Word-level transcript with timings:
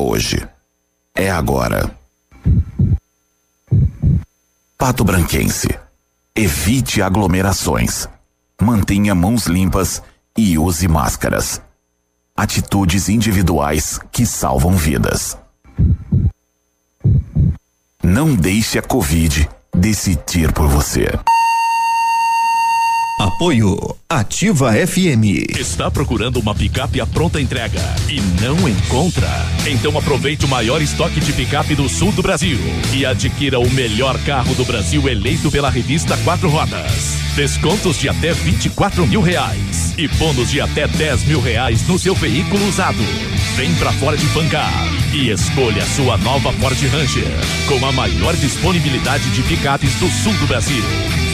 hoje. 0.00 0.46
É 1.14 1.30
agora. 1.30 1.94
Pato 4.76 5.04
Branquense. 5.04 5.68
Evite 6.34 7.02
aglomerações. 7.02 8.08
Mantenha 8.60 9.14
mãos 9.14 9.46
limpas 9.46 10.02
e 10.36 10.56
use 10.56 10.88
máscaras. 10.88 11.60
Atitudes 12.36 13.08
individuais 13.08 14.00
que 14.10 14.24
salvam 14.24 14.76
vidas. 14.76 15.36
Não 18.02 18.34
deixe 18.34 18.78
a 18.78 18.82
Covid 18.82 19.48
decidir 19.74 20.52
por 20.52 20.66
você. 20.66 21.06
Apoio 23.20 23.76
Ativa 24.08 24.72
FM. 24.72 25.54
Está 25.58 25.90
procurando 25.90 26.40
uma 26.40 26.54
picape 26.54 27.02
à 27.02 27.06
pronta 27.06 27.38
entrega 27.38 27.78
e 28.08 28.18
não 28.40 28.66
encontra? 28.66 29.28
Então 29.66 29.98
aproveite 29.98 30.46
o 30.46 30.48
maior 30.48 30.80
estoque 30.80 31.20
de 31.20 31.30
picape 31.34 31.74
do 31.74 31.86
sul 31.86 32.12
do 32.12 32.22
Brasil 32.22 32.58
e 32.94 33.04
adquira 33.04 33.60
o 33.60 33.70
melhor 33.72 34.18
carro 34.20 34.54
do 34.54 34.64
Brasil 34.64 35.06
eleito 35.06 35.50
pela 35.50 35.68
revista 35.68 36.16
Quatro 36.24 36.48
Rodas. 36.48 37.18
Descontos 37.36 37.98
de 37.98 38.08
até 38.08 38.32
24 38.32 39.06
mil 39.06 39.20
reais 39.20 39.92
e 39.98 40.08
bônus 40.08 40.50
de 40.50 40.58
até 40.62 40.88
10 40.88 41.24
mil 41.24 41.42
reais 41.42 41.86
no 41.86 41.98
seu 41.98 42.14
veículo 42.14 42.66
usado. 42.66 43.04
Vem 43.54 43.74
pra 43.74 43.92
fora 43.92 44.16
de 44.16 44.24
Fancar 44.28 44.72
e 45.12 45.28
escolha 45.28 45.84
sua 45.84 46.16
nova 46.16 46.54
Ford 46.54 46.78
Ranger 46.90 47.36
com 47.68 47.84
a 47.84 47.92
maior 47.92 48.34
disponibilidade 48.36 49.28
de 49.32 49.42
picapes 49.42 49.94
do 49.96 50.08
sul 50.08 50.32
do 50.38 50.46
Brasil. 50.46 50.82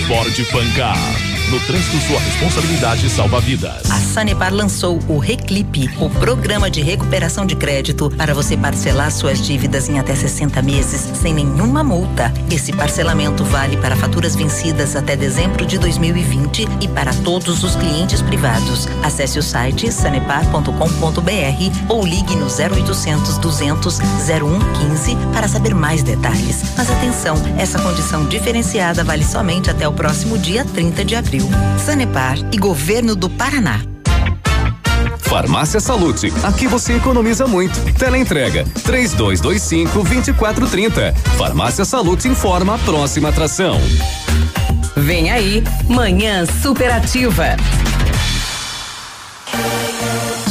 Ford 0.07 0.45
Fancar. 0.53 1.37
No 1.51 1.61
trânsito, 1.61 1.97
sua 2.09 2.19
responsabilidade 2.19 3.09
salva 3.09 3.41
vidas. 3.41 3.89
A 3.89 4.01
Sanepar 4.01 4.53
lançou 4.53 4.99
o 5.07 5.19
Reclipe, 5.19 5.89
o 6.01 6.11
programa 6.11 6.69
de 6.69 6.83
recuperação 6.83 7.47
de 7.47 7.55
crédito 7.55 8.11
para 8.11 8.35
você 8.35 8.57
parcelar 8.57 9.13
suas 9.13 9.41
dívidas 9.41 9.89
em 9.89 10.01
até 10.01 10.13
60 10.13 10.61
meses 10.63 11.09
sem 11.17 11.33
nenhuma 11.33 11.85
multa. 11.85 12.33
Esse 12.51 12.73
parcelamento 12.73 13.45
vale 13.45 13.77
para 13.77 13.95
faturas 13.95 14.35
vencidas 14.35 14.97
até 14.97 15.15
dezembro 15.15 15.65
de 15.65 15.79
2020 15.79 16.67
e 16.81 16.89
para 16.89 17.15
todos 17.15 17.63
os 17.63 17.77
clientes 17.77 18.21
privados. 18.23 18.89
Acesse 19.05 19.39
o 19.39 19.43
site 19.43 19.93
sanepar.com.br 19.93 20.71
ou 21.89 22.05
ligue 22.05 22.35
no 22.35 22.47
0800 22.47 23.39
200 23.39 23.99
0115 24.27 25.17
para 25.33 25.47
saber 25.47 25.75
mais 25.77 26.03
detalhes. 26.03 26.75
Mas 26.77 26.91
atenção, 26.91 27.37
essa 27.57 27.79
condição 27.79 28.25
diferenciada 28.27 29.05
vale 29.05 29.25
somente 29.25 29.71
até 29.71 29.87
o 29.87 29.93
próximo 29.97 30.39
dia 30.39 30.65
30 30.65 31.05
de 31.05 31.17
abril. 31.17 31.49
Sanepar 31.85 32.37
e 32.53 32.59
Governo 32.59 33.17
do 33.17 33.29
Paraná. 33.29 33.81
Farmácia 35.19 35.81
Salute, 35.81 36.33
aqui 36.45 36.69
você 36.69 36.95
economiza 36.95 37.49
muito. 37.49 37.81
Teleentrega, 37.95 38.65
três 38.85 39.13
dois, 39.13 39.41
dois 39.41 39.61
cinco, 39.63 40.03
vinte 40.03 40.29
e 40.29 40.33
quatro, 40.33 40.67
trinta. 40.69 41.13
Farmácia 41.37 41.85
Salute 41.85 42.29
informa 42.29 42.77
a 42.77 42.79
próxima 42.79 43.31
atração. 43.31 43.81
Vem 44.97 45.31
aí, 45.31 45.65
Manhã 45.89 46.47
Superativa. 46.47 47.57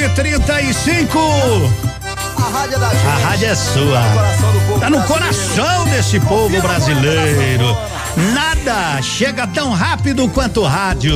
935 0.00 1.18
A 2.36 2.42
rádio 2.42 2.76
é 2.76 2.78
da 2.78 2.88
gente. 2.88 3.06
A 3.06 3.16
rádio 3.18 3.46
é 3.48 3.54
sua. 3.54 4.00
Tá 4.80 4.88
no 4.88 5.02
coração 5.02 5.84
desse 5.84 6.18
povo 6.20 6.58
brasileiro. 6.62 7.76
Nada 8.32 9.02
chega 9.02 9.46
tão 9.46 9.72
rápido 9.72 10.26
quanto 10.30 10.62
o 10.62 10.66
rádio. 10.66 11.14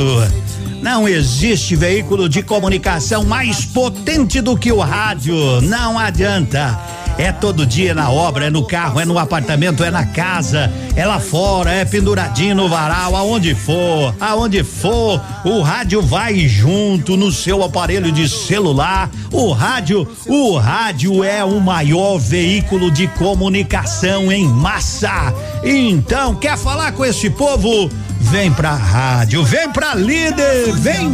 Não 0.83 1.09
existe 1.09 1.75
veículo 1.75 2.29
de 2.29 2.43
comunicação 2.43 3.25
mais 3.25 3.65
potente 3.65 4.43
do 4.43 4.55
que 4.55 4.71
o 4.71 4.81
rádio. 4.81 5.63
Não 5.63 5.99
adianta. 5.99 6.79
É 7.17 7.31
todo 7.31 7.65
dia 7.65 7.95
na 7.95 8.11
obra, 8.11 8.47
é 8.47 8.51
no 8.51 8.65
carro, 8.65 9.01
é 9.01 9.05
no 9.05 9.19
apartamento, 9.19 9.85
é 9.85 9.91
na 9.91 10.05
casa, 10.05 10.73
é 10.97 11.07
lá 11.07 11.21
fora, 11.21 11.71
é 11.71 11.85
penduradinho 11.85 12.57
no 12.57 12.69
varal, 12.69 13.15
aonde 13.15 13.55
for, 13.55 14.15
aonde 14.21 14.65
for, 14.65 15.21
o 15.45 15.63
rádio 15.63 16.03
vai 16.03 16.41
junto 16.49 17.17
no 17.17 17.31
seu 17.31 17.63
aparelho 17.63 18.11
de 18.11 18.29
celular. 18.29 19.09
O 19.31 19.53
rádio, 19.53 20.07
o 20.27 20.57
rádio 20.57 21.23
é 21.23 21.45
o 21.45 21.61
maior 21.61 22.19
veículo 22.19 22.91
de 22.91 23.07
comunicação 23.09 24.33
em 24.33 24.49
massa. 24.49 25.33
Então, 25.63 26.35
quer 26.35 26.59
falar 26.59 26.93
com 26.93 27.05
esse 27.05 27.31
povo? 27.31 27.89
Vem 28.21 28.51
pra 28.51 28.75
rádio, 28.75 29.45
vem 29.45 29.71
pra 29.71 29.95
líder, 29.95 30.73
vem 30.75 31.13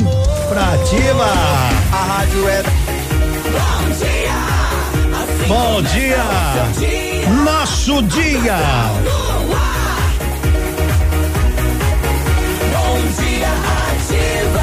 pra 0.49 0.75
ativa. 0.75 1.27
A 1.93 2.05
rádio 2.05 2.49
é 2.49 2.63
Bom 3.51 3.91
dia. 3.99 4.30
Bom 5.51 5.83
dia. 5.83 6.23
Nosso 7.45 8.01
dia. 8.03 8.57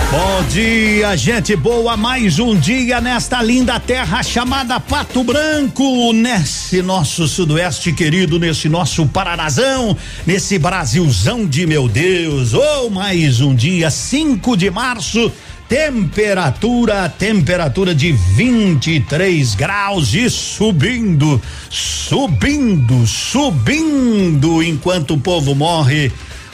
Bom 0.10 0.44
dia, 0.48 1.18
gente 1.18 1.58
boa. 1.58 1.98
Mais 1.98 2.40
um 2.40 2.56
dia 2.56 3.02
nesta 3.02 3.44
linda 3.44 3.78
terra 3.82 4.24
chamada 4.24 4.80
Pato 4.80 5.26
Branco, 5.26 6.14
nesse 6.14 6.82
nosso 6.82 7.28
sudoeste 7.28 7.92
querido, 7.92 8.40
nesse 8.40 8.70
nosso 8.70 9.06
Paranazão, 9.08 9.98
nesse 10.26 10.58
Brasilzão 10.58 11.46
de 11.46 11.68
meu 11.68 11.90
Deus. 11.90 12.54
Oh, 12.54 12.90
mais 12.90 13.42
um 13.42 13.54
dia, 13.54 13.92
5 13.92 14.56
de 14.56 14.72
março. 14.72 15.30
Temperatura, 15.68 17.10
temperatura 17.10 17.94
de 17.94 18.14
23 18.14 19.54
graus 19.56 20.14
e 20.14 20.30
subindo, 20.30 21.42
subindo, 21.70 23.06
subindo, 23.06 24.64
enquanto 24.64 25.16
o 25.16 25.20
povo 25.20 25.54
morre. 25.54 26.10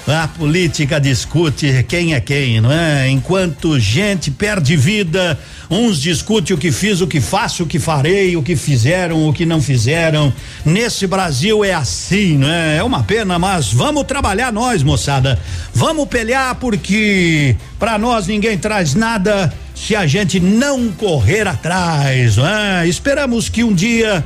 A 0.06 0.28
política 0.28 1.00
discute 1.00 1.82
quem 1.88 2.14
é 2.14 2.20
quem, 2.20 2.60
não 2.60 2.70
é? 2.70 3.10
Enquanto 3.10 3.80
gente 3.80 4.30
perde 4.30 4.76
vida, 4.76 5.40
uns 5.70 6.02
discutem 6.02 6.54
o 6.54 6.60
que 6.60 6.74
fiz, 6.74 7.00
o 7.00 7.08
que 7.08 7.22
faço, 7.22 7.64
o 7.64 7.66
que 7.66 7.80
farei, 7.80 8.36
o 8.36 8.44
que 8.44 8.58
fizeram, 8.58 9.26
o 9.26 9.32
que 9.32 9.46
não 9.46 9.62
fizeram. 9.62 10.34
Nesse 10.66 11.08
Brasil 11.08 11.64
é 11.64 11.74
assim, 11.74 12.38
não 12.38 12.50
é? 12.50 12.78
É 12.78 12.84
uma 12.84 13.02
pena, 13.02 13.40
mas 13.40 13.72
vamos 13.72 14.04
trabalhar 14.04 14.52
nós, 14.52 14.84
moçada. 14.84 15.40
Vamos 15.74 16.06
pelear 16.10 16.56
porque 16.56 17.56
para 17.80 17.98
nós 17.98 18.28
ninguém 18.28 18.58
traz 18.58 18.94
nada 18.94 19.54
se 19.74 19.96
a 19.96 20.06
gente 20.06 20.38
não 20.38 20.92
correr 20.92 21.48
atrás, 21.48 22.36
não 22.36 22.46
é? 22.46 22.86
Esperamos 22.86 23.48
que 23.48 23.64
um 23.64 23.74
dia 23.74 24.26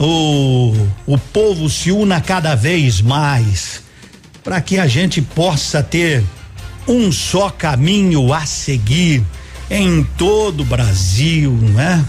o, 0.00 0.74
o 1.06 1.18
povo 1.18 1.68
se 1.68 1.92
una 1.92 2.18
cada 2.18 2.54
vez 2.54 3.02
mais 3.02 3.82
para 4.42 4.60
que 4.60 4.78
a 4.78 4.86
gente 4.86 5.22
possa 5.22 5.82
ter 5.82 6.22
um 6.86 7.12
só 7.12 7.50
caminho 7.50 8.32
a 8.32 8.44
seguir 8.44 9.22
em 9.70 10.02
todo 10.16 10.62
o 10.62 10.66
Brasil, 10.66 11.52
né? 11.52 12.04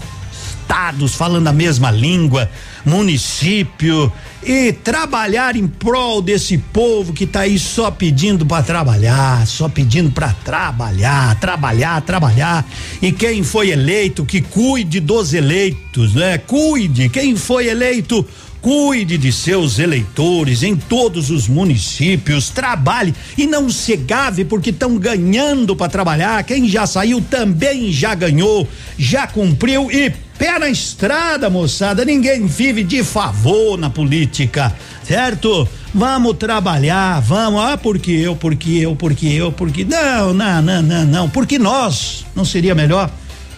estados 0.64 1.14
falando 1.14 1.46
a 1.46 1.52
mesma 1.52 1.90
língua, 1.90 2.50
município 2.84 4.12
e 4.42 4.72
trabalhar 4.72 5.56
em 5.56 5.66
prol 5.66 6.20
desse 6.20 6.58
povo 6.58 7.12
que 7.12 7.26
tá 7.26 7.40
aí 7.40 7.58
só 7.58 7.90
pedindo 7.90 8.44
para 8.44 8.62
trabalhar, 8.62 9.46
só 9.46 9.68
pedindo 9.68 10.10
para 10.10 10.32
trabalhar, 10.44 11.38
trabalhar, 11.38 12.00
trabalhar. 12.02 12.66
E 13.00 13.12
quem 13.12 13.42
foi 13.42 13.70
eleito 13.70 14.24
que 14.24 14.40
cuide 14.40 15.00
dos 15.00 15.32
eleitos, 15.32 16.14
né? 16.14 16.38
Cuide, 16.38 17.08
quem 17.08 17.36
foi 17.36 17.68
eleito 17.68 18.26
Cuide 18.64 19.18
de 19.18 19.30
seus 19.30 19.78
eleitores 19.78 20.62
em 20.62 20.74
todos 20.74 21.28
os 21.28 21.46
municípios, 21.46 22.48
trabalhe 22.48 23.14
e 23.36 23.46
não 23.46 23.68
se 23.68 23.94
gave 23.94 24.42
porque 24.42 24.70
estão 24.70 24.96
ganhando 24.96 25.76
para 25.76 25.90
trabalhar. 25.90 26.42
Quem 26.44 26.66
já 26.66 26.86
saiu 26.86 27.20
também 27.20 27.92
já 27.92 28.14
ganhou, 28.14 28.66
já 28.98 29.26
cumpriu 29.26 29.90
e 29.90 30.08
pé 30.38 30.58
na 30.58 30.70
estrada, 30.70 31.50
moçada. 31.50 32.06
Ninguém 32.06 32.46
vive 32.46 32.82
de 32.82 33.04
favor 33.04 33.76
na 33.76 33.90
política, 33.90 34.74
certo? 35.02 35.68
Vamos 35.92 36.38
trabalhar, 36.38 37.20
vamos. 37.20 37.60
Ah, 37.60 37.76
porque 37.76 38.12
eu, 38.12 38.34
porque 38.34 38.70
eu, 38.78 38.96
porque 38.96 39.26
eu, 39.26 39.52
porque. 39.52 39.84
Não, 39.84 40.32
não, 40.32 40.62
não, 40.62 40.80
não, 40.80 41.04
não. 41.04 41.28
Porque 41.28 41.58
nós, 41.58 42.24
não 42.34 42.46
seria 42.46 42.74
melhor? 42.74 43.10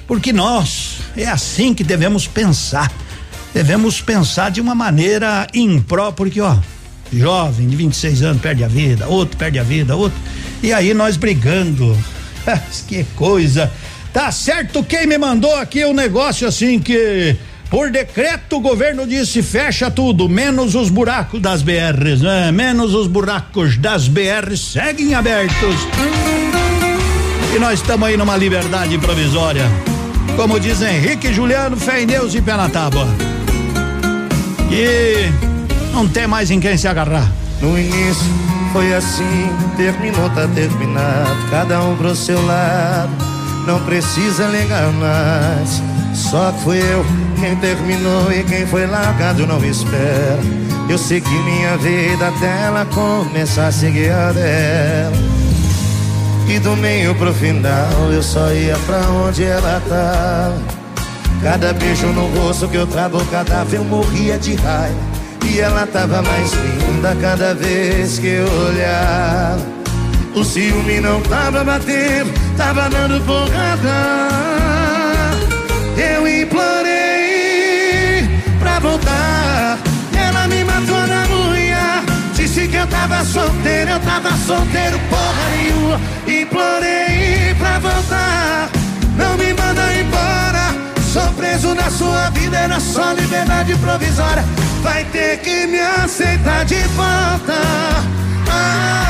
Porque 0.05 0.33
nós, 0.33 0.97
é 1.17 1.29
assim 1.29 1.73
que 1.75 1.85
devemos 1.85 2.27
pensar 2.27 2.91
devemos 3.57 4.03
pensar 4.03 4.51
de 4.51 4.61
uma 4.61 4.75
maneira 4.75 5.47
imprópria, 5.55 6.13
porque 6.13 6.41
ó, 6.43 6.59
jovem 7.11 7.67
de 7.67 7.75
26 7.75 8.21
anos 8.21 8.43
perde 8.43 8.63
a 8.63 8.69
vida, 8.69 9.09
outro 9.09 9.35
perde 9.35 9.59
a 9.59 9.63
vida, 9.63 9.97
outro. 9.97 10.19
E 10.63 10.75
aí 10.75 10.93
nós 10.93 11.17
brigando. 11.17 11.97
que 12.87 13.03
coisa. 13.17 13.73
Tá 14.13 14.31
certo 14.31 14.85
quem 14.85 15.07
me 15.07 15.17
mandou 15.17 15.57
aqui 15.57 15.83
o 15.87 15.89
um 15.89 15.95
negócio 15.95 16.47
assim 16.47 16.79
que 16.79 17.35
por 17.71 17.91
decreto 17.91 18.57
o 18.57 18.61
governo 18.61 19.07
disse 19.07 19.43
fecha 19.43 19.91
tudo, 19.91 20.29
menos 20.29 20.75
os 20.75 20.91
buracos 20.91 21.41
das 21.41 21.63
BRs, 21.63 22.21
né? 22.21 22.53
Menos 22.53 22.93
os 22.93 23.07
buracos 23.07 23.79
das 23.79 24.07
BRs 24.07 24.61
seguem 24.61 25.15
abertos. 25.15 25.77
E 27.55 27.59
nós 27.59 27.81
estamos 27.81 28.07
aí 28.07 28.19
numa 28.19 28.37
liberdade 28.37 28.99
provisória. 28.99 29.65
Como 30.37 30.61
diz 30.61 30.83
Henrique 30.83 31.33
Juliano, 31.33 31.75
fé 31.79 32.03
em 32.03 32.07
Deus 32.07 32.35
e 32.35 32.43
pé 32.43 32.55
na 32.55 32.69
tábua 32.69 33.09
e 34.71 35.31
não 35.93 36.07
tem 36.09 36.27
mais 36.27 36.51
em 36.51 36.61
quem 36.61 36.77
se 36.77 36.87
agarrar. 36.89 37.31
No 37.61 37.79
início 37.79 38.27
foi 38.73 38.95
assim, 38.95 39.51
terminou, 39.77 40.29
tá 40.31 40.47
terminado, 40.49 41.51
cada 41.51 41.81
um 41.83 41.97
pro 41.97 42.15
seu 42.15 42.45
lado, 42.45 43.11
não 43.67 43.81
precisa 43.81 44.47
ligar 44.47 44.93
mais. 44.93 45.83
Só 46.15 46.53
fui 46.65 46.79
eu 46.79 47.05
quem 47.39 47.55
terminou 47.57 48.33
e 48.33 48.43
quem 48.45 48.67
foi 48.67 48.87
largado 48.87 49.47
não 49.47 49.63
espera. 49.65 50.41
Eu 50.89 50.99
segui 50.99 51.39
minha 51.43 51.77
vida 51.77 52.29
até 52.29 52.65
ela 52.65 52.87
começar 52.87 53.67
a 53.67 53.73
seguir 53.73 54.11
a 54.11 54.33
dela. 54.33 55.17
E 56.49 56.59
do 56.61 56.77
meio 56.77 57.15
pro 57.17 57.35
final 57.35 58.13
eu 58.13 58.23
só 58.23 58.53
ia 58.53 58.77
pra 58.87 59.01
onde 59.11 59.45
ela 59.45 59.83
tava. 59.89 60.76
Cada 61.43 61.73
beijo 61.73 62.07
no 62.09 62.27
rosto 62.29 62.69
que 62.69 62.77
eu 62.77 62.87
trago, 62.87 63.25
cada 63.27 63.65
vez 63.65 63.75
eu 63.75 63.85
morria 63.85 64.39
de 64.39 64.55
raiva. 64.55 64.97
E 65.45 65.61
ela 65.61 65.87
tava 65.87 66.23
mais 66.23 66.53
linda 66.53 67.17
cada 67.21 67.55
vez 67.55 68.19
que 68.19 68.27
eu 68.27 68.49
olhava. 68.69 69.61
O 70.35 70.43
ciúme 70.45 71.01
não 71.01 71.21
tava 71.23 71.65
batendo, 71.65 72.33
tava 72.57 72.89
dando 72.89 73.21
porrada. 73.25 74.29
Eu 75.97 76.27
implorei 76.27 78.29
pra 78.59 78.81
voltar. 78.81 79.79
Ela 80.15 80.49
me 80.49 80.65
matou 80.65 81.07
na 81.07 81.27
unha. 81.35 82.03
Disse 82.35 82.67
que 82.69 82.77
eu 82.77 82.87
tava 82.89 83.25
solteiro, 83.25 83.93
eu 83.93 84.01
tava 84.01 84.31
solteiro, 84.47 84.99
porra 85.09 85.49
nenhuma. 85.57 86.01
Implorei 86.27 87.55
pra 87.59 87.79
voltar. 87.79 88.69
Não 89.17 89.39
me. 89.39 89.46
Sou 91.17 91.33
preso 91.33 91.75
na 91.75 91.89
sua 91.91 92.29
vida, 92.29 92.59
era 92.59 92.79
só 92.79 93.13
liberdade 93.13 93.75
provisória. 93.77 94.45
Vai 94.83 95.03
ter 95.07 95.39
que 95.39 95.67
me 95.67 95.81
aceitar 95.81 96.67
de 96.67 96.75
volta. 96.89 97.55
Ah, 98.51 99.07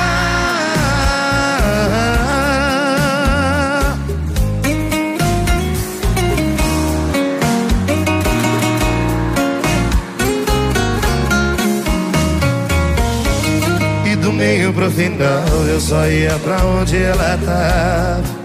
E 14.05 14.15
do 14.15 14.33
meio 14.33 14.73
pro 14.73 14.89
final 14.93 15.45
eu 15.69 15.81
só 15.81 16.07
ia 16.07 16.39
pra 16.39 16.65
onde 16.65 17.03
ela 17.03 17.37
tava. 17.45 18.36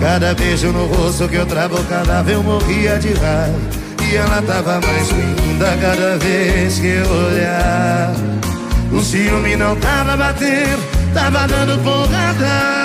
Cada 0.00 0.32
beijo 0.34 0.72
no 0.72 0.86
rosto 0.86 1.28
que 1.28 1.34
eu 1.36 1.46
travo, 1.46 1.82
cada 1.84 2.22
vez 2.22 2.36
eu 2.36 2.42
morria 2.42 2.98
de 2.98 3.12
raiva. 3.14 3.58
E 4.10 4.16
ela 4.16 4.40
tava 4.42 4.80
mais 4.80 5.10
linda 5.10 5.76
cada 5.80 6.16
vez 6.18 6.78
que 6.78 6.86
eu 6.86 7.10
olhar. 7.10 8.14
O 8.92 9.02
ciúme 9.02 9.56
não 9.56 9.76
tava 9.76 10.16
batendo, 10.16 10.82
tava 11.12 11.46
dando 11.46 11.82
porrada. 11.82 12.78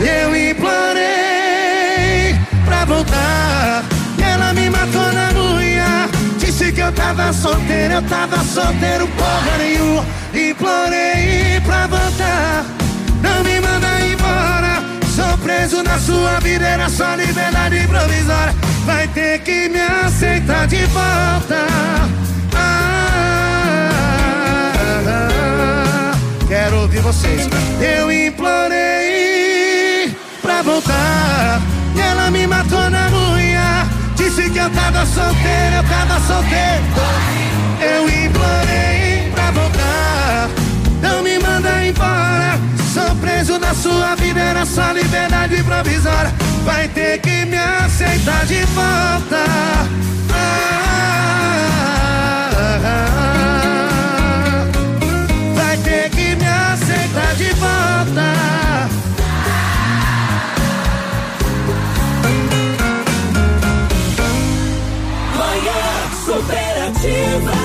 Eu 0.00 0.36
implorei 0.50 2.34
pra 2.64 2.84
voltar. 2.84 3.84
Ela 4.20 4.52
me 4.52 4.68
matou 4.68 5.12
na 5.12 5.32
unha. 5.32 6.08
Disse 6.38 6.72
que 6.72 6.80
eu 6.80 6.92
tava 6.92 7.32
solteiro, 7.32 7.94
eu 7.94 8.02
tava 8.02 8.44
solteiro, 8.44 9.08
porra 9.08 9.58
nenhuma. 9.58 10.04
Implorei 10.34 11.60
pra 11.64 11.86
voltar. 11.86 12.64
Não 13.22 13.42
me 13.42 13.55
preso 15.66 15.82
na 15.82 15.98
sua 15.98 16.38
vida, 16.40 16.64
era 16.64 16.88
só 16.88 17.16
liberdade 17.16 17.84
provisória. 17.88 18.54
Vai 18.84 19.08
ter 19.08 19.40
que 19.40 19.68
me 19.68 19.80
aceitar 19.80 20.68
de 20.68 20.84
volta. 20.86 21.66
Ah, 22.54 23.52
quero 26.46 26.82
ouvir 26.82 27.00
vocês. 27.00 27.48
Eu 27.80 28.12
implorei 28.12 28.56
pra 30.40 30.62
voltar. 30.62 31.60
E 31.96 32.00
ela 32.00 32.30
me 32.30 32.46
matou 32.46 32.88
na 32.88 33.08
unha. 33.08 33.88
Disse 34.14 34.48
que 34.48 34.58
eu 34.58 34.70
tava 34.70 35.04
solteiro, 35.04 35.76
eu 35.76 35.84
tava 35.84 36.20
solteiro. 36.20 36.84
Eu 37.80 38.08
implorei 38.08 39.32
pra 39.34 39.50
voltar. 39.50 40.48
Não 41.02 41.24
me 41.24 41.36
manda 41.40 41.84
embora. 41.84 42.56
Sou 42.96 43.14
preso 43.16 43.58
na 43.58 43.74
sua 43.74 44.14
vida, 44.14 44.40
era 44.40 44.64
só 44.64 44.90
liberdade 44.92 45.62
provisória. 45.64 46.32
Vai 46.64 46.88
ter 46.88 47.18
que 47.20 47.44
me 47.44 47.58
aceitar 47.58 48.46
de 48.46 48.64
volta. 48.64 49.44
Vai 55.54 55.76
ter 55.76 56.08
que 56.08 56.36
me 56.36 56.46
aceitar 56.46 57.34
de 57.34 57.52
volta. 57.52 58.32
Manhã 65.36 65.84
superativa. 66.24 67.55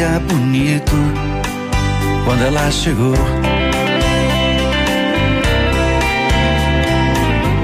Dia 0.00 0.18
bonito 0.20 0.96
quando 2.24 2.42
ela 2.42 2.70
chegou. 2.70 3.14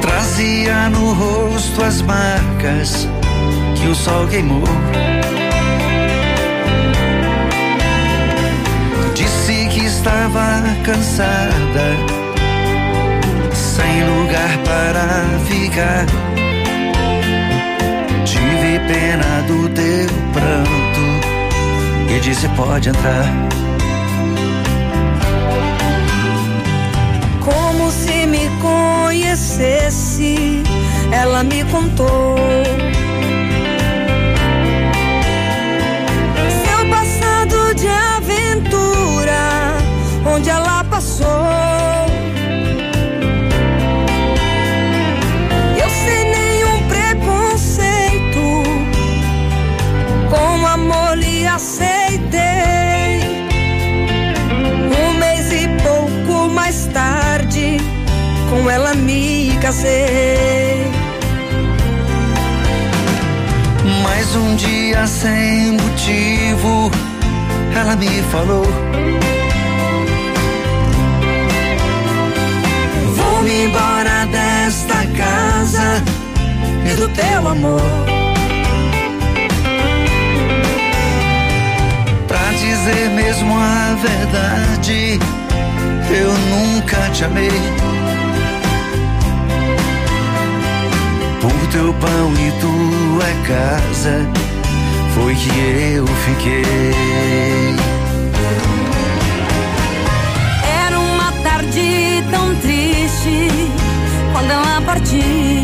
Trazia 0.03 0.91
no 0.91 1.15
rosto 1.15 1.83
as 1.83 2.03
marcas 2.03 3.09
que 3.75 3.87
o 3.89 3.95
sol 3.95 4.27
queimou. 4.29 4.65
Disse 9.15 9.69
que 9.71 9.87
estava 9.87 10.63
cansada, 10.85 11.87
sem 13.55 14.05
lugar 14.05 14.59
para 14.63 15.39
ficar. 15.49 16.05
Tive 18.27 18.79
pena 18.87 19.43
do 19.49 19.71
teu 19.71 20.07
pranto 20.35 20.76
e 22.09 22.21
disse: 22.21 22.49
pode 22.51 22.89
entrar. 22.89 23.25
Como 27.41 27.91
se 27.91 28.27
me 28.27 28.49
conhecesse 28.61 28.97
conhece, 29.37 30.63
ela 31.13 31.43
me 31.43 31.65
contou. 31.65 32.37
Seu 36.65 36.91
passado 36.91 37.75
de 37.75 37.89
aventura, 37.89 39.77
onde 40.27 40.51
ela 40.51 40.85
passou. 40.85 41.27
Eu 45.79 45.91
sem 45.91 46.31
nenhum 46.31 46.89
preconceito, 46.89 48.63
com 50.31 50.67
amor 50.67 51.17
lhe 51.17 51.47
aceitei. 51.47 51.86
Casei. 59.61 60.91
Mais 64.03 64.35
um 64.35 64.57
dia 64.57 65.07
sem 65.07 65.73
motivo, 65.73 66.91
ela 67.79 67.97
me 67.97 68.23
falou. 68.31 68.67
Vou-me 73.15 73.65
embora 73.65 74.27
desta 74.27 75.07
casa 75.17 76.03
e 76.91 76.95
do 76.97 77.09
teu 77.09 77.49
amor. 77.49 77.83
Pra 82.27 82.53
dizer 82.53 83.11
mesmo 83.11 83.55
a 83.57 83.97
verdade, 84.01 85.19
eu 86.11 86.33
nunca 86.33 87.11
te 87.11 87.25
amei. 87.25 87.86
Por 91.47 91.67
teu 91.69 91.95
pão 91.95 92.33
e 92.35 92.51
tua 92.61 93.31
casa, 93.47 94.27
foi 95.15 95.33
que 95.37 95.95
eu 95.95 96.05
fiquei. 96.05 97.73
Era 100.85 100.99
uma 100.99 101.31
tarde 101.45 102.25
tão 102.33 102.53
triste 102.57 103.49
quando 104.33 104.51
ela 104.51 104.81
partiu. 104.81 105.56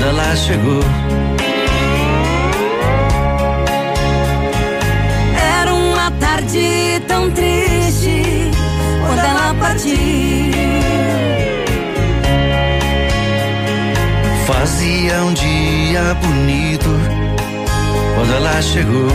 Quando 0.00 0.08
ela 0.08 0.34
chegou. 0.34 0.80
Era 5.58 5.74
uma 5.74 6.10
tarde 6.12 7.02
tão 7.06 7.30
triste 7.30 8.22
quando 9.06 9.18
ela 9.18 9.54
partiu. 9.60 9.98
Fazia 14.46 15.22
um 15.22 15.34
dia 15.34 16.14
bonito 16.22 16.88
quando 18.14 18.32
ela 18.32 18.62
chegou. 18.62 19.08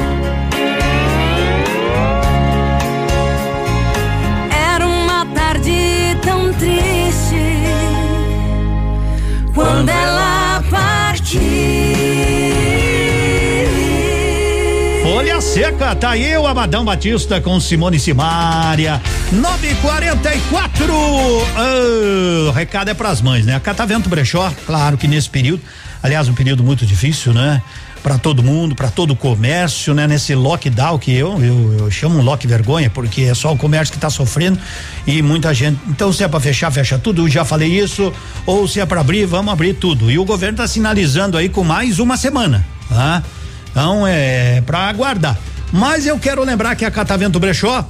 Era 4.72 4.86
uma 4.88 5.26
tarde 5.34 6.16
tão 6.22 6.54
triste 6.54 7.64
quando 9.56 9.90
ela. 9.90 10.15
Folha 15.04 15.40
seca, 15.40 15.96
tá 15.96 16.10
aí 16.12 16.36
o 16.36 16.48
Amadão 16.48 16.84
Batista 16.84 17.40
com 17.40 17.60
Simone 17.60 18.00
Simária. 18.00 19.02
944. 19.32 20.86
Ah, 21.56 22.50
o 22.50 22.52
recado 22.52 22.90
é 22.90 22.94
pras 22.94 23.22
mães, 23.22 23.46
né? 23.46 23.56
A 23.56 23.60
Catavento 23.60 24.10
Brechó, 24.10 24.52
claro 24.66 24.98
que 24.98 25.08
nesse 25.08 25.30
período, 25.30 25.62
aliás, 26.02 26.28
um 26.28 26.34
período 26.34 26.64
muito 26.64 26.86
difícil, 26.86 27.34
né? 27.34 27.62
Para 28.02 28.18
todo 28.18 28.44
mundo, 28.44 28.76
para 28.76 28.90
todo 28.90 29.12
o 29.12 29.16
comércio, 29.16 29.94
né? 29.94 30.08
Nesse 30.08 30.36
lockdown 30.36 31.00
que 31.00 31.16
eu, 31.16 31.40
eu, 31.44 31.78
eu 31.80 31.92
chamo 31.92 32.20
um 32.20 32.22
lock 32.22 32.46
vergonha, 32.46 32.90
porque 32.90 33.22
é 33.22 33.34
só 33.34 33.52
o 33.52 33.58
comércio 33.58 33.94
que 33.94 34.00
tá 34.00 34.10
sofrendo 34.10 34.60
e 35.08 35.22
muita 35.22 35.54
gente. 35.54 35.80
Então, 35.88 36.14
se 36.14 36.24
é 36.24 36.28
para 36.28 36.40
fechar, 36.40 36.72
fecha 36.72 37.00
tudo, 37.00 37.28
já 37.28 37.44
falei 37.44 37.80
isso. 37.80 38.14
Ou 38.46 38.68
se 38.68 38.80
é 38.80 38.86
para 38.86 39.02
abrir, 39.02 39.26
vamos 39.26 39.52
abrir 39.52 39.74
tudo. 39.74 40.12
E 40.12 40.20
o 40.20 40.26
governo 40.26 40.58
tá 40.58 40.68
sinalizando 40.68 41.38
aí 41.38 41.50
com 41.50 41.64
mais 41.64 42.00
uma 42.00 42.16
semana, 42.16 42.66
tá? 42.88 43.24
Então 43.72 44.06
é 44.06 44.62
para 44.62 44.88
aguardar. 44.88 45.38
Mas 45.72 46.06
eu 46.06 46.18
quero 46.20 46.44
lembrar 46.44 46.76
que 46.76 46.86
a 46.86 46.92
Catavento 46.92 47.40
Brechó 47.40 47.86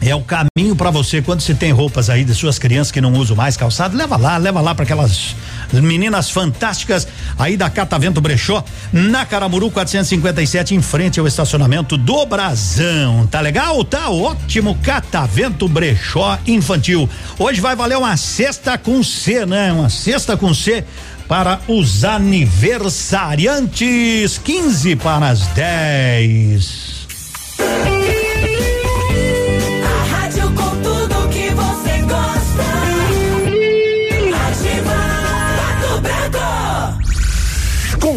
é 0.00 0.14
o 0.14 0.22
caminho 0.22 0.74
para 0.76 0.90
você 0.90 1.20
quando 1.20 1.40
você 1.40 1.54
tem 1.54 1.72
roupas 1.72 2.08
aí 2.08 2.24
de 2.24 2.34
suas 2.34 2.58
crianças 2.58 2.90
que 2.90 3.00
não 3.00 3.12
usam 3.14 3.36
mais 3.36 3.56
calçado, 3.56 3.96
leva 3.96 4.16
lá, 4.16 4.36
leva 4.36 4.60
lá 4.60 4.74
para 4.74 4.84
aquelas 4.84 5.34
meninas 5.72 6.30
fantásticas 6.30 7.06
aí 7.38 7.56
da 7.56 7.70
Catavento 7.70 8.20
Brechó, 8.20 8.64
na 8.92 9.24
Caramuru 9.24 9.70
457, 9.70 10.74
em 10.74 10.82
frente 10.82 11.20
ao 11.20 11.26
estacionamento 11.26 11.96
do 11.96 12.26
Brasão. 12.26 13.26
Tá 13.26 13.40
legal? 13.40 13.82
Tá 13.84 14.10
ótimo. 14.10 14.76
Catavento 14.82 15.68
Brechó 15.68 16.38
Infantil. 16.46 17.08
Hoje 17.38 17.60
vai 17.60 17.76
valer 17.76 17.98
uma 17.98 18.16
cesta 18.16 18.76
com 18.76 19.00
C, 19.02 19.46
né? 19.46 19.72
Uma 19.72 19.88
cesta 19.88 20.36
com 20.36 20.52
C 20.52 20.84
para 21.28 21.60
os 21.68 22.04
aniversariantes. 22.04 24.38
15 24.38 24.96
para 24.96 25.28
as 25.28 25.46
10. 25.48 26.99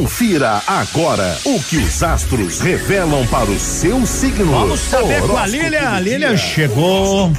Confira 0.03 0.62
agora 0.67 1.38
o 1.45 1.63
que 1.63 1.77
os 1.77 2.03
astros 2.03 2.60
revelam 2.60 3.25
para 3.27 3.50
o 3.50 3.57
seu 3.57 4.05
signo. 4.05 4.51
Vamos 4.51 4.81
saber 4.81 5.22
com 5.22 5.38
a 5.38 5.48
Lília. 5.48 5.91
A 5.91 6.01
dia. 6.01 6.36
chegou 6.36 7.31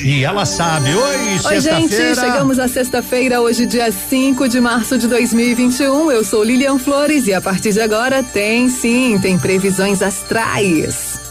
e 0.00 0.22
ela 0.22 0.46
sabe. 0.46 0.94
Oi, 0.94 1.40
Oi, 1.44 1.60
gente, 1.60 1.92
chegamos 2.14 2.60
à 2.60 2.68
sexta-feira, 2.68 3.40
hoje, 3.40 3.66
dia 3.66 3.90
5 3.90 4.48
de 4.48 4.60
março 4.60 4.96
de 4.98 5.08
2021. 5.08 6.12
Eu 6.12 6.22
sou 6.22 6.44
Lilian 6.44 6.78
Flores 6.78 7.26
e 7.26 7.34
a 7.34 7.40
partir 7.40 7.72
de 7.72 7.80
agora 7.80 8.22
tem 8.22 8.70
sim, 8.70 9.18
tem 9.20 9.36
previsões 9.36 10.00
astrais. 10.00 11.21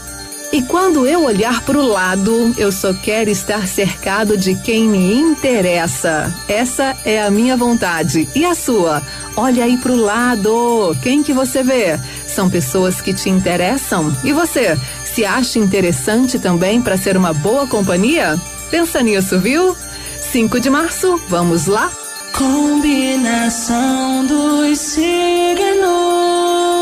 E 0.52 0.60
quando 0.60 1.06
eu 1.06 1.24
olhar 1.24 1.62
para 1.62 1.78
o 1.78 1.86
lado, 1.86 2.54
eu 2.58 2.70
só 2.70 2.92
quero 2.92 3.30
estar 3.30 3.66
cercado 3.66 4.36
de 4.36 4.54
quem 4.54 4.86
me 4.86 5.14
interessa. 5.14 6.30
Essa 6.46 6.94
é 7.06 7.22
a 7.22 7.30
minha 7.30 7.56
vontade. 7.56 8.28
E 8.34 8.44
a 8.44 8.54
sua? 8.54 9.02
Olha 9.34 9.64
aí 9.64 9.78
pro 9.78 9.96
lado. 9.96 10.94
Quem 11.02 11.22
que 11.22 11.32
você 11.32 11.62
vê? 11.62 11.98
São 12.26 12.50
pessoas 12.50 13.00
que 13.00 13.14
te 13.14 13.30
interessam? 13.30 14.14
E 14.22 14.34
você? 14.34 14.78
Se 15.04 15.24
acha 15.24 15.58
interessante 15.58 16.38
também 16.38 16.82
para 16.82 16.98
ser 16.98 17.16
uma 17.16 17.32
boa 17.32 17.66
companhia? 17.66 18.38
Pensa 18.70 19.02
nisso, 19.02 19.40
viu? 19.40 19.74
5 20.18 20.60
de 20.60 20.68
março, 20.68 21.18
vamos 21.28 21.66
lá? 21.66 21.90
Combinação 22.34 24.26
dos 24.26 24.78
signos. 24.78 26.81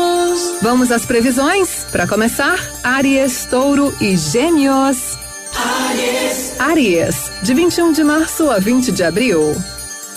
Vamos 0.61 0.91
às 0.91 1.05
previsões? 1.05 1.85
Para 1.91 2.07
começar, 2.07 2.57
Aries, 2.83 3.45
Touro 3.45 3.93
e 3.99 4.15
Gêmeos. 4.15 5.17
Aries. 5.55 6.59
Aries, 6.59 7.31
de 7.41 7.53
21 7.53 7.91
de 7.91 8.03
março 8.03 8.49
a 8.49 8.57
20 8.57 8.91
de 8.91 9.03
abril. 9.03 9.55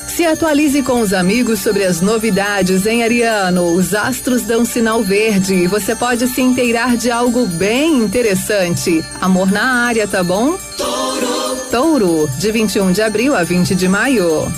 Se 0.07 0.25
atualize 0.25 0.83
com 0.83 1.01
os 1.01 1.13
amigos 1.13 1.61
sobre 1.61 1.85
as 1.85 2.01
novidades 2.01 2.87
em 2.87 3.03
Ariano. 3.03 3.73
Os 3.73 3.95
astros 3.95 4.43
dão 4.43 4.65
sinal 4.65 5.03
verde 5.03 5.55
e 5.55 5.67
você 5.67 5.97
pode 5.97 6.29
se 6.29 6.41
inteirar 6.41 6.97
de 6.97 7.11
algo 7.11 7.47
bem 7.47 7.99
interessante. 7.99 9.05
Amor 9.21 9.51
na 9.51 9.87
área, 9.87 10.07
tá 10.07 10.23
bom? 10.23 10.57
Touro. 10.77 11.57
Touro, 11.71 12.31
de 12.39 12.53
21 12.53 12.93
de 12.93 13.03
abril 13.03 13.35
a 13.35 13.43
20 13.43 13.75
de 13.75 13.89
maio. 13.89 14.53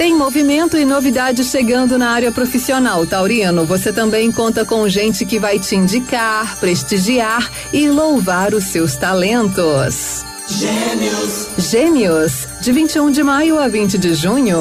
Tem 0.00 0.16
movimento 0.16 0.78
e 0.78 0.84
novidade 0.86 1.44
chegando 1.44 1.98
na 1.98 2.12
área 2.12 2.32
profissional, 2.32 3.06
Taurino. 3.06 3.66
Você 3.66 3.92
também 3.92 4.32
conta 4.32 4.64
com 4.64 4.88
gente 4.88 5.26
que 5.26 5.38
vai 5.38 5.58
te 5.58 5.76
indicar, 5.76 6.56
prestigiar 6.58 7.50
e 7.70 7.86
louvar 7.86 8.54
os 8.54 8.64
seus 8.64 8.96
talentos. 8.96 10.24
Gêmeos. 10.48 11.48
Gêmeos, 11.58 12.48
de 12.62 12.72
21 12.72 13.10
de 13.10 13.22
maio 13.22 13.58
a 13.58 13.68
20 13.68 13.98
de 13.98 14.14
junho. 14.14 14.56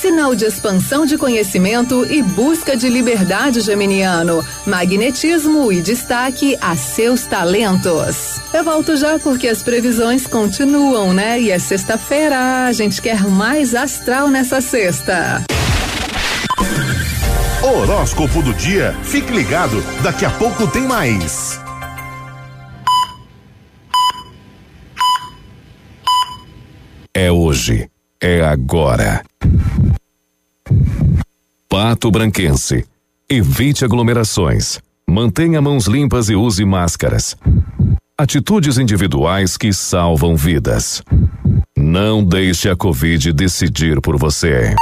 Sinal 0.00 0.34
de 0.34 0.46
expansão 0.46 1.04
de 1.04 1.18
conhecimento 1.18 2.06
e 2.10 2.22
busca 2.22 2.74
de 2.74 2.88
liberdade 2.88 3.60
geminiano, 3.60 4.42
magnetismo 4.66 5.70
e 5.70 5.82
destaque 5.82 6.56
a 6.58 6.74
seus 6.74 7.26
talentos. 7.26 8.40
Eu 8.54 8.64
volto 8.64 8.96
já 8.96 9.18
porque 9.18 9.46
as 9.46 9.62
previsões 9.62 10.26
continuam, 10.26 11.12
né? 11.12 11.38
E 11.38 11.50
é 11.50 11.58
sexta-feira, 11.58 12.64
a 12.64 12.72
gente 12.72 13.02
quer 13.02 13.26
mais 13.26 13.74
astral 13.74 14.28
nessa 14.28 14.62
sexta. 14.62 15.44
Horóscopo 17.62 18.40
do 18.40 18.54
dia. 18.54 18.96
Fique 19.02 19.30
ligado, 19.30 19.84
daqui 20.02 20.24
a 20.24 20.30
pouco 20.30 20.66
tem 20.66 20.82
mais. 20.82 21.60
É 27.12 27.30
hoje. 27.30 27.90
É 28.18 28.42
agora. 28.42 29.22
Pato 31.68 32.10
Branquense. 32.10 32.84
Evite 33.28 33.84
aglomerações. 33.84 34.80
Mantenha 35.08 35.60
mãos 35.60 35.86
limpas 35.86 36.28
e 36.28 36.34
use 36.34 36.64
máscaras. 36.64 37.36
Atitudes 38.18 38.76
individuais 38.76 39.56
que 39.56 39.72
salvam 39.72 40.36
vidas. 40.36 41.02
Não 41.76 42.24
deixe 42.24 42.68
a 42.68 42.76
Covid 42.76 43.32
decidir 43.32 44.00
por 44.00 44.18
você. 44.18 44.74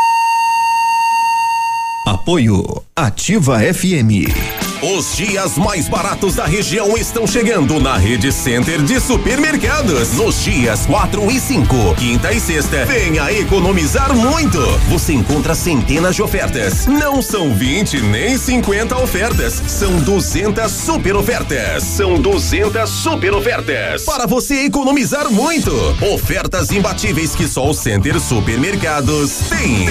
Apoio 2.07 2.83
Ativa 2.99 3.61
FM. 3.61 4.59
Os 4.81 5.17
dias 5.17 5.59
mais 5.59 5.89
baratos 5.89 6.37
da 6.37 6.47
região 6.47 6.97
estão 6.97 7.27
chegando 7.27 7.81
na 7.81 7.97
Rede 7.97 8.31
Center 8.31 8.81
de 8.81 9.01
Supermercados. 9.01 10.13
Nos 10.13 10.45
dias 10.45 10.87
4 10.87 11.29
e 11.33 11.41
5, 11.41 11.95
quinta 11.97 12.33
e 12.33 12.39
sexta, 12.39 12.85
venha 12.85 13.33
economizar 13.33 14.15
muito. 14.15 14.61
Você 14.89 15.15
encontra 15.15 15.57
centenas 15.57 16.15
de 16.15 16.23
ofertas. 16.23 16.87
Não 16.87 17.21
são 17.21 17.53
20 17.53 18.03
nem 18.03 18.39
50 18.39 18.97
ofertas, 18.99 19.61
são 19.67 19.99
200 19.99 20.71
super 20.71 21.17
ofertas. 21.17 21.83
São 21.83 22.21
200 22.21 22.89
super 22.89 23.35
ofertas. 23.35 24.05
Para 24.05 24.29
você 24.29 24.65
economizar 24.65 25.29
muito. 25.29 25.73
Ofertas 26.15 26.71
imbatíveis 26.71 27.35
que 27.35 27.49
só 27.49 27.69
o 27.69 27.75
Center 27.75 28.21
Supermercados 28.21 29.41
tem. 29.49 29.89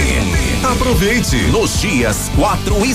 Aproveite 0.64 1.36
nos 1.48 1.78
dias 1.78 2.30
4 2.36 2.86
e 2.86 2.94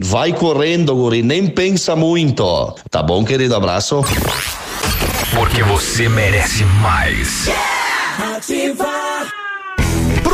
Vai 0.03 0.33
correndo, 0.33 0.95
guri, 0.95 1.21
nem 1.21 1.47
pensa 1.47 1.95
muito. 1.95 2.75
Tá 2.89 3.03
bom, 3.03 3.23
querido? 3.23 3.55
Abraço. 3.55 4.03
Porque 5.33 5.61
você 5.63 6.09
merece 6.09 6.65
mais. 6.65 7.47
Ativa. 8.35 9.40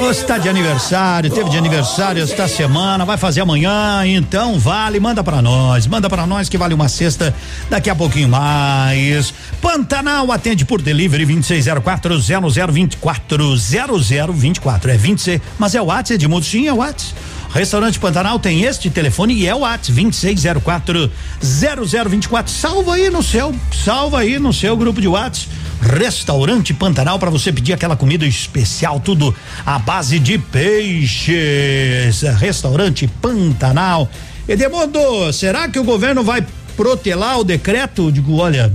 Você 0.00 0.22
está 0.22 0.38
de 0.38 0.48
aniversário, 0.48 1.30
teve 1.30 1.48
de 1.50 1.56
aniversário 1.56 2.22
esta 2.22 2.48
semana, 2.48 3.04
vai 3.04 3.16
fazer 3.16 3.40
amanhã, 3.40 4.04
então 4.04 4.58
vale, 4.58 4.98
manda 4.98 5.22
para 5.22 5.40
nós, 5.40 5.86
manda 5.86 6.10
para 6.10 6.26
nós 6.26 6.48
que 6.48 6.58
vale 6.58 6.74
uma 6.74 6.88
cesta 6.88 7.34
daqui 7.70 7.88
a 7.88 7.94
pouquinho 7.94 8.28
mais. 8.28 9.32
Pantanal 9.62 10.30
atende 10.32 10.64
por 10.64 10.82
delivery 10.82 11.24
2604 11.24 12.20
0024 12.20 13.56
0024 13.56 14.90
é 14.90 14.96
26, 14.96 15.40
mas 15.58 15.74
é 15.74 15.80
o 15.80 15.86
WhatsApp 15.86 16.14
Edmundo, 16.14 16.44
sim, 16.44 16.66
é 16.66 16.72
o 16.72 16.76
WhatsApp. 16.76 17.14
Restaurante 17.50 18.00
Pantanal 18.00 18.38
tem 18.40 18.64
este 18.64 18.90
telefone 18.90 19.34
e 19.34 19.46
é 19.46 19.54
o 19.54 19.60
WhatsApp 19.60 19.92
2604 19.92 21.10
0024. 21.40 22.52
Salva 22.52 22.94
aí 22.94 23.08
no 23.08 23.22
seu, 23.22 23.54
salva 23.72 24.18
aí 24.18 24.40
no 24.40 24.52
seu 24.52 24.76
grupo 24.76 25.00
de 25.00 25.06
WhatsApp. 25.06 25.63
Restaurante 25.80 26.72
Pantanal 26.72 27.18
para 27.18 27.30
você 27.30 27.52
pedir 27.52 27.72
aquela 27.72 27.96
comida 27.96 28.26
especial, 28.26 29.00
tudo 29.00 29.34
à 29.64 29.78
base 29.78 30.18
de 30.18 30.38
peixes. 30.38 32.22
Restaurante 32.38 33.06
Pantanal. 33.06 34.08
Edemundo, 34.48 35.32
será 35.32 35.68
que 35.68 35.78
o 35.78 35.84
governo 35.84 36.22
vai 36.22 36.44
protelar 36.76 37.38
o 37.38 37.44
decreto? 37.44 38.10
Digo, 38.12 38.36
olha, 38.36 38.72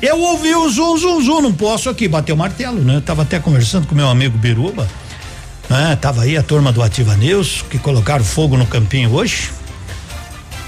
eu 0.00 0.20
ouvi 0.20 0.54
o 0.54 0.68
zum, 0.68 0.96
zum, 0.96 1.22
zum, 1.22 1.40
não 1.40 1.52
posso 1.52 1.88
aqui 1.88 2.06
bater 2.06 2.32
o 2.32 2.36
martelo, 2.36 2.80
né? 2.80 2.96
Eu 2.96 3.00
tava 3.00 3.22
até 3.22 3.38
conversando 3.38 3.86
com 3.86 3.94
meu 3.94 4.08
amigo 4.08 4.36
Biruba, 4.36 4.86
né? 5.68 5.96
Tava 6.00 6.22
aí 6.22 6.36
a 6.36 6.42
turma 6.42 6.70
do 6.70 6.82
Ativa 6.82 7.16
News, 7.16 7.64
que 7.70 7.78
colocaram 7.78 8.24
fogo 8.24 8.56
no 8.56 8.66
campinho 8.66 9.12
hoje. 9.12 9.50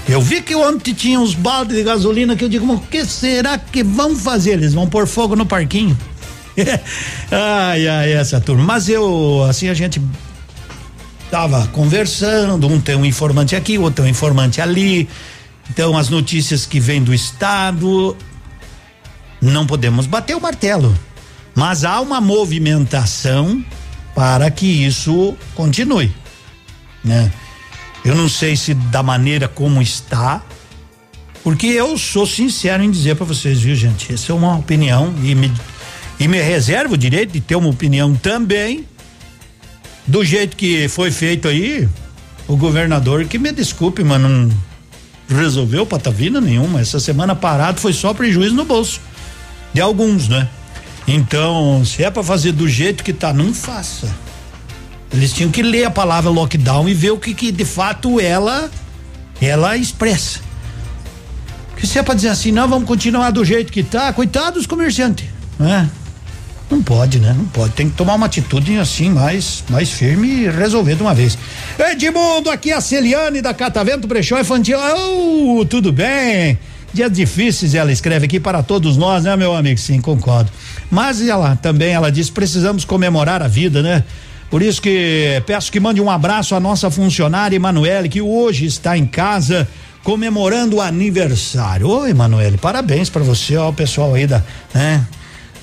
Eu 0.09 0.21
vi 0.21 0.41
que 0.41 0.55
ontem 0.55 0.91
tinha 0.91 1.19
uns 1.19 1.35
baldes 1.35 1.77
de 1.77 1.83
gasolina 1.83 2.35
que 2.35 2.43
eu 2.43 2.49
digo, 2.49 2.65
mas 2.65 2.77
o 2.77 2.81
que 2.81 3.05
será 3.05 3.59
que 3.59 3.83
vão 3.83 4.15
fazer? 4.15 4.53
Eles 4.53 4.73
vão 4.73 4.87
pôr 4.87 5.05
fogo 5.05 5.35
no 5.35 5.45
parquinho. 5.45 5.95
ai, 7.31 7.87
ai, 7.87 8.13
essa 8.13 8.41
turma. 8.41 8.63
Mas 8.63 8.89
eu, 8.89 9.45
assim, 9.47 9.69
a 9.69 9.73
gente 9.75 10.01
tava 11.29 11.67
conversando, 11.67 12.67
um 12.67 12.81
tem 12.81 12.95
um 12.95 13.05
informante 13.05 13.55
aqui, 13.55 13.77
outro 13.77 13.97
tem 13.97 14.05
um 14.05 14.07
informante 14.07 14.59
ali. 14.59 15.07
Então, 15.69 15.95
as 15.95 16.09
notícias 16.09 16.65
que 16.65 16.79
vêm 16.79 17.03
do 17.03 17.13
estado, 17.13 18.17
não 19.39 19.67
podemos 19.67 20.07
bater 20.07 20.35
o 20.35 20.41
martelo. 20.41 20.97
Mas 21.53 21.83
há 21.83 22.01
uma 22.01 22.19
movimentação 22.19 23.63
para 24.15 24.49
que 24.49 24.65
isso 24.65 25.37
continue, 25.53 26.11
né? 27.03 27.31
Eu 28.09 28.15
não 28.15 28.27
sei 28.27 28.55
se 28.55 28.73
da 28.73 29.03
maneira 29.03 29.47
como 29.47 29.83
está, 29.83 30.41
porque 31.43 31.67
eu 31.67 31.95
sou 31.95 32.25
sincero 32.25 32.81
em 32.81 32.89
dizer 32.89 33.15
para 33.15 33.23
vocês, 33.23 33.59
viu, 33.59 33.75
gente? 33.75 34.11
Essa 34.11 34.31
é 34.31 34.35
uma 34.35 34.57
opinião 34.57 35.13
e 35.21 35.35
me, 35.35 35.53
e 36.19 36.27
me 36.27 36.41
reservo 36.41 36.95
o 36.95 36.97
direito 36.97 37.33
de 37.33 37.39
ter 37.39 37.55
uma 37.55 37.69
opinião 37.69 38.15
também. 38.15 38.83
Do 40.07 40.25
jeito 40.25 40.57
que 40.57 40.89
foi 40.89 41.11
feito 41.11 41.47
aí, 41.47 41.87
o 42.47 42.57
governador, 42.57 43.25
que 43.25 43.37
me 43.37 43.51
desculpe, 43.51 44.03
mas 44.03 44.19
não 44.19 44.49
resolveu 45.29 45.85
patavina 45.85 46.41
nenhuma. 46.41 46.81
Essa 46.81 46.99
semana 46.99 47.35
parado 47.35 47.79
foi 47.79 47.93
só 47.93 48.11
prejuízo 48.11 48.55
no 48.55 48.65
bolso 48.65 48.99
de 49.71 49.81
alguns, 49.81 50.27
né? 50.27 50.49
Então, 51.07 51.85
se 51.85 52.03
é 52.03 52.09
para 52.09 52.23
fazer 52.23 52.53
do 52.53 52.67
jeito 52.67 53.03
que 53.03 53.13
tá, 53.13 53.31
não 53.31 53.53
faça. 53.53 54.11
Eles 55.11 55.33
tinham 55.33 55.51
que 55.51 55.61
ler 55.61 55.85
a 55.85 55.91
palavra 55.91 56.29
lockdown 56.29 56.87
e 56.87 56.93
ver 56.93 57.11
o 57.11 57.17
que, 57.17 57.33
que 57.33 57.51
de 57.51 57.65
fato 57.65 58.19
ela 58.19 58.69
ela 59.41 59.75
expressa. 59.77 60.39
Porque 61.71 61.87
se 61.87 61.97
é 61.97 62.03
para 62.03 62.13
dizer 62.13 62.29
assim, 62.29 62.51
não, 62.51 62.67
vamos 62.67 62.87
continuar 62.87 63.31
do 63.31 63.43
jeito 63.43 63.71
que 63.71 63.83
tá, 63.83 64.11
coitado 64.11 64.57
dos 64.57 64.67
comerciantes, 64.67 65.27
né? 65.57 65.89
Não 66.69 66.83
pode, 66.83 67.19
né? 67.19 67.33
Não 67.35 67.45
pode. 67.45 67.73
Tem 67.73 67.89
que 67.89 67.95
tomar 67.95 68.13
uma 68.13 68.27
atitude 68.27 68.77
assim, 68.77 69.09
mais, 69.09 69.63
mais 69.69 69.89
firme 69.89 70.27
e 70.27 70.49
resolver 70.49 70.95
de 70.95 71.01
uma 71.01 71.15
vez. 71.15 71.37
Edmundo, 71.79 72.51
aqui 72.51 72.71
é 72.71 72.75
a 72.75 72.81
Celiane 72.81 73.41
da 73.41 73.53
Catavento 73.55 74.07
Brechó 74.07 74.39
Infantil. 74.39 74.77
Oh, 74.77 75.65
tudo 75.65 75.91
bem? 75.91 76.59
Dias 76.93 77.11
difíceis, 77.11 77.73
ela 77.73 77.91
escreve 77.91 78.25
aqui 78.25 78.39
para 78.39 78.61
todos 78.61 78.97
nós, 78.97 79.23
né, 79.23 79.35
meu 79.35 79.55
amigo? 79.55 79.79
Sim, 79.79 79.99
concordo. 79.99 80.51
Mas 80.91 81.25
ela 81.27 81.55
também, 81.55 81.93
ela 81.93 82.11
diz, 82.11 82.29
precisamos 82.29 82.85
comemorar 82.85 83.41
a 83.41 83.47
vida, 83.47 83.81
né? 83.81 84.03
Por 84.49 84.63
isso 84.63 84.81
que 84.81 85.41
peço 85.45 85.71
que 85.71 85.79
mande 85.79 86.01
um 86.01 86.09
abraço 86.09 86.55
à 86.55 86.59
nossa 86.59 86.89
funcionária 86.89 87.55
Emanuele, 87.55 88.09
que 88.09 88.21
hoje 88.21 88.65
está 88.65 88.97
em 88.97 89.05
casa 89.05 89.67
comemorando 90.03 90.77
o 90.77 90.81
aniversário. 90.81 91.87
Oi, 91.87 92.09
Emanuele, 92.09 92.57
parabéns 92.57 93.09
para 93.09 93.23
você, 93.23 93.55
ó, 93.57 93.69
o 93.69 93.73
pessoal 93.73 94.15
aí 94.15 94.25
da, 94.25 94.43
né? 94.73 95.05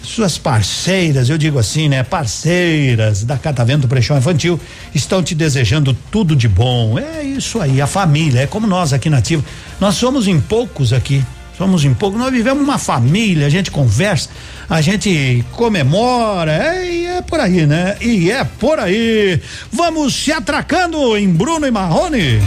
Suas 0.03 0.39
parceiras, 0.39 1.29
eu 1.29 1.37
digo 1.37 1.59
assim, 1.59 1.89
né? 1.89 2.05
Parceiras 2.05 3.25
da 3.25 3.37
Catavento 3.37 3.89
Prechão 3.89 4.17
Infantil 4.17 4.61
estão 4.95 5.21
te 5.21 5.35
desejando 5.35 5.97
tudo 6.13 6.37
de 6.37 6.47
bom. 6.47 6.97
É 6.97 7.25
isso 7.25 7.61
aí, 7.61 7.81
a 7.81 7.89
família, 7.89 8.43
é 8.43 8.47
como 8.47 8.69
nós 8.69 8.93
aqui 8.93 9.11
na 9.11 9.19
Ativa. 9.19 9.45
Nós 9.81 9.97
somos 9.97 10.29
em 10.29 10.41
poucos 10.41 10.93
aqui, 10.93 11.25
somos 11.57 11.85
em 11.85 11.95
poucos. 11.95 12.19
Nós 12.19 12.33
vivemos 12.33 12.63
uma 12.63 12.79
família, 12.79 13.47
a 13.47 13.51
gente 13.51 13.71
conversa, 13.71 14.29
a 14.69 14.81
gente 14.81 15.45
comemora, 15.53 16.53
é, 16.53 16.93
e 16.93 17.07
é 17.07 17.23
por 17.23 17.41
aí, 17.41 17.67
né? 17.67 17.97
E 18.01 18.31
é 18.31 18.45
por 18.45 18.79
aí. 18.79 19.41
Vamos 19.73 20.15
se 20.15 20.33
atracando 20.33 21.17
em 21.17 21.29
Bruno 21.29 21.67
e 21.67 21.71
Marrone. 21.71 22.41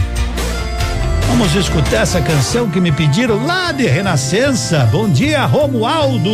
Vamos 1.28 1.54
escutar 1.54 2.02
essa 2.02 2.20
canção 2.20 2.68
que 2.68 2.80
me 2.80 2.92
pediram 2.92 3.46
lá 3.46 3.72
de 3.72 3.86
Renascença. 3.86 4.88
Bom 4.90 5.08
dia, 5.08 5.44
Romualdo. 5.46 6.30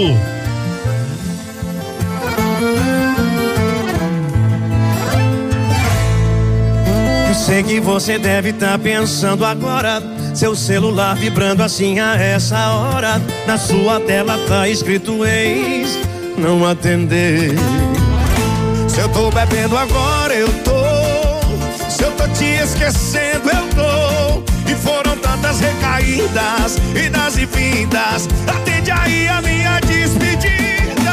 Eu 7.28 7.34
sei 7.34 7.62
que 7.62 7.78
você 7.78 8.18
deve 8.18 8.50
estar 8.50 8.72
tá 8.72 8.78
pensando 8.78 9.44
agora. 9.44 10.15
Seu 10.36 10.54
celular 10.54 11.16
vibrando 11.16 11.62
assim 11.62 11.98
a 11.98 12.14
essa 12.14 12.58
hora. 12.68 13.22
Na 13.46 13.56
sua 13.56 13.98
tela 14.00 14.38
tá 14.46 14.68
escrito 14.68 15.24
ex, 15.24 15.98
não 16.36 16.66
atender. 16.66 17.54
Se 18.86 19.00
eu 19.00 19.08
tô 19.08 19.30
bebendo 19.30 19.78
agora, 19.78 20.34
eu 20.34 20.46
tô. 20.62 21.88
Se 21.88 22.04
eu 22.04 22.12
tô 22.12 22.28
te 22.28 22.44
esquecendo, 22.44 23.48
eu 23.48 23.66
tô. 23.70 24.42
E 24.70 24.74
foram 24.74 25.16
tantas 25.16 25.58
recaídas, 25.58 26.76
idas 26.94 27.38
e 27.38 27.46
vindas. 27.46 28.28
Atende 28.46 28.90
aí 28.90 29.28
a 29.28 29.40
minha 29.40 29.80
despedida. 29.80 31.12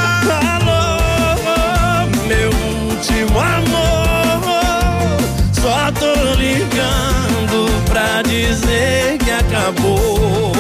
Alô, 0.57 2.09
meu 2.27 2.49
último 2.89 3.39
amor. 3.39 5.17
Só 5.53 5.89
tô 5.93 6.13
ligando 6.33 7.22
dizer 8.23 9.17
que 9.17 9.31
acabou. 9.31 10.52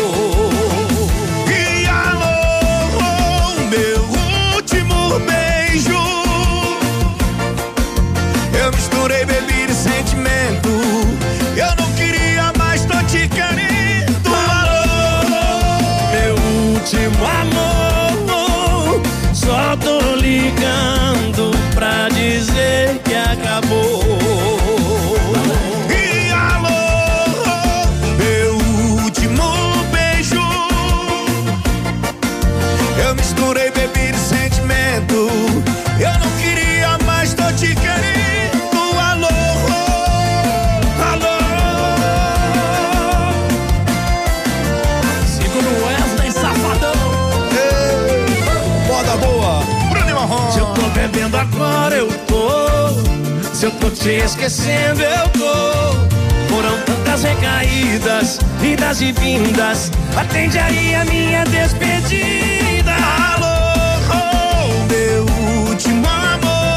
Se 53.63 53.67
eu 53.67 53.71
tô 53.79 53.89
te 53.89 54.09
esquecendo, 54.09 55.01
eu 55.01 55.29
tô. 55.29 56.53
Foram 56.53 56.77
tantas 56.81 57.23
recaídas, 57.23 58.37
idas 58.61 58.99
e 58.99 59.13
vindas. 59.13 59.89
Atende 60.17 60.59
aí 60.59 60.93
a 60.95 61.05
minha 61.05 61.45
despedida. 61.45 62.91
Alô, 62.91 64.67
meu 64.89 65.25
último 65.69 66.05
amor. 66.05 66.73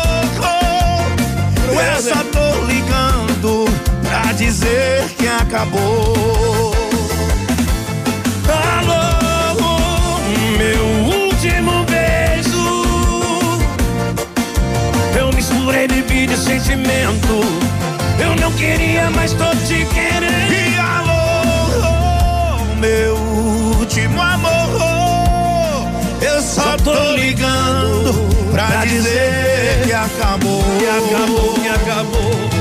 Eu 1.75 2.01
só 2.01 2.23
tô 2.31 2.65
ligando 2.67 3.65
pra 4.05 4.33
dizer 4.35 5.09
que 5.19 5.27
acabou. 5.27 6.73
Alô, 8.79 9.57
meu 10.57 10.85
último 11.25 11.85
beijo. 11.87 12.87
Eu 15.19 15.33
misturei 15.33 15.89
bebida 15.89 16.16
sentimento. 16.37 17.41
Eu 18.21 18.37
não 18.37 18.53
queria, 18.53 19.11
mas 19.11 19.33
tô 19.33 19.49
te 19.67 19.85
querendo. 19.87 20.53
E 20.53 20.79
alô, 20.79 22.65
meu 22.77 23.17
último 23.79 24.21
amor. 24.21 25.91
Eu 26.21 26.41
só 26.43 26.77
tô 26.77 26.95
ligando 27.17 28.13
pra 28.53 28.85
dizer 28.85 29.83
que 29.85 29.93
acabou. 29.93 30.63
Que 30.79 30.87
acabou, 30.87 31.55
que 31.55 31.69
acabou. 31.69 32.56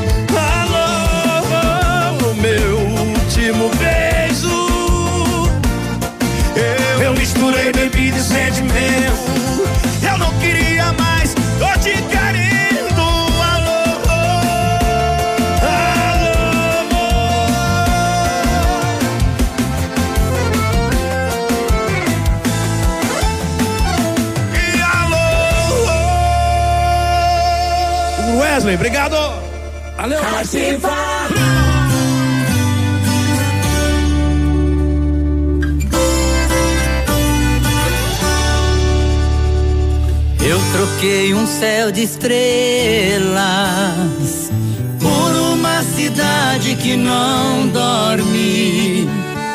Valeu. 30.06 30.20
Eu 40.48 40.60
troquei 40.74 41.34
um 41.34 41.48
céu 41.48 41.92
de 41.92 42.04
estrelas 42.04 43.32
por 45.00 45.32
uma 45.54 45.82
cidade 45.82 46.76
que 46.76 46.96
não 46.96 47.68
dorme. 47.70 49.10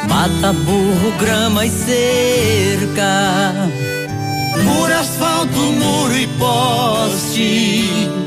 Mata 0.08 0.52
burro, 0.52 1.12
grama 1.20 1.64
e 1.64 1.70
cerca. 1.70 3.54
Por 4.64 4.90
asfalto, 4.90 5.60
muro 5.60 6.16
e 6.16 6.26
poste. 6.26 8.19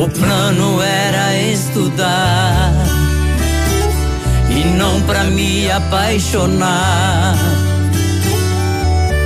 O 0.00 0.08
plano 0.08 0.80
era 0.80 1.36
estudar 1.36 2.72
e 4.48 4.64
não 4.78 4.98
pra 5.02 5.24
me 5.24 5.70
apaixonar. 5.70 7.36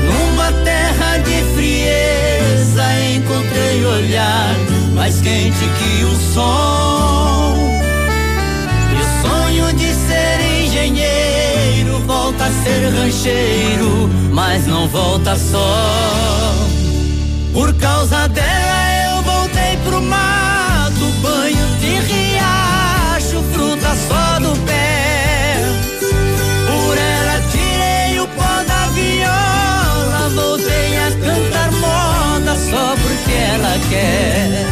Numa 0.04 0.50
terra 0.64 1.18
de 1.18 1.44
frieza 1.54 2.82
encontrei 3.14 3.86
olhar 3.86 4.56
mais 4.96 5.20
quente 5.20 5.60
que 5.60 6.04
o 6.06 6.34
sol. 6.34 7.54
E 8.90 8.96
o 9.00 9.28
sonho 9.28 9.72
de 9.74 9.94
ser 9.94 10.64
engenheiro 10.64 12.00
volta 12.00 12.46
a 12.46 12.50
ser 12.64 12.88
rancheiro, 12.88 14.10
mas 14.32 14.66
não 14.66 14.88
volta 14.88 15.36
só. 15.36 16.52
Por 17.52 17.72
causa 17.74 18.26
dela 18.26 18.63
care. 33.94 34.63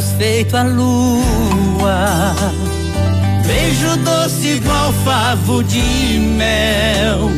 Feito 0.00 0.56
a 0.56 0.62
lua. 0.62 2.34
Beijo 3.46 3.96
doce 3.98 4.56
igual 4.56 4.92
favo 5.04 5.62
de 5.64 6.18
mel. 6.36 7.30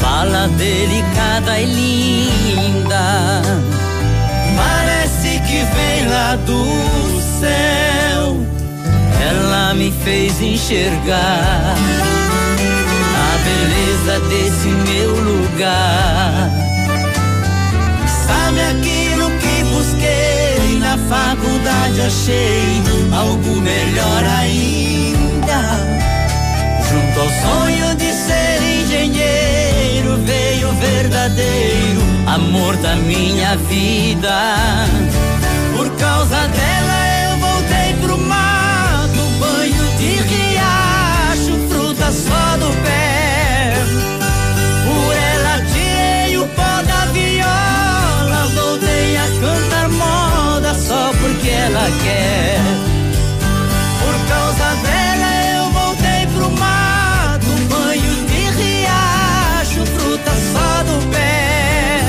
Fala 0.00 0.48
delicada 0.56 1.58
e 1.58 1.66
linda. 1.66 3.42
Parece 4.56 5.40
que 5.40 5.64
vem 5.74 6.08
lá 6.08 6.36
do 6.36 6.64
céu. 7.40 8.36
Ela 9.20 9.74
me 9.74 9.92
fez 10.04 10.40
enxergar 10.40 11.76
a 13.16 13.38
beleza 13.44 14.20
desse 14.28 14.68
meu 14.68 15.14
lugar. 15.16 16.50
Sabe 18.26 18.60
aquilo 18.60 18.89
faculdade? 21.90 22.00
Achei 22.00 22.82
algo 23.16 23.60
melhor 23.60 24.24
ainda. 24.38 25.60
Junto 26.88 27.20
ao 27.20 27.28
sonho 27.28 27.94
de 27.96 28.12
ser 28.12 28.62
engenheiro, 28.62 30.16
veio 30.24 30.68
o 30.68 30.72
verdadeiro 30.74 32.00
amor 32.26 32.76
da 32.76 32.96
minha 32.96 33.56
vida. 33.56 34.86
Ela 51.70 51.88
quer. 52.02 52.58
Por 54.00 54.16
causa 54.28 54.74
dela 54.82 55.30
eu 55.56 55.70
voltei 55.70 56.26
pro 56.34 56.50
mato, 56.58 57.50
banho 57.68 58.26
de 58.26 58.42
riacho, 58.58 59.86
fruta 59.86 60.32
só 60.52 60.82
do 60.82 61.10
pé. 61.10 62.02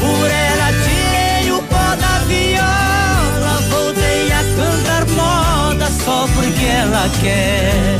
Por 0.00 0.30
ela 0.30 0.72
tirei 0.84 1.52
o 1.52 1.62
pó 1.64 1.96
da 1.96 2.18
viola, 2.26 3.60
voltei 3.70 4.32
a 4.32 4.42
cantar 4.56 5.06
moda 5.08 5.86
só 6.04 6.26
porque 6.34 6.64
ela 6.64 7.08
quer. 7.20 7.95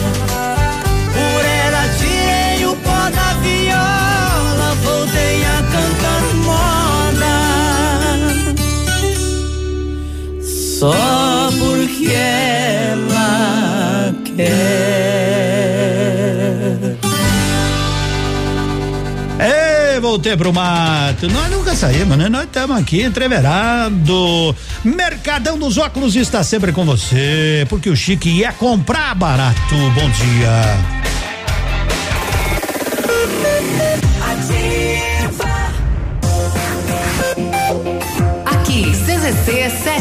Só 10.78 10.92
porque 11.58 12.12
ela 12.12 14.14
quer. 14.36 14.46
Ei, 19.40 19.98
voltei 20.00 20.36
pro 20.36 20.52
mato. 20.52 21.30
Nós 21.30 21.50
nunca 21.50 21.74
saímos, 21.74 22.18
né? 22.18 22.28
Nós 22.28 22.44
estamos 22.44 22.76
aqui 22.76 23.00
entreverado. 23.00 24.54
Mercadão 24.84 25.58
dos 25.58 25.78
Óculos 25.78 26.14
está 26.14 26.44
sempre 26.44 26.72
com 26.72 26.84
você, 26.84 27.64
porque 27.70 27.88
o 27.88 27.96
chique 27.96 28.28
ia 28.28 28.52
comprar 28.52 29.14
barato. 29.14 29.74
Bom 29.94 30.10
dia. 30.10 31.05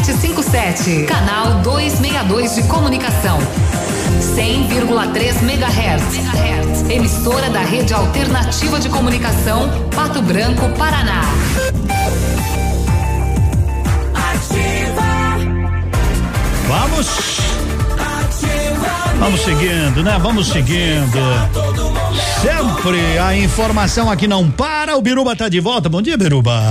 757, 0.06 1.04
canal 1.06 1.62
262 1.62 2.54
de 2.54 2.62
comunicação. 2.68 3.40
100,3 4.36 5.42
MHz. 5.42 6.88
Emissora 6.88 7.50
da 7.50 7.58
Rede 7.62 7.92
Alternativa 7.92 8.78
de 8.78 8.88
Comunicação, 8.88 9.68
Pato 9.92 10.22
Branco, 10.22 10.68
Paraná. 10.78 11.22
Vamos. 16.68 17.40
Vamos 19.18 19.40
seguindo, 19.40 20.04
né? 20.04 20.18
Vamos 20.22 20.46
seguindo. 20.46 21.18
Sempre 22.40 23.18
a 23.18 23.36
informação 23.36 24.08
aqui 24.08 24.28
não 24.28 24.48
para. 24.48 24.96
O 24.96 25.02
Biruba 25.02 25.34
tá 25.34 25.48
de 25.48 25.58
volta. 25.58 25.88
Bom 25.88 26.00
dia, 26.00 26.16
Biruba. 26.16 26.62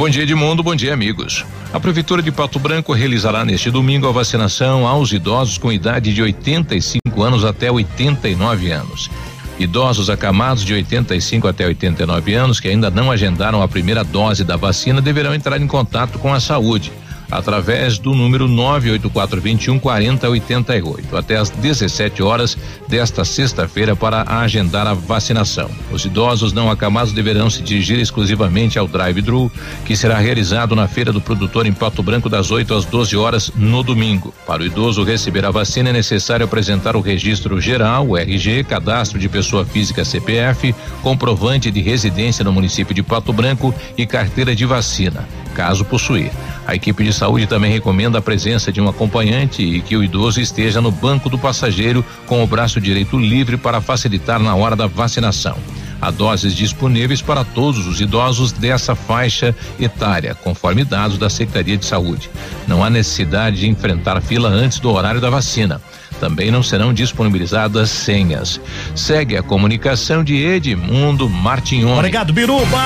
Bom 0.00 0.08
dia, 0.08 0.22
Edmundo. 0.22 0.62
Bom 0.62 0.74
dia, 0.74 0.94
amigos. 0.94 1.44
A 1.74 1.78
Prefeitura 1.78 2.22
de 2.22 2.32
Pato 2.32 2.58
Branco 2.58 2.94
realizará 2.94 3.44
neste 3.44 3.70
domingo 3.70 4.08
a 4.08 4.10
vacinação 4.10 4.86
aos 4.86 5.12
idosos 5.12 5.58
com 5.58 5.70
idade 5.70 6.14
de 6.14 6.22
85 6.22 7.22
anos 7.22 7.44
até 7.44 7.70
89 7.70 8.70
anos. 8.70 9.10
Idosos 9.58 10.08
acamados 10.08 10.64
de 10.64 10.72
85 10.72 11.46
até 11.46 11.66
89 11.66 12.32
anos 12.32 12.58
que 12.58 12.68
ainda 12.68 12.90
não 12.90 13.10
agendaram 13.10 13.60
a 13.60 13.68
primeira 13.68 14.02
dose 14.02 14.42
da 14.42 14.56
vacina 14.56 15.02
deverão 15.02 15.34
entrar 15.34 15.60
em 15.60 15.66
contato 15.66 16.18
com 16.18 16.32
a 16.32 16.40
saúde 16.40 16.90
através 17.30 17.98
do 17.98 18.14
número 18.14 18.48
98421 18.48 19.78
4088 19.78 21.16
até 21.16 21.36
às 21.36 21.50
17 21.50 22.22
horas 22.22 22.56
desta 22.88 23.24
sexta-feira 23.24 23.94
para 23.94 24.24
agendar 24.40 24.86
a 24.86 24.94
vacinação. 24.94 25.70
Os 25.92 26.04
idosos 26.04 26.52
não 26.52 26.70
acamados 26.70 27.12
deverão 27.12 27.48
se 27.48 27.62
dirigir 27.62 27.98
exclusivamente 27.98 28.78
ao 28.78 28.86
drive-thru, 28.86 29.50
que 29.84 29.96
será 29.96 30.18
realizado 30.18 30.74
na 30.74 30.88
feira 30.88 31.12
do 31.12 31.20
produtor 31.20 31.66
em 31.66 31.72
Pato 31.72 32.02
Branco 32.02 32.28
das 32.28 32.50
8 32.50 32.74
às 32.74 32.84
12 32.84 33.16
horas 33.16 33.52
no 33.54 33.82
domingo. 33.82 34.34
Para 34.46 34.62
o 34.62 34.66
idoso 34.66 35.04
receber 35.04 35.44
a 35.44 35.50
vacina 35.50 35.90
é 35.90 35.92
necessário 35.92 36.44
apresentar 36.44 36.96
o 36.96 37.00
registro 37.00 37.60
geral, 37.60 38.08
o 38.08 38.16
RG, 38.16 38.64
cadastro 38.64 39.18
de 39.18 39.28
pessoa 39.28 39.64
física 39.64 40.04
CPF, 40.04 40.74
comprovante 41.02 41.70
de 41.70 41.80
residência 41.80 42.44
no 42.44 42.52
município 42.52 42.94
de 42.94 43.02
Pato 43.02 43.32
Branco 43.32 43.74
e 43.96 44.06
carteira 44.06 44.54
de 44.54 44.66
vacina 44.66 45.26
caso 45.50 45.84
possuir. 45.84 46.30
A 46.66 46.74
equipe 46.74 47.04
de 47.04 47.12
saúde 47.12 47.46
também 47.46 47.72
recomenda 47.72 48.18
a 48.18 48.22
presença 48.22 48.72
de 48.72 48.80
um 48.80 48.88
acompanhante 48.88 49.62
e 49.62 49.80
que 49.80 49.96
o 49.96 50.04
idoso 50.04 50.40
esteja 50.40 50.80
no 50.80 50.90
banco 50.90 51.28
do 51.28 51.38
passageiro 51.38 52.04
com 52.26 52.42
o 52.42 52.46
braço 52.46 52.80
direito 52.80 53.18
livre 53.18 53.56
para 53.56 53.80
facilitar 53.80 54.40
na 54.40 54.54
hora 54.54 54.76
da 54.76 54.86
vacinação. 54.86 55.56
Há 56.00 56.10
doses 56.10 56.54
disponíveis 56.54 57.20
para 57.20 57.44
todos 57.44 57.86
os 57.86 58.00
idosos 58.00 58.52
dessa 58.52 58.94
faixa 58.94 59.54
etária, 59.78 60.34
conforme 60.34 60.82
dados 60.82 61.18
da 61.18 61.28
Secretaria 61.28 61.76
de 61.76 61.84
Saúde. 61.84 62.30
Não 62.66 62.82
há 62.82 62.88
necessidade 62.88 63.60
de 63.60 63.68
enfrentar 63.68 64.20
fila 64.22 64.48
antes 64.48 64.78
do 64.78 64.90
horário 64.90 65.20
da 65.20 65.28
vacina. 65.28 65.80
Também 66.20 66.50
não 66.50 66.62
serão 66.62 66.92
disponibilizadas 66.92 67.88
senhas. 67.88 68.60
Segue 68.94 69.38
a 69.38 69.42
comunicação 69.42 70.22
de 70.22 70.36
Edmundo 70.36 71.30
Martinhoni. 71.30 71.98
Obrigado, 71.98 72.30
Biruba! 72.30 72.78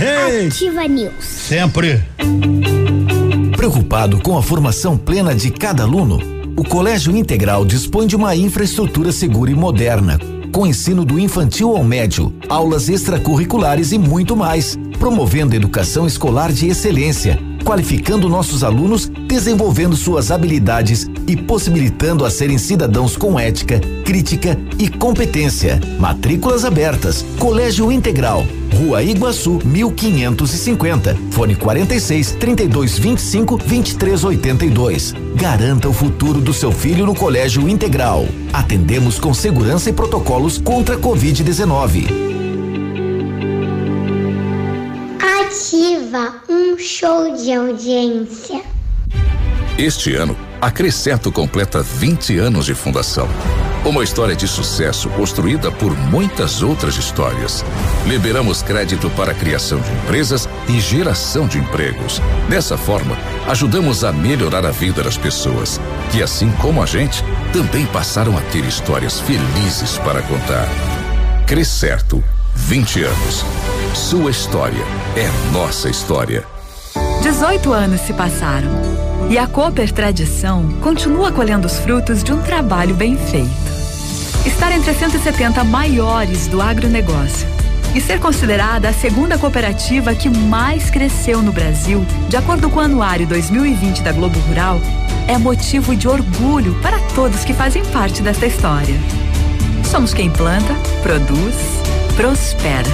Hey. 0.00 0.48
Ativa 0.48 0.88
News. 0.88 1.24
Sempre. 1.24 2.02
Preocupado 3.56 4.20
com 4.20 4.36
a 4.36 4.42
formação 4.42 4.98
plena 4.98 5.32
de 5.36 5.52
cada 5.52 5.84
aluno, 5.84 6.18
o 6.56 6.64
Colégio 6.64 7.16
Integral 7.16 7.64
dispõe 7.64 8.08
de 8.08 8.16
uma 8.16 8.34
infraestrutura 8.34 9.12
segura 9.12 9.52
e 9.52 9.54
moderna, 9.54 10.18
com 10.50 10.66
ensino 10.66 11.04
do 11.04 11.18
infantil 11.18 11.76
ao 11.76 11.84
médio, 11.84 12.34
aulas 12.48 12.88
extracurriculares 12.88 13.92
e 13.92 13.98
muito 13.98 14.36
mais, 14.36 14.76
promovendo 14.98 15.54
educação 15.54 16.06
escolar 16.06 16.52
de 16.52 16.66
excelência, 16.66 17.38
qualificando 17.64 18.28
nossos 18.28 18.62
alunos, 18.62 19.06
desenvolvendo 19.06 19.96
suas 19.96 20.30
habilidades 20.30 21.08
e 21.26 21.36
possibilitando 21.36 22.24
a 22.24 22.30
serem 22.30 22.58
cidadãos 22.58 23.16
com 23.16 23.38
ética, 23.38 23.80
crítica 24.04 24.58
e 24.78 24.88
competência. 24.88 25.80
Matrículas 25.98 26.64
abertas. 26.64 27.24
Colégio 27.38 27.90
Integral. 27.90 28.46
Rua 28.74 29.02
Iguaçu, 29.02 29.60
1550. 29.64 31.16
Fone 31.30 31.54
46 31.54 32.32
32 32.32 32.98
25 32.98 33.56
23 33.56 34.24
82. 34.24 35.14
Garanta 35.36 35.88
o 35.88 35.92
futuro 35.92 36.40
do 36.40 36.52
seu 36.52 36.72
filho 36.72 37.06
no 37.06 37.14
Colégio 37.14 37.68
Integral. 37.68 38.26
Atendemos 38.52 39.18
com 39.18 39.32
segurança 39.32 39.90
e 39.90 39.92
protocolos 39.92 40.58
contra 40.58 40.96
a 40.96 40.98
Covid-19. 40.98 42.06
Ativa 45.20 46.34
um 46.48 46.76
show 46.78 47.36
de 47.36 47.52
audiência. 47.52 48.62
Este 49.78 50.14
ano, 50.14 50.36
a 50.64 50.70
Crescerto 50.70 51.30
completa 51.30 51.82
20 51.82 52.38
anos 52.38 52.64
de 52.64 52.74
fundação. 52.74 53.28
Uma 53.84 54.02
história 54.02 54.34
de 54.34 54.48
sucesso 54.48 55.10
construída 55.10 55.70
por 55.70 55.94
muitas 55.94 56.62
outras 56.62 56.96
histórias. 56.96 57.62
Liberamos 58.06 58.62
crédito 58.62 59.10
para 59.10 59.32
a 59.32 59.34
criação 59.34 59.78
de 59.78 59.92
empresas 59.92 60.48
e 60.66 60.80
geração 60.80 61.46
de 61.46 61.58
empregos. 61.58 62.18
Dessa 62.48 62.78
forma, 62.78 63.14
ajudamos 63.46 64.04
a 64.04 64.10
melhorar 64.10 64.64
a 64.64 64.70
vida 64.70 65.02
das 65.02 65.18
pessoas, 65.18 65.78
que 66.10 66.22
assim 66.22 66.50
como 66.52 66.82
a 66.82 66.86
gente, 66.86 67.22
também 67.52 67.84
passaram 67.84 68.34
a 68.38 68.40
ter 68.40 68.64
histórias 68.64 69.20
felizes 69.20 69.98
para 69.98 70.22
contar. 70.22 70.66
Crescerto, 71.46 72.24
20 72.54 73.02
anos. 73.02 73.44
Sua 73.92 74.30
história 74.30 74.82
é 75.14 75.28
nossa 75.52 75.90
história. 75.90 76.42
18 77.20 77.70
anos 77.70 78.00
se 78.00 78.14
passaram 78.14 79.13
e 79.30 79.38
a 79.38 79.46
Cooper 79.46 79.90
Tradição 79.90 80.68
continua 80.80 81.32
colhendo 81.32 81.66
os 81.66 81.78
frutos 81.78 82.22
de 82.22 82.32
um 82.32 82.42
trabalho 82.42 82.94
bem 82.94 83.16
feito. 83.16 83.48
Estar 84.46 84.72
entre 84.72 84.90
as 84.90 84.98
170 84.98 85.64
maiores 85.64 86.46
do 86.46 86.60
agronegócio 86.60 87.46
e 87.94 88.00
ser 88.00 88.18
considerada 88.18 88.88
a 88.88 88.92
segunda 88.92 89.38
cooperativa 89.38 90.14
que 90.14 90.28
mais 90.28 90.90
cresceu 90.90 91.42
no 91.42 91.52
Brasil, 91.52 92.04
de 92.28 92.36
acordo 92.36 92.68
com 92.68 92.80
o 92.80 92.82
Anuário 92.82 93.26
2020 93.26 94.02
da 94.02 94.12
Globo 94.12 94.38
Rural, 94.40 94.80
é 95.26 95.38
motivo 95.38 95.96
de 95.96 96.08
orgulho 96.08 96.74
para 96.82 96.98
todos 97.14 97.44
que 97.44 97.54
fazem 97.54 97.84
parte 97.86 98.20
desta 98.22 98.46
história. 98.46 98.94
Somos 99.84 100.12
quem 100.12 100.28
planta, 100.28 100.74
produz, 101.02 101.54
prospera. 102.16 102.90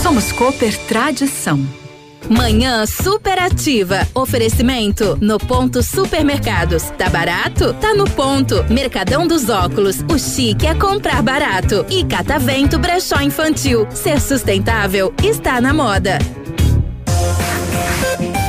Somos 0.00 0.30
Cooper 0.32 0.78
Tradição. 0.86 1.85
Manhã 2.28 2.84
superativa. 2.86 4.06
Oferecimento 4.14 5.16
no 5.20 5.38
ponto 5.38 5.82
supermercados. 5.82 6.84
Tá 6.98 7.08
barato? 7.08 7.72
Tá 7.74 7.94
no 7.94 8.08
ponto. 8.10 8.64
Mercadão 8.68 9.26
dos 9.26 9.48
óculos. 9.48 10.04
O 10.12 10.18
chique 10.18 10.66
é 10.66 10.74
comprar 10.74 11.22
barato. 11.22 11.86
E 11.88 12.04
Catavento 12.04 12.78
Brechó 12.78 13.20
Infantil. 13.20 13.86
Ser 13.90 14.20
sustentável 14.20 15.14
está 15.22 15.60
na 15.60 15.72
moda. 15.72 16.18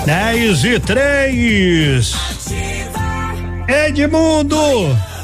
10 0.05 0.63
e 0.63 0.79
3. 0.79 2.13
Edmundo! 3.67 4.57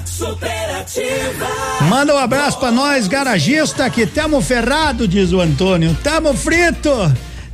Superativa. 0.06 1.48
Manda 1.90 2.14
um 2.14 2.18
abraço 2.18 2.60
pra 2.60 2.72
nós, 2.72 3.08
garagista, 3.08 3.90
que 3.90 4.06
tamo 4.06 4.42
ferrado, 4.42 5.08
diz 5.08 5.32
o 5.32 5.42
Antônio. 5.42 5.98
Tamo 6.04 6.34
frito. 6.34 6.92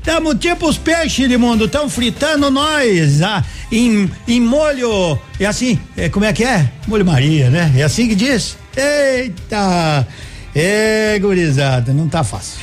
Tamo 0.04 0.34
tipo 0.34 0.68
os 0.68 0.78
peixes 0.78 1.28
de 1.28 1.38
mundo, 1.38 1.68
tão 1.68 1.90
fritando 1.90 2.50
nós 2.50 3.22
ah, 3.22 3.44
em, 3.72 4.10
em 4.28 4.42
molho. 4.42 5.20
É 5.40 5.46
assim, 5.46 5.80
é, 5.96 6.10
como 6.10 6.26
é 6.26 6.34
que 6.34 6.44
é? 6.44 6.72
Molho 6.88 7.06
Maria, 7.06 7.50
né? 7.50 7.72
É 7.76 7.84
assim 7.84 8.08
que 8.08 8.16
diz? 8.16 8.58
Eita! 8.76 10.08
É, 10.56 11.20
gurizada, 11.20 11.94
não 11.94 12.08
tá 12.08 12.24
fácil. 12.24 12.60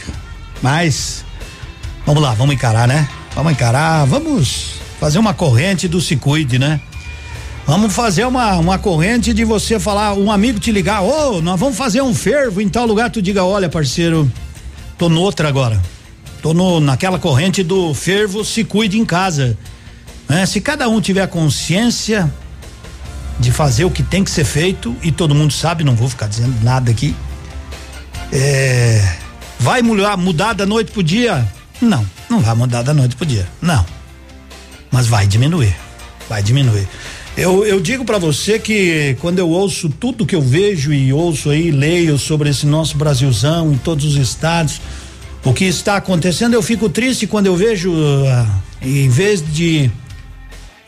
Mas, 0.63 1.25
vamos 2.05 2.23
lá, 2.23 2.35
vamos 2.35 2.55
encarar, 2.55 2.89
né? 2.89 3.09
Vamos 3.35 3.53
encarar, 3.53 4.07
vamos 4.07 4.81
fazer 4.99 5.19
uma 5.19 5.35
corrente 5.35 5.87
do 5.87 6.01
Se 6.01 6.17
Cuide, 6.17 6.59
né? 6.59 6.81
Vamos 7.67 7.93
fazer 7.93 8.25
uma, 8.25 8.55
uma 8.59 8.79
corrente 8.79 9.35
de 9.35 9.45
você 9.45 9.79
falar, 9.79 10.15
um 10.15 10.31
amigo 10.31 10.59
te 10.59 10.71
ligar, 10.71 11.03
ô, 11.03 11.37
oh, 11.37 11.43
nós 11.43 11.59
vamos 11.59 11.77
fazer 11.77 12.01
um 12.01 12.15
fervo 12.15 12.61
em 12.61 12.69
tal 12.69 12.87
lugar, 12.87 13.11
tu 13.11 13.21
diga, 13.21 13.45
olha, 13.45 13.69
parceiro, 13.69 14.31
tô 14.97 15.09
noutra 15.09 15.49
agora. 15.49 15.83
Tô 16.47 16.55
no, 16.55 16.79
naquela 16.79 17.19
corrente 17.19 17.65
do 17.65 17.93
fervo, 17.93 18.45
se 18.45 18.63
cuide 18.63 19.01
em 19.01 19.05
casa. 19.05 19.59
Né? 20.29 20.47
Se 20.47 20.61
cada 20.61 20.89
um 20.89 21.01
tiver 21.01 21.27
consciência 21.27 22.33
de 23.41 23.51
fazer 23.51 23.85
o 23.85 23.91
que 23.91 24.01
tem 24.01 24.23
que 24.23 24.31
ser 24.31 24.45
feito, 24.45 24.95
e 25.03 25.11
todo 25.11 25.35
mundo 25.35 25.53
sabe, 25.53 25.83
não 25.83 25.97
vou 25.97 26.09
ficar 26.09 26.29
dizendo 26.29 26.55
nada 26.63 26.89
aqui. 26.89 27.17
É, 28.33 29.17
vai 29.59 29.83
mudar, 29.83 30.17
mudar 30.17 30.53
da 30.53 30.65
noite 30.65 30.93
pro 30.93 31.03
dia? 31.03 31.45
Não, 31.81 32.07
não 32.31 32.39
vai 32.39 32.55
mudar 32.55 32.83
da 32.83 32.95
noite 32.95 33.17
pro 33.17 33.27
dia. 33.27 33.49
Não. 33.61 33.85
Mas 34.89 35.09
vai 35.09 35.27
diminuir. 35.27 35.75
Vai 36.29 36.45
diminuir. 36.45 36.87
Eu, 37.37 37.67
eu 37.67 37.81
digo 37.81 38.05
para 38.05 38.19
você 38.19 38.57
que 38.57 39.17
quando 39.21 39.41
eu 39.41 39.51
ouço 39.51 39.89
tudo 39.89 40.25
que 40.25 40.37
eu 40.37 40.43
vejo 40.43 40.93
e 40.93 41.13
ouço 41.13 41.51
aí, 41.51 41.73
leio 41.73 42.17
sobre 42.17 42.51
esse 42.51 42.67
nosso 42.67 42.97
Brasilzão 42.97 43.73
em 43.73 43.79
todos 43.79 44.05
os 44.05 44.15
estados, 44.15 44.81
o 45.47 45.55
que 45.55 45.65
está 45.65 45.97
acontecendo, 45.97 46.55
eu 46.55 46.63
fico 46.63 46.89
triste 46.89 47.25
quando 47.25 47.47
eu 47.47 47.55
vejo, 47.55 47.93
uh, 47.93 48.47
em 48.83 49.09
vez 49.09 49.41
de 49.41 49.89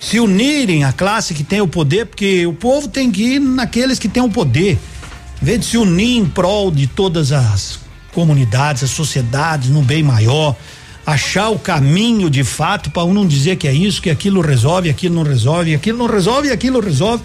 se 0.00 0.18
unirem 0.18 0.82
a 0.82 0.92
classe 0.92 1.32
que 1.32 1.44
tem 1.44 1.60
o 1.60 1.68
poder, 1.68 2.06
porque 2.06 2.44
o 2.44 2.52
povo 2.52 2.88
tem 2.88 3.08
que 3.08 3.22
ir 3.22 3.40
naqueles 3.40 4.00
que 4.00 4.08
têm 4.08 4.20
o 4.20 4.28
poder, 4.28 4.76
em 5.40 5.44
vez 5.44 5.60
de 5.60 5.66
se 5.66 5.78
unir 5.78 6.18
em 6.18 6.24
prol 6.24 6.72
de 6.72 6.88
todas 6.88 7.30
as 7.30 7.78
comunidades, 8.12 8.82
as 8.82 8.90
sociedades, 8.90 9.70
no 9.70 9.80
bem 9.80 10.02
maior, 10.02 10.56
achar 11.06 11.50
o 11.50 11.58
caminho 11.58 12.28
de 12.28 12.42
fato 12.42 12.90
para 12.90 13.04
um 13.04 13.14
não 13.14 13.28
dizer 13.28 13.54
que 13.54 13.68
é 13.68 13.72
isso, 13.72 14.02
que 14.02 14.10
aquilo 14.10 14.40
resolve, 14.40 14.90
aquilo 14.90 15.14
não 15.14 15.22
resolve, 15.22 15.72
aquilo 15.72 15.98
não 15.98 16.06
resolve, 16.06 16.50
aquilo 16.50 16.80
resolve. 16.80 17.22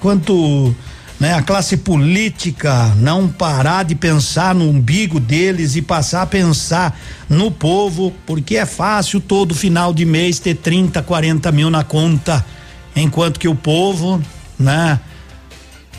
Quanto 0.00 0.74
né, 1.20 1.34
a 1.34 1.42
classe 1.42 1.76
política 1.76 2.94
não 2.96 3.28
parar 3.28 3.84
de 3.84 3.94
pensar 3.94 4.54
no 4.54 4.66
umbigo 4.66 5.20
deles 5.20 5.76
e 5.76 5.82
passar 5.82 6.22
a 6.22 6.26
pensar 6.26 6.98
no 7.28 7.50
povo, 7.50 8.10
porque 8.26 8.56
é 8.56 8.64
fácil 8.64 9.20
todo 9.20 9.54
final 9.54 9.92
de 9.92 10.06
mês 10.06 10.38
ter 10.38 10.54
30, 10.54 11.02
40 11.02 11.52
mil 11.52 11.68
na 11.68 11.84
conta, 11.84 12.44
enquanto 12.96 13.38
que 13.38 13.46
o 13.46 13.54
povo, 13.54 14.20
né, 14.58 14.98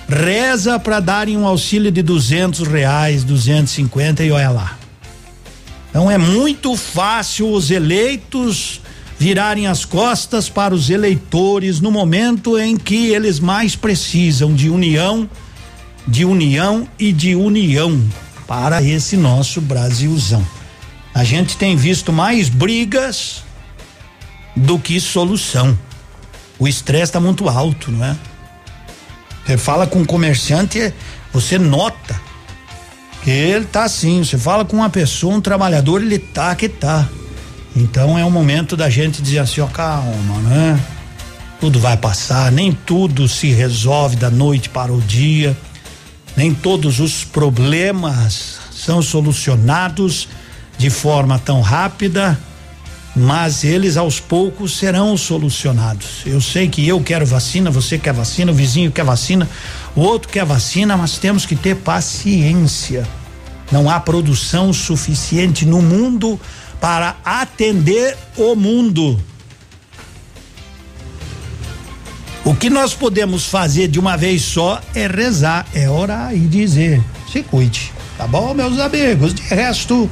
reza 0.09 0.79
para 0.79 0.99
darem 0.99 1.37
um 1.37 1.45
auxílio 1.45 1.91
de 1.91 2.01
duzentos 2.01 2.67
reais, 2.67 3.23
250 3.23 4.23
e 4.23 4.31
olha 4.31 4.49
lá. 4.49 4.77
Então 5.91 6.09
é 6.09 6.17
muito 6.17 6.75
fácil 6.75 7.51
os 7.51 7.69
eleitos 7.69 8.80
virarem 9.21 9.67
as 9.67 9.85
costas 9.85 10.49
para 10.49 10.73
os 10.73 10.89
eleitores 10.89 11.79
no 11.79 11.91
momento 11.91 12.57
em 12.57 12.75
que 12.75 13.09
eles 13.09 13.39
mais 13.39 13.75
precisam 13.75 14.51
de 14.51 14.67
união, 14.67 15.29
de 16.07 16.25
união 16.25 16.87
e 16.97 17.13
de 17.13 17.35
união 17.35 18.03
para 18.47 18.81
esse 18.81 19.15
nosso 19.15 19.61
Brasilzão. 19.61 20.43
A 21.13 21.23
gente 21.23 21.55
tem 21.55 21.75
visto 21.75 22.11
mais 22.11 22.49
brigas 22.49 23.43
do 24.55 24.79
que 24.79 24.99
solução. 24.99 25.77
O 26.57 26.67
estresse 26.67 27.03
está 27.03 27.19
muito 27.19 27.47
alto, 27.47 27.91
não 27.91 28.03
é? 28.03 28.17
Você 29.45 29.55
fala 29.55 29.85
com 29.85 29.99
um 29.99 30.05
comerciante, 30.05 30.91
você 31.31 31.59
nota 31.59 32.19
que 33.23 33.29
ele 33.29 33.65
tá 33.65 33.83
assim. 33.83 34.23
Você 34.23 34.39
fala 34.39 34.65
com 34.65 34.77
uma 34.77 34.89
pessoa, 34.89 35.35
um 35.35 35.41
trabalhador, 35.41 36.01
ele 36.01 36.17
tá 36.17 36.55
que 36.55 36.67
tá. 36.67 37.07
Então 37.75 38.17
é 38.17 38.25
o 38.25 38.31
momento 38.31 38.75
da 38.75 38.89
gente 38.89 39.21
dizer 39.21 39.39
assim, 39.39 39.61
ó, 39.61 39.67
calma, 39.67 40.39
né? 40.39 40.79
Tudo 41.59 41.79
vai 41.79 41.95
passar, 41.95 42.51
nem 42.51 42.71
tudo 42.71 43.27
se 43.27 43.47
resolve 43.51 44.15
da 44.15 44.29
noite 44.29 44.67
para 44.69 44.91
o 44.91 44.99
dia, 44.99 45.55
nem 46.35 46.53
todos 46.53 46.99
os 46.99 47.23
problemas 47.23 48.59
são 48.71 49.01
solucionados 49.01 50.27
de 50.77 50.89
forma 50.89 51.37
tão 51.37 51.61
rápida, 51.61 52.37
mas 53.15 53.63
eles 53.63 53.97
aos 53.97 54.19
poucos 54.19 54.77
serão 54.77 55.15
solucionados. 55.15 56.23
Eu 56.25 56.41
sei 56.41 56.67
que 56.67 56.87
eu 56.87 56.99
quero 57.01 57.25
vacina, 57.25 57.69
você 57.69 57.97
quer 57.97 58.13
vacina, 58.13 58.51
o 58.51 58.55
vizinho 58.55 58.91
quer 58.91 59.05
vacina, 59.05 59.47
o 59.95 60.01
outro 60.01 60.29
quer 60.29 60.45
vacina, 60.45 60.97
mas 60.97 61.17
temos 61.19 61.45
que 61.45 61.55
ter 61.55 61.75
paciência. 61.75 63.07
Não 63.71 63.89
há 63.89 63.99
produção 63.99 64.73
suficiente 64.73 65.65
no 65.65 65.81
mundo 65.81 66.39
para 66.81 67.15
atender 67.23 68.17
o 68.35 68.55
mundo. 68.55 69.17
O 72.43 72.55
que 72.55 72.71
nós 72.71 72.93
podemos 72.93 73.45
fazer 73.45 73.87
de 73.87 73.99
uma 73.99 74.17
vez 74.17 74.41
só 74.41 74.81
é 74.95 75.05
rezar, 75.05 75.65
é 75.75 75.87
orar 75.87 76.35
e 76.35 76.39
dizer: 76.39 76.99
se 77.31 77.43
cuide, 77.43 77.93
tá 78.17 78.25
bom, 78.25 78.55
meus 78.55 78.79
amigos? 78.79 79.35
De 79.35 79.43
resto, 79.43 80.09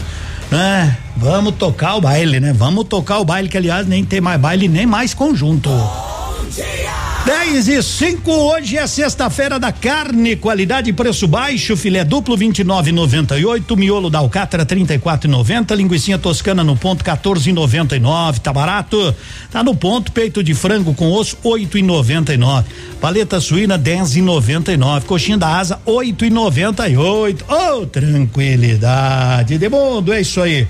né? 0.51 0.95
Vamos 1.17 1.55
tocar 1.55 1.95
o 1.95 2.01
baile, 2.01 2.39
né? 2.39 2.53
Vamos 2.53 2.85
tocar 2.85 3.17
o 3.17 3.25
baile, 3.25 3.49
que 3.49 3.57
aliás 3.57 3.87
nem 3.87 4.05
tem 4.05 4.21
mais 4.21 4.39
baile, 4.39 4.67
nem 4.67 4.85
mais 4.85 5.15
conjunto. 5.15 5.69
Bom 5.69 6.45
dia! 6.55 7.08
10 7.25 7.67
e 7.67 7.83
5, 7.83 8.31
hoje 8.31 8.77
é 8.77 8.87
sexta-feira 8.87 9.59
da 9.59 9.71
carne, 9.71 10.35
qualidade 10.35 10.89
e 10.89 10.93
preço 10.93 11.27
baixo, 11.27 11.75
filé 11.75 12.03
duplo 12.03 12.37
29,98, 12.37 13.75
miolo 13.75 14.09
da 14.09 14.19
alcatra 14.19 14.65
34,90, 14.65 15.75
linguiça 15.75 16.17
toscana 16.17 16.63
no 16.63 16.77
ponto 16.77 17.03
14,99, 17.03 18.39
tá 18.39 18.53
barato? 18.53 19.13
Tá 19.51 19.61
no 19.61 19.75
ponto, 19.75 20.11
peito 20.11 20.41
de 20.41 20.53
frango 20.53 20.93
com 20.93 21.11
osso 21.11 21.37
8,99, 21.43 22.63
paleta 23.01 23.39
suína 23.39 23.77
10,99, 23.77 25.03
coxinha 25.03 25.37
da 25.37 25.57
asa 25.57 25.79
8,98. 25.85 27.43
Ô, 27.47 27.81
oh, 27.81 27.85
tranquilidade 27.85 29.57
de 29.57 29.69
mundo, 29.69 30.13
é 30.13 30.21
isso 30.21 30.41
aí. 30.41 30.65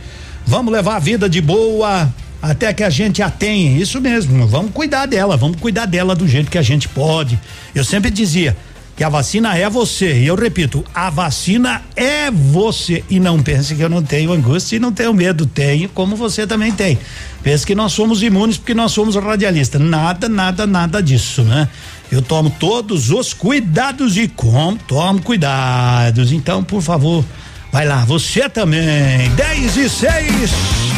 Vamos 0.46 0.74
levar 0.74 0.96
a 0.96 1.00
vida 1.00 1.30
de 1.30 1.42
boa 1.42 2.12
até 2.42 2.74
que 2.74 2.84
a 2.84 2.90
gente 2.90 3.22
a 3.22 3.30
tenha. 3.30 3.78
Isso 3.78 4.00
mesmo, 4.00 4.48
vamos 4.48 4.72
cuidar 4.72 5.06
dela, 5.06 5.36
vamos 5.38 5.60
cuidar 5.60 5.86
dela 5.86 6.16
do 6.16 6.28
jeito 6.28 6.50
que 6.50 6.58
a 6.58 6.62
gente 6.62 6.88
pode. 6.88 7.40
Eu 7.74 7.84
sempre 7.84 8.10
dizia 8.10 8.56
que 9.00 9.04
a 9.06 9.08
vacina 9.08 9.58
é 9.58 9.70
você. 9.70 10.20
E 10.20 10.28
eu 10.28 10.36
repito, 10.36 10.84
a 10.94 11.10
vacina 11.10 11.82
é 11.96 12.30
você. 12.30 13.02
E 13.10 13.18
não 13.18 13.42
pense 13.42 13.74
que 13.74 13.82
eu 13.82 13.88
não 13.88 14.04
tenho 14.04 14.34
angústia 14.34 14.76
e 14.76 14.80
não 14.80 14.92
tenho 14.92 15.14
medo. 15.14 15.46
Tenho, 15.46 15.88
como 15.88 16.18
você 16.18 16.46
também 16.46 16.74
tem. 16.74 16.98
Pense 17.42 17.66
que 17.66 17.74
nós 17.74 17.94
somos 17.94 18.22
imunes 18.22 18.58
porque 18.58 18.74
nós 18.74 18.92
somos 18.92 19.16
radialistas. 19.16 19.80
Nada, 19.80 20.28
nada, 20.28 20.68
nada 20.68 21.02
disso, 21.02 21.44
né? 21.44 21.70
Eu 22.12 22.22
tomo 22.22 22.50
todos 22.50 23.10
os 23.10 23.34
cuidados 23.34 24.18
e 24.18 24.28
como 24.28 24.78
tomo 24.78 25.22
cuidados. 25.22 26.34
Então, 26.34 26.62
por 26.62 26.82
favor, 26.82 27.24
vai 27.72 27.88
lá, 27.88 28.04
você 28.04 28.50
também. 28.50 29.30
10 29.30 29.78
e 29.78 29.90
6. 29.90 30.89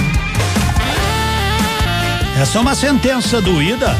Essa 2.41 2.57
é 2.57 2.61
uma 2.61 2.73
sentença 2.73 3.39
doída, 3.39 3.95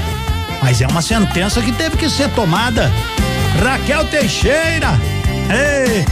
mas 0.63 0.81
é 0.81 0.87
uma 0.87 1.03
sentença 1.03 1.61
que 1.61 1.71
teve 1.71 1.95
que 1.95 2.09
ser 2.09 2.27
tomada. 2.31 2.91
Raquel 3.63 4.03
Teixeira. 4.05 4.99
Ei! 5.47 6.03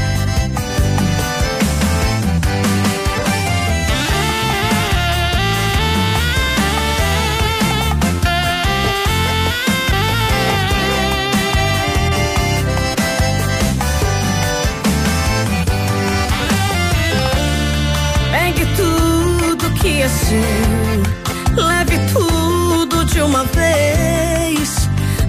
Pegue 18.32 18.68
tudo 18.78 19.72
que 19.82 20.04
é 20.04 20.08
seu, 20.08 20.89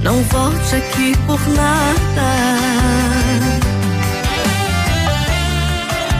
Não 0.02 0.22
volte 0.24 0.76
aqui 0.76 1.14
por 1.26 1.38
nada. 1.48 2.30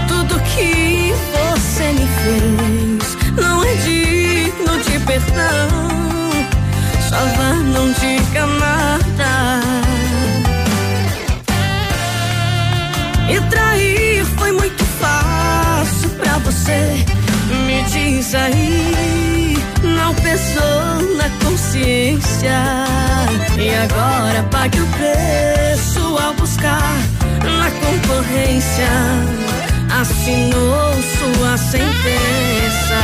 Tudo 0.07 0.39
que 0.41 1.15
você 1.33 1.93
me 1.93 2.07
fez 2.23 3.17
não 3.37 3.65
é 3.65 3.75
digno 3.77 4.79
de 4.85 4.99
perdão. 5.07 5.69
Só 7.09 7.17
vá, 7.17 7.55
não 7.55 7.91
diga 7.93 8.47
nada. 8.47 9.61
E 13.31 13.41
trair 13.49 14.25
foi 14.37 14.53
muito 14.53 14.85
fácil 15.01 16.11
pra 16.11 16.37
você. 16.39 17.07
Me 17.67 17.83
diz 17.85 18.35
aí, 18.35 19.57
não 19.83 20.15
pesou 20.17 21.17
na 21.17 21.40
consciência. 21.71 22.85
E 23.57 23.71
agora 23.75 24.43
pague 24.51 24.81
o 24.81 24.87
preço 24.87 26.01
ao 26.19 26.35
buscar 26.35 26.99
na 27.45 27.71
concorrência. 27.71 28.89
Assinou 30.01 30.93
sua 31.19 31.57
sentença. 31.57 33.01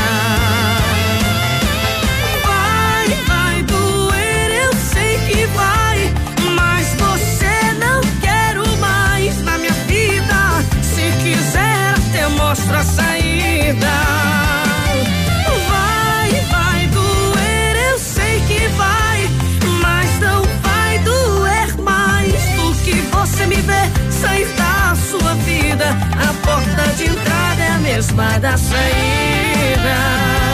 A 25.88 26.32
porta 26.44 26.92
de 26.96 27.04
entrada 27.04 27.62
é 27.62 27.70
a 27.70 27.78
mesma 27.78 28.38
da 28.38 28.56
saída. 28.56 30.45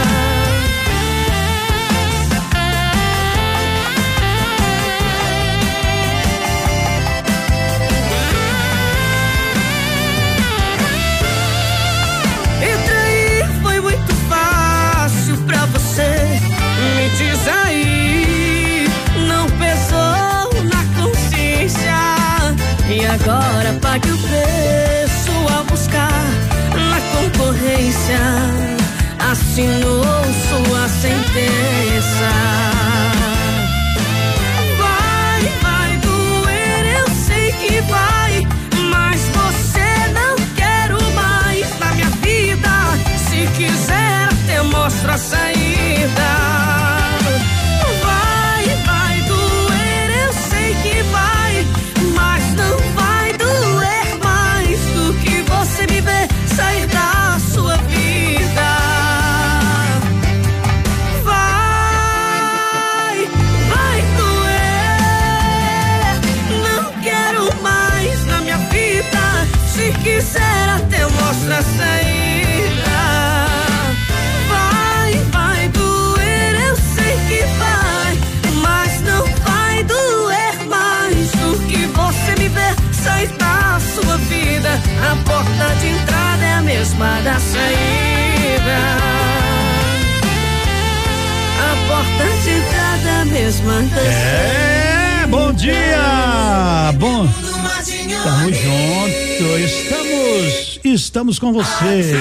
Com 101.39 101.53
você. 101.53 102.15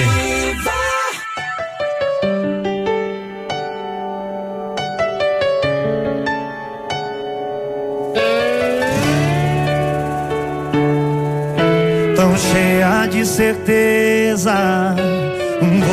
Tão 12.16 12.36
cheia 12.36 13.06
de 13.06 13.26
certeza, 13.26 14.94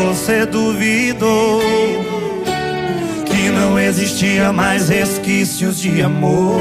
você 0.09 0.45
duvidou 0.45 1.61
que 3.26 3.49
não 3.49 3.80
existia 3.80 4.51
mais 4.53 4.89
resquícios 4.89 5.80
de 5.80 6.01
amor. 6.01 6.59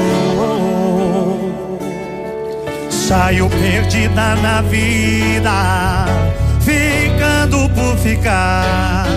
Saiu 2.89 3.49
perdida 3.49 4.35
na 4.35 4.61
vida, 4.61 5.51
ficando 7.49 7.67
por 7.69 7.97
ficar. 7.97 9.07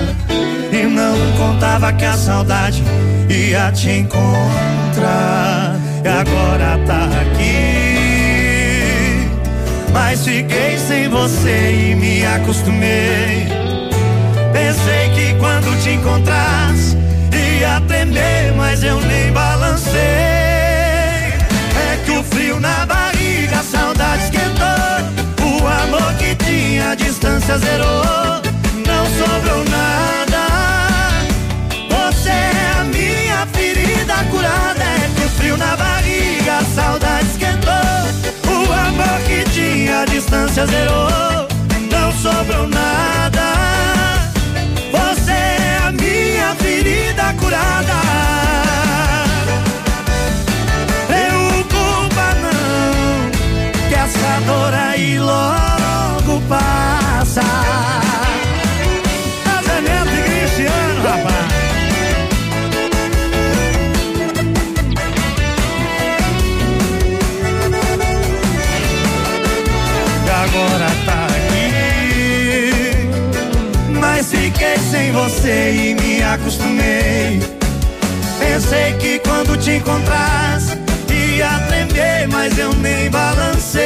E 0.72 0.87
não 0.87 1.14
contava 1.37 1.93
que 1.93 2.05
a 2.05 2.16
saudade 2.16 2.83
ia 3.28 3.70
te 3.72 3.91
encontrar. 3.91 5.76
E 6.03 6.09
agora 6.09 6.78
tá 6.87 7.11
aqui. 7.20 8.22
Mas 9.93 10.24
fiquei 10.24 10.78
sem 10.78 11.09
você 11.09 11.91
e 11.91 11.95
me 11.95 12.24
acostumei. 12.24 13.47
Pensei 14.53 15.11
que 15.14 15.35
quando 15.39 15.78
te 15.83 15.91
encontrasse 15.91 16.97
ia 17.61 17.80
tremer, 17.87 18.55
mas 18.57 18.83
eu 18.83 18.99
nem 19.01 19.30
balancei. 19.33 20.01
É 20.01 22.01
que 22.05 22.11
o 22.11 22.24
frio 22.24 22.59
na 22.59 22.85
barriga, 22.87 23.61
a 23.61 23.62
saudade 23.62 24.24
esquentou. 24.24 24.83
O 25.45 25.66
amor 25.66 26.14
que 26.14 26.35
tinha, 26.45 26.91
a 26.91 26.95
distância 27.23 27.57
zerou. 27.59 28.43
Não 28.85 29.07
sobrou 29.07 29.64
nada. 29.70 30.43
Você 31.89 32.31
é 32.31 32.81
a 32.81 32.85
minha 32.85 33.47
ferida 33.53 34.14
curada. 34.29 34.83
É 34.83 35.11
que 35.14 35.25
o 35.25 35.29
frio 35.29 35.57
na 35.57 35.77
barriga, 35.77 36.59
a 36.59 36.64
saudade 36.64 37.29
esquentou. 37.29 37.73
O 38.45 38.73
amor 38.73 39.20
que 39.29 39.49
tinha, 39.51 40.01
a 40.01 40.05
distância 40.05 40.66
zerou. 40.66 41.47
Não 41.93 42.12
sobrou 42.12 42.66
nada. 42.66 43.53
Você 44.91 45.31
é 45.31 45.79
a 45.87 45.93
minha 45.93 46.57
ferida 46.57 47.35
curada. 47.35 48.03
caçadora 54.13 54.97
e 54.97 55.19
logo 55.19 56.41
passa. 56.49 57.41
Tá 57.41 58.03
Casamento 59.45 60.11
de 60.11 60.23
Cristiano, 60.23 61.03
rapaz. 61.03 61.53
E 70.25 70.31
agora 70.31 70.91
tá 71.07 71.27
aqui, 71.27 72.71
mas 74.01 74.31
fiquei 74.31 74.77
sem 74.91 75.13
você 75.13 75.73
e 75.73 75.95
me 75.95 76.23
acostumei. 76.23 77.41
Pensei 78.39 78.93
que 78.95 79.19
quando 79.21 79.57
te 79.57 79.73
encontrasse 79.77 80.82
ia 81.43 81.59
tremer, 81.66 82.28
mas 82.28 82.57
eu 82.57 82.72
nem 82.74 83.11
balancei. 83.11 83.82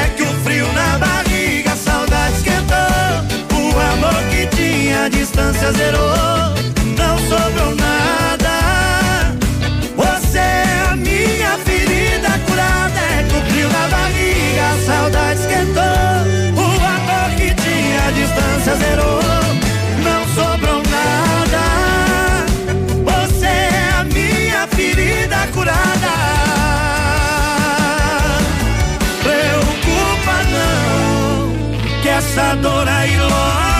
É 0.00 0.10
que 0.14 0.22
o 0.22 0.32
frio 0.44 0.70
na 0.72 0.98
barriga, 0.98 1.72
a 1.72 1.76
saudade 1.76 2.34
esquentou. 2.36 2.76
O 3.58 3.80
amor 3.92 4.22
que 4.30 4.46
tinha, 4.54 5.04
a 5.04 5.08
distância 5.08 5.72
zerou. 5.72 6.54
Não 6.96 7.18
sobrou 7.30 7.74
nada. 7.76 9.34
Você 9.96 10.38
é 10.38 10.88
a 10.90 10.96
minha 10.96 11.52
ferida 11.64 12.30
curada. 12.46 13.00
É 13.18 13.22
que 13.28 13.36
o 13.36 13.42
frio 13.50 13.68
na 13.70 13.88
barriga, 13.88 14.64
a 14.72 14.86
saudade 14.86 15.40
esquentou. 15.40 16.64
O 16.64 16.68
amor 16.96 17.30
que 17.36 17.54
tinha, 17.62 18.06
a 18.06 18.10
distância 18.10 18.76
zerou. 18.76 19.27
Não, 32.38 32.38
que 32.38 32.40
essa 32.40 32.54
dor 32.56 33.77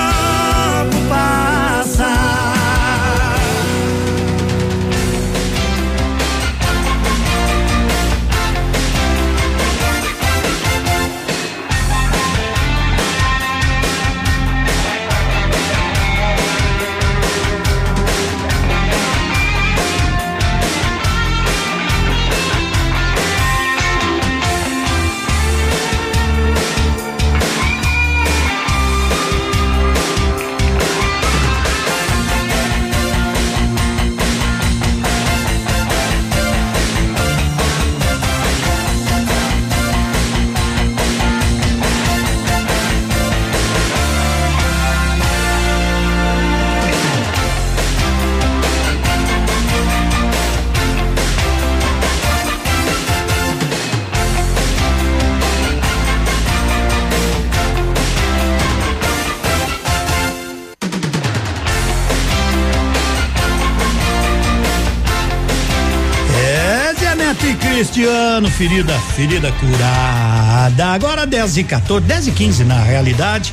Cristiano, 67.98 68.48
ferida, 68.48 68.96
ferida 69.16 69.50
curada. 69.50 70.86
Agora 70.86 71.26
10 71.26 71.56
e 71.56 71.64
14, 71.64 72.06
10 72.06 72.28
e 72.28 72.30
15 72.30 72.62
na 72.62 72.80
realidade. 72.80 73.52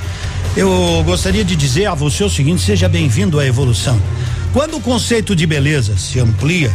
Eu 0.56 1.02
gostaria 1.04 1.44
de 1.44 1.56
dizer 1.56 1.88
a 1.88 1.96
você 1.96 2.24
o 2.24 2.30
seguinte: 2.30 2.62
seja 2.62 2.88
bem-vindo 2.88 3.40
à 3.40 3.46
evolução. 3.48 4.00
Quando 4.54 4.78
o 4.78 4.80
conceito 4.80 5.36
de 5.36 5.48
beleza 5.48 5.98
se 5.98 6.20
amplia 6.20 6.72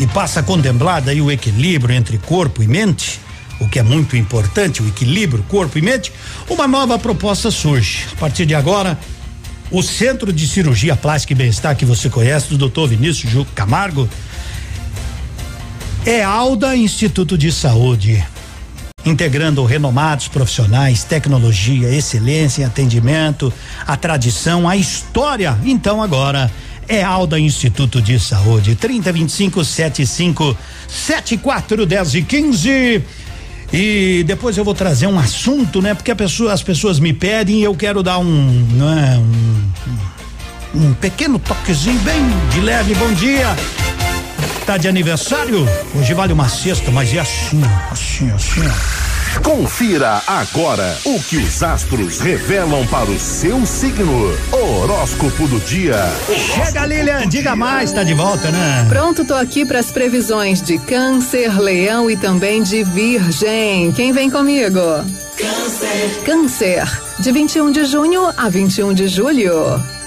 e 0.00 0.06
passa 0.08 0.40
a 0.40 0.42
contemplar 0.42 1.00
daí 1.00 1.22
o 1.22 1.30
equilíbrio 1.30 1.94
entre 1.94 2.18
corpo 2.18 2.60
e 2.60 2.66
mente, 2.66 3.20
o 3.60 3.68
que 3.68 3.78
é 3.78 3.84
muito 3.84 4.16
importante, 4.16 4.82
o 4.82 4.88
equilíbrio 4.88 5.44
corpo 5.44 5.78
e 5.78 5.82
mente, 5.82 6.12
uma 6.48 6.66
nova 6.66 6.98
proposta 6.98 7.52
surge. 7.52 8.08
A 8.14 8.16
partir 8.16 8.46
de 8.46 8.54
agora, 8.56 8.98
o 9.70 9.80
Centro 9.80 10.32
de 10.32 10.48
Cirurgia 10.48 10.96
Plástica 10.96 11.34
e 11.34 11.36
Bem-Estar 11.36 11.76
que 11.76 11.84
você 11.84 12.10
conhece, 12.10 12.52
do 12.52 12.68
Dr. 12.68 12.88
Vinícius 12.88 13.30
Ju 13.30 13.46
Camargo, 13.54 14.08
é 16.06 16.22
Alda 16.22 16.74
Instituto 16.74 17.36
de 17.36 17.52
Saúde, 17.52 18.24
integrando 19.04 19.62
renomados 19.64 20.28
profissionais, 20.28 21.04
tecnologia, 21.04 21.94
excelência 21.94 22.62
em 22.62 22.64
atendimento, 22.64 23.52
a 23.86 23.96
tradição, 23.96 24.68
a 24.68 24.76
história. 24.76 25.58
Então 25.62 26.02
agora 26.02 26.50
é 26.88 27.02
Alda 27.02 27.38
Instituto 27.38 28.00
de 28.00 28.18
Saúde, 28.18 28.74
3025 28.74 29.62
75 29.62 30.56
74 30.88 31.84
10 31.84 32.14
e 32.14 32.22
15. 32.22 33.04
E 33.72 34.24
depois 34.26 34.56
eu 34.56 34.64
vou 34.64 34.74
trazer 34.74 35.06
um 35.06 35.18
assunto, 35.18 35.82
né? 35.82 35.94
Porque 35.94 36.12
pessoa, 36.14 36.52
as 36.52 36.62
pessoas 36.62 36.98
me 36.98 37.12
pedem 37.12 37.60
e 37.60 37.62
eu 37.62 37.74
quero 37.74 38.02
dar 38.02 38.18
um, 38.18 38.66
não 38.72 38.98
é, 38.98 39.18
um, 39.18 39.70
um 40.86 40.94
pequeno 40.94 41.38
toquezinho 41.38 42.00
bem 42.00 42.20
de 42.52 42.60
leve. 42.60 42.94
Bom 42.94 43.12
dia. 43.12 43.54
Tá 44.70 44.76
de 44.76 44.86
aniversário? 44.86 45.66
Hoje 45.96 46.14
vale 46.14 46.32
uma 46.32 46.48
cesta, 46.48 46.92
mas 46.92 47.12
é 47.12 47.18
assim, 47.18 47.60
assim, 47.90 48.30
assim. 48.30 48.60
Confira 49.42 50.22
agora 50.24 50.96
o 51.04 51.20
que 51.20 51.38
os 51.38 51.60
astros 51.60 52.20
revelam 52.20 52.86
para 52.86 53.10
o 53.10 53.18
seu 53.18 53.66
signo. 53.66 54.32
Horóscopo 54.52 55.48
do 55.48 55.58
dia. 55.58 55.96
Chega, 56.54 56.86
Lilian, 56.86 57.26
diga 57.26 57.56
mais, 57.56 57.92
tá 57.92 58.04
de 58.04 58.14
volta, 58.14 58.52
né? 58.52 58.86
Pronto, 58.88 59.24
tô 59.24 59.34
aqui 59.34 59.66
para 59.66 59.80
as 59.80 59.90
previsões 59.90 60.62
de 60.62 60.78
Câncer, 60.78 61.60
Leão 61.60 62.08
e 62.08 62.16
também 62.16 62.62
de 62.62 62.84
Virgem. 62.84 63.90
Quem 63.90 64.12
vem 64.12 64.30
comigo? 64.30 64.78
Câncer. 65.36 66.22
Câncer, 66.24 67.00
de 67.18 67.32
21 67.32 67.72
de 67.72 67.84
junho 67.86 68.32
a 68.36 68.48
21 68.48 68.94
de 68.94 69.08
julho. 69.08 69.99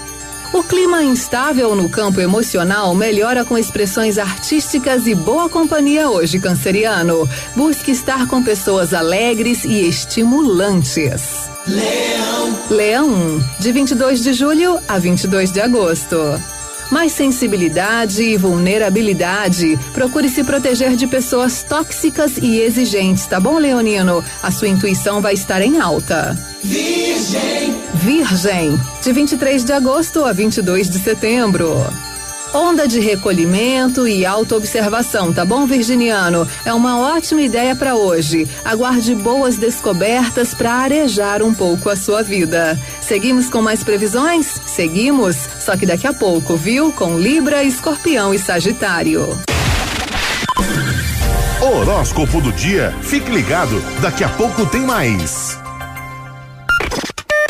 O 0.52 0.62
clima 0.62 1.02
instável 1.02 1.74
no 1.74 1.88
campo 1.88 2.20
emocional 2.20 2.94
melhora 2.94 3.44
com 3.44 3.58
expressões 3.58 4.18
artísticas 4.18 5.06
e 5.06 5.14
boa 5.14 5.48
companhia 5.48 6.08
hoje, 6.08 6.38
canceriano. 6.38 7.28
Busque 7.56 7.90
estar 7.90 8.26
com 8.28 8.42
pessoas 8.42 8.94
alegres 8.94 9.64
e 9.64 9.88
estimulantes. 9.88 11.50
Leão. 11.66 12.58
Leão, 12.70 13.44
de 13.58 13.72
22 13.72 14.22
de 14.22 14.32
julho 14.32 14.78
a 14.86 14.98
22 14.98 15.50
de 15.50 15.60
agosto. 15.60 16.16
Mais 16.90 17.12
sensibilidade 17.12 18.22
e 18.22 18.36
vulnerabilidade. 18.36 19.78
Procure 19.92 20.28
se 20.28 20.44
proteger 20.44 20.96
de 20.96 21.06
pessoas 21.06 21.62
tóxicas 21.62 22.38
e 22.38 22.60
exigentes, 22.60 23.26
tá 23.26 23.40
bom, 23.40 23.58
Leonino? 23.58 24.24
A 24.42 24.50
sua 24.50 24.68
intuição 24.68 25.20
vai 25.20 25.34
estar 25.34 25.62
em 25.62 25.80
alta. 25.80 26.38
Virgem. 26.62 27.74
Virgem, 27.94 28.80
de 29.02 29.12
23 29.12 29.64
de 29.64 29.72
agosto 29.72 30.24
a 30.24 30.32
22 30.32 30.88
de 30.88 30.98
setembro. 30.98 31.86
Onda 32.54 32.86
de 32.86 33.00
recolhimento 33.00 34.06
e 34.06 34.24
autoobservação, 34.24 35.32
tá 35.32 35.44
bom, 35.44 35.66
Virginiano? 35.66 36.46
É 36.64 36.72
uma 36.72 37.00
ótima 37.00 37.42
ideia 37.42 37.74
para 37.74 37.96
hoje. 37.96 38.48
Aguarde 38.64 39.12
boas 39.12 39.56
descobertas 39.56 40.54
para 40.54 40.72
arejar 40.72 41.42
um 41.42 41.52
pouco 41.52 41.90
a 41.90 41.96
sua 41.96 42.22
vida. 42.22 42.78
Seguimos 43.00 43.50
com 43.50 43.60
mais 43.60 43.82
previsões? 43.82 44.46
Seguimos, 44.66 45.36
só 45.58 45.76
que 45.76 45.84
daqui 45.84 46.06
a 46.06 46.12
pouco, 46.12 46.56
viu? 46.56 46.92
Com 46.92 47.18
Libra, 47.18 47.64
Escorpião 47.64 48.32
e 48.32 48.38
Sagitário. 48.38 49.36
Horóscopo 51.60 52.40
do 52.40 52.52
dia. 52.52 52.94
Fique 53.02 53.32
ligado, 53.32 53.82
daqui 54.00 54.22
a 54.22 54.28
pouco 54.28 54.64
tem 54.64 54.82
mais. 54.82 55.63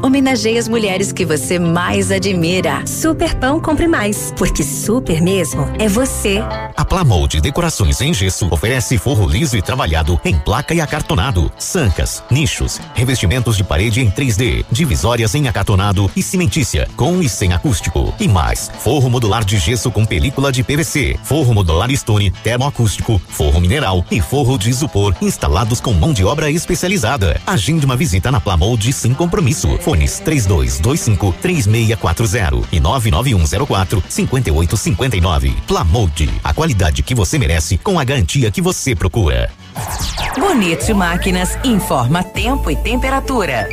as 0.58 0.68
mulheres 0.68 1.12
que 1.12 1.26
você 1.26 1.60
mais 1.60 2.12
admira. 2.12 2.86
Super 2.86 3.36
Pão 3.36 3.60
Compre 3.60 3.88
Mais, 3.88 4.34
porque 4.38 4.64
super 4.64 5.22
mesmo 5.22 5.68
é 5.80 5.88
você. 5.88 6.40
A 6.76 6.86
Plamold 6.86 7.40
Decorações 7.42 8.02
em 8.02 8.14
Gesso 8.14 8.48
oferece 8.52 8.98
forro 8.98 9.28
liso 9.28 9.58
e 9.58 9.62
trabalhado 9.62 10.20
em 10.24 10.38
placa 10.38 10.74
e 10.74 10.82
acartonado, 10.82 11.52
sancas, 11.58 12.24
nichos, 12.30 12.80
revestimentos 12.94 13.58
de 13.58 13.64
parede 13.64 14.02
em 14.02 14.10
3D, 14.10 14.66
divisórias 14.72 15.36
em 15.36 15.48
acartonado 15.48 16.10
e 16.16 16.22
cimentícia, 16.22 16.88
com 16.96 17.22
e 17.22 17.30
sem 17.30 17.54
acústico. 17.54 18.14
E 18.20 18.28
mais, 18.28 18.72
forro 18.80 19.10
modular 19.10 19.44
de 19.44 19.58
gesso 19.58 19.92
com 19.92 20.06
película 20.06 20.52
de 20.52 20.64
PVC, 20.64 21.18
forro 21.24 21.54
modular 21.54 21.90
stone, 21.96 22.32
termoacústico, 22.44 23.22
forro 23.28 23.60
mineral 23.60 24.06
e 24.12 24.22
forro 24.22 24.58
de 24.58 24.70
isopor 24.70 25.16
instalados 25.22 25.80
com 25.80 25.94
mão 25.94 26.14
de 26.14 26.24
obra 26.24 26.50
especializada. 26.50 27.40
Agende 27.46 27.86
uma 27.86 27.96
visita 27.96 28.32
na 28.32 28.40
Plamold 28.40 28.92
sem 28.94 29.14
compromisso. 29.14 29.78
Fones 29.80 30.20
3225 30.46 31.36
3640 31.42 32.68
e 32.72 32.80
99104 32.80 34.04
5859. 34.08 35.56
Plamold, 35.68 36.30
a 36.44 36.54
qualidade 36.54 37.04
que 37.04 37.16
você 37.16 37.38
merece 37.38 37.78
com 37.78 38.00
a 38.00 38.04
garantia 38.04 38.52
que 38.52 38.62
você 38.62 38.96
procura. 38.96 39.52
Bonito 40.38 40.94
Máquinas 40.96 41.58
informa 41.64 42.24
tempo 42.24 42.70
e 42.70 42.76
temperatura. 42.76 43.68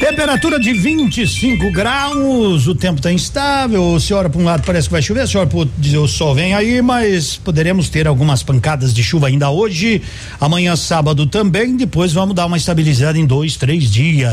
Temperatura 0.00 0.58
de 0.58 0.72
25 0.72 1.70
graus, 1.70 2.66
o 2.66 2.74
tempo 2.74 2.96
está 2.96 3.12
instável. 3.12 4.00
Se 4.00 4.14
olha 4.14 4.30
para 4.30 4.40
um 4.40 4.44
lado 4.44 4.62
parece 4.64 4.88
que 4.88 4.92
vai 4.92 5.02
chover, 5.02 5.28
se 5.28 5.36
olha 5.36 5.46
para 5.46 5.58
outro 5.58 5.74
diz 5.76 5.92
o 5.92 6.08
sol 6.08 6.34
vem 6.34 6.54
aí, 6.54 6.80
mas 6.80 7.36
poderemos 7.36 7.90
ter 7.90 8.08
algumas 8.08 8.42
pancadas 8.42 8.94
de 8.94 9.02
chuva 9.02 9.26
ainda 9.26 9.50
hoje. 9.50 10.00
Amanhã, 10.40 10.74
sábado 10.74 11.26
também. 11.26 11.76
Depois 11.76 12.14
vamos 12.14 12.34
dar 12.34 12.46
uma 12.46 12.56
estabilizada 12.56 13.18
em 13.18 13.26
dois, 13.26 13.56
três 13.56 13.90
dias. 13.90 14.32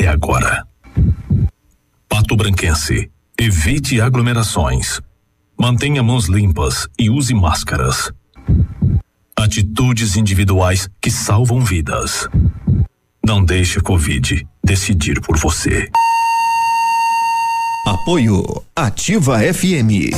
É 0.00 0.06
agora. 0.06 0.66
Pato 2.08 2.36
Branquense. 2.36 3.10
Evite 3.38 4.00
aglomerações. 4.00 5.00
Mantenha 5.58 6.02
mãos 6.02 6.26
limpas 6.26 6.88
e 6.98 7.10
use 7.10 7.34
máscaras. 7.34 8.12
Atitudes 9.36 10.16
individuais 10.16 10.88
que 11.00 11.10
salvam 11.10 11.60
vidas. 11.60 12.28
Não 13.24 13.44
deixe 13.44 13.78
a 13.78 13.82
Covid 13.82 14.46
decidir 14.64 15.20
por 15.20 15.36
você. 15.36 15.88
Apoio 17.86 18.44
Ativa 18.74 19.38
FM. 19.40 20.12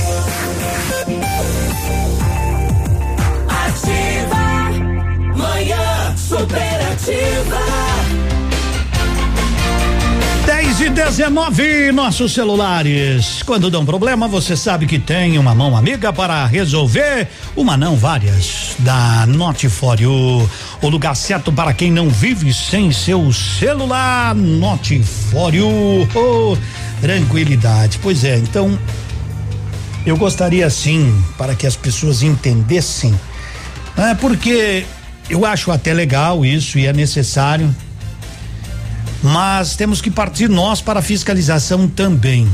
Ativa. 3.49 5.37
Manhã 5.37 6.16
superativa. 6.16 7.70
10 10.81 10.93
e 10.93 10.95
19, 10.95 11.93
nossos 11.93 12.33
celulares. 12.33 13.43
Quando 13.43 13.70
dão 13.70 13.85
problema, 13.85 14.26
você 14.26 14.57
sabe 14.57 14.87
que 14.87 14.99
tem 14.99 15.37
uma 15.37 15.55
mão 15.55 15.76
amiga 15.76 16.11
para 16.11 16.47
resolver. 16.47 17.28
Uma 17.55 17.76
não, 17.76 17.97
várias. 17.97 18.76
Da 18.78 19.26
Notifório. 19.26 20.11
O 20.81 20.89
lugar 20.89 21.14
certo 21.14 21.53
para 21.53 21.74
quem 21.74 21.93
não 21.93 22.09
vive 22.09 22.55
sem 22.55 22.91
seu 22.93 23.31
celular. 23.31 24.35
Notifório. 24.35 25.68
Oh, 26.14 26.57
tranquilidade. 27.03 27.99
Pois 28.03 28.24
é, 28.24 28.39
então. 28.39 28.78
Eu 30.07 30.16
gostaria 30.16 30.66
assim, 30.66 31.14
para 31.37 31.55
que 31.55 31.66
as 31.66 31.76
pessoas 31.76 32.22
entendessem, 32.22 33.14
né? 33.95 34.16
Porque 34.18 34.87
eu 35.28 35.45
acho 35.45 35.70
até 35.70 35.93
legal 35.93 36.43
isso 36.43 36.78
e 36.78 36.87
é 36.87 36.93
necessário 36.95 37.70
mas 39.23 39.77
temos 39.77 40.01
que 40.01 40.11
partir 40.11 40.49
nós 40.49 40.81
para 40.81 41.01
a 41.01 41.03
fiscalização 41.03 41.89
também. 41.89 42.49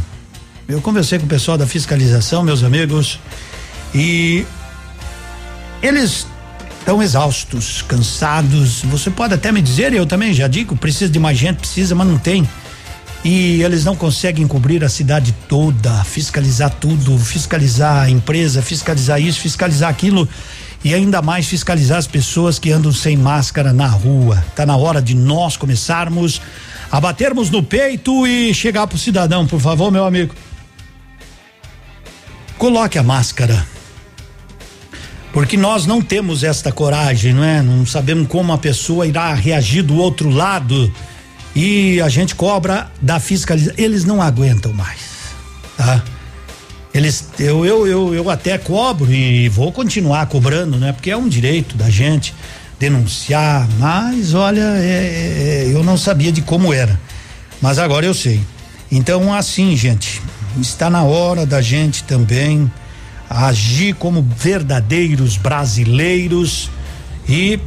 Eu 0.68 0.80
conversei 0.80 1.18
com 1.18 1.26
o 1.26 1.28
pessoal 1.28 1.56
da 1.56 1.66
fiscalização, 1.66 2.42
meus 2.42 2.64
amigos, 2.64 3.20
e 3.94 4.44
eles 5.80 6.26
estão 6.80 7.02
exaustos, 7.02 7.82
cansados. 7.82 8.82
Você 8.82 9.10
pode 9.10 9.34
até 9.34 9.52
me 9.52 9.62
dizer, 9.62 9.92
eu 9.92 10.06
também 10.06 10.34
já 10.34 10.48
digo, 10.48 10.76
precisa 10.76 11.10
de 11.10 11.18
mais 11.18 11.38
gente, 11.38 11.58
precisa, 11.58 11.94
mas 11.94 12.06
não 12.06 12.18
tem. 12.18 12.48
E 13.24 13.62
eles 13.62 13.84
não 13.84 13.96
conseguem 13.96 14.46
cobrir 14.46 14.84
a 14.84 14.88
cidade 14.88 15.34
toda, 15.48 16.04
fiscalizar 16.04 16.70
tudo, 16.70 17.18
fiscalizar 17.18 18.04
a 18.04 18.10
empresa, 18.10 18.62
fiscalizar 18.62 19.20
isso, 19.20 19.40
fiscalizar 19.40 19.90
aquilo 19.90 20.28
e 20.86 20.94
ainda 20.94 21.20
mais 21.20 21.48
fiscalizar 21.48 21.98
as 21.98 22.06
pessoas 22.06 22.60
que 22.60 22.70
andam 22.70 22.92
sem 22.92 23.16
máscara 23.16 23.72
na 23.72 23.88
rua. 23.88 24.44
Tá 24.54 24.64
na 24.64 24.76
hora 24.76 25.02
de 25.02 25.16
nós 25.16 25.56
começarmos 25.56 26.40
a 26.92 27.00
batermos 27.00 27.50
no 27.50 27.60
peito 27.60 28.24
e 28.24 28.54
chegar 28.54 28.86
pro 28.86 28.96
cidadão, 28.96 29.48
por 29.48 29.58
favor, 29.58 29.90
meu 29.90 30.06
amigo. 30.06 30.32
Coloque 32.56 32.96
a 32.96 33.02
máscara. 33.02 33.66
Porque 35.32 35.56
nós 35.56 35.86
não 35.86 36.00
temos 36.00 36.44
esta 36.44 36.70
coragem, 36.70 37.32
não 37.32 37.42
é? 37.42 37.60
Não 37.62 37.84
sabemos 37.84 38.28
como 38.28 38.52
a 38.52 38.58
pessoa 38.58 39.08
irá 39.08 39.34
reagir 39.34 39.82
do 39.82 39.96
outro 39.96 40.30
lado. 40.30 40.94
E 41.52 42.00
a 42.00 42.08
gente 42.08 42.36
cobra 42.36 42.92
da 43.02 43.18
fiscalização. 43.18 43.74
Eles 43.76 44.04
não 44.04 44.22
aguentam 44.22 44.72
mais, 44.72 45.00
tá? 45.76 46.04
Eles, 46.96 47.28
eu, 47.38 47.66
eu, 47.66 47.86
eu, 47.86 48.14
eu 48.14 48.30
até 48.30 48.56
cobro 48.56 49.12
e 49.12 49.50
vou 49.50 49.70
continuar 49.70 50.24
cobrando, 50.28 50.78
né? 50.78 50.92
Porque 50.92 51.10
é 51.10 51.16
um 51.16 51.28
direito 51.28 51.76
da 51.76 51.90
gente 51.90 52.34
denunciar, 52.80 53.68
mas 53.78 54.32
olha, 54.32 54.62
é, 54.78 55.66
é, 55.66 55.70
eu 55.70 55.84
não 55.84 55.98
sabia 55.98 56.32
de 56.32 56.40
como 56.40 56.72
era, 56.72 56.98
mas 57.60 57.78
agora 57.78 58.06
eu 58.06 58.14
sei. 58.14 58.40
Então, 58.90 59.34
assim, 59.34 59.76
gente, 59.76 60.22
está 60.58 60.88
na 60.88 61.02
hora 61.02 61.44
da 61.44 61.60
gente 61.60 62.02
também 62.02 62.70
agir 63.28 63.94
como 63.96 64.22
verdadeiros 64.22 65.36
brasileiros 65.36 66.70
e 67.28 67.60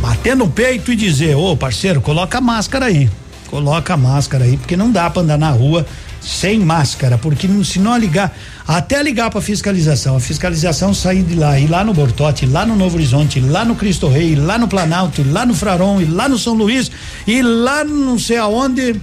bater 0.00 0.34
no 0.34 0.48
peito 0.48 0.90
e 0.90 0.96
dizer, 0.96 1.36
ô 1.36 1.56
parceiro, 1.56 2.00
coloca 2.00 2.38
a 2.38 2.40
máscara 2.40 2.86
aí, 2.86 3.08
coloca 3.46 3.94
a 3.94 3.96
máscara 3.96 4.44
aí, 4.44 4.56
porque 4.56 4.76
não 4.76 4.90
dá 4.90 5.08
para 5.08 5.22
andar 5.22 5.38
na 5.38 5.50
rua 5.50 5.86
sem 6.24 6.58
máscara, 6.58 7.18
porque 7.18 7.46
se 7.64 7.78
não 7.78 7.96
ligar, 7.98 8.34
até 8.66 9.02
ligar 9.02 9.30
para 9.30 9.42
fiscalização, 9.42 10.16
a 10.16 10.20
fiscalização 10.20 10.94
sair 10.94 11.22
de 11.22 11.34
lá, 11.34 11.58
ir 11.60 11.68
lá 11.68 11.84
no 11.84 11.92
Bortote, 11.92 12.46
lá 12.46 12.64
no 12.64 12.74
Novo 12.74 12.96
Horizonte, 12.96 13.40
lá 13.40 13.64
no 13.64 13.76
Cristo 13.76 14.08
Rei, 14.08 14.34
lá 14.34 14.56
no 14.56 14.66
Planalto, 14.66 15.22
lá 15.30 15.44
no 15.44 15.54
Fraron, 15.54 16.00
e 16.00 16.06
lá 16.06 16.28
no 16.28 16.38
São 16.38 16.54
Luís, 16.54 16.90
e 17.26 17.42
lá 17.42 17.84
não 17.84 18.18
sei 18.18 18.38
aonde, 18.38 18.98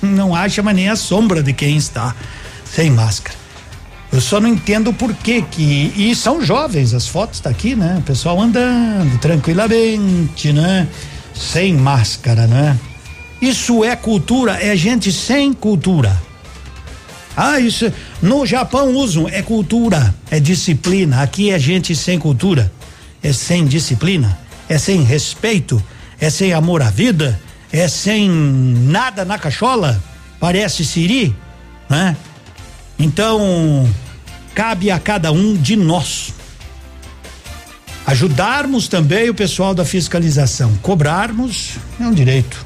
não 0.00 0.34
acha 0.34 0.62
mais 0.62 0.76
nem 0.76 0.88
a 0.88 0.96
sombra 0.96 1.42
de 1.42 1.52
quem 1.52 1.76
está 1.76 2.14
sem 2.64 2.90
máscara. 2.90 3.36
Eu 4.12 4.20
só 4.20 4.38
não 4.38 4.48
entendo 4.48 4.92
por 4.92 5.12
que 5.12 5.42
que 5.42 5.92
e 5.96 6.14
são 6.14 6.40
jovens, 6.40 6.94
as 6.94 7.08
fotos 7.08 7.40
tá 7.40 7.50
aqui, 7.50 7.74
né? 7.74 7.96
O 7.98 8.02
pessoal 8.02 8.40
andando 8.40 9.18
tranquilamente, 9.18 10.52
né? 10.52 10.86
Sem 11.34 11.74
máscara, 11.74 12.46
né? 12.46 12.78
Isso 13.44 13.84
é 13.84 13.94
cultura, 13.94 14.52
é 14.58 14.74
gente 14.74 15.12
sem 15.12 15.52
cultura. 15.52 16.18
Ah, 17.36 17.60
isso 17.60 17.92
no 18.22 18.46
Japão 18.46 18.94
usam, 18.94 19.28
é 19.28 19.42
cultura, 19.42 20.14
é 20.30 20.40
disciplina. 20.40 21.20
Aqui 21.20 21.50
é 21.50 21.58
gente 21.58 21.94
sem 21.94 22.18
cultura, 22.18 22.72
é 23.22 23.34
sem 23.34 23.66
disciplina, 23.66 24.38
é 24.66 24.78
sem 24.78 25.02
respeito, 25.02 25.82
é 26.18 26.30
sem 26.30 26.54
amor 26.54 26.80
à 26.80 26.88
vida, 26.88 27.38
é 27.70 27.86
sem 27.86 28.30
nada 28.30 29.26
na 29.26 29.38
cachola, 29.38 30.02
parece 30.40 30.82
siri, 30.82 31.36
né? 31.86 32.16
Então, 32.98 33.86
cabe 34.54 34.90
a 34.90 34.98
cada 34.98 35.30
um 35.32 35.54
de 35.54 35.76
nós 35.76 36.32
ajudarmos 38.06 38.88
também 38.88 39.28
o 39.28 39.34
pessoal 39.34 39.74
da 39.74 39.84
fiscalização, 39.84 40.74
cobrarmos 40.80 41.72
é 42.00 42.04
um 42.04 42.12
direito, 42.14 42.63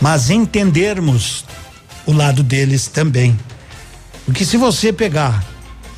mas 0.00 0.30
entendermos 0.30 1.44
o 2.06 2.12
lado 2.12 2.42
deles 2.42 2.86
também. 2.86 3.36
Porque 4.24 4.44
se 4.44 4.56
você 4.56 4.92
pegar 4.92 5.44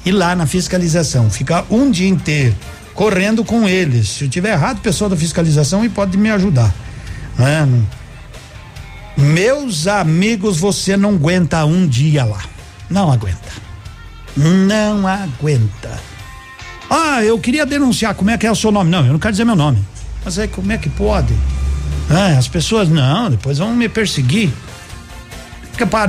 ir 0.04 0.12
lá 0.12 0.34
na 0.34 0.46
fiscalização, 0.46 1.30
ficar 1.30 1.66
um 1.70 1.90
dia 1.90 2.08
inteiro 2.08 2.54
correndo 2.94 3.44
com 3.44 3.68
eles, 3.68 4.08
se 4.08 4.24
eu 4.24 4.28
tiver 4.28 4.52
errado, 4.52 4.80
pessoal 4.80 5.08
da 5.08 5.16
fiscalização 5.16 5.84
e 5.84 5.88
pode 5.88 6.16
me 6.18 6.30
ajudar, 6.30 6.74
né? 7.38 7.66
Meus 9.16 9.86
amigos, 9.86 10.58
você 10.58 10.96
não 10.96 11.10
aguenta 11.10 11.64
um 11.64 11.86
dia 11.86 12.24
lá. 12.24 12.40
Não 12.88 13.10
aguenta. 13.10 13.50
Não 14.36 15.06
aguenta. 15.06 16.00
Ah, 16.88 17.22
eu 17.24 17.38
queria 17.38 17.66
denunciar. 17.66 18.14
Como 18.14 18.30
é 18.30 18.38
que 18.38 18.46
é 18.46 18.50
o 18.50 18.54
seu 18.54 18.70
nome? 18.70 18.90
Não, 18.90 19.04
eu 19.04 19.12
não 19.12 19.18
quero 19.18 19.32
dizer 19.32 19.44
meu 19.44 19.56
nome. 19.56 19.84
Mas 20.24 20.38
aí, 20.38 20.46
como 20.46 20.70
é 20.70 20.78
que 20.78 20.88
pode? 20.88 21.34
Ah, 22.10 22.38
as 22.38 22.48
pessoas, 22.48 22.88
não, 22.88 23.30
depois 23.30 23.58
vão 23.58 23.74
me 23.74 23.88
perseguir. 23.88 24.50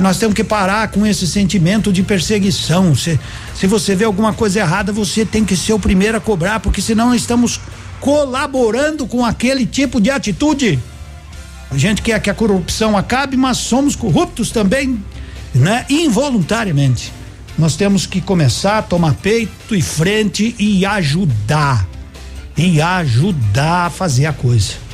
Nós 0.00 0.18
temos 0.18 0.34
que 0.34 0.42
parar 0.42 0.88
com 0.88 1.06
esse 1.06 1.26
sentimento 1.26 1.92
de 1.92 2.02
perseguição. 2.02 2.94
Se, 2.94 3.20
se 3.54 3.66
você 3.66 3.94
vê 3.94 4.04
alguma 4.04 4.32
coisa 4.32 4.60
errada, 4.60 4.92
você 4.92 5.24
tem 5.24 5.44
que 5.44 5.56
ser 5.56 5.72
o 5.72 5.78
primeiro 5.78 6.16
a 6.18 6.20
cobrar, 6.20 6.58
porque 6.58 6.82
senão 6.82 7.14
estamos 7.14 7.60
colaborando 8.00 9.06
com 9.06 9.24
aquele 9.24 9.64
tipo 9.66 10.00
de 10.00 10.10
atitude. 10.10 10.78
A 11.70 11.78
gente 11.78 12.02
quer 12.02 12.20
que 12.20 12.28
a 12.28 12.34
corrupção 12.34 12.96
acabe, 12.96 13.36
mas 13.36 13.58
somos 13.58 13.94
corruptos 13.94 14.50
também, 14.50 15.00
né? 15.54 15.86
Involuntariamente. 15.88 17.12
Nós 17.56 17.76
temos 17.76 18.06
que 18.06 18.20
começar 18.20 18.78
a 18.78 18.82
tomar 18.82 19.14
peito 19.14 19.76
e 19.76 19.82
frente 19.82 20.54
e 20.58 20.84
ajudar. 20.84 21.86
E 22.56 22.80
ajudar 22.80 23.86
a 23.86 23.90
fazer 23.90 24.26
a 24.26 24.32
coisa. 24.32 24.89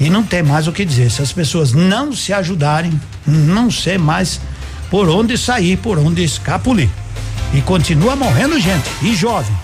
E 0.00 0.08
não 0.08 0.22
tem 0.22 0.42
mais 0.42 0.68
o 0.68 0.72
que 0.72 0.84
dizer. 0.84 1.10
Se 1.10 1.22
as 1.22 1.32
pessoas 1.32 1.72
não 1.72 2.12
se 2.12 2.32
ajudarem, 2.32 2.98
não 3.26 3.70
sei 3.70 3.98
mais 3.98 4.40
por 4.90 5.08
onde 5.08 5.36
sair, 5.36 5.76
por 5.76 5.98
onde 5.98 6.22
escapulir. 6.22 6.88
E 7.52 7.60
continua 7.62 8.14
morrendo 8.14 8.58
gente, 8.60 8.88
e 9.02 9.14
jovem. 9.14 9.54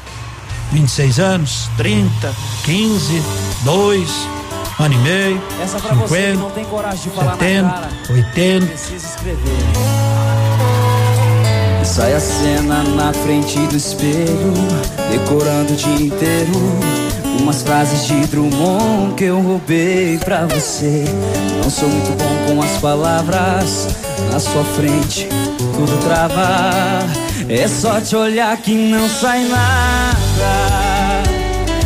26 0.73 1.19
anos, 1.21 1.69
30, 1.77 2.35
15, 2.65 3.23
2, 3.63 4.11
ano 4.81 4.95
e 4.95 4.99
meio, 4.99 5.43
Essa 5.63 5.79
pra 5.79 5.91
50, 5.91 6.09
você 6.09 6.31
que 6.33 6.37
não 6.37 6.51
tem 6.51 6.65
coragem 6.65 7.03
de 7.03 7.11
falar 7.11 7.33
70, 7.33 7.63
na 7.63 7.73
cara. 7.73 7.91
80. 8.11 8.67
Precisa 8.67 9.07
escrever. 9.07 9.39
Sai 11.85 12.15
a 12.15 12.21
cena 12.21 12.83
na 12.83 13.13
frente 13.13 13.59
do 13.67 13.77
espelho, 13.77 14.53
decorando 15.13 15.75
o 15.75 15.77
dia 15.77 16.07
inteiro. 16.07 16.51
Umas 17.41 17.63
frases 17.63 18.07
de 18.07 18.27
Drummond 18.27 19.15
que 19.15 19.25
eu 19.25 19.41
roubei 19.41 20.19
pra 20.19 20.47
você. 20.47 21.05
Não 21.63 21.71
sou 21.71 21.89
muito 21.89 22.17
bom 22.19 22.55
com 22.55 22.63
as 22.63 22.81
palavras, 22.81 23.89
na 24.33 24.39
sua 24.39 24.65
frente 24.65 25.29
tudo 25.75 25.99
trava. 26.05 27.01
É 27.49 27.69
só 27.69 28.01
te 28.01 28.17
olhar 28.17 28.57
que 28.57 28.75
não 28.75 29.09
sai 29.09 29.45
nada. 29.45 31.23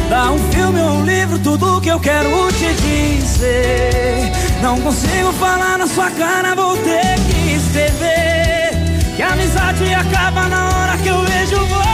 Dá 0.08 0.30
um 0.30 0.38
filme 0.52 0.80
ou 0.80 0.90
um 0.90 1.04
livro, 1.04 1.38
tudo 1.38 1.80
que 1.80 1.88
eu 1.88 2.00
quero 2.00 2.30
te 2.52 2.72
dizer. 2.74 4.30
Não 4.62 4.80
consigo 4.80 5.32
falar 5.34 5.78
na 5.78 5.86
sua 5.86 6.10
cara, 6.10 6.54
vou 6.54 6.76
ter 6.76 7.14
que 7.26 7.54
escrever. 7.54 8.72
Que 9.16 9.22
a 9.22 9.32
amizade 9.32 9.92
acaba 9.94 10.48
na 10.48 10.68
hora 10.68 10.98
que 10.98 11.08
eu 11.08 11.22
vejo 11.24 11.66
você. 11.66 11.87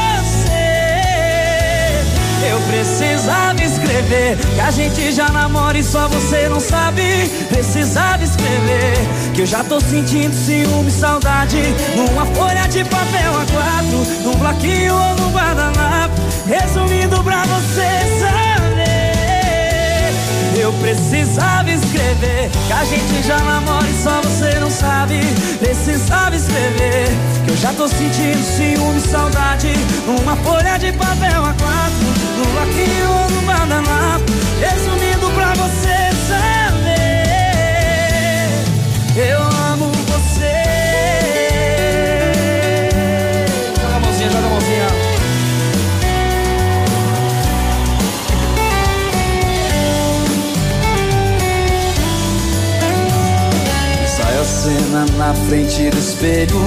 Eu 2.50 2.60
precisava 2.60 3.62
escrever 3.62 4.36
que 4.36 4.60
a 4.60 4.70
gente 4.70 5.12
já 5.12 5.28
namora 5.30 5.78
e 5.78 5.82
só 5.82 6.08
você 6.08 6.48
não 6.48 6.60
sabe. 6.60 7.02
Precisava 7.48 8.22
escrever 8.22 8.94
que 9.34 9.42
eu 9.42 9.46
já 9.46 9.64
tô 9.64 9.80
sentindo 9.80 10.34
ciúme 10.34 10.88
e 10.88 10.92
saudade. 10.92 11.62
Numa 11.96 12.26
folha 12.26 12.66
de 12.68 12.84
papel 12.84 13.32
A4, 13.32 14.22
num 14.22 14.34
bloquinho 14.34 14.94
ou 14.94 15.16
no 15.16 15.30
guardanapo. 15.30 16.20
Resumindo 16.46 17.22
pra 17.22 17.42
você 17.44 17.88
saber. 18.20 18.54
Eu 20.64 20.72
precisava 20.74 21.70
escrever 21.70 22.50
que 22.66 22.72
a 22.72 22.84
gente 22.84 23.26
já 23.26 23.38
namora 23.38 23.86
e 23.86 24.02
só 24.02 24.20
você 24.22 24.58
não 24.58 24.70
sabe. 24.70 25.20
Precisava 25.58 26.34
escrever 26.36 27.08
que 27.44 27.50
eu 27.50 27.56
já 27.56 27.72
tô 27.72 27.88
sentindo 27.88 28.42
ciúme 28.56 28.98
e 28.98 29.00
saudade. 29.00 29.72
Numa 30.06 30.36
folha 30.36 30.78
de 30.78 30.92
papel 30.92 31.42
A4, 31.42 32.13
no 32.36 32.44
bloquinho 32.52 33.10
ou 33.10 33.30
no 33.30 33.40
guardanapo. 33.46 34.32
Resumindo 34.60 35.30
pra 35.34 35.52
você 35.54 35.96
saber. 36.28 37.24
Eu 39.16 39.40
amo 39.72 39.90
você. 40.08 40.54
Joga 43.80 43.96
a 43.96 44.00
mãozinha, 44.00 44.30
joga 44.30 44.46
a 44.46 44.50
mãozinha. 44.50 44.88
Sai 54.06 54.38
a 54.38 54.44
cena 54.44 55.06
na 55.18 55.34
frente 55.48 55.90
do 55.90 55.98
espelho, 55.98 56.60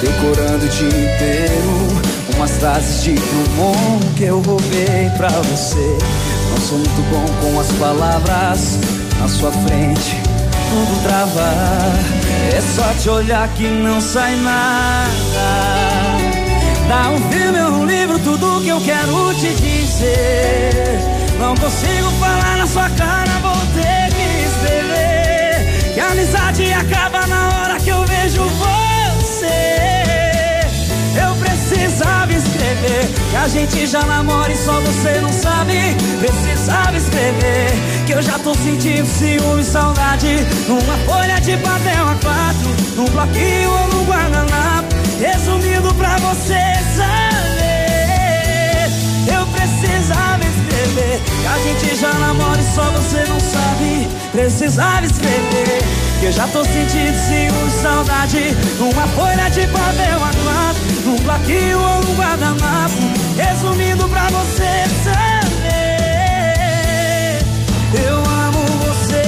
decorando 0.00 0.64
o 0.64 0.68
dia 0.68 0.88
inteiro. 0.88 2.05
Umas 2.36 2.50
frases 2.52 3.02
de 3.02 3.14
Drummond 3.14 4.06
que 4.16 4.24
eu 4.24 4.40
roubei 4.40 5.10
pra 5.16 5.28
você. 5.28 5.98
Não 6.50 6.58
sou 6.58 6.78
muito 6.78 7.02
bom 7.10 7.24
com 7.40 7.60
as 7.60 7.72
palavras, 7.72 8.78
na 9.18 9.28
sua 9.28 9.50
frente 9.50 10.26
tudo 10.70 11.02
trava. 11.02 11.52
É 12.54 12.60
só 12.60 12.92
te 13.00 13.08
olhar 13.08 13.48
que 13.48 13.66
não 13.68 14.00
sai 14.00 14.36
nada. 14.36 15.08
Dá 16.88 17.10
um 17.10 17.30
filme 17.30 17.60
ou 17.60 17.70
um 17.80 17.86
livro, 17.86 18.18
tudo 18.18 18.60
que 18.62 18.68
eu 18.68 18.80
quero 18.80 19.34
te 19.34 19.54
dizer. 19.54 20.98
Não 21.38 21.54
consigo 21.56 22.10
falar 22.20 22.56
na 22.58 22.66
sua 22.66 22.88
cara, 22.90 23.30
vou 23.40 23.56
ter 23.74 24.12
que 24.14 24.24
escrever. 24.48 25.94
Que 25.94 26.00
a 26.00 26.08
amizade 26.10 26.72
acaba 26.72 27.26
na 27.26 27.48
hora 27.48 27.80
que 27.80 27.90
eu 27.90 28.04
vejo 28.04 28.42
você. 28.42 29.46
Eu 31.20 31.34
precisava 31.36 32.25
que 32.76 33.36
a 33.36 33.48
gente 33.48 33.86
já 33.86 34.02
namora 34.02 34.52
e 34.52 34.56
só 34.56 34.80
você 34.80 35.20
não 35.20 35.32
sabe. 35.32 35.96
Precisava 36.20 36.96
escrever 36.96 37.72
que 38.06 38.12
eu 38.12 38.22
já 38.22 38.38
tô 38.38 38.54
sentindo 38.54 39.06
ciúme 39.06 39.62
e 39.62 39.64
saudade. 39.64 40.46
Numa 40.68 40.96
folha 41.06 41.40
de 41.40 41.56
papel 41.58 42.06
A4, 42.06 42.96
num 42.96 43.06
bloquinho 43.06 43.70
ou 43.70 43.88
no 43.88 44.04
guardanapo. 44.04 44.94
Resumindo 45.18 45.94
pra 45.94 46.16
você 46.18 46.60
saber. 46.96 47.66
Eu 49.26 49.46
precisava 49.46 50.44
escrever 50.44 51.20
que 51.20 51.46
a 51.46 51.58
gente 51.58 51.96
já 51.96 52.12
namora 52.14 52.60
e 52.60 52.74
só 52.74 52.84
você 52.90 53.24
não 53.28 53.40
sabe. 53.40 54.08
Precisava 54.32 55.06
escrever 55.06 55.82
que 56.20 56.26
eu 56.26 56.32
já 56.32 56.46
tô 56.48 56.64
sentindo 56.64 57.16
ciúme 57.26 57.68
e 57.68 57.82
saudade. 57.82 58.56
Numa 58.78 59.06
folha 59.08 59.48
de 59.48 59.66
papel 59.68 60.18
A4, 60.20 60.85
num 61.06 61.16
bloquinho 61.18 61.78
ou 61.80 62.00
no 62.02 62.14
guardanapo. 62.14 62.94
Resumindo 63.36 64.08
pra 64.08 64.24
você 64.24 64.84
saber. 65.04 65.76
Eu 67.94 68.16
amo 68.16 68.66
você. 68.84 69.22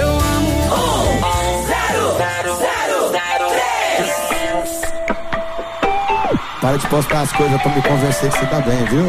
Eu 0.00 0.08
amo 0.08 0.48
Um, 0.72 1.20
zero, 1.66 2.16
zero, 2.16 2.56
zero, 3.12 3.46
três. 3.52 4.80
Para 6.60 6.76
de 6.78 6.86
postar 6.86 7.20
as 7.20 7.32
coisas 7.32 7.60
pra 7.60 7.74
me 7.74 7.82
convencer 7.82 8.30
que 8.30 8.38
você 8.38 8.46
tá 8.46 8.60
bem, 8.60 8.84
viu? 8.86 9.08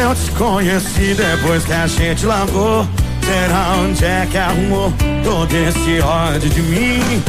Eu 0.00 0.14
te 0.14 0.30
conheci 0.32 1.14
depois 1.14 1.64
que 1.64 1.72
a 1.72 1.86
gente 1.86 2.26
largou. 2.26 2.86
Será 3.24 3.76
onde 3.78 4.04
é 4.04 4.26
que 4.30 4.36
arrumou 4.36 4.92
todo 5.24 5.54
esse 5.54 6.00
ódio 6.00 6.50
de 6.50 6.60
mim? 6.60 7.22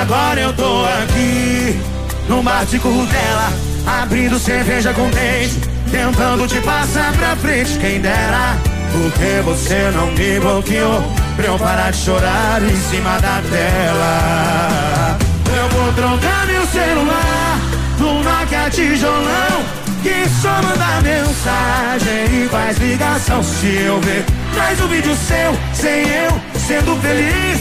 Agora 0.00 0.40
eu 0.40 0.52
tô 0.52 0.84
aqui, 0.84 1.80
no 2.28 2.42
bar 2.42 2.64
de 2.66 2.78
dela, 2.78 3.52
abrindo 3.86 4.38
cerveja 4.40 4.92
com 4.92 5.08
dente, 5.10 5.60
tentando 5.90 6.48
te 6.48 6.60
passar 6.60 7.12
pra 7.12 7.36
frente, 7.36 7.78
quem 7.78 8.00
dera. 8.00 8.56
Porque 8.92 9.40
você 9.44 9.92
não 9.94 10.08
me 10.08 10.40
bloqueou 10.40 11.00
pra 11.36 11.46
eu 11.46 11.58
parar 11.58 11.92
de 11.92 11.98
chorar 11.98 12.60
em 12.62 12.76
cima 12.90 13.20
da 13.20 13.40
tela. 13.48 15.18
Eu 15.46 15.68
vou 15.68 15.92
trocar 15.92 16.46
meu 16.46 16.66
celular 16.66 17.58
no 18.00 18.22
Nokia 18.24 18.68
tijolão 18.70 19.80
que 20.02 20.28
só 20.40 20.60
manda 20.62 21.00
mensagem 21.02 22.44
e 22.44 22.48
faz 22.48 22.78
ligação. 22.78 23.42
Se 23.42 23.66
eu 23.84 24.00
ver 24.00 24.24
mais 24.56 24.80
um 24.80 24.88
vídeo 24.88 25.14
seu, 25.16 25.58
sem 25.74 26.08
eu 26.08 26.40
sendo 26.58 26.96
feliz, 27.00 27.60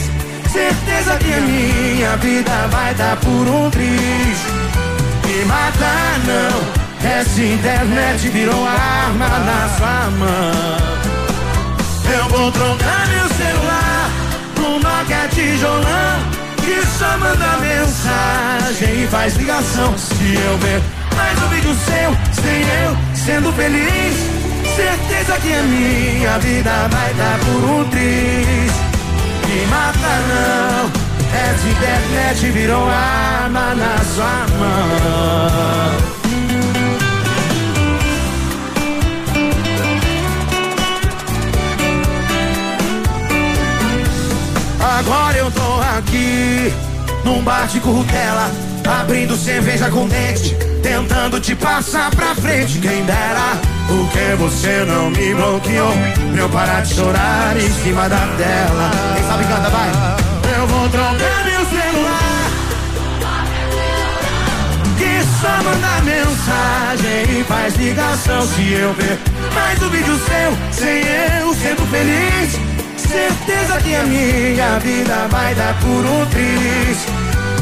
certeza 0.51 1.17
que 1.17 1.33
a 1.33 1.41
minha 1.41 2.17
vida 2.17 2.67
vai 2.69 2.93
dar 2.93 3.17
por 3.17 3.47
um 3.47 3.69
triz. 3.69 4.37
Me 5.25 5.45
matar 5.45 6.19
não, 6.27 7.09
essa 7.09 7.41
internet 7.41 8.27
virou 8.29 8.67
arma 8.67 9.27
na 9.27 9.69
sua 9.77 10.09
mão. 10.11 10.99
Eu 12.11 12.25
vou 12.29 12.51
trocar 12.51 13.07
meu 13.07 13.27
celular 13.29 14.09
no 14.57 14.79
Nokia 14.79 15.27
tijolão 15.33 16.39
que 16.57 16.85
só 16.85 17.17
manda 17.17 17.57
mensagem 17.57 19.03
e 19.03 19.07
faz 19.07 19.35
ligação. 19.35 19.97
Se 19.97 20.35
eu 20.35 20.57
ver 20.59 20.81
mais 21.15 21.41
um 21.41 21.47
vídeo 21.47 21.75
seu, 21.85 22.43
sem 22.43 22.61
eu 22.83 22.97
sendo 23.15 23.51
feliz, 23.53 24.38
Certeza 24.79 25.37
que 25.41 25.53
a 25.53 25.61
minha 25.63 26.39
vida 26.39 26.87
vai 26.89 27.13
dar 27.15 27.37
por 27.39 27.69
um 27.69 27.83
triz. 27.89 28.71
Me 29.45 29.65
mata 29.65 30.13
não. 30.29 30.89
Essa 31.37 31.67
internet 31.67 32.49
virou 32.51 32.89
arma 32.89 33.75
na 33.75 33.97
sua 34.15 34.45
mão. 34.57 36.19
Agora 44.79 45.37
eu 45.37 45.51
tô 45.51 45.81
aqui, 45.97 46.73
num 47.25 47.43
bar 47.43 47.67
de 47.67 47.81
currutela, 47.81 48.49
abrindo 49.01 49.35
cerveja 49.35 49.89
com 49.89 50.07
dente, 50.07 50.55
tentando 50.81 51.37
te 51.41 51.53
passar 51.53 52.09
pra 52.11 52.33
frente. 52.33 52.79
Quem 52.79 53.03
dera, 53.03 53.59
porque 53.89 54.35
você 54.37 54.85
não 54.85 55.09
me 55.09 55.33
bloqueou, 55.33 55.91
pra 56.31 56.41
eu 56.41 56.49
parar 56.49 56.81
de 56.81 56.93
chorar 56.93 57.57
em 57.57 57.69
cima 57.83 58.07
da 58.07 58.19
tela. 58.37 58.91
Quem 59.15 59.23
sabe 59.27 59.43
canta, 59.45 59.69
vai. 59.69 59.89
Eu 60.55 60.67
vou 60.67 60.87
trocar 60.89 61.43
meu 61.43 61.65
celular, 61.65 62.51
que 64.97 65.23
só 65.41 65.63
manda 65.63 66.01
mensagem 66.03 67.39
e 67.39 67.43
faz 67.43 67.75
ligação 67.75 68.41
se 68.47 68.73
eu 68.73 68.93
ver 68.93 69.19
mais 69.55 69.81
um 69.81 69.89
vídeo 69.89 70.19
seu, 70.19 70.57
sem 70.71 71.01
eu 71.01 71.53
sendo 71.55 71.85
feliz. 71.89 72.59
Certeza 72.95 73.81
que 73.81 73.95
a 73.95 74.03
minha 74.03 74.79
vida 74.79 75.27
vai 75.31 75.55
dar 75.55 75.73
por 75.79 76.05
um 76.05 76.25
triz. 76.27 77.07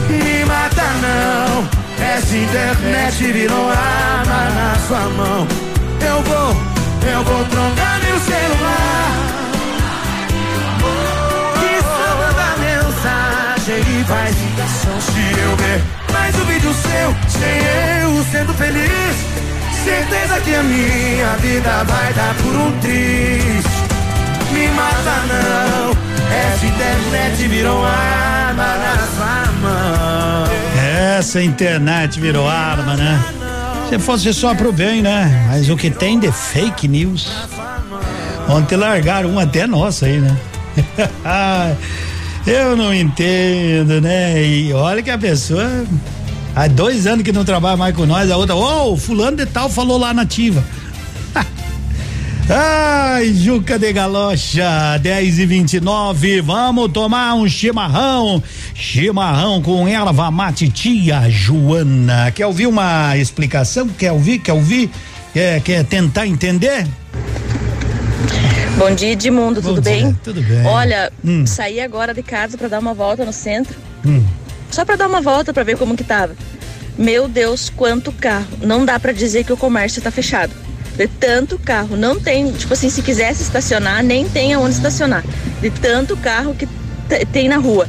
Me 0.10 0.46
mata 0.46 0.84
não, 1.02 1.70
essa 2.06 2.36
internet 2.36 3.32
virou 3.32 3.70
arma 3.70 4.50
na 4.50 4.76
sua 4.88 5.10
mão. 5.12 5.67
Eu 6.02 6.22
vou, 6.24 6.50
eu 7.12 7.24
vou 7.24 7.46
trocar 7.46 8.00
meu 8.02 8.20
celular. 8.20 9.12
Que 11.60 11.74
só 11.82 12.10
manda 12.18 12.50
mensagem 12.60 14.00
e 14.00 14.04
faz 14.04 14.36
ligação 14.42 15.02
se 15.02 15.40
eu 15.40 15.56
ver 15.58 15.82
mais 16.14 16.36
um 16.36 16.46
vídeo 16.46 16.74
seu, 16.74 17.16
sem 17.30 17.58
eu 18.04 18.24
sendo 18.32 18.54
feliz. 18.54 19.16
Certeza 19.84 20.42
que 20.42 20.56
a 20.56 20.64
minha 20.64 21.36
vida 21.40 21.84
vai 21.86 22.14
dar 22.14 22.36
por 22.36 22.56
um 22.56 22.80
triz 22.80 23.88
me 24.58 24.68
mata 24.70 25.18
não. 25.28 25.98
Essa 26.36 26.66
internet 26.66 27.48
virou 27.48 27.86
arma 27.86 28.78
na 28.78 29.08
sua 29.16 29.52
mão. 29.62 31.18
Essa 31.18 31.42
internet 31.42 32.20
virou 32.20 32.48
arma, 32.48 32.96
né? 32.96 33.37
Se 33.90 33.98
fosse 34.00 34.34
só 34.34 34.54
pro 34.54 34.74
bem, 34.74 35.02
né? 35.02 35.48
Mas 35.48 35.70
o 35.70 35.78
que 35.78 35.90
tem 35.90 36.20
de 36.20 36.30
fake 36.32 36.88
news. 36.88 37.32
Ontem 38.50 38.76
largaram 38.76 39.30
uma 39.30 39.44
até 39.44 39.66
nossa 39.66 40.06
aí, 40.06 40.20
né? 40.20 40.38
Eu 42.46 42.76
não 42.76 42.94
entendo, 42.94 44.02
né? 44.02 44.44
E 44.44 44.74
olha 44.74 45.02
que 45.02 45.10
a 45.10 45.18
pessoa. 45.18 45.86
Há 46.54 46.68
dois 46.68 47.08
anos 47.08 47.24
que 47.24 47.32
não 47.32 47.46
trabalha 47.46 47.78
mais 47.78 47.96
com 47.96 48.06
nós, 48.06 48.32
a 48.32 48.36
outra, 48.36 48.56
ô, 48.56 48.94
oh, 48.94 48.98
fulano 48.98 49.38
de 49.38 49.46
tal 49.46 49.70
falou 49.70 49.98
lá 49.98 50.14
nativa. 50.14 50.64
Ai, 52.50 53.34
Juca 53.34 53.78
de 53.78 53.92
Galocha, 53.92 54.98
10 55.02 55.40
e 55.40 55.46
29 55.46 56.40
vamos 56.42 56.90
tomar 56.94 57.34
um 57.36 57.48
chimarrão. 57.48 58.42
Chimarrão 58.74 59.62
com 59.62 59.86
erva 59.88 60.32
mate 60.32 60.70
tia 60.70 61.30
Joana. 61.30 62.32
Quer 62.32 62.46
ouvir 62.46 62.68
uma 62.68 63.18
explicação? 63.18 63.90
Quer 63.90 64.14
ouvir? 64.14 64.40
Quer 64.40 64.54
ouvir? 64.54 64.90
Quer, 65.34 65.62
quer 65.62 65.84
tentar 65.84 66.26
entender? 66.26 66.88
Bom 68.78 68.94
dia, 68.96 69.12
Edmundo, 69.12 69.62
Bom 69.62 69.70
tudo 69.70 69.82
dia, 69.82 69.92
bem? 69.92 70.20
tudo 70.24 70.42
bem. 70.42 70.66
Olha, 70.66 71.12
Hum. 71.26 71.46
saí 71.46 71.82
agora 71.82 72.14
de 72.14 72.24
casa 72.24 72.58
para 72.58 72.70
dar 72.70 72.80
uma 72.80 72.94
volta 72.94 73.26
no 73.26 73.34
centro. 73.34 73.76
Hum. 74.06 74.24
Só 74.72 74.86
para 74.86 74.96
dar 74.96 75.08
uma 75.08 75.20
volta 75.20 75.52
para 75.54 75.64
ver 75.64 75.76
como 75.78 75.98
que 75.98 76.04
tava. 76.04 76.34
Meu 76.98 77.28
Deus, 77.28 77.70
quanto 77.76 78.12
carro. 78.14 78.48
Não 78.62 78.86
dá 78.86 78.98
para 79.00 79.12
dizer 79.12 79.44
que 79.44 79.52
o 79.52 79.58
comércio 79.58 80.02
tá 80.02 80.12
fechado. 80.12 80.54
De 80.98 81.08
tanto 81.08 81.60
carro, 81.60 81.96
não 81.96 82.20
tem, 82.20 82.52
tipo 82.52 82.74
assim, 82.74 82.90
se 82.90 83.04
quisesse 83.04 83.44
estacionar, 83.44 84.04
nem 84.04 84.28
tem 84.28 84.54
aonde 84.56 84.76
estacionar. 84.76 85.24
De 85.62 85.70
tanto 85.70 86.18
carro 86.18 86.56
que 86.56 86.68
tem 87.32 87.48
na 87.48 87.58
rua. 87.58 87.88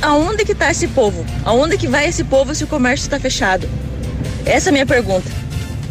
Aonde 0.00 0.44
que 0.44 0.54
tá 0.54 0.70
esse 0.70 0.88
povo? 0.88 1.26
Aonde 1.44 1.76
que 1.76 1.86
vai 1.86 2.08
esse 2.08 2.24
povo 2.24 2.54
se 2.54 2.64
o 2.64 2.66
comércio 2.66 3.04
está 3.04 3.20
fechado? 3.20 3.68
Essa 4.46 4.68
é 4.68 4.70
a 4.70 4.72
minha 4.72 4.86
pergunta. 4.86 5.30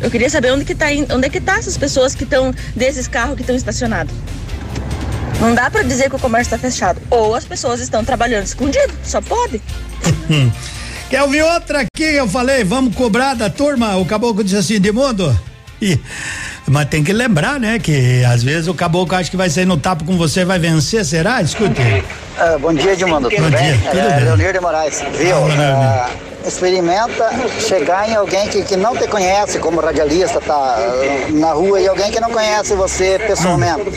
Eu 0.01 0.09
queria 0.09 0.29
saber 0.29 0.51
onde 0.51 0.65
que 0.65 0.73
tá, 0.73 0.87
onde 1.13 1.27
é 1.27 1.29
que 1.29 1.39
tá 1.39 1.57
essas 1.57 1.77
pessoas 1.77 2.15
que 2.15 2.23
estão 2.23 2.53
desses 2.75 3.07
carros 3.07 3.35
que 3.35 3.41
estão 3.41 3.55
estacionados. 3.55 4.13
Não 5.39 5.53
dá 5.53 5.69
pra 5.69 5.83
dizer 5.83 6.09
que 6.09 6.15
o 6.15 6.19
comércio 6.19 6.55
está 6.55 6.57
fechado. 6.57 6.99
Ou 7.11 7.35
as 7.35 7.45
pessoas 7.45 7.79
estão 7.79 8.03
trabalhando 8.03 8.45
escondido. 8.45 8.93
Só 9.03 9.21
pode. 9.21 9.61
Quer 11.09 11.21
ouvir 11.21 11.43
outra 11.43 11.81
aqui? 11.81 12.03
Eu 12.03 12.27
falei, 12.27 12.63
vamos 12.63 12.95
cobrar 12.95 13.35
da 13.35 13.49
turma. 13.49 13.95
O 13.97 14.05
caboclo 14.05 14.43
disse 14.43 14.57
assim, 14.57 14.79
de 14.79 14.91
mundo. 14.91 15.37
Mas 16.67 16.85
tem 16.89 17.03
que 17.03 17.13
lembrar, 17.13 17.59
né? 17.59 17.79
Que 17.79 18.23
às 18.25 18.43
vezes 18.43 18.67
o 18.67 18.73
caboclo 18.73 19.15
acha 19.15 19.29
que 19.29 19.37
vai 19.37 19.49
sair 19.49 19.65
no 19.65 19.77
tapa 19.77 20.03
com 20.03 20.17
você 20.17 20.43
vai 20.43 20.59
vencer, 20.59 21.05
será? 21.05 21.41
Escute. 21.41 22.03
Ah, 22.37 22.57
bom 22.59 22.73
dia, 22.73 22.93
Edmundo. 22.93 23.29
Tudo 23.29 23.41
Bom 23.41 23.49
bem? 23.49 23.77
dia, 23.77 23.89
tudo 23.89 23.99
é, 23.99 24.15
bem. 24.15 24.25
Leonir 24.25 24.53
de 24.53 24.59
Moraes. 24.59 25.03
Viu? 25.17 25.35
Ah, 25.59 26.09
experimenta 26.45 27.29
chegar 27.59 28.07
em 28.09 28.15
alguém 28.15 28.47
que, 28.47 28.63
que 28.63 28.75
não 28.75 28.95
te 28.95 29.07
conhece 29.07 29.59
como 29.59 29.81
radialista, 29.81 30.39
tá 30.39 30.77
na 31.31 31.51
rua, 31.51 31.79
e 31.81 31.87
alguém 31.87 32.11
que 32.11 32.19
não 32.19 32.29
conhece 32.29 32.73
você 32.73 33.19
pessoalmente, 33.25 33.91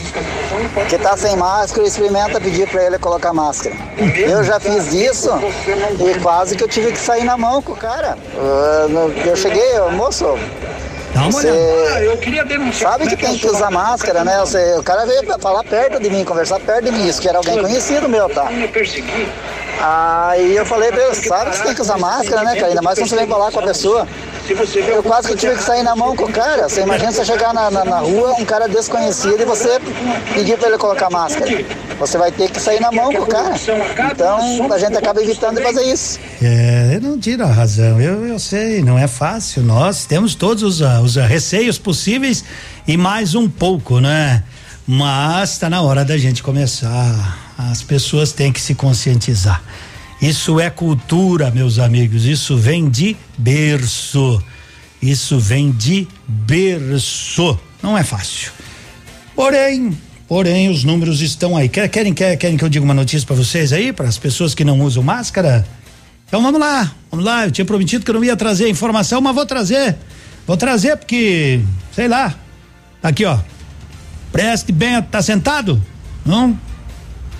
que 0.89 0.97
tá 0.97 1.15
sem 1.15 1.35
máscara, 1.37 1.87
experimenta 1.87 2.41
pedir 2.41 2.67
para 2.67 2.83
ele 2.83 2.97
colocar 2.99 3.33
máscara. 3.33 3.75
Eu 4.17 4.43
já 4.43 4.59
fiz 4.59 4.91
isso 4.93 5.29
e 5.99 6.19
quase 6.19 6.55
que 6.55 6.63
eu 6.63 6.67
tive 6.67 6.91
que 6.91 6.99
sair 6.99 7.23
na 7.23 7.37
mão 7.37 7.61
com 7.61 7.73
o 7.73 7.77
cara. 7.77 8.17
Ah, 8.37 8.87
eu 9.25 9.35
cheguei, 9.35 9.79
moço. 9.91 10.25
Dá 11.13 11.21
uma 11.21 11.31
Você 11.31 11.51
olhada. 11.51 12.03
eu 12.03 12.17
queria 12.17 12.45
denunciar. 12.45 12.93
Sabe 12.93 13.07
que 13.07 13.17
tem 13.17 13.37
que 13.37 13.47
usar 13.47 13.69
máscara, 13.69 14.23
né? 14.23 14.39
Você, 14.39 14.75
o 14.77 14.83
cara 14.83 15.05
veio 15.05 15.23
falar 15.39 15.63
perto 15.63 16.01
de 16.01 16.09
mim, 16.09 16.23
conversar 16.23 16.59
perto 16.59 16.85
de 16.85 16.91
mim, 16.91 17.07
isso 17.07 17.21
que 17.21 17.27
era 17.27 17.37
alguém 17.37 17.59
conhecido 17.59 18.07
meu, 18.07 18.29
tá? 18.29 18.49
Aí 19.83 20.55
eu 20.55 20.65
falei 20.65 20.91
pra 20.91 21.03
ele, 21.05 21.15
sabe 21.15 21.49
que 21.49 21.57
você 21.57 21.63
tem 21.63 21.73
que 21.73 21.81
usar 21.81 21.97
máscara, 21.97 22.43
né, 22.43 22.53
cara? 22.55 22.67
Ainda 22.67 22.81
mais 22.83 22.99
quando 22.99 23.09
você 23.09 23.15
vem 23.15 23.27
falar 23.27 23.51
com 23.51 23.59
a 23.59 23.63
pessoa. 23.63 24.07
Eu 24.87 25.01
quase 25.01 25.29
que 25.29 25.35
tive 25.35 25.55
que 25.55 25.63
sair 25.63 25.81
na 25.81 25.95
mão 25.95 26.15
com 26.15 26.25
o 26.25 26.31
cara. 26.31 26.69
Você 26.69 26.81
imagina 26.81 27.11
você 27.11 27.25
chegar 27.25 27.53
na, 27.53 27.71
na, 27.71 27.85
na 27.85 27.99
rua, 27.99 28.33
um 28.37 28.45
cara 28.45 28.67
desconhecido 28.67 29.41
e 29.41 29.45
você 29.45 29.79
pedir 30.33 30.57
pra 30.57 30.67
ele 30.67 30.77
colocar 30.77 31.09
máscara. 31.09 31.65
Você 31.99 32.17
vai 32.17 32.31
ter 32.31 32.49
que 32.51 32.59
sair 32.59 32.79
na 32.79 32.91
mão 32.91 33.11
com 33.11 33.23
o 33.23 33.27
cara. 33.27 33.55
Então 34.11 34.71
a 34.71 34.77
gente 34.77 34.97
acaba 34.97 35.21
evitando 35.21 35.57
de 35.57 35.63
fazer 35.63 35.83
isso. 35.83 36.19
É, 36.41 36.95
eu 36.95 37.01
não 37.01 37.17
tiro 37.17 37.43
a 37.43 37.47
razão, 37.47 37.99
eu, 38.01 38.25
eu 38.25 38.37
sei, 38.39 38.81
não 38.81 38.99
é 38.99 39.07
fácil. 39.07 39.63
Nós 39.63 40.05
temos 40.05 40.35
todos 40.35 40.63
os, 40.63 40.81
ah, 40.81 41.01
os 41.01 41.17
ah, 41.17 41.25
receios 41.25 41.77
possíveis 41.77 42.43
e 42.87 42.97
mais 42.97 43.35
um 43.35 43.49
pouco, 43.49 43.99
né? 43.99 44.43
Mas 44.93 45.51
está 45.53 45.69
na 45.69 45.81
hora 45.81 46.03
da 46.03 46.17
gente 46.17 46.43
começar. 46.43 47.53
As 47.57 47.81
pessoas 47.81 48.33
têm 48.33 48.51
que 48.51 48.59
se 48.59 48.75
conscientizar. 48.75 49.63
Isso 50.21 50.59
é 50.59 50.69
cultura, 50.69 51.49
meus 51.49 51.79
amigos. 51.79 52.25
Isso 52.25 52.57
vem 52.57 52.89
de 52.89 53.15
berço. 53.37 54.43
Isso 55.01 55.39
vem 55.39 55.71
de 55.71 56.05
berço. 56.27 57.57
Não 57.81 57.97
é 57.97 58.03
fácil. 58.03 58.51
Porém, 59.33 59.97
porém, 60.27 60.67
os 60.69 60.83
números 60.83 61.21
estão 61.21 61.55
aí. 61.55 61.69
Quer- 61.69 61.87
Querem, 61.87 62.13
querem, 62.13 62.37
querem 62.37 62.57
que 62.57 62.63
eu 62.65 62.67
diga 62.67 62.83
uma 62.83 62.93
notícia 62.93 63.25
para 63.25 63.37
vocês 63.37 63.71
aí, 63.71 63.93
para 63.93 64.09
as 64.09 64.17
pessoas 64.17 64.53
que 64.53 64.65
não 64.65 64.81
usam 64.81 65.01
máscara? 65.01 65.65
Então 66.27 66.43
vamos 66.43 66.59
lá, 66.59 66.91
vamos 67.09 67.25
lá. 67.25 67.45
Eu 67.45 67.51
tinha 67.51 67.63
prometido 67.63 68.03
que 68.03 68.11
eu 68.11 68.15
não 68.15 68.25
ia 68.25 68.35
trazer 68.35 68.65
a 68.65 68.69
informação, 68.69 69.21
mas 69.21 69.33
vou 69.33 69.45
trazer. 69.45 69.95
Vou 70.45 70.57
trazer 70.57 70.97
porque, 70.97 71.61
sei 71.95 72.09
lá. 72.09 72.35
Aqui, 73.01 73.23
ó. 73.23 73.39
Preste 74.31 74.71
bem, 74.71 75.01
tá 75.01 75.21
sentado? 75.21 75.81
Não? 76.25 76.57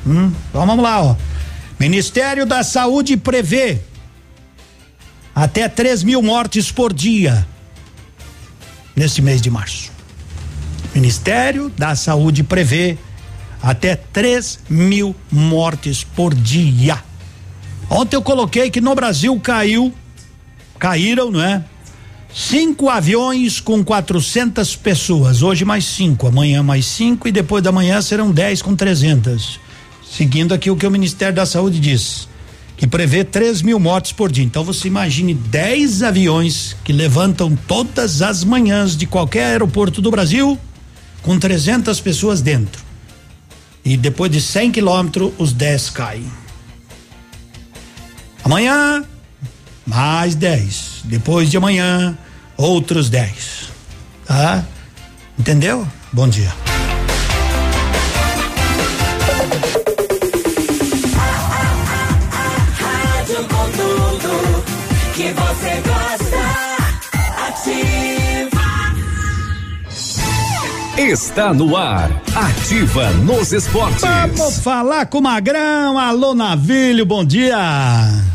Hum, 0.05 0.31
então 0.49 0.65
vamos 0.65 0.83
lá, 0.83 1.01
ó. 1.01 1.15
Ministério 1.79 2.45
da 2.45 2.63
Saúde 2.63 3.17
prevê 3.17 3.79
até 5.33 5.67
3 5.67 6.03
mil 6.03 6.21
mortes 6.21 6.71
por 6.71 6.93
dia 6.93 7.47
nesse 8.95 9.21
mês 9.21 9.41
de 9.41 9.49
março. 9.49 9.91
Ministério 10.93 11.69
da 11.69 11.95
Saúde 11.95 12.43
prevê 12.43 12.97
até 13.61 13.95
3 13.95 14.59
mil 14.69 15.15
mortes 15.31 16.03
por 16.03 16.33
dia. 16.33 17.01
Ontem 17.89 18.15
eu 18.15 18.21
coloquei 18.21 18.69
que 18.69 18.81
no 18.81 18.93
Brasil 18.95 19.39
caiu, 19.39 19.93
caíram, 20.77 21.31
não 21.31 21.41
é? 21.41 21.63
Cinco 22.33 22.89
aviões 22.89 23.59
com 23.59 23.83
400 23.83 24.75
pessoas. 24.77 25.43
Hoje 25.43 25.65
mais 25.65 25.83
cinco, 25.83 26.27
amanhã 26.27 26.63
mais 26.63 26.85
cinco 26.85 27.27
e 27.27 27.31
depois 27.31 27.61
da 27.61 27.71
manhã 27.71 28.01
serão 28.01 28.31
10 28.31 28.61
com 28.61 28.73
300. 28.73 29.59
Seguindo 30.09 30.53
aqui 30.53 30.71
o 30.71 30.77
que 30.77 30.87
o 30.87 30.91
Ministério 30.91 31.35
da 31.35 31.45
Saúde 31.45 31.79
diz, 31.79 32.29
que 32.77 32.87
prevê 32.87 33.25
3 33.25 33.61
mil 33.61 33.79
mortes 33.79 34.13
por 34.13 34.31
dia. 34.31 34.45
Então 34.45 34.63
você 34.63 34.87
imagine 34.87 35.33
10 35.33 36.03
aviões 36.03 36.75
que 36.85 36.93
levantam 36.93 37.57
todas 37.67 38.21
as 38.21 38.45
manhãs 38.45 38.95
de 38.95 39.05
qualquer 39.05 39.47
aeroporto 39.47 40.01
do 40.01 40.09
Brasil 40.09 40.57
com 41.21 41.37
300 41.37 41.99
pessoas 41.99 42.41
dentro. 42.41 42.81
E 43.83 43.97
depois 43.97 44.31
de 44.31 44.39
100 44.39 44.71
quilômetros, 44.71 45.33
os 45.37 45.51
10 45.51 45.89
caem. 45.89 46.25
Amanhã, 48.43 49.03
mais 49.91 50.35
10. 50.35 51.01
Depois 51.03 51.49
de 51.51 51.57
amanhã, 51.57 52.17
outros 52.55 53.09
10. 53.09 53.69
Tá? 54.25 54.63
Entendeu? 55.37 55.85
Bom 56.13 56.29
dia. 56.29 56.51
Que 65.13 65.33
você 65.33 65.81
gosta. 65.85 66.41
Ativa. 67.47 68.61
Está 70.97 71.53
no 71.53 71.75
ar. 71.75 72.09
Ativa 72.33 73.09
nos 73.11 73.51
esportes. 73.51 74.01
Vamos 74.01 74.59
falar 74.59 75.05
com 75.07 75.17
o 75.17 75.21
Magrão. 75.21 75.99
Alô, 75.99 76.33
Navilho, 76.33 77.05
bom 77.05 77.25
dia. 77.25 77.57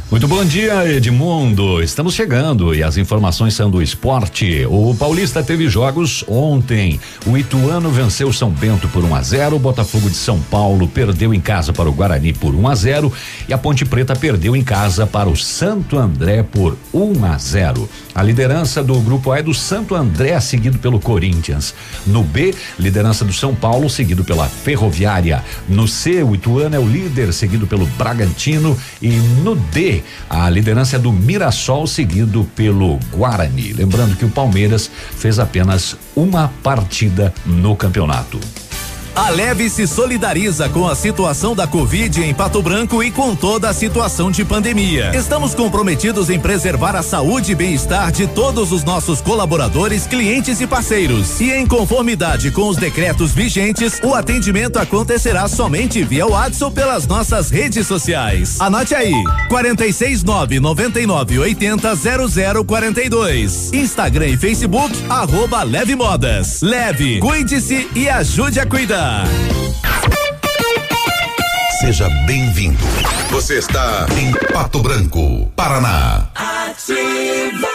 Muito 0.09 0.29
bom 0.29 0.45
dia, 0.45 0.87
Edmundo. 0.87 1.83
Estamos 1.83 2.15
chegando 2.15 2.73
e 2.73 2.81
as 2.81 2.97
informações 2.97 3.55
são 3.55 3.69
do 3.69 3.83
esporte. 3.83 4.65
O 4.71 4.95
Paulista 4.95 5.43
teve 5.43 5.69
jogos 5.69 6.25
ontem. 6.29 7.01
O 7.27 7.37
Ituano 7.37 7.91
venceu 7.91 8.33
São 8.33 8.49
Bento 8.49 8.87
por 8.89 9.05
1 9.05 9.15
a 9.17 9.21
0, 9.21 9.57
o 9.57 9.59
Botafogo 9.59 10.09
de 10.09 10.15
São 10.15 10.41
Paulo 10.43 10.87
perdeu 10.87 11.35
em 11.35 11.41
casa 11.41 11.73
para 11.73 11.89
o 11.89 11.93
Guarani 11.93 12.33
por 12.33 12.55
1 12.55 12.69
a 12.69 12.75
0 12.77 13.13
e 13.49 13.53
a 13.53 13.59
Ponte 13.59 13.85
Preta 13.85 14.15
perdeu 14.15 14.55
em 14.55 14.63
casa 14.63 15.09
para 15.09 15.29
o 15.29 15.37
Santo 15.37 15.99
André 15.99 16.45
por 16.45 16.77
1 16.95 17.25
a 17.25 17.37
0. 17.37 17.89
A 18.15 18.23
liderança 18.23 18.85
do 18.85 18.99
grupo 19.01 19.33
A 19.33 19.41
é 19.41 19.43
do 19.43 19.53
Santo 19.53 19.97
André, 19.97 20.39
seguido 20.39 20.79
pelo 20.79 21.01
Corinthians. 21.01 21.75
No 22.07 22.23
B, 22.23 22.55
liderança 22.79 23.25
do 23.25 23.33
São 23.33 23.57
Paulo, 23.57 23.91
seguido 23.91 24.23
pela 24.23 24.49
Ferroviária. 24.49 25.45
No 25.69 25.89
C, 25.89 26.23
o 26.23 26.33
Ituano 26.33 26.77
é 26.77 26.79
o 26.79 26.87
líder, 26.87 27.33
seguido 27.33 27.67
pelo 27.67 27.87
Bragantino 27.99 28.79
e 29.03 29.09
no 29.43 29.57
D, 29.57 29.96
a 30.29 30.49
liderança 30.51 30.97
é 30.97 30.99
do 30.99 31.13
Mirassol, 31.13 31.87
seguido 31.87 32.45
pelo 32.55 32.99
Guarani. 33.13 33.73
Lembrando 33.73 34.17
que 34.17 34.25
o 34.25 34.31
Palmeiras 34.31 34.91
fez 35.17 35.39
apenas 35.39 35.97
uma 36.15 36.53
partida 36.63 37.33
no 37.45 37.77
campeonato. 37.77 38.39
A 39.17 39.31
Leve 39.31 39.71
se 39.71 39.87
solidariza 39.87 40.69
com 40.69 40.87
a 40.87 40.95
situação 40.95 41.57
da 41.57 41.67
Covid 41.67 42.23
em 42.23 42.35
Pato 42.35 42.61
Branco 42.61 43.03
e 43.03 43.11
com 43.11 43.35
toda 43.35 43.71
a 43.71 43.73
situação 43.73 44.31
de 44.31 44.45
pandemia. 44.45 45.11
Estamos 45.17 45.55
comprometidos 45.55 46.29
em 46.29 46.39
preservar 46.39 46.95
a 46.95 47.03
saúde 47.03 47.53
e 47.53 47.55
bem-estar 47.55 48.13
de 48.13 48.27
todos 48.27 48.73
os 48.73 48.85
nossos 48.85 49.23
colaboradores, 49.23 50.07
clientes 50.07 50.61
e 50.61 50.67
parceiros. 50.67 51.41
E 51.41 51.51
em 51.51 51.67
conformidade 51.67 52.51
com 52.51 52.69
os 52.69 52.77
decretos 52.77 53.33
vigentes, 53.33 53.99
o 54.05 54.15
atendimento 54.15 54.79
acontecerá 54.79 55.49
somente 55.49 56.05
via 56.05 56.27
WhatsApp 56.27 56.75
pelas 56.75 57.07
nossas 57.07 57.49
redes 57.49 57.87
sociais. 57.87 58.61
Anote 58.61 58.95
aí: 58.95 59.15
469 59.49 60.61
99 60.61 61.39
80 61.39 61.97
0042. 62.67 63.73
Instagram 63.73 64.29
e 64.29 64.37
Facebook, 64.37 64.95
arroba 65.09 65.63
Leve 65.63 65.97
Modas. 65.97 66.61
Leve, 66.61 67.19
cuide-se 67.19 67.89
e 67.95 68.11
ajude 68.11 68.61
a 68.61 68.67
cuidar. 68.67 69.06
Seja 71.81 72.09
bem-vindo. 72.27 72.85
Você 73.31 73.59
está 73.59 74.07
em 74.19 74.33
Pato 74.53 74.81
Branco, 74.81 75.47
Paraná. 75.55 76.29
Ativa. 76.35 77.69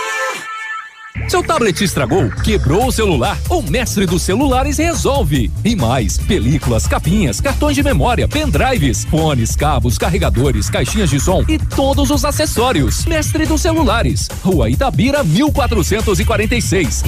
Seu 1.29 1.41
tablet 1.41 1.82
estragou, 1.82 2.29
quebrou 2.43 2.88
o 2.88 2.91
celular? 2.91 3.38
O 3.49 3.61
mestre 3.61 4.05
dos 4.05 4.21
celulares 4.21 4.77
resolve. 4.79 5.49
E 5.63 5.75
mais, 5.75 6.17
películas, 6.17 6.88
capinhas, 6.88 7.39
cartões 7.39 7.75
de 7.75 7.84
memória, 7.84 8.27
pendrives, 8.27 9.05
fones, 9.05 9.55
cabos, 9.55 9.97
carregadores, 9.97 10.69
caixinhas 10.69 11.09
de 11.09 11.19
som 11.19 11.45
e 11.47 11.57
todos 11.57 12.09
os 12.09 12.25
acessórios. 12.25 13.05
Mestre 13.05 13.45
dos 13.45 13.61
celulares, 13.61 14.27
Rua 14.43 14.69
Itabira, 14.69 15.23
1446. 15.23 17.03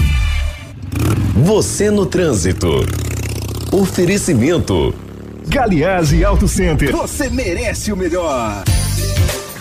Você 1.35 1.91
no 1.91 2.05
trânsito. 2.05 2.85
Oferecimento. 3.73 4.93
Galiase 5.47 6.23
Auto 6.23 6.47
Center. 6.47 6.91
Você 6.91 7.27
merece 7.27 7.91
o 7.91 7.97
melhor. 7.97 8.63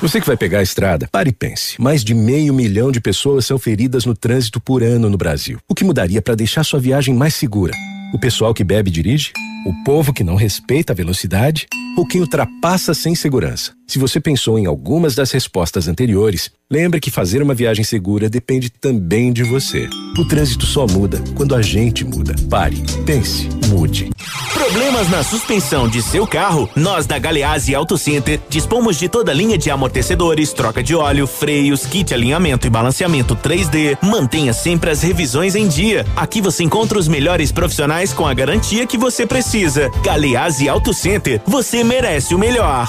Você 0.03 0.21
que 0.21 0.27
vai 0.27 0.37
pegar 0.37 0.59
a 0.59 0.63
estrada, 0.63 1.09
pare 1.11 1.31
e 1.31 1.33
pense. 1.33 1.81
Mais 1.81 2.05
de 2.05 2.13
meio 2.13 2.53
milhão 2.53 2.93
de 2.93 3.01
pessoas 3.01 3.47
são 3.47 3.59
feridas 3.59 4.05
no 4.05 4.15
trânsito 4.15 4.61
por 4.61 4.83
ano 4.83 5.09
no 5.09 5.17
Brasil. 5.17 5.59
O 5.67 5.75
que 5.75 5.83
mudaria 5.83 6.21
para 6.21 6.35
deixar 6.35 6.63
sua 6.63 6.79
viagem 6.79 7.15
mais 7.15 7.35
segura? 7.35 7.73
O 8.13 8.19
pessoal 8.19 8.53
que 8.53 8.63
bebe 8.63 8.91
e 8.91 8.93
dirige? 8.93 9.33
O 9.65 9.83
povo 9.83 10.13
que 10.13 10.23
não 10.23 10.35
respeita 10.35 10.93
a 10.93 10.97
velocidade? 10.97 11.67
Ou 11.97 12.07
quem 12.07 12.21
ultrapassa 12.21 12.93
sem 12.93 13.15
segurança? 13.15 13.73
Se 13.87 13.99
você 13.99 14.21
pensou 14.21 14.59
em 14.59 14.67
algumas 14.67 15.15
das 15.15 15.31
respostas 15.33 15.87
anteriores, 15.87 16.51
lembre 16.71 16.99
que 16.99 17.11
fazer 17.11 17.43
uma 17.43 17.53
viagem 17.53 17.85
segura 17.85 18.31
depende 18.31 18.71
também 18.71 19.33
de 19.33 19.43
você. 19.43 19.89
O 20.19 20.25
trânsito 20.25 20.65
só 20.65 20.87
muda 20.87 21.23
quando 21.35 21.55
a 21.55 21.61
gente 21.61 22.05
muda. 22.05 22.35
Pare, 22.49 22.77
pense, 23.05 23.49
mude. 23.69 24.11
Problemas 24.55 25.11
na 25.11 25.23
suspensão 25.23 25.89
de 25.89 26.01
seu 26.01 26.27
carro? 26.27 26.71
Nós 26.75 27.05
da 27.07 27.19
Galeazzi 27.19 27.75
Auto 27.75 27.99
Center 27.99 28.41
dispomos 28.49 28.97
de 28.97 29.09
toda 29.09 29.31
a 29.31 29.35
linha 29.35 29.59
de 29.59 29.71
amortecedores, 29.71 30.53
troca 30.53 30.83
de 30.83 30.95
óleo, 30.95 31.27
freios, 31.27 31.85
kit 31.85 32.15
alinhamento 32.15 32.67
e 32.67 32.71
balanceamento 32.71 33.37
3D. 33.37 33.99
Mantenha 34.01 34.55
sempre 34.55 34.91
as 34.91 35.03
revisões 35.03 35.55
em 35.55 35.69
dia. 35.69 36.07
Aqui 36.17 36.41
você 36.41 36.63
encontra 36.63 36.99
os 36.99 37.09
melhores 37.09 37.53
profissionais 37.53 38.13
com 38.13 38.27
a 38.27 38.33
garantia 38.33 38.87
que 38.87 38.97
você 38.97 39.27
precisa. 39.27 39.91
Galeazzi 40.03 40.69
Auto 40.69 40.95
Center, 40.95 41.43
você 41.47 41.85
merece 41.85 42.35
o 42.35 42.39
melhor. 42.39 42.89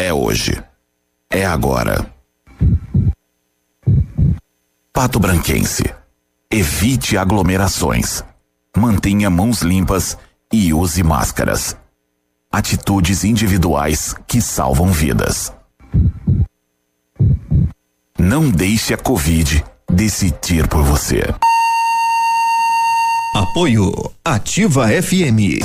É 0.00 0.14
hoje. 0.14 0.58
É 1.28 1.44
agora. 1.44 2.10
Pato 4.94 5.20
Branquense. 5.20 5.84
Evite 6.50 7.18
aglomerações. 7.18 8.24
Mantenha 8.74 9.28
mãos 9.28 9.60
limpas 9.60 10.16
e 10.50 10.72
use 10.72 11.02
máscaras. 11.02 11.76
Atitudes 12.50 13.24
individuais 13.24 14.14
que 14.26 14.40
salvam 14.40 14.90
vidas. 14.90 15.52
Não 18.18 18.50
deixe 18.50 18.94
a 18.94 18.96
Covid 18.96 19.62
decidir 19.92 20.66
por 20.66 20.82
você. 20.82 21.22
Apoio 23.36 23.92
Ativa 24.24 24.88
FM. 24.88 25.60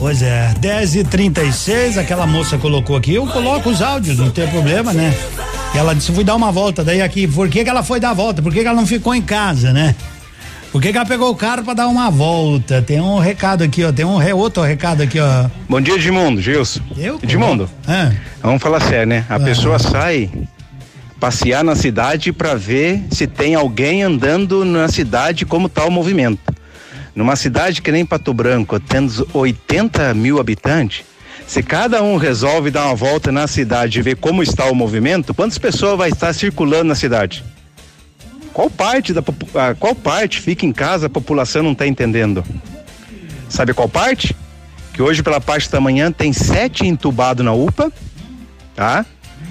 Pois 0.00 0.22
é, 0.22 0.54
10 0.58 0.96
e 0.96 1.04
36 1.04 1.98
aquela 1.98 2.26
moça 2.26 2.56
colocou 2.56 2.96
aqui. 2.96 3.12
Eu 3.14 3.26
coloco 3.26 3.68
os 3.68 3.82
áudios, 3.82 4.16
não 4.18 4.30
tem 4.30 4.48
problema, 4.48 4.94
né? 4.94 5.14
E 5.74 5.78
ela 5.78 5.94
disse: 5.94 6.10
fui 6.10 6.24
dar 6.24 6.34
uma 6.36 6.50
volta. 6.50 6.82
Daí 6.82 7.02
aqui, 7.02 7.28
por 7.28 7.50
que, 7.50 7.62
que 7.62 7.68
ela 7.68 7.82
foi 7.82 8.00
dar 8.00 8.10
a 8.10 8.14
volta? 8.14 8.40
Por 8.40 8.50
que, 8.50 8.62
que 8.62 8.66
ela 8.66 8.74
não 8.80 8.86
ficou 8.86 9.14
em 9.14 9.20
casa, 9.20 9.74
né? 9.74 9.94
Por 10.72 10.80
que, 10.80 10.90
que 10.90 10.96
ela 10.96 11.04
pegou 11.06 11.30
o 11.30 11.36
carro 11.36 11.64
para 11.64 11.74
dar 11.74 11.86
uma 11.88 12.10
volta? 12.10 12.80
Tem 12.80 12.98
um 12.98 13.18
recado 13.18 13.62
aqui, 13.62 13.84
ó. 13.84 13.92
Tem 13.92 14.06
um 14.06 14.16
re, 14.16 14.32
outro 14.32 14.62
recado 14.62 15.02
aqui, 15.02 15.20
ó. 15.20 15.46
Bom 15.68 15.80
dia, 15.82 15.96
Edmundo, 15.96 16.40
Gilson. 16.40 16.80
Eu? 16.96 17.18
Edmundo, 17.22 17.68
Ah. 17.86 18.10
vamos 18.42 18.62
falar 18.62 18.80
sério, 18.80 19.06
né? 19.06 19.26
A 19.28 19.34
Ah. 19.34 19.40
pessoa 19.40 19.78
sai 19.78 20.30
passear 21.20 21.62
na 21.62 21.74
cidade 21.76 22.32
para 22.32 22.54
ver 22.54 23.02
se 23.10 23.26
tem 23.26 23.54
alguém 23.54 24.02
andando 24.02 24.64
na 24.64 24.88
cidade 24.88 25.44
como 25.44 25.68
tá 25.68 25.84
o 25.84 25.90
movimento. 25.90 26.40
Numa 27.20 27.36
cidade 27.36 27.82
que 27.82 27.92
nem 27.92 28.06
Pato 28.06 28.32
Branco, 28.32 28.80
tendo 28.80 29.28
80 29.34 30.14
mil 30.14 30.40
habitantes, 30.40 31.04
se 31.46 31.62
cada 31.62 32.02
um 32.02 32.16
resolve 32.16 32.70
dar 32.70 32.86
uma 32.86 32.94
volta 32.94 33.30
na 33.30 33.46
cidade 33.46 33.98
e 33.98 34.02
ver 34.02 34.16
como 34.16 34.42
está 34.42 34.64
o 34.64 34.74
movimento, 34.74 35.34
quantas 35.34 35.58
pessoas 35.58 35.98
vai 35.98 36.08
estar 36.08 36.32
circulando 36.32 36.84
na 36.84 36.94
cidade? 36.94 37.44
Qual 38.54 38.70
parte 38.70 39.12
da 39.12 39.22
ah, 39.54 39.74
qual 39.78 39.94
parte 39.94 40.40
fica 40.40 40.64
em 40.64 40.72
casa 40.72 41.08
a 41.08 41.10
população 41.10 41.62
não 41.62 41.72
está 41.72 41.86
entendendo? 41.86 42.42
Sabe 43.50 43.74
qual 43.74 43.86
parte? 43.86 44.34
Que 44.94 45.02
hoje 45.02 45.22
pela 45.22 45.42
parte 45.42 45.70
da 45.70 45.78
manhã 45.78 46.10
tem 46.10 46.32
sete 46.32 46.86
entubados 46.86 47.44
na 47.44 47.52
UPA, 47.52 47.92
tá? 48.74 49.04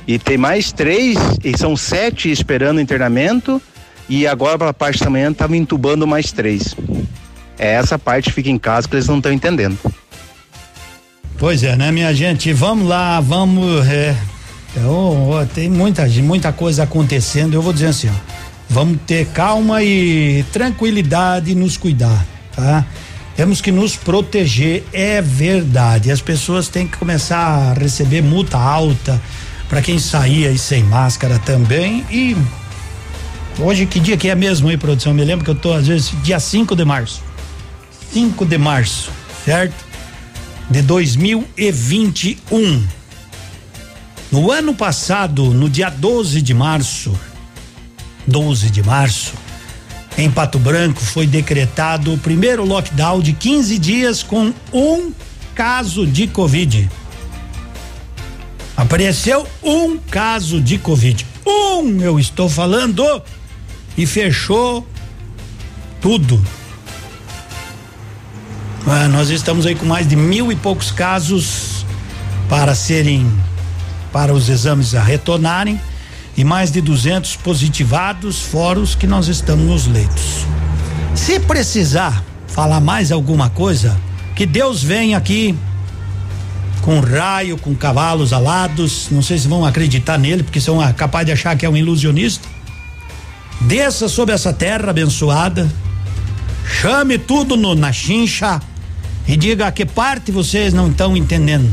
E 0.08 0.18
tem 0.18 0.40
mais 0.40 0.72
três, 0.72 1.20
e 1.44 1.56
são 1.56 1.78
sete 1.78 2.32
esperando 2.32 2.82
internamento, 2.82 3.62
e 4.10 4.26
agora 4.26 4.58
pela 4.58 4.74
parte 4.74 5.04
da 5.04 5.10
manhã 5.12 5.30
estavam 5.30 5.56
entubando 5.56 6.08
mais 6.08 6.32
três. 6.32 6.76
É 7.60 7.74
essa 7.74 8.00
parte 8.00 8.32
fica 8.32 8.50
em 8.50 8.58
casa 8.58 8.88
que 8.88 8.96
eles 8.96 9.08
não 9.08 9.18
estão 9.18 9.32
entendendo. 9.32 9.78
Pois 11.38 11.62
é, 11.64 11.76
né, 11.76 11.92
minha 11.92 12.14
gente? 12.14 12.52
Vamos 12.54 12.88
lá, 12.88 13.20
vamos. 13.20 13.86
É, 13.88 14.16
Então, 14.72 15.30
ó, 15.30 15.46
tem 15.46 15.70
muita, 15.70 16.08
muita 16.08 16.54
coisa 16.54 16.84
acontecendo. 16.84 17.54
Eu 17.54 17.62
vou 17.62 17.74
dizer 17.74 17.88
assim, 17.88 18.10
ó, 18.10 18.14
vamos 18.70 19.00
ter 19.06 19.26
calma 19.28 19.84
e 19.84 20.44
tranquilidade 20.54 21.52
e 21.52 21.56
nos 21.56 21.76
cuidar, 21.76 22.26
tá? 22.56 22.86
Temos 23.36 23.62
que 23.62 23.72
nos 23.72 23.96
proteger, 23.96 24.84
é 24.92 25.22
verdade. 25.22 26.12
As 26.12 26.22
pessoas 26.22 26.68
têm 26.68 26.88
que 26.88 26.98
começar 26.98 27.38
a 27.38 27.74
receber 27.74 28.22
multa 28.22 28.58
alta 28.58 29.22
para 29.70 29.82
quem 29.82 29.98
sair 30.00 30.48
aí 30.48 30.58
sem 30.58 30.84
máscara 30.84 31.40
também 31.40 32.06
e 32.10 32.36
Hoje, 33.62 33.86
que 33.86 34.00
dia 34.00 34.16
que 34.16 34.30
é 34.30 34.36
mesmo 34.36 34.70
aí, 34.70 34.78
produção? 34.78 35.14
Me 35.14 35.24
lembro 35.26 35.44
que 35.44 35.52
eu 35.52 35.56
tô, 35.56 35.74
às 35.74 35.86
vezes, 35.86 36.14
dia 36.24 36.40
5 36.40 36.78
de 36.78 36.86
março. 36.86 37.22
5 38.14 38.46
de 38.46 38.58
março, 38.58 39.12
certo? 39.46 39.86
De 40.70 40.82
2021. 40.82 42.88
No 44.32 44.52
ano 44.52 44.76
passado, 44.76 45.54
no 45.54 45.70
dia 45.70 45.90
12 45.90 46.42
de 46.42 46.54
março, 46.54 47.18
12 48.28 48.70
de 48.70 48.84
março, 48.84 49.34
em 50.18 50.30
Pato 50.30 50.60
Branco, 50.60 51.00
foi 51.00 51.26
decretado 51.26 52.14
o 52.14 52.18
primeiro 52.18 52.66
lockdown 52.66 53.22
de 53.22 53.34
15 53.34 53.80
dias 53.80 54.22
com 54.22 54.54
um 54.72 55.12
caso 55.56 56.06
de 56.06 56.28
Covid. 56.28 56.90
Apareceu 58.76 59.48
um 59.64 59.98
caso 59.98 60.62
de 60.62 60.78
Covid. 60.78 61.26
Um, 61.46 62.02
eu 62.02 62.20
estou 62.20 62.48
falando 62.48 63.04
e 63.98 64.06
fechou 64.06 64.88
tudo. 66.00 66.42
Ah, 68.92 69.08
nós 69.08 69.30
estamos 69.30 69.68
aí 69.68 69.76
com 69.76 69.86
mais 69.86 70.08
de 70.08 70.16
mil 70.16 70.52
e 70.52 70.56
poucos 70.56 70.90
casos 70.90 71.86
para 72.50 72.74
serem, 72.74 73.32
para 74.12 74.34
os 74.34 74.50
exames 74.50 74.96
a 74.96 75.04
retornarem 75.04 75.80
e 76.36 76.44
mais 76.44 76.72
de 76.72 76.82
200 76.82 77.36
positivados, 77.36 78.42
fora 78.42 78.80
os 78.80 78.96
que 78.96 79.06
nós 79.06 79.28
estamos 79.28 79.64
nos 79.64 79.86
leitos. 79.86 80.44
Se 81.14 81.40
precisar 81.40 82.24
falar 82.48 82.80
mais 82.80 83.12
alguma 83.12 83.48
coisa, 83.48 83.96
que 84.36 84.44
Deus 84.48 84.82
venha 84.82 85.20
aqui 85.20 85.56
com 86.82 87.00
raio, 87.00 87.60
com 87.60 87.76
cavalos 87.76 88.34
alados, 88.34 89.10
não 89.12 89.22
sei 89.22 89.38
se 89.38 89.48
vão 89.48 89.64
acreditar 89.64 90.18
nele, 90.18 90.42
porque 90.42 90.60
são 90.60 90.80
capazes 90.94 91.28
de 91.28 91.32
achar 91.34 91.56
que 91.56 91.64
é 91.64 91.70
um 91.70 91.78
ilusionista. 91.78 92.50
Desça 93.62 94.10
sobre 94.10 94.34
essa 94.34 94.52
terra 94.52 94.90
abençoada, 94.90 95.70
chame 96.66 97.20
tudo 97.20 97.56
no, 97.56 97.76
na 97.76 97.94
chincha 97.94 98.60
e 99.30 99.38
diga 99.38 99.68
a 99.68 99.72
que 99.72 99.86
parte 99.86 100.32
vocês 100.32 100.74
não 100.74 100.90
estão 100.90 101.16
entendendo. 101.16 101.70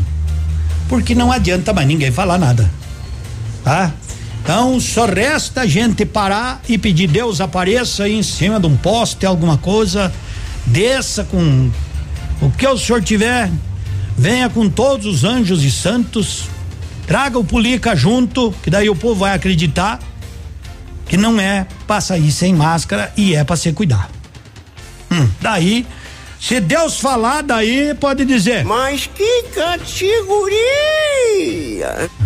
Porque 0.91 1.15
não 1.15 1.33
adianta 1.33 1.73
mais 1.73 1.89
ninguém 1.89 2.13
falar 2.13 2.37
nada. 2.37 2.71
Tá? 3.65 3.95
Então 4.43 4.79
só 4.79 5.07
resta 5.07 5.63
a 5.63 5.67
gente 5.67 6.05
parar 6.05 6.61
e 6.69 6.77
pedir 6.77 7.09
Deus 7.09 7.41
apareça 7.41 8.05
aí 8.05 8.15
em 8.15 8.23
cima 8.23 8.61
de 8.61 8.67
um 8.67 8.77
poste, 8.77 9.25
alguma 9.25 9.57
coisa, 9.57 10.13
desça 10.67 11.25
com 11.25 11.71
o 12.43 12.51
que 12.51 12.69
o 12.69 12.77
senhor 12.77 13.03
tiver, 13.03 13.51
venha 14.19 14.51
com 14.51 14.69
todos 14.69 15.07
os 15.07 15.25
anjos 15.25 15.65
e 15.65 15.71
santos, 15.71 16.51
traga 17.07 17.39
o 17.39 17.45
pulica 17.45 17.97
junto, 17.97 18.55
que 18.63 18.69
daí 18.69 18.91
o 18.91 18.95
povo 18.95 19.21
vai 19.21 19.35
acreditar 19.35 19.99
que 21.09 21.17
não 21.17 21.41
é 21.41 21.67
para 21.87 22.03
sair 22.03 22.31
sem 22.31 22.53
máscara 22.53 23.11
e 23.17 23.35
é 23.35 23.43
para 23.45 23.57
se 23.57 23.73
cuidar. 23.73 24.11
Hum, 25.11 25.27
daí, 25.41 25.87
se 26.47 26.61
Deus 26.61 27.01
falar, 27.01 27.43
daí 27.43 27.93
pode 27.95 28.25
dizer. 28.25 28.65
Mas 28.65 29.11
que 29.13 29.43
categoria! 29.53 30.55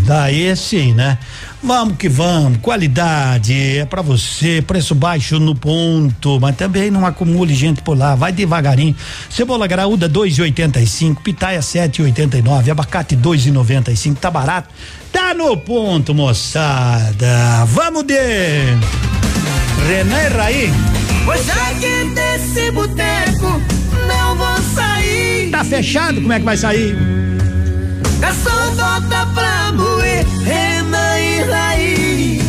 Daí 0.02 0.54
sim, 0.54 0.92
né? 0.92 1.16
Vamos 1.62 1.96
que 1.96 2.06
vamos, 2.06 2.58
qualidade 2.58 3.78
é 3.78 3.86
para 3.86 4.02
você, 4.02 4.60
preço 4.60 4.94
baixo 4.94 5.40
no 5.40 5.54
ponto, 5.54 6.38
mas 6.38 6.54
também 6.54 6.90
não 6.90 7.06
acumule 7.06 7.54
gente 7.54 7.80
por 7.80 7.96
lá, 7.96 8.14
vai 8.14 8.30
devagarinho. 8.30 8.94
Cebola 9.30 9.66
graúda 9.66 10.06
2,85, 10.06 11.22
pitaia 11.22 11.60
7,89, 11.60 12.72
abacate 12.72 13.16
2,95, 13.16 14.18
tá 14.18 14.30
barato. 14.30 14.68
Tá 15.10 15.32
no 15.32 15.56
ponto, 15.56 16.14
moçada. 16.14 17.64
Vamos 17.68 18.02
de 18.02 18.18
René 19.88 20.28
Raí. 20.28 20.70
Pois 21.24 21.46
já 21.46 21.74
que 21.80 22.04
desse 22.14 22.70
boteco 22.70 23.79
não 24.10 24.36
vou 24.36 24.56
sair. 24.74 25.50
Tá 25.50 25.64
fechado? 25.64 26.20
Como 26.20 26.32
é 26.32 26.38
que 26.38 26.44
vai 26.44 26.56
sair? 26.56 26.96
Garçom 28.20 28.74
volta 28.74 29.26
pra 29.34 29.72
moer, 29.72 30.26
Renan 30.44 31.18
e 31.18 31.42
Raí. 31.50 32.40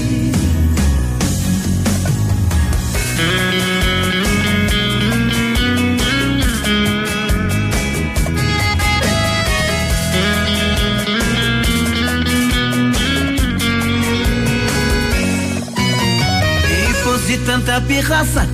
E 16.89 16.93
fosse 17.03 17.37
tanta 17.45 17.79
pirraça, 17.81 18.45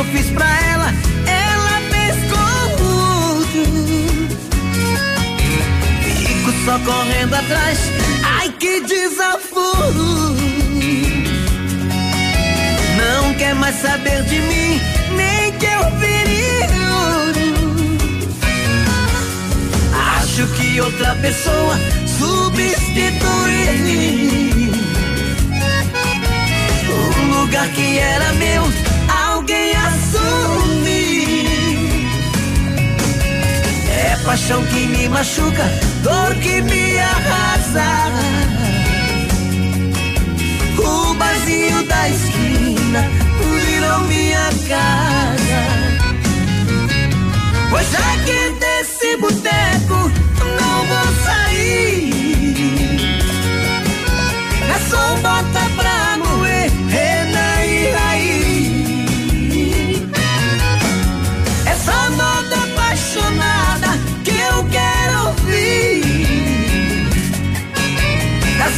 eu 0.00 0.04
fiz 0.06 0.30
pra 0.30 0.46
ela, 0.72 0.94
ela 1.26 1.80
pescou. 1.90 3.44
Fico 6.02 6.52
só 6.64 6.78
correndo 6.78 7.34
atrás, 7.34 7.78
ai 8.24 8.48
que 8.58 8.80
desaforo. 8.80 10.36
Não 12.96 13.34
quer 13.34 13.54
mais 13.54 13.76
saber 13.76 14.22
de 14.24 14.38
mim, 14.40 14.80
nem 15.16 15.52
que 15.58 15.66
eu 15.66 15.80
ouro. 17.20 17.48
Acho 20.16 20.46
que 20.54 20.80
outra 20.80 21.14
pessoa 21.16 21.78
substituir 22.18 23.20
o 26.88 27.40
lugar 27.40 27.68
que 27.68 27.98
era 27.98 28.32
meu, 28.34 28.62
alguém 29.08 29.79
paixão 34.24 34.64
que 34.66 34.86
me 34.86 35.08
machuca, 35.08 35.64
dor 36.02 36.34
que 36.36 36.60
me 36.62 36.98
arrasa. 36.98 37.84
O 40.78 41.14
barzinho 41.14 41.82
da 41.86 42.08
esquina 42.08 43.04
virou 43.64 44.00
minha 44.00 44.50
casa. 44.68 45.62
Pois 47.70 47.86
que 48.24 48.50
desse 48.58 49.16
boteco 49.16 50.10
não 50.58 50.86
vou 50.86 51.08
sair. 51.24 52.10
É 54.74 54.78
só 54.90 55.16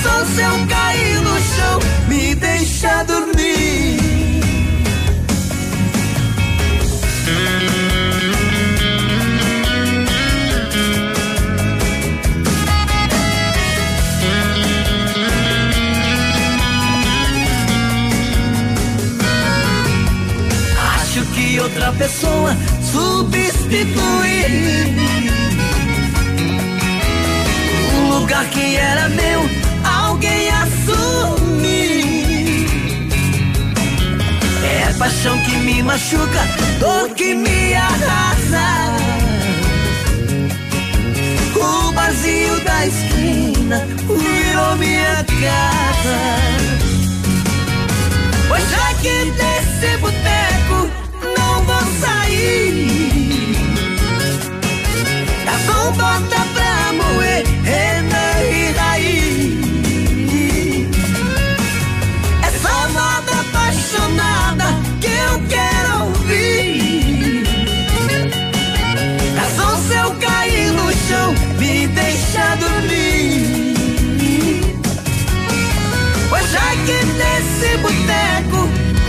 Só 0.02 0.24
se 0.24 0.40
eu 0.40 0.66
cair 0.66 1.20
no 1.20 1.40
chão, 1.40 1.78
me 2.08 2.34
deixa 2.34 3.04
dormir. 3.04 4.00
Acho 20.94 21.24
que 21.34 21.60
outra 21.60 21.92
pessoa 21.92 22.56
substituir 22.90 24.46
o 27.94 28.18
lugar 28.18 28.44
que 28.46 28.76
era 28.76 29.08
meu, 29.10 29.42
alguém 30.22 30.48
assumir. 30.50 32.06
É 34.64 34.92
paixão 34.98 35.36
que 35.38 35.56
me 35.56 35.82
machuca, 35.82 36.46
dor 36.78 37.08
que 37.10 37.34
me 37.34 37.74
arrasa. 37.74 38.92
O 41.56 41.92
vazio 41.92 42.60
da 42.60 42.86
esquina 42.86 43.86
virou 44.06 44.76
minha 44.76 45.24
casa. 45.40 46.18
Pois 48.48 48.70
já 48.70 48.94
que 48.94 49.30
desse 49.32 49.96
boteco 49.98 50.90
não 51.36 51.64
vou 51.64 51.84
sair. 52.00 53.56
Tá 55.44 55.56
com 55.66 55.92
boteco, 77.78 78.68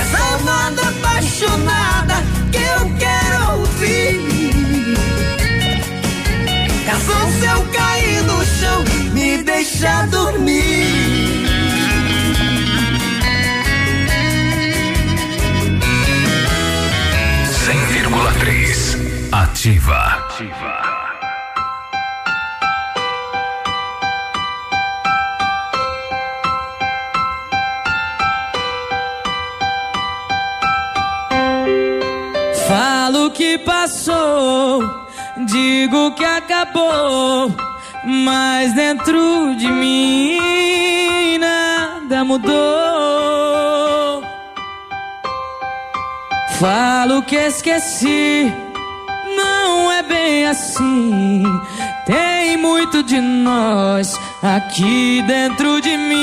Essa 0.00 0.38
moda 0.44 0.82
apaixonada 0.88 2.16
que 2.52 2.58
eu 2.58 2.82
quero 2.98 3.60
ouvir. 3.60 4.94
Garçom, 6.86 7.30
se 7.38 7.46
eu 7.46 7.60
cair 7.72 8.22
no 8.22 8.44
chão, 8.44 8.84
me 9.12 9.42
deixa 9.42 10.06
dormir. 10.06 11.39
Ativa. 19.60 20.24
Ativa. 20.24 20.74
Falo 32.66 33.30
que 33.32 33.58
passou, 33.58 34.82
digo 35.44 36.14
que 36.14 36.24
acabou, 36.24 37.54
mas 38.02 38.72
dentro 38.72 39.54
de 39.58 39.70
mim 39.70 41.36
nada 41.38 42.24
mudou. 42.24 42.50
Falo 46.58 47.22
que 47.24 47.36
esqueci, 47.36 48.50
bem 50.10 50.46
assim. 50.46 51.44
Tem 52.04 52.56
muito 52.56 53.02
de 53.02 53.20
nós 53.20 54.18
aqui 54.42 55.22
dentro 55.26 55.80
de 55.80 55.96
mim. 55.96 56.20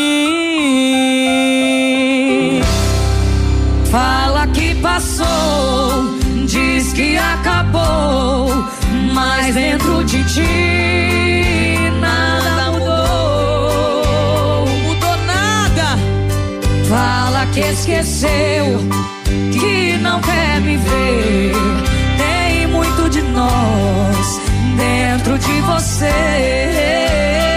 Fala 3.90 4.46
que 4.48 4.76
passou, 4.76 6.18
diz 6.46 6.92
que 6.92 7.18
acabou, 7.18 8.50
mas 9.14 9.56
dentro 9.56 10.04
de 10.04 10.22
ti 10.26 11.90
nada 12.02 12.72
mudou. 12.74 14.68
Mudou 14.84 15.18
nada. 15.26 15.98
Fala 16.90 17.46
que 17.54 17.62
esqueceu, 17.62 18.80
que 19.54 19.98
não 20.02 20.20
quer 20.20 20.60
me 20.60 20.76
ver. 20.76 21.87
De 23.18 23.24
nós 23.24 24.42
dentro 24.78 25.40
de 25.40 25.62
você. 25.62 27.57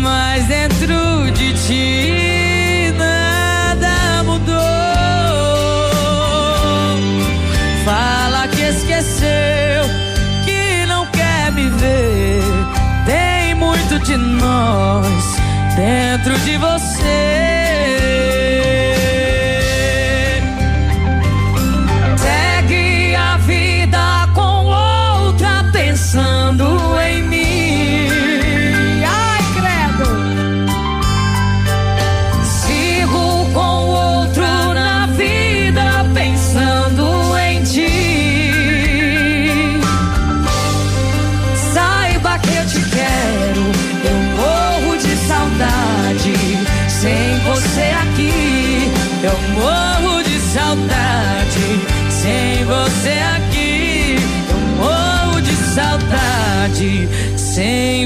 mas 0.00 0.46
dentro 0.46 1.30
de 1.32 1.52
ti 1.52 2.19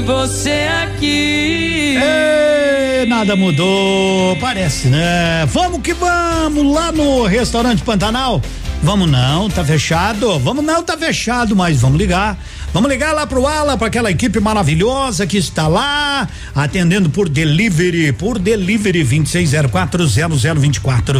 você 0.01 0.67
aqui. 0.83 1.97
Ê, 1.97 3.05
nada 3.05 3.35
mudou, 3.35 4.35
parece, 4.37 4.87
né? 4.87 5.45
Vamos 5.47 5.81
que 5.81 5.93
vamos 5.93 6.73
lá 6.73 6.91
no 6.91 7.25
restaurante 7.25 7.83
Pantanal. 7.83 8.41
Vamos 8.81 9.09
não, 9.09 9.49
tá 9.49 9.63
fechado. 9.65 10.37
Vamos 10.39 10.63
não, 10.63 10.83
tá 10.83 10.97
fechado, 10.97 11.55
mas 11.55 11.81
vamos 11.81 11.97
ligar. 11.97 12.37
Vamos 12.71 12.89
ligar 12.89 13.13
lá 13.13 13.25
pro 13.25 13.47
Ala, 13.47 13.77
para 13.77 13.87
aquela 13.87 14.11
equipe 14.11 14.39
maravilhosa 14.39 15.25
que 15.25 15.37
está 15.37 15.67
lá 15.67 16.27
atendendo 16.53 17.09
por 17.09 17.27
delivery, 17.27 18.11
por 18.11 18.37
delivery 18.37 19.03
26040024, 19.03 21.19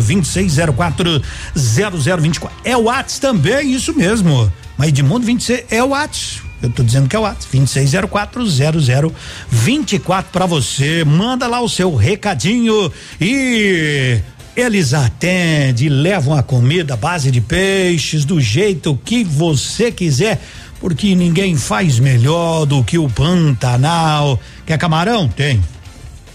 26040024. 1.55 2.49
É 2.63 2.77
o 2.77 2.83
Whats 2.83 3.17
também, 3.19 3.73
isso 3.73 3.95
mesmo. 3.95 4.51
Mas 4.77 4.89
Edmundo 4.89 5.25
26 5.25 5.65
é 5.71 5.81
o 5.81 5.89
Whats. 5.89 6.44
Eu 6.65 6.71
tô 6.71 6.83
dizendo 6.83 7.07
que 7.07 7.15
é 7.15 7.19
o 7.19 7.21
WhatsApp, 7.21 7.57
26040024 7.57 10.25
para 10.31 10.47
você. 10.47 11.03
Manda 11.05 11.45
lá 11.47 11.61
o 11.61 11.69
seu 11.69 11.95
recadinho 11.95 12.91
e 13.21 14.19
eles 14.55 14.95
atendem, 14.95 15.89
levam 15.89 16.33
a 16.33 16.41
comida 16.41 16.95
à 16.95 16.97
base 16.97 17.29
de 17.29 17.39
peixes 17.39 18.25
do 18.25 18.41
jeito 18.41 18.99
que 19.05 19.23
você 19.23 19.91
quiser, 19.91 20.41
porque 20.79 21.13
ninguém 21.13 21.55
faz 21.55 21.99
melhor 21.99 22.65
do 22.65 22.83
que 22.83 22.97
o 22.97 23.07
Pantanal. 23.07 24.39
Quer 24.65 24.79
camarão? 24.79 25.27
Tem. 25.27 25.61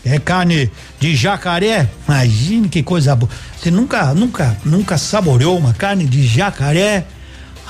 É 0.04 0.16
carne 0.18 0.70
de 1.00 1.16
jacaré? 1.16 1.90
Imagine 2.06 2.68
que 2.68 2.84
coisa 2.84 3.16
boa. 3.16 3.30
Você 3.58 3.70
nunca, 3.70 4.14
nunca, 4.14 4.56
nunca 4.64 4.96
saboreou 4.96 5.58
uma 5.58 5.74
carne 5.74 6.06
de 6.06 6.24
jacaré? 6.24 7.04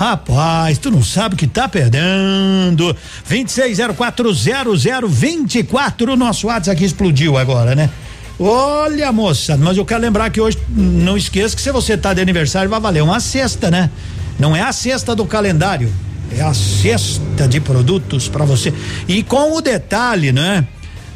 Rapaz, 0.01 0.79
tu 0.79 0.91
não 0.91 1.05
sabe 1.05 1.35
o 1.35 1.37
que 1.37 1.47
tá 1.47 1.69
perdendo. 1.69 2.97
26040024. 3.29 6.09
O 6.09 6.17
nosso 6.17 6.47
WhatsApp 6.47 6.71
aqui 6.71 6.87
explodiu 6.87 7.37
agora, 7.37 7.75
né? 7.75 7.91
Olha, 8.39 9.13
moça, 9.13 9.59
mas 9.59 9.77
eu 9.77 9.85
quero 9.85 10.01
lembrar 10.01 10.31
que 10.31 10.41
hoje, 10.41 10.57
não 10.71 11.19
esqueça 11.19 11.55
que 11.55 11.61
se 11.61 11.71
você 11.71 11.99
tá 11.99 12.15
de 12.15 12.23
aniversário 12.23 12.71
vai 12.71 12.81
valer 12.81 13.03
uma 13.03 13.21
cesta, 13.21 13.71
né? 13.71 13.91
Não 14.39 14.57
é 14.57 14.63
a 14.63 14.73
cesta 14.73 15.15
do 15.15 15.27
calendário, 15.27 15.93
é 16.35 16.41
a 16.41 16.55
cesta 16.55 17.47
de 17.47 17.61
produtos 17.61 18.27
para 18.27 18.47
você. 18.47 18.73
E 19.07 19.23
com 19.23 19.55
o 19.55 19.61
detalhe, 19.61 20.33
né? 20.33 20.67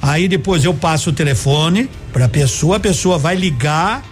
Aí 0.02 0.28
depois 0.28 0.62
eu 0.62 0.74
passo 0.74 1.09
o 1.09 1.12
telefone 1.15 1.89
pra 2.12 2.28
pessoa, 2.28 2.77
a 2.77 2.81
pessoa 2.81 3.16
vai 3.16 3.35
ligar 3.35 4.02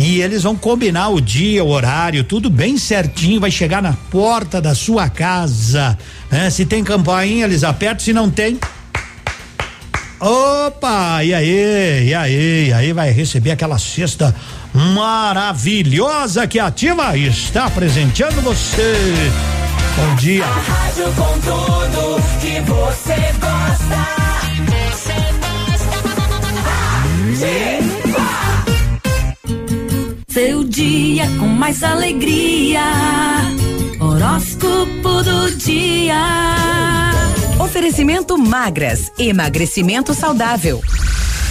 e 0.00 0.22
eles 0.22 0.42
vão 0.42 0.56
combinar 0.56 1.08
o 1.10 1.20
dia, 1.20 1.62
o 1.62 1.68
horário, 1.68 2.24
tudo 2.24 2.48
bem 2.48 2.78
certinho, 2.78 3.40
vai 3.40 3.50
chegar 3.50 3.82
na 3.82 3.92
porta 4.10 4.60
da 4.60 4.74
sua 4.74 5.08
casa. 5.08 5.96
Né? 6.30 6.48
Se 6.50 6.64
tem 6.64 6.82
campainha, 6.82 7.44
eles 7.44 7.64
apertam, 7.64 8.04
se 8.04 8.12
não 8.12 8.30
tem, 8.30 8.58
Opa, 10.20 11.24
e 11.24 11.32
aí, 11.32 12.08
e 12.08 12.14
aí, 12.14 12.68
e 12.68 12.72
aí 12.74 12.92
vai 12.92 13.10
receber 13.10 13.52
aquela 13.52 13.78
cesta 13.78 14.34
maravilhosa 14.74 16.46
que 16.46 16.58
a 16.58 16.66
Ativa 16.66 17.16
está 17.16 17.70
presenteando 17.70 18.42
você. 18.42 19.32
Bom 19.96 20.14
dia. 20.16 20.44
A 20.44 20.48
rádio 20.48 21.04
com 21.14 21.40
tudo 21.40 22.22
que 22.38 22.60
você 22.60 23.14
gosta. 23.40 24.20
Você 24.68 25.14
gosta. 27.40 27.89
Seu 30.32 30.62
dia 30.62 31.26
com 31.38 31.46
mais 31.46 31.82
alegria. 31.82 32.82
Horóscopo 33.98 35.22
do 35.24 35.50
dia. 35.56 36.14
Oferecimento 37.58 38.38
magras, 38.38 39.10
emagrecimento 39.18 40.14
saudável. 40.14 40.80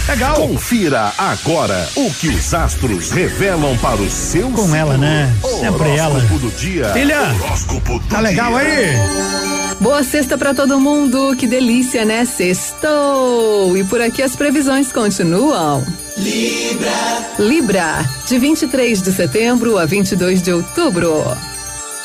Legal. 0.08 0.34
Confira 0.36 1.12
agora 1.18 1.88
o 1.94 2.10
que 2.14 2.28
os 2.28 2.52
astros 2.54 3.10
revelam 3.10 3.76
para 3.78 4.00
o 4.00 4.10
seu 4.10 4.50
Com 4.50 4.74
ela, 4.74 4.96
né? 4.96 5.32
Sempre 5.60 5.96
ela. 5.96 6.18
do 6.18 6.50
dia. 6.56 6.86
Filha, 6.92 7.34
Horóscopo 7.34 7.98
do 7.98 8.06
tá 8.08 8.20
legal 8.20 8.52
dia. 8.52 8.60
aí? 8.60 9.69
Boa 9.80 10.02
sexta 10.02 10.36
pra 10.36 10.52
todo 10.52 10.78
mundo, 10.78 11.34
que 11.34 11.46
delícia, 11.46 12.04
né? 12.04 12.26
Sextou! 12.26 13.74
E 13.78 13.82
por 13.82 14.02
aqui 14.02 14.22
as 14.22 14.36
previsões 14.36 14.92
continuam. 14.92 15.82
Libra. 16.18 16.90
Libra, 17.38 18.10
de 18.28 18.38
23 18.38 19.00
de 19.00 19.10
setembro 19.10 19.78
a 19.78 19.86
22 19.86 20.42
de 20.42 20.52
outubro. 20.52 21.24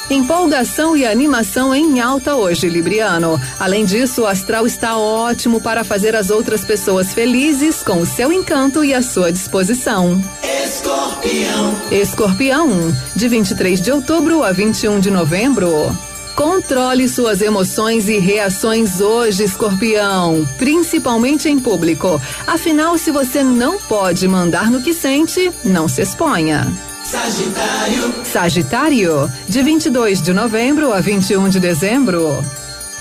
Empolgação 0.09 0.95
e 0.95 1.05
animação 1.05 1.75
em 1.75 1.99
alta 1.99 2.35
hoje, 2.35 2.69
Libriano. 2.69 3.41
Além 3.59 3.83
disso, 3.83 4.21
o 4.21 4.27
astral 4.27 4.65
está 4.65 4.97
ótimo 4.97 5.59
para 5.59 5.83
fazer 5.83 6.15
as 6.15 6.29
outras 6.29 6.63
pessoas 6.63 7.13
felizes 7.13 7.83
com 7.83 7.99
o 7.99 8.05
seu 8.05 8.31
encanto 8.31 8.85
e 8.85 8.93
a 8.93 9.01
sua 9.01 9.33
disposição. 9.33 10.23
Escorpião. 10.63 11.75
Escorpião, 11.91 12.95
de 13.13 13.27
23 13.27 13.81
de 13.81 13.91
outubro 13.91 14.43
a 14.43 14.53
21 14.53 15.01
de 15.01 15.11
novembro. 15.11 15.93
Controle 16.35 17.07
suas 17.07 17.41
emoções 17.41 18.09
e 18.09 18.19
reações 18.19 18.99
hoje, 18.99 19.43
escorpião, 19.43 20.45
principalmente 20.57 21.47
em 21.47 21.57
público. 21.57 22.21
Afinal, 22.45 22.97
se 22.97 23.09
você 23.09 23.41
não 23.41 23.79
pode 23.79 24.27
mandar 24.27 24.69
no 24.69 24.81
que 24.81 24.93
sente, 24.93 25.49
não 25.63 25.87
se 25.87 26.01
exponha. 26.01 26.67
Sagitário. 27.05 28.15
Sagitário, 28.25 29.31
de 29.47 29.61
22 29.61 30.21
de 30.21 30.33
novembro 30.33 30.91
a 30.91 30.99
21 30.99 31.47
de 31.47 31.59
dezembro. 31.59 32.43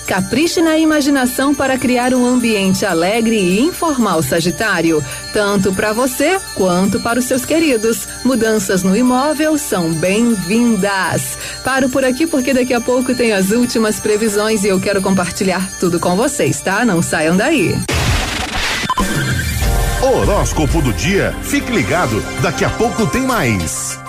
Capriche 0.05 0.61
na 0.61 0.77
imaginação 0.77 1.53
para 1.53 1.77
criar 1.77 2.13
um 2.13 2.25
ambiente 2.25 2.85
alegre 2.85 3.35
e 3.35 3.59
informal, 3.59 4.21
Sagitário, 4.21 5.03
tanto 5.33 5.73
para 5.73 5.93
você 5.93 6.39
quanto 6.53 6.99
para 6.99 7.19
os 7.19 7.25
seus 7.25 7.43
queridos. 7.43 8.07
Mudanças 8.23 8.83
no 8.83 8.95
imóvel 8.95 9.57
são 9.57 9.91
bem-vindas. 9.91 11.37
Paro 11.63 11.89
por 11.89 12.05
aqui 12.05 12.27
porque 12.27 12.53
daqui 12.53 12.73
a 12.73 12.81
pouco 12.81 13.15
tem 13.15 13.33
as 13.33 13.49
últimas 13.49 13.99
previsões 13.99 14.63
e 14.63 14.67
eu 14.67 14.79
quero 14.79 15.01
compartilhar 15.01 15.67
tudo 15.79 15.99
com 15.99 16.15
vocês, 16.15 16.61
tá? 16.61 16.85
Não 16.85 17.01
saiam 17.01 17.35
daí. 17.35 17.75
Horóscopo 20.01 20.83
do 20.83 20.93
dia. 20.93 21.35
Fique 21.41 21.71
ligado, 21.71 22.23
daqui 22.41 22.63
a 22.63 22.69
pouco 22.69 23.07
tem 23.07 23.23
mais. 23.23 24.04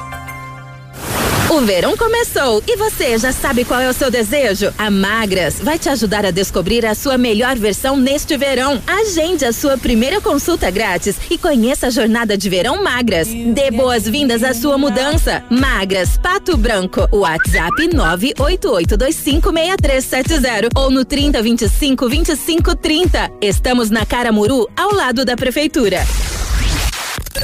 O 1.48 1.60
verão 1.60 1.96
começou 1.96 2.60
e 2.66 2.76
você 2.76 3.16
já 3.16 3.30
sabe 3.30 3.64
qual 3.64 3.80
é 3.80 3.88
o 3.88 3.92
seu 3.92 4.10
desejo? 4.10 4.74
A 4.76 4.90
Magras 4.90 5.60
vai 5.60 5.78
te 5.78 5.88
ajudar 5.88 6.26
a 6.26 6.32
descobrir 6.32 6.84
a 6.84 6.92
sua 6.92 7.16
melhor 7.16 7.56
versão 7.56 7.96
neste 7.96 8.36
verão. 8.36 8.82
Agende 8.84 9.44
a 9.44 9.52
sua 9.52 9.78
primeira 9.78 10.20
consulta 10.20 10.68
grátis 10.72 11.14
e 11.30 11.38
conheça 11.38 11.86
a 11.86 11.90
jornada 11.90 12.36
de 12.36 12.50
verão 12.50 12.82
Magras. 12.82 13.28
Dê 13.28 13.70
boas-vindas 13.70 14.42
à 14.42 14.52
sua 14.52 14.76
mudança. 14.76 15.44
Magras, 15.48 16.18
Pato 16.18 16.56
Branco. 16.56 17.06
WhatsApp 17.12 17.90
988256370 17.94 20.70
ou 20.74 20.90
no 20.90 21.04
3025 21.04 22.08
2530. 22.08 23.30
Estamos 23.40 23.88
na 23.88 24.04
Caramuru, 24.04 24.68
ao 24.76 24.92
lado 24.92 25.24
da 25.24 25.36
prefeitura 25.36 26.04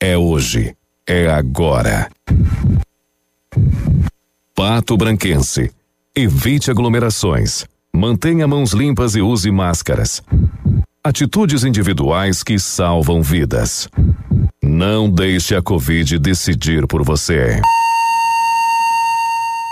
É 0.00 0.16
hoje. 0.16 0.74
É 1.06 1.28
agora. 1.28 2.08
Pato 4.54 4.98
Branquense. 4.98 5.70
Evite 6.14 6.70
aglomerações. 6.70 7.64
Mantenha 7.94 8.46
mãos 8.46 8.72
limpas 8.72 9.16
e 9.16 9.22
use 9.22 9.50
máscaras. 9.50 10.22
Atitudes 11.02 11.64
individuais 11.64 12.42
que 12.42 12.58
salvam 12.58 13.22
vidas. 13.22 13.88
Não 14.62 15.10
deixe 15.10 15.56
a 15.56 15.62
Covid 15.62 16.18
decidir 16.18 16.86
por 16.86 17.02
você. 17.02 17.60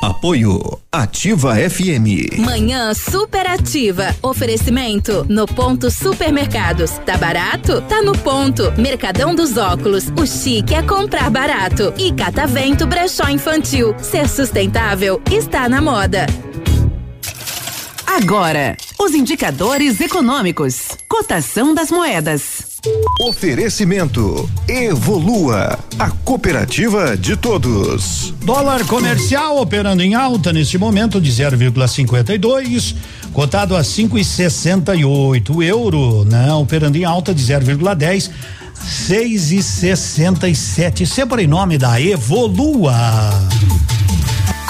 Apoio 0.00 0.80
Ativa 0.90 1.54
FM. 1.56 2.38
Manhã 2.38 2.94
superativa. 2.94 4.16
Oferecimento 4.22 5.26
no 5.28 5.46
ponto 5.46 5.90
supermercados. 5.90 6.92
Tá 7.04 7.18
barato? 7.18 7.82
Tá 7.82 8.00
no 8.00 8.12
ponto. 8.16 8.72
Mercadão 8.80 9.34
dos 9.34 9.58
óculos. 9.58 10.04
O 10.18 10.26
chique 10.26 10.74
é 10.74 10.82
comprar 10.82 11.30
barato. 11.30 11.92
E 11.98 12.12
Catavento 12.12 12.86
Brechó 12.86 13.28
Infantil. 13.28 13.94
Ser 13.98 14.26
sustentável 14.26 15.20
está 15.30 15.68
na 15.68 15.82
moda. 15.82 16.24
Agora, 18.06 18.78
os 18.98 19.12
indicadores 19.12 20.00
econômicos. 20.00 20.96
Cotação 21.06 21.74
das 21.74 21.90
moedas. 21.90 22.69
Oferecimento 23.20 24.48
Evolua, 24.66 25.78
a 25.98 26.10
cooperativa 26.10 27.14
de 27.14 27.36
todos. 27.36 28.32
Dólar 28.42 28.86
comercial 28.86 29.58
operando 29.58 30.02
em 30.02 30.14
alta 30.14 30.50
neste 30.50 30.78
momento 30.78 31.20
de 31.20 31.30
0,52, 31.30 32.96
cotado 33.34 33.76
a 33.76 33.82
5,68. 33.82 35.62
Euro, 35.62 36.24
né, 36.24 36.50
operando 36.54 36.96
em 36.96 37.04
alta 37.04 37.34
de 37.34 37.42
0,10. 37.42 38.30
6 38.84 39.52
e 39.52 39.62
67, 39.62 41.06
sempre 41.06 41.44
em 41.44 41.46
nome 41.46 41.78
da 41.78 42.00
Evolua. 42.00 42.92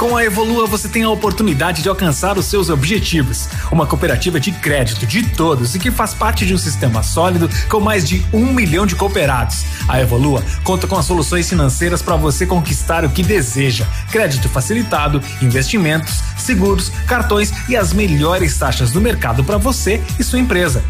Com 0.01 0.17
a 0.17 0.25
Evolua 0.25 0.67
você 0.67 0.89
tem 0.89 1.03
a 1.03 1.11
oportunidade 1.11 1.83
de 1.83 1.89
alcançar 1.91 2.39
os 2.39 2.47
seus 2.47 2.71
objetivos. 2.71 3.51
Uma 3.71 3.87
cooperativa 3.87 4.41
de 4.41 4.51
crédito 4.51 5.05
de 5.05 5.23
todos 5.23 5.75
e 5.75 5.79
que 5.79 5.91
faz 5.91 6.15
parte 6.15 6.47
de 6.47 6.55
um 6.55 6.59
sistema 6.59 7.03
sólido 7.03 7.51
com 7.69 7.81
mais 7.81 8.09
de 8.09 8.25
um 8.33 8.47
milhão 8.51 8.87
de 8.87 8.97
cooperados. 8.97 9.63
A 9.87 10.01
Evolua 10.01 10.43
conta 10.65 10.87
com 10.87 10.97
as 10.97 11.05
soluções 11.05 11.51
financeiras 11.51 12.01
para 12.01 12.17
você 12.17 12.47
conquistar 12.47 13.05
o 13.05 13.11
que 13.11 13.23
deseja: 13.23 13.87
crédito 14.11 14.49
facilitado, 14.49 15.23
investimentos, 15.43 16.23
seguros, 16.39 16.91
cartões 17.07 17.53
e 17.69 17.77
as 17.77 17.93
melhores 17.93 18.57
taxas 18.57 18.93
do 18.93 19.03
mercado 19.03 19.45
para 19.45 19.59
você 19.59 20.03
e 20.19 20.25
sua 20.25 20.39
empresa. 20.39 20.83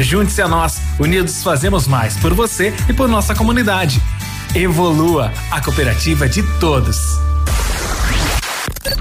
Junte-se 0.00 0.42
a 0.42 0.48
nós, 0.48 0.78
unidos 0.98 1.42
fazemos 1.42 1.86
mais 1.86 2.16
por 2.16 2.34
você 2.34 2.65
e 2.88 2.92
por 2.92 3.08
nossa 3.08 3.34
comunidade. 3.34 4.00
Evolua, 4.54 5.32
a 5.50 5.60
cooperativa 5.60 6.28
de 6.28 6.42
todos 6.58 7.26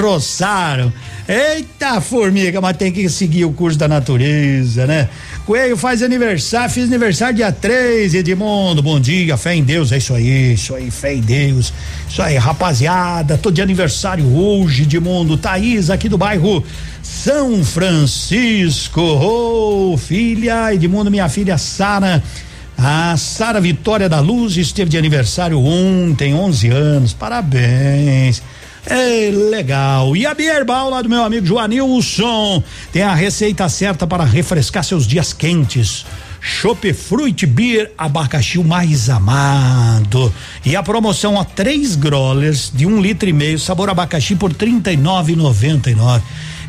roçaram. 0.01 0.91
Eita, 1.27 2.01
formiga, 2.01 2.59
mas 2.59 2.75
tem 2.75 2.91
que 2.91 3.07
seguir 3.07 3.45
o 3.45 3.53
curso 3.53 3.77
da 3.77 3.87
natureza, 3.87 4.87
né? 4.87 5.09
Coelho 5.45 5.77
faz 5.77 6.01
aniversário, 6.01 6.69
fiz 6.69 6.85
aniversário 6.85 7.35
dia 7.35 7.51
3, 7.51 8.15
Edmundo. 8.15 8.81
Bom 8.81 8.99
dia, 8.99 9.37
fé 9.37 9.55
em 9.55 9.63
Deus, 9.63 9.91
é 9.91 9.97
isso 9.97 10.13
aí, 10.13 10.53
isso 10.53 10.73
aí, 10.73 10.89
fé 10.89 11.13
em 11.13 11.21
Deus. 11.21 11.71
Isso 12.09 12.21
aí, 12.21 12.35
rapaziada, 12.37 13.37
tô 13.37 13.51
de 13.51 13.61
aniversário 13.61 14.25
hoje, 14.25 14.83
Edmundo. 14.83 15.37
Thaís, 15.37 15.89
aqui 15.89 16.09
do 16.09 16.17
bairro 16.17 16.63
São 17.01 17.63
Francisco. 17.63 19.01
Ô, 19.01 19.93
oh, 19.93 19.97
filha, 19.97 20.73
Edmundo, 20.73 21.11
minha 21.11 21.29
filha 21.29 21.57
Sara 21.57 22.23
a 22.85 23.15
Sara 23.17 23.61
Vitória 23.61 24.09
da 24.09 24.19
Luz 24.19 24.57
esteve 24.57 24.89
de 24.89 24.97
aniversário 24.97 25.59
ontem, 25.59 26.33
11 26.33 26.69
anos. 26.69 27.13
Parabéns. 27.13 28.41
É 28.85 29.31
legal. 29.31 30.15
E 30.17 30.25
a 30.25 30.33
Bierbal 30.33 30.89
lá 30.89 31.01
do 31.01 31.07
meu 31.07 31.23
amigo 31.23 31.45
Joanilson 31.45 32.61
tem 32.91 33.01
a 33.01 33.15
receita 33.15 33.69
certa 33.69 34.05
para 34.05 34.25
refrescar 34.25 34.83
seus 34.83 35.07
dias 35.07 35.31
quentes. 35.31 36.05
Chopp 36.41 36.91
Fruit 36.93 37.45
Beer 37.45 37.93
abacaxi 37.97 38.57
mais 38.59 39.09
amado. 39.09 40.33
E 40.65 40.75
a 40.75 40.83
promoção 40.83 41.39
a 41.39 41.45
três 41.45 41.95
growlers 41.95 42.69
de 42.73 42.85
um 42.85 42.99
litro 42.99 43.29
e 43.29 43.33
meio 43.33 43.57
sabor 43.57 43.89
abacaxi 43.89 44.35
por 44.35 44.53
trinta 44.53 44.91
e 44.91 44.97
nove 44.97 45.37
noventa 45.37 45.89
e 45.89 45.95
nove. 45.95 46.23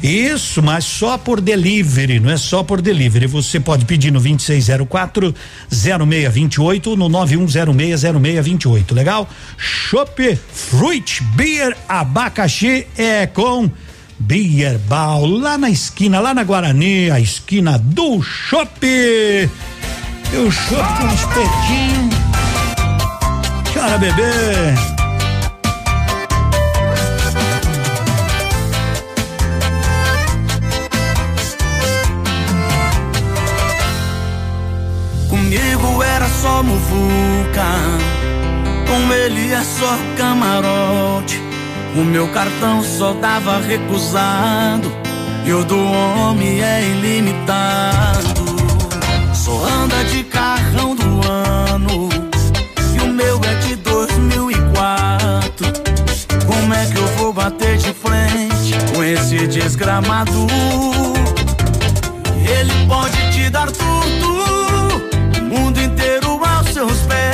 Isso, 0.05 0.63
mas 0.63 0.85
só 0.85 1.17
por 1.17 1.41
delivery, 1.41 2.21
não 2.21 2.31
é 2.31 2.37
só 2.37 2.63
por 2.63 2.83
delivery. 2.83 3.27
Você 3.27 3.59
pode 3.59 3.87
pedir 3.87 4.11
no 4.11 4.21
2604 4.21 5.35
0628 5.71 6.95
no 6.95 7.09
91060628, 7.09 8.93
legal? 8.93 9.27
Chopp 9.57 10.39
Fruit 10.53 11.23
Beer 11.35 11.75
Abacaxi 11.89 12.87
é 12.99 13.27
com 13.27 13.71
Beer 14.19 14.79
Ball, 14.81 15.25
lá 15.25 15.57
na 15.57 15.71
esquina, 15.71 16.21
lá 16.21 16.35
na 16.35 16.45
Guarani, 16.45 17.11
a 17.11 17.19
esquina 17.19 17.79
do 17.79 18.21
Chopp. 18.23 18.85
E 18.85 19.49
o 20.37 20.53
Chopp 20.53 21.01
com 21.01 21.07
uns 21.07 21.25
petinhos. 21.25 22.15
Chora, 23.73 23.97
bebê. 23.97 24.94
É 39.55 39.63
só 39.63 39.97
camarote. 40.17 41.41
O 41.97 42.03
meu 42.03 42.27
cartão 42.29 42.83
só 42.83 43.13
dava 43.13 43.61
recusado, 43.61 44.93
e 45.47 45.53
o 45.53 45.65
do 45.65 45.79
homem 45.79 46.61
é 46.61 46.83
ilimitado. 46.83 48.45
Só 49.33 49.65
anda 49.65 50.05
de 50.05 50.25
carrão 50.25 50.97
do 50.97 51.21
ano, 51.29 52.09
e 52.95 53.01
o 53.01 53.07
meu 53.07 53.41
é 53.45 53.55
de 53.67 53.77
2004. 53.77 55.67
Como 56.47 56.75
é 56.75 56.87
que 56.87 56.99
eu 56.99 57.07
vou 57.17 57.33
bater 57.33 57.77
de 57.77 57.93
frente 57.93 58.75
com 58.93 59.05
esse 59.05 59.47
desgramado? 59.47 60.47
Ele 62.45 62.87
pode 62.89 63.33
te 63.33 63.49
dar 63.51 63.71
tudo 63.71 63.95
seus 66.75 67.03
pés. 67.03 67.34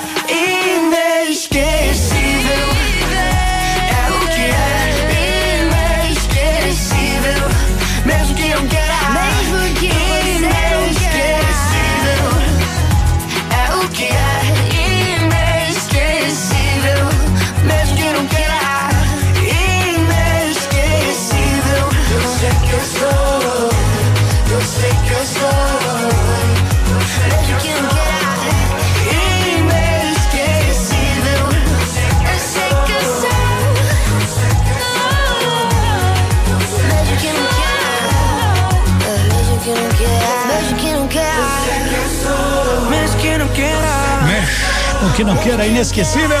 que 45.15 45.23
não 45.23 45.35
queira, 45.37 45.65
inesquecível. 45.65 46.37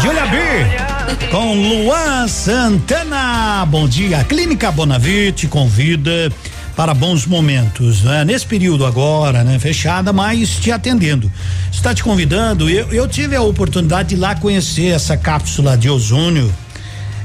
Julia 0.00 0.26
B. 0.26 1.28
Com 1.30 1.54
Luan 1.54 2.28
Santana. 2.28 3.66
Bom 3.66 3.88
dia. 3.88 4.20
A 4.20 4.24
Clínica 4.24 4.70
Bonavite 4.70 5.48
convida 5.48 6.30
para 6.76 6.94
bons 6.94 7.26
momentos, 7.26 8.02
né? 8.02 8.24
Nesse 8.24 8.46
período 8.46 8.86
agora, 8.86 9.42
né? 9.42 9.58
Fechada, 9.58 10.12
mas 10.12 10.50
te 10.50 10.70
atendendo. 10.70 11.30
Está 11.72 11.94
te 11.94 12.04
convidando. 12.04 12.70
Eu, 12.70 12.92
eu 12.92 13.08
tive 13.08 13.34
a 13.34 13.42
oportunidade 13.42 14.10
de 14.10 14.16
lá 14.16 14.34
conhecer 14.34 14.94
essa 14.94 15.16
cápsula 15.16 15.76
de 15.76 15.90
ozônio. 15.90 16.52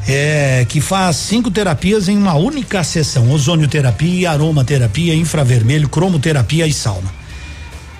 É, 0.08 0.66
que 0.68 0.82
faz 0.82 1.18
cinco 1.18 1.52
terapias 1.52 2.10
em 2.10 2.18
uma 2.18 2.34
única 2.34 2.84
sessão: 2.84 3.32
ozonioterapia, 3.32 4.32
aromaterapia, 4.32 5.14
infravermelho, 5.14 5.88
cromoterapia 5.88 6.66
e 6.66 6.74
sauna 6.74 7.21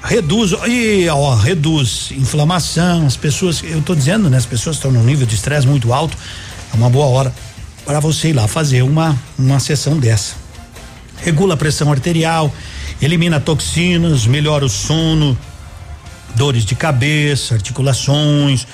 reduz 0.04 0.52
e 0.68 1.08
ó, 1.10 1.36
reduz 1.36 2.12
inflamação, 2.12 3.06
as 3.06 3.16
pessoas, 3.16 3.64
eu 3.64 3.82
tô 3.82 3.94
dizendo, 3.96 4.30
né, 4.30 4.38
as 4.38 4.46
pessoas 4.46 4.78
estão 4.78 4.92
num 4.92 5.04
nível 5.04 5.26
de 5.26 5.36
estresse 5.36 5.68
muito 5.68 5.94
alto, 5.94 6.18
é 6.74 6.76
uma 6.76 6.90
boa 6.90 7.06
hora 7.06 7.34
para 7.86 8.00
você 8.00 8.30
ir 8.30 8.34
lá 8.34 8.48
fazer 8.48 8.82
uma 8.82 9.18
uma 9.38 9.60
sessão 9.60 9.98
dessa. 9.98 10.36
Regula 11.18 11.54
a 11.54 11.58
pressão 11.58 11.92
arterial, 11.92 12.52
elimina 13.02 13.40
toxinas, 13.40 14.26
melhora 14.26 14.66
o 14.66 14.70
sono, 14.70 15.38
dores 16.36 16.66
de 16.66 16.76
cabeça, 16.76 17.54
articulações. 17.54 18.66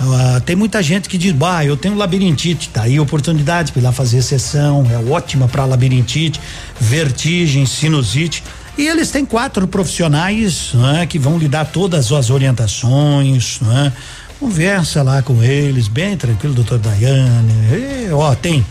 Ah, 0.00 0.42
tem 0.44 0.56
muita 0.56 0.82
gente 0.82 1.08
que 1.08 1.16
diz, 1.16 1.32
bah, 1.32 1.64
eu 1.64 1.76
tenho 1.76 1.94
labirintite, 1.94 2.68
tá 2.68 2.82
aí 2.82 2.98
oportunidade 2.98 3.70
para 3.70 3.80
ir 3.80 3.84
lá 3.84 3.92
fazer 3.92 4.22
sessão, 4.22 4.84
é 4.90 5.12
ótima 5.12 5.46
para 5.46 5.64
labirintite, 5.64 6.40
vertigem, 6.80 7.64
sinusite. 7.64 8.42
E 8.76 8.86
eles 8.88 9.10
têm 9.10 9.24
quatro 9.24 9.68
profissionais 9.68 10.72
né, 10.74 11.06
que 11.06 11.18
vão 11.18 11.38
lhe 11.38 11.46
dar 11.46 11.64
todas 11.64 12.10
as 12.10 12.30
orientações, 12.30 13.60
né? 13.60 13.92
Conversa 14.40 15.02
lá 15.02 15.22
com 15.22 15.42
eles, 15.42 15.86
bem 15.86 16.16
tranquilo, 16.16 16.54
doutor 16.54 16.78
Daiane. 16.78 17.52
E, 17.72 18.12
ó, 18.12 18.34
tem 18.34 18.64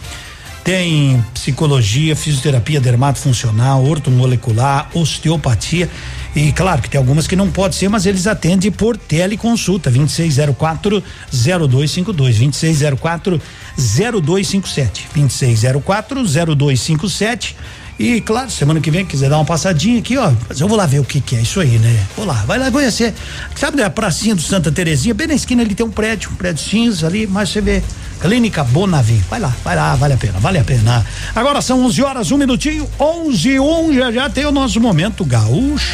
tem 0.63 1.23
psicologia, 1.34 2.15
fisioterapia 2.15 2.80
dermatofuncional, 2.80 3.84
ortomolecular, 3.84 4.89
osteopatia 4.93 5.89
e 6.34 6.53
claro 6.53 6.81
que 6.81 6.89
tem 6.89 6.97
algumas 6.97 7.27
que 7.27 7.35
não 7.35 7.51
pode 7.51 7.75
ser, 7.75 7.89
mas 7.89 8.05
eles 8.05 8.25
atendem 8.25 8.71
por 8.71 8.95
teleconsulta 8.95 9.91
2604 9.91 11.03
0252 11.31 12.38
2604 12.38 13.41
0257 13.77 15.07
2604 15.13 16.23
0257 16.55 17.55
e 18.03 18.19
claro, 18.19 18.51
semana 18.51 18.81
que 18.81 18.91
vem, 18.91 19.05
quiser 19.05 19.30
dar 19.30 19.38
uma 19.38 19.45
passadinha 19.45 19.99
aqui, 19.99 20.17
ó. 20.17 20.30
Mas 20.49 20.59
eu 20.59 20.67
vou 20.67 20.77
lá 20.77 20.85
ver 20.85 20.99
o 20.99 21.05
que 21.05 21.21
que 21.21 21.38
é 21.38 21.41
isso 21.41 21.61
aí, 21.61 21.80
né? 21.80 22.05
Vou 22.17 22.25
lá, 22.25 22.43
vai 22.45 22.59
lá 22.59 22.69
conhecer. 22.69 23.13
Sabe 23.55 23.81
a 23.81 23.89
pracinha 23.89 24.35
do 24.35 24.41
Santa 24.41 24.69
Terezinha? 24.69 25.13
Bem 25.13 25.27
na 25.27 25.35
esquina 25.35 25.61
ali 25.61 25.73
tem 25.73 25.85
um 25.85 25.89
prédio, 25.89 26.30
um 26.31 26.35
prédio 26.35 26.61
cinza 26.61 27.07
ali, 27.07 27.25
mas 27.25 27.49
você 27.49 27.61
vê. 27.61 27.81
Clínica 28.19 28.63
Bonavi. 28.63 29.21
Vai 29.30 29.39
lá, 29.39 29.53
vai 29.63 29.75
lá, 29.75 29.95
vale 29.95 30.13
a 30.15 30.17
pena, 30.17 30.39
vale 30.39 30.57
a 30.59 30.63
pena. 30.63 31.05
Agora 31.34 31.61
são 31.61 31.85
11 31.85 32.03
horas, 32.03 32.31
um 32.31 32.38
minutinho, 32.38 32.89
11 32.99 33.49
e 33.49 33.59
1, 33.59 33.93
já 33.93 34.11
já 34.11 34.30
tem 34.30 34.45
o 34.45 34.51
nosso 34.51 34.81
momento 34.81 35.23
gaúcho. 35.23 35.93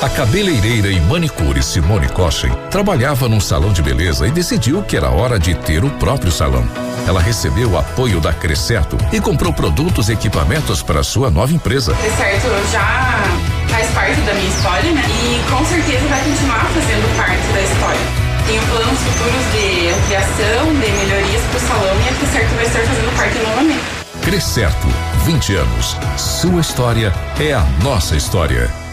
A 0.02 0.08
cabeleireira 0.08 0.88
e 0.88 1.00
manicure 1.00 1.62
Simone 1.62 2.08
Kochen 2.08 2.50
trabalhava 2.70 3.28
num 3.28 3.40
salão 3.40 3.72
de 3.72 3.80
beleza 3.80 4.26
e 4.26 4.30
decidiu 4.30 4.82
que 4.82 4.96
era 4.96 5.08
hora 5.08 5.38
de 5.38 5.54
ter 5.54 5.84
o 5.84 5.90
próprio 5.90 6.32
salão. 6.32 6.66
Ela 7.06 7.20
recebeu 7.22 7.70
o 7.70 7.78
apoio 7.78 8.20
da 8.20 8.32
Crescerto 8.32 8.98
e 9.12 9.20
comprou 9.20 9.52
produtos 9.52 10.08
e 10.08 10.12
equipamentos 10.12 10.82
para 10.82 11.02
sua 11.02 11.30
nova 11.30 11.52
empresa. 11.52 11.94
Crescerto 11.94 12.48
já 12.72 13.22
faz 13.68 13.90
parte 13.92 14.20
da 14.22 14.34
minha 14.34 14.48
história, 14.48 14.90
né? 14.92 15.02
E 15.06 15.50
com 15.50 15.64
certeza 15.64 16.06
vai 16.08 16.22
continuar 16.24 16.66
fazendo 16.66 17.16
parte 17.16 17.52
da 17.52 17.62
história. 17.62 18.00
Tenho 18.46 18.62
planos 18.62 18.98
futuros 18.98 19.52
de 19.52 19.88
ampliação, 19.88 20.66
de 20.74 20.92
melhorias 20.92 21.42
para 21.42 21.56
o 21.56 21.60
salão 21.60 21.96
e 21.96 22.08
a 22.08 22.12
Crescerto 22.14 22.54
vai 22.56 22.66
estar 22.66 22.80
fazendo 22.80 23.16
parte 23.16 23.38
novamente. 23.38 24.04
Crescerto, 24.22 24.88
20 25.24 25.54
anos. 25.54 25.96
Sua 26.18 26.60
história 26.60 27.12
é 27.38 27.54
a 27.54 27.64
nossa 27.82 28.16
história. 28.16 28.83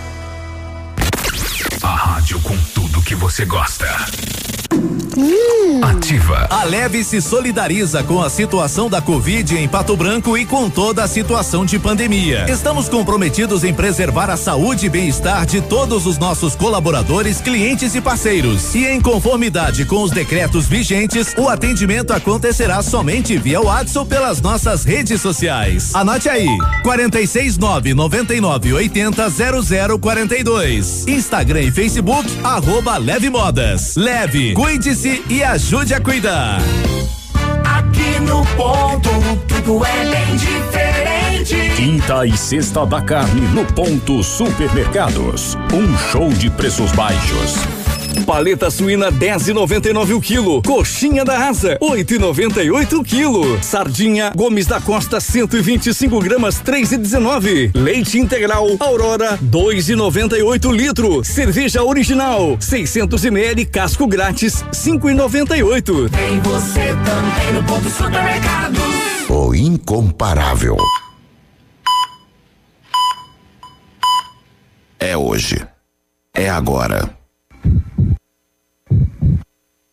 A 1.84 1.96
rádio 1.96 2.40
com 2.42 2.56
tudo 2.76 2.81
que 3.00 3.14
você 3.14 3.46
gosta. 3.46 3.88
Hum. 5.18 5.82
Ativa. 5.84 6.48
A 6.50 6.64
Leve 6.64 7.04
se 7.04 7.22
solidariza 7.22 8.04
com 8.04 8.22
a 8.22 8.30
situação 8.30 8.90
da 8.90 9.02
Covid 9.02 9.58
em 9.58 9.68
Pato 9.68 9.96
Branco 9.96 10.38
e 10.38 10.46
com 10.46 10.70
toda 10.70 11.04
a 11.04 11.08
situação 11.08 11.66
de 11.66 11.78
pandemia. 11.78 12.46
Estamos 12.50 12.90
comprometidos 12.90 13.64
em 13.64 13.74
preservar 13.74 14.30
a 14.30 14.38
saúde 14.38 14.86
e 14.86 14.90
bem-estar 14.90 15.46
de 15.46 15.62
todos 15.62 16.06
os 16.06 16.18
nossos 16.18 16.56
colaboradores, 16.56 17.40
clientes 17.40 17.94
e 17.94 18.02
parceiros. 18.02 18.74
E 18.74 18.86
em 18.86 19.00
conformidade 19.00 19.86
com 19.86 20.02
os 20.02 20.12
decretos 20.12 20.66
vigentes, 20.66 21.36
o 21.38 21.50
atendimento 21.50 22.14
acontecerá 22.14 22.82
somente 22.82 23.38
via 23.38 23.62
WhatsApp 23.62 24.10
pelas 24.10 24.42
nossas 24.42 24.84
redes 24.84 25.22
sociais. 25.22 25.94
Anote 25.94 26.30
aí: 26.30 26.48
469 26.84 27.94
99 27.94 28.74
80 28.74 29.30
0042. 30.00 31.08
Instagram 31.08 31.62
e 31.62 31.72
Facebook, 31.72 32.28
arroba 32.44 32.81
Leve 32.90 33.30
Modas. 33.30 33.96
Leve, 33.96 34.54
cuide-se 34.54 35.24
e 35.30 35.44
ajude 35.44 35.94
a 35.94 36.02
cuidar. 36.02 36.60
Aqui 37.64 38.20
no 38.22 38.44
ponto, 38.58 39.10
tudo 39.48 39.86
é 39.86 40.06
bem 40.06 40.36
diferente. 40.36 41.76
Quinta 41.76 42.26
e 42.26 42.36
sexta 42.36 42.86
da 42.86 43.02
carne 43.02 43.42
no 43.50 43.66
ponto 43.66 44.24
Supermercados. 44.24 45.56
Um 45.72 45.96
show 46.12 46.30
de 46.30 46.50
preços 46.50 46.92
baixos. 46.94 47.81
Paleta 48.26 48.70
suína 48.70 49.12
10,99 49.12 50.16
o 50.16 50.22
quilo. 50.22 50.62
Coxinha 50.62 51.26
da 51.26 51.48
asa 51.50 51.78
8,98 51.82 53.00
o 53.00 53.04
quilo. 53.04 53.64
Sardinha 53.64 54.32
Gomes 54.36 54.66
da 54.66 54.80
Costa 54.80 55.20
125 55.20 56.20
gramas 56.20 56.62
3,19. 56.62 57.72
Leite 57.76 58.20
integral 58.20 58.68
Aurora 58.80 59.38
2,98 59.38 60.72
litro. 60.72 61.24
Cerveja 61.24 61.84
original 61.84 62.58
600 62.60 63.26
ml 63.26 63.66
casco 63.66 64.08
grátis 64.08 64.64
5,98. 64.72 66.10
Tem 66.10 66.40
você 66.40 66.96
também 67.06 67.54
no 67.54 67.64
ponto 67.64 67.90
supermercado. 67.90 68.80
O 69.30 69.56
incomparável. 69.56 70.78
É 75.00 75.18
hoje. 75.18 75.60
É 76.34 76.50
agora. 76.50 77.21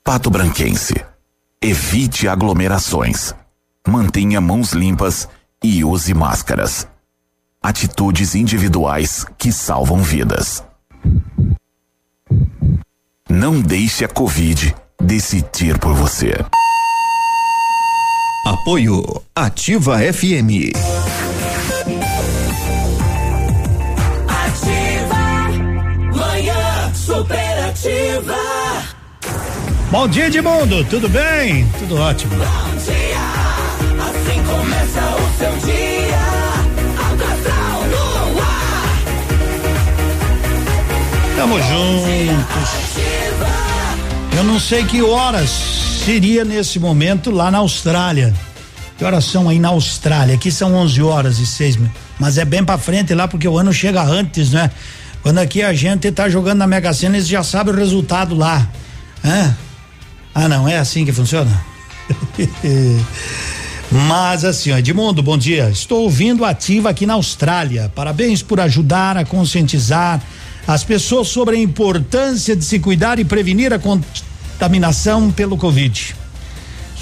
Pato 0.08 0.30
Branquense. 0.30 0.94
Evite 1.60 2.26
aglomerações. 2.28 3.34
Mantenha 3.86 4.40
mãos 4.40 4.72
limpas 4.72 5.28
e 5.62 5.84
use 5.84 6.14
máscaras. 6.14 6.88
Atitudes 7.62 8.34
individuais 8.34 9.26
que 9.36 9.52
salvam 9.52 9.98
vidas. 9.98 10.64
Não 13.28 13.60
deixe 13.60 14.02
a 14.02 14.08
Covid 14.08 14.74
decidir 14.98 15.78
por 15.78 15.92
você. 15.92 16.32
Apoio 18.46 19.04
Ativa 19.36 19.98
FM. 19.98 20.72
Ativa. 24.26 25.18
Manhã 26.16 26.94
superativa. 26.94 28.47
Bom 29.90 30.06
dia, 30.06 30.26
Edmundo. 30.26 30.84
Tudo 30.84 31.08
bem? 31.08 31.66
Tudo 31.78 31.96
ótimo. 31.96 32.34
Bom 32.36 32.44
dia. 32.76 33.16
Assim 34.04 34.42
começa 34.44 35.00
o 35.16 35.38
seu 35.38 35.50
dia. 35.64 36.18
Alto 37.08 37.24
astral 37.24 37.84
no 37.88 38.40
ar. 38.42 38.98
Tamo 41.36 41.56
juntos. 41.56 42.68
Eu 44.36 44.44
não 44.44 44.60
sei 44.60 44.84
que 44.84 45.00
horas 45.00 45.48
seria 46.04 46.44
nesse 46.44 46.78
momento 46.78 47.30
lá 47.30 47.50
na 47.50 47.58
Austrália. 47.58 48.34
Que 48.98 49.04
horas 49.06 49.24
são 49.24 49.48
aí 49.48 49.58
na 49.58 49.68
Austrália? 49.68 50.34
Aqui 50.34 50.52
são 50.52 50.74
11 50.74 51.02
horas 51.02 51.38
e 51.38 51.46
6 51.46 51.76
minutos. 51.76 51.98
Mas 52.18 52.36
é 52.36 52.44
bem 52.44 52.62
pra 52.62 52.76
frente 52.76 53.14
lá 53.14 53.26
porque 53.26 53.48
o 53.48 53.56
ano 53.56 53.72
chega 53.72 54.02
antes, 54.02 54.50
né? 54.50 54.70
Quando 55.22 55.38
aqui 55.38 55.62
a 55.62 55.72
gente 55.72 56.12
tá 56.12 56.28
jogando 56.28 56.58
na 56.58 56.66
Mega 56.66 56.92
Sena, 56.92 57.16
eles 57.16 57.26
já 57.26 57.42
sabem 57.42 57.72
o 57.72 57.76
resultado 57.76 58.34
lá. 58.34 58.68
Hã? 59.24 59.56
Ah, 60.40 60.48
não, 60.48 60.68
é 60.68 60.78
assim 60.78 61.04
que 61.04 61.10
funciona? 61.10 61.50
Mas 63.90 64.44
assim, 64.44 64.70
Edmundo, 64.70 65.20
bom 65.20 65.36
dia. 65.36 65.68
Estou 65.68 66.02
ouvindo 66.02 66.44
ativa 66.44 66.90
aqui 66.90 67.04
na 67.06 67.14
Austrália. 67.14 67.90
Parabéns 67.92 68.40
por 68.40 68.60
ajudar 68.60 69.16
a 69.16 69.24
conscientizar 69.24 70.22
as 70.64 70.84
pessoas 70.84 71.26
sobre 71.26 71.56
a 71.56 71.58
importância 71.58 72.54
de 72.54 72.64
se 72.64 72.78
cuidar 72.78 73.18
e 73.18 73.24
prevenir 73.24 73.72
a 73.72 73.80
contaminação 73.80 75.32
pelo 75.32 75.56
Covid. 75.56 76.14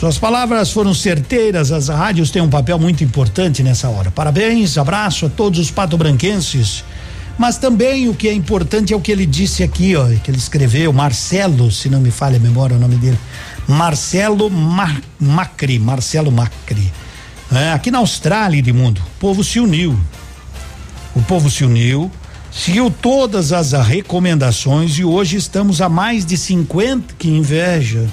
Suas 0.01 0.17
palavras 0.17 0.73
foram 0.73 0.95
certeiras, 0.95 1.71
as 1.71 1.89
rádios 1.89 2.31
têm 2.31 2.41
um 2.41 2.49
papel 2.49 2.79
muito 2.79 3.05
importante 3.05 3.63
nessa 3.63 3.91
hora. 3.91 4.11
Parabéns, 4.11 4.79
abraço 4.79 5.27
a 5.27 5.29
todos 5.29 5.59
os 5.59 5.71
patobranquenses. 5.71 6.83
Mas 7.39 7.59
também 7.59 8.09
o 8.09 8.15
que 8.15 8.29
é 8.29 8.33
importante 8.33 8.95
é 8.95 8.97
o 8.97 9.01
que 9.01 9.13
ele 9.13 9.27
disse 9.27 9.63
aqui, 9.63 9.95
ó, 9.95 10.07
que 10.23 10.31
ele 10.31 10.39
escreveu, 10.39 10.93
Marcelo, 10.93 11.71
se 11.71 11.89
não 11.89 12.01
me 12.01 12.11
falha 12.11 12.37
a 12.37 12.41
memória 12.41 12.77
o 12.77 12.81
nome 12.81 12.97
dele. 12.97 13.19
Marcelo 13.69 14.51
Mar 14.51 15.01
Macri, 15.21 15.79
Marcelo 15.79 16.33
Macri. 16.33 16.91
É, 17.53 17.73
aqui 17.73 17.91
na 17.91 17.99
Austrália, 17.99 18.59
Edmundo, 18.59 19.01
o 19.01 19.21
povo 19.21 19.45
se 19.45 19.61
uniu. 19.61 19.99
O 21.15 21.23
povo 21.23 21.51
se 21.51 21.65
uniu, 21.65 22.11
seguiu 22.51 22.91
todas 22.91 23.53
as 23.53 23.73
recomendações 23.73 24.99
e 24.99 25.05
hoje 25.05 25.37
estamos 25.37 25.81
a 25.81 25.89
mais 25.89 26.25
de 26.25 26.37
50, 26.37 27.15
que 27.19 27.29
inveja. 27.29 28.07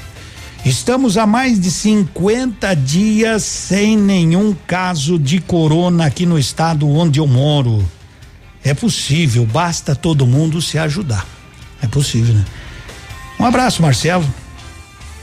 Estamos 0.66 1.18
a 1.18 1.28
mais 1.28 1.60
de 1.60 1.70
50 1.70 2.74
dias 2.76 3.44
sem 3.44 3.98
nenhum 3.98 4.56
caso 4.66 5.20
de 5.20 5.42
corona 5.42 6.06
aqui 6.06 6.26
no 6.26 6.40
estado 6.40 6.90
onde 6.90 7.20
eu 7.20 7.28
moro. 7.28 7.84
É 8.64 8.74
possível, 8.74 9.46
basta 9.46 9.96
todo 9.96 10.26
mundo 10.26 10.62
se 10.62 10.78
ajudar. 10.78 11.26
É 11.82 11.88
possível, 11.88 12.34
né? 12.34 12.46
Um 13.40 13.46
abraço, 13.46 13.82
Marcelo. 13.82 14.26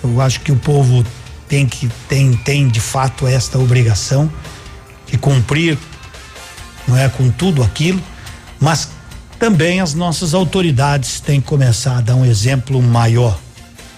Eu 0.02 0.20
acho 0.20 0.40
que 0.40 0.52
o 0.52 0.56
povo 0.56 1.04
tem 1.48 1.66
que 1.66 1.88
tem 2.08 2.34
tem 2.36 2.68
de 2.68 2.80
fato 2.80 3.26
esta 3.26 3.58
obrigação 3.58 4.30
de 5.06 5.18
cumprir, 5.18 5.76
não 6.86 6.96
é 6.96 7.08
com 7.08 7.30
tudo 7.30 7.62
aquilo, 7.62 8.00
mas 8.60 8.88
também 9.38 9.80
as 9.80 9.94
nossas 9.94 10.34
autoridades 10.34 11.18
têm 11.18 11.40
que 11.40 11.46
começar 11.46 11.98
a 11.98 12.00
dar 12.00 12.14
um 12.14 12.24
exemplo 12.24 12.80
maior, 12.82 13.38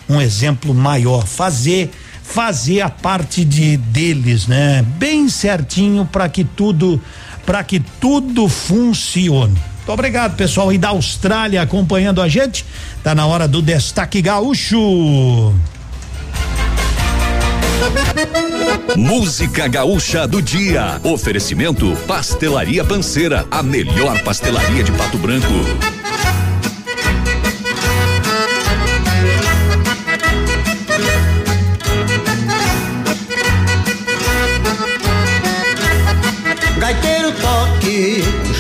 um 0.08 0.20
exemplo 0.20 0.72
maior, 0.72 1.26
fazer 1.26 1.90
fazer 2.22 2.80
a 2.80 2.88
parte 2.88 3.44
de 3.44 3.76
deles, 3.76 4.46
né? 4.46 4.82
Bem 4.96 5.28
certinho 5.28 6.06
para 6.06 6.28
que 6.28 6.44
tudo 6.44 7.00
para 7.44 7.62
que 7.64 7.80
tudo 8.00 8.48
funcione. 8.48 9.58
Muito 9.78 9.92
obrigado, 9.92 10.36
pessoal 10.36 10.68
aí 10.68 10.78
da 10.78 10.90
Austrália 10.90 11.60
acompanhando 11.60 12.22
a 12.22 12.28
gente. 12.28 12.64
Tá 13.02 13.14
na 13.14 13.26
hora 13.26 13.48
do 13.48 13.60
destaque 13.60 14.22
gaúcho. 14.22 15.52
Música 18.96 19.66
Gaúcha 19.66 20.26
do 20.26 20.40
Dia. 20.40 21.00
Oferecimento 21.02 21.96
Pastelaria 22.06 22.84
Panceira, 22.84 23.44
a 23.50 23.62
melhor 23.62 24.22
pastelaria 24.22 24.84
de 24.84 24.92
Pato 24.92 25.18
Branco. 25.18 26.01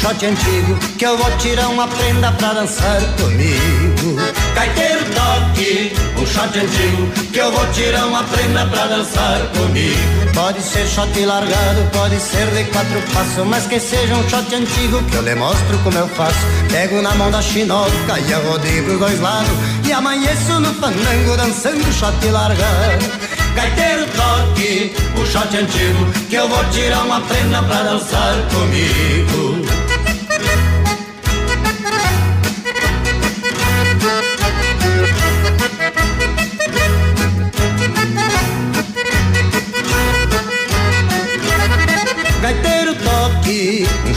Shot 0.02 0.26
antigo, 0.26 0.76
que 0.98 1.06
eu 1.06 1.16
vou 1.16 1.30
tirar 1.38 1.68
uma 1.68 1.86
prenda 1.86 2.32
pra 2.32 2.52
dançar 2.52 3.00
comigo. 3.20 4.16
Gaiteiro 4.52 5.04
toque, 5.14 5.92
um 6.18 6.26
shot 6.26 6.58
antigo, 6.58 7.30
que 7.32 7.38
eu 7.38 7.52
vou 7.52 7.64
tirar 7.68 8.06
uma 8.06 8.24
prenda 8.24 8.66
pra 8.66 8.86
dançar 8.88 9.38
comigo. 9.56 10.32
Pode 10.34 10.60
ser 10.60 10.88
shot 10.88 11.24
largado, 11.24 11.88
pode 11.92 12.18
ser 12.18 12.46
de 12.46 12.64
quatro 12.72 13.00
passos, 13.14 13.46
mas 13.46 13.66
que 13.66 13.78
seja 13.78 14.16
um 14.16 14.28
shot 14.28 14.52
antigo, 14.52 15.00
que 15.04 15.14
eu 15.14 15.22
lhe 15.22 15.36
mostro 15.36 15.78
como 15.84 15.96
eu 15.96 16.08
faço. 16.08 16.46
Pego 16.68 17.00
na 17.00 17.14
mão 17.14 17.30
da 17.30 17.40
chinoca 17.40 18.18
e 18.26 18.34
a 18.34 18.38
rodeio 18.38 18.84
pros 18.84 18.98
dois 18.98 19.20
lados, 19.20 19.52
e 19.86 19.92
amanheço 19.92 20.58
no 20.58 20.74
fandango 20.74 21.36
dançando 21.36 21.92
shot 21.92 22.26
largado. 22.26 23.32
Gaiteiro 23.54 24.06
toque, 24.16 24.92
o 25.16 25.26
shot 25.26 25.56
antigo, 25.56 26.06
que 26.28 26.34
eu 26.34 26.48
vou 26.48 26.64
tirar 26.70 27.04
uma 27.04 27.20
prenda 27.20 27.62
pra 27.62 27.82
dançar 27.84 28.34
comigo. 28.50 29.71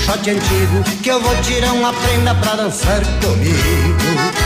Shot 0.06 0.30
antigo, 0.30 0.84
que 1.02 1.10
eu 1.10 1.20
vou 1.20 1.36
tirar 1.38 1.74
uma 1.74 1.92
prenda 1.92 2.36
pra 2.36 2.56
dançar 2.56 3.02
comigo. 3.24 3.56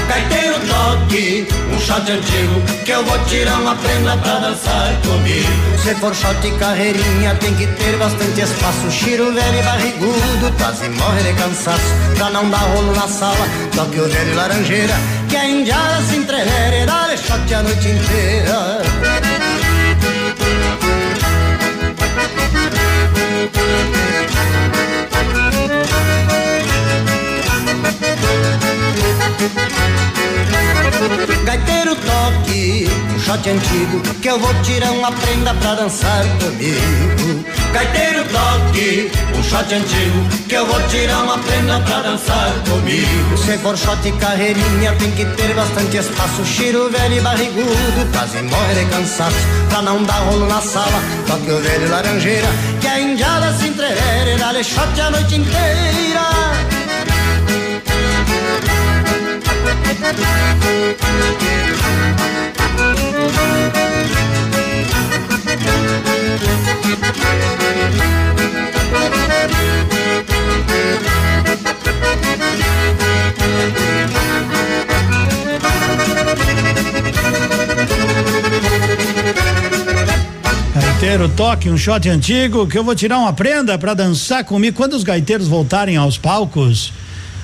Gaiteiro 0.07 0.55
toque, 0.61 1.47
um 1.73 1.79
shot 1.79 2.09
antigo, 2.09 2.61
que 2.85 2.91
eu 2.91 3.03
vou 3.03 3.19
tirar 3.25 3.59
uma 3.59 3.75
prenda 3.75 4.15
pra 4.17 4.39
dançar 4.39 4.95
comigo. 5.01 5.49
Se 5.83 5.93
for 5.95 6.15
shot 6.15 6.47
e 6.47 6.51
carreirinha, 6.51 7.35
tem 7.35 7.53
que 7.55 7.67
ter 7.67 7.97
bastante 7.97 8.39
espaço. 8.39 8.89
Chiro 8.89 9.33
velho 9.33 9.59
e 9.59 9.63
barrigudo, 9.63 10.53
quase 10.57 10.87
morre 10.87 11.23
de 11.23 11.33
cansaço. 11.33 11.93
Pra 12.15 12.29
não 12.29 12.49
dar 12.49 12.59
rolo 12.59 12.95
na 12.95 13.07
sala, 13.09 13.47
toque 13.75 13.99
o 13.99 14.07
velho 14.07 14.35
laranjeira, 14.35 14.95
que 15.27 15.35
a 15.35 15.45
indiada 15.45 16.01
se 16.03 16.15
entrevere, 16.15 16.85
dá 16.85 17.09
shot 17.17 17.53
a 17.53 17.63
noite 17.63 17.89
inteira. 17.89 19.28
Shot 33.39 33.49
antigo, 33.49 34.01
que 34.21 34.29
eu 34.29 34.39
vou 34.39 34.53
tirar 34.63 34.91
uma 34.91 35.11
prenda 35.11 35.53
pra 35.53 35.75
dançar 35.75 36.25
comigo. 36.39 37.45
Gaiteiro 37.71 38.25
toque, 38.25 39.11
um 39.37 39.43
shot 39.43 39.73
antigo, 39.73 40.45
que 40.47 40.55
eu 40.55 40.65
vou 40.65 40.81
tirar 40.87 41.23
uma 41.23 41.37
prenda 41.37 41.79
pra 41.79 42.01
dançar 42.01 42.51
comigo. 42.67 43.37
Se 43.37 43.57
for 43.59 43.77
shot 43.77 44.05
e 44.07 44.11
carreirinha, 44.13 44.93
tem 44.95 45.11
que 45.11 45.25
ter 45.25 45.53
bastante 45.53 45.97
espaço. 45.97 46.45
Chiro 46.45 46.89
velho 46.89 47.17
e 47.17 47.21
barrigudo, 47.21 48.11
quase 48.11 48.41
morre 48.41 48.75
de 48.75 48.85
cansaço. 48.89 49.37
Pra 49.69 49.81
não 49.81 50.03
dar 50.03 50.19
rolo 50.19 50.47
na 50.47 50.61
sala, 50.61 51.01
toque 51.27 51.51
o 51.51 51.61
velho 51.61 51.89
laranjeira, 51.89 52.47
que 52.81 52.87
a 52.87 52.99
indiada 52.99 53.53
se 53.53 53.67
entrevere, 53.67 54.37
dá-lhe 54.37 54.63
shot 54.63 54.99
a 54.99 55.11
noite 55.11 55.35
inteira. 55.35 56.29
Gaiteiro 81.09 81.29
toque, 81.29 81.69
um 81.69 81.77
shot 81.77 82.07
antigo, 82.09 82.67
que 82.67 82.77
eu 82.77 82.83
vou 82.83 82.93
tirar 82.93 83.19
uma 83.19 83.33
prenda 83.33 83.77
pra 83.77 83.93
dançar 83.93 84.43
comigo. 84.43 84.77
Quando 84.77 84.93
os 84.93 85.03
gaiteiros 85.03 85.47
voltarem 85.47 85.97
aos 85.97 86.17
palcos, 86.17 86.91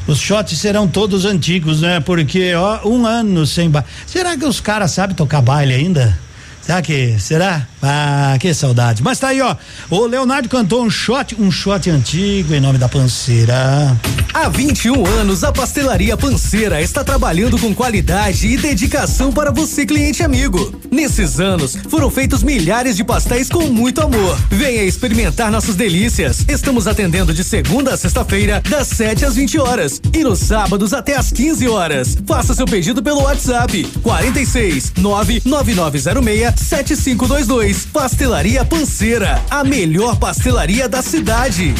os 0.08 0.20
shots 0.20 0.58
serão 0.58 0.88
todos 0.88 1.26
antigos, 1.26 1.82
né? 1.82 2.00
Porque, 2.00 2.54
ó, 2.54 2.88
um 2.88 3.06
ano 3.06 3.46
sem 3.46 3.70
ba... 3.70 3.84
Será 4.06 4.38
que 4.38 4.46
os 4.46 4.60
caras 4.60 4.92
sabem 4.92 5.16
tocar 5.16 5.42
baile 5.42 5.74
ainda? 5.74 6.25
Será 6.66 6.82
que? 6.82 7.16
Será? 7.20 7.68
Ah, 7.80 8.36
que 8.40 8.52
saudade. 8.52 9.04
Mas 9.04 9.20
tá 9.20 9.28
aí, 9.28 9.40
ó. 9.40 9.56
O 9.88 10.08
Leonardo 10.08 10.50
cantou 10.50 10.84
um 10.84 10.90
shot, 10.90 11.40
um 11.40 11.52
shot 11.52 11.88
antigo 11.92 12.56
em 12.56 12.60
nome 12.60 12.80
da 12.80 12.90
panceira. 12.90 13.96
Há 14.34 14.50
21 14.50 15.06
anos, 15.06 15.44
a 15.44 15.52
Pastelaria 15.52 16.18
Panceira 16.18 16.82
está 16.82 17.04
trabalhando 17.04 17.60
com 17.60 17.74
qualidade 17.74 18.48
e 18.48 18.58
dedicação 18.58 19.32
para 19.32 19.52
você, 19.52 19.86
cliente 19.86 20.24
amigo. 20.24 20.74
Nesses 20.92 21.40
anos, 21.40 21.78
foram 21.88 22.10
feitos 22.10 22.42
milhares 22.42 22.98
de 22.98 23.04
pastéis 23.04 23.48
com 23.48 23.68
muito 23.68 24.02
amor. 24.02 24.38
Venha 24.50 24.84
experimentar 24.84 25.52
nossas 25.52 25.76
delícias. 25.76 26.44
Estamos 26.50 26.88
atendendo 26.88 27.32
de 27.32 27.44
segunda 27.44 27.94
a 27.94 27.98
sexta-feira, 27.98 28.62
das 28.68 28.88
7 28.88 29.24
às 29.24 29.36
20 29.36 29.60
horas 29.60 30.02
e 30.12 30.24
nos 30.24 30.40
sábados 30.40 30.94
até 30.94 31.16
às 31.16 31.32
15 31.32 31.68
horas. 31.68 32.18
Faça 32.26 32.56
seu 32.56 32.66
pedido 32.66 33.04
pelo 33.04 33.22
WhatsApp 33.22 33.84
46 34.02 34.94
99906 34.98 36.55
7522. 36.56 37.86
Pastelaria 37.86 38.64
Panceira, 38.66 39.42
a 39.50 39.64
melhor 39.64 40.16
pastelaria 40.18 40.88
da 40.90 41.02
cidade. 41.02 41.74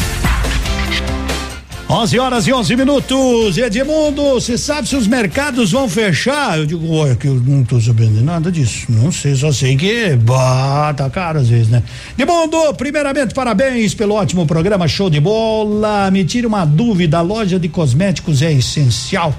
11 1.88 2.18
horas 2.18 2.46
e 2.48 2.52
11 2.52 2.74
minutos. 2.74 3.58
Edmundo, 3.58 4.34
você 4.34 4.58
sabe 4.58 4.88
se 4.88 4.96
os 4.96 5.06
mercados 5.06 5.70
vão 5.70 5.88
fechar? 5.88 6.58
Eu 6.58 6.66
digo, 6.66 6.92
olha, 6.92 7.14
que 7.14 7.28
eu 7.28 7.34
não 7.34 7.62
tô 7.62 7.80
sabendo 7.80 8.20
nada 8.24 8.50
disso. 8.50 8.86
Não 8.88 9.12
sei, 9.12 9.36
só 9.36 9.52
sei 9.52 9.76
que 9.76 10.16
bah, 10.16 10.92
tá 10.96 11.08
caro 11.08 11.38
às 11.38 11.48
vezes, 11.48 11.68
né? 11.68 11.84
Edmundo, 12.18 12.74
primeiramente, 12.74 13.32
parabéns 13.32 13.94
pelo 13.94 14.14
ótimo 14.14 14.44
programa, 14.46 14.88
show 14.88 15.08
de 15.08 15.20
bola. 15.20 16.10
Me 16.10 16.24
tire 16.24 16.46
uma 16.46 16.64
dúvida: 16.64 17.18
a 17.18 17.22
loja 17.22 17.56
de 17.56 17.68
cosméticos 17.68 18.42
é 18.42 18.52
essencial? 18.52 19.32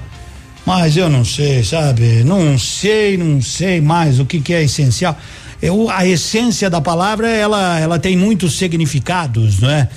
Mas 0.68 0.98
eu 0.98 1.10
não 1.10 1.24
sei, 1.24 1.64
sabe? 1.64 2.26
Não 2.26 2.60
sei, 2.60 3.16
não 3.16 3.42
sei 3.42 3.80
mais 3.80 4.20
o 4.20 4.26
que, 4.26 4.42
que 4.42 4.54
é 4.54 4.66
essencial. 4.66 5.18
Eu, 5.62 5.90
a 5.90 6.06
essência 6.06 6.70
da 6.70 6.82
palavra, 6.82 7.30
ela, 7.30 7.80
ela 7.80 7.98
tem 7.98 8.18
muitos 8.18 8.58
significados, 8.58 9.62
não 9.62 9.70
é? 9.70 9.88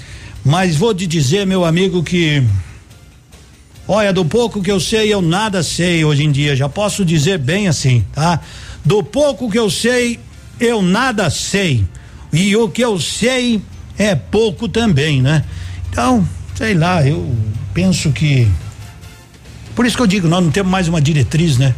Mas 0.44 0.76
vou 0.76 0.94
te 0.94 1.08
dizer, 1.08 1.44
meu 1.44 1.64
amigo, 1.64 2.04
que 2.04 2.40
olha, 3.88 4.12
do 4.12 4.24
pouco 4.24 4.62
que 4.62 4.70
eu 4.70 4.78
sei, 4.78 5.12
eu 5.12 5.20
nada 5.20 5.60
sei 5.64 6.04
hoje 6.04 6.22
em 6.22 6.30
dia. 6.30 6.54
Já 6.54 6.68
posso 6.68 7.04
dizer 7.04 7.38
bem 7.38 7.66
assim, 7.66 8.04
tá? 8.12 8.38
Do 8.84 9.02
pouco 9.02 9.50
que 9.50 9.58
eu 9.58 9.68
sei, 9.68 10.20
eu 10.60 10.80
nada 10.80 11.30
sei. 11.30 11.84
E 12.32 12.54
o 12.54 12.68
que 12.68 12.84
eu 12.84 13.00
sei 13.00 13.60
é 13.98 14.14
pouco 14.14 14.68
também, 14.68 15.20
né? 15.20 15.44
Então, 15.90 16.24
sei 16.54 16.74
lá, 16.74 17.04
eu 17.04 17.28
penso 17.74 18.12
que 18.12 18.46
por 19.74 19.86
isso 19.86 19.96
que 19.96 20.02
eu 20.02 20.06
digo, 20.06 20.28
nós 20.28 20.42
não 20.42 20.50
temos 20.50 20.70
mais 20.70 20.88
uma 20.88 21.00
diretriz, 21.00 21.58
né? 21.58 21.74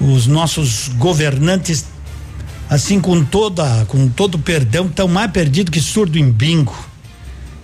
Os 0.00 0.26
nossos 0.26 0.88
governantes, 0.88 1.84
assim 2.68 3.00
com 3.00 3.24
toda, 3.24 3.84
com 3.86 4.08
todo 4.08 4.38
perdão, 4.38 4.86
estão 4.86 5.08
mais 5.08 5.30
perdidos 5.30 5.70
que 5.70 5.80
surdo 5.80 6.18
em 6.18 6.30
bingo. 6.30 6.76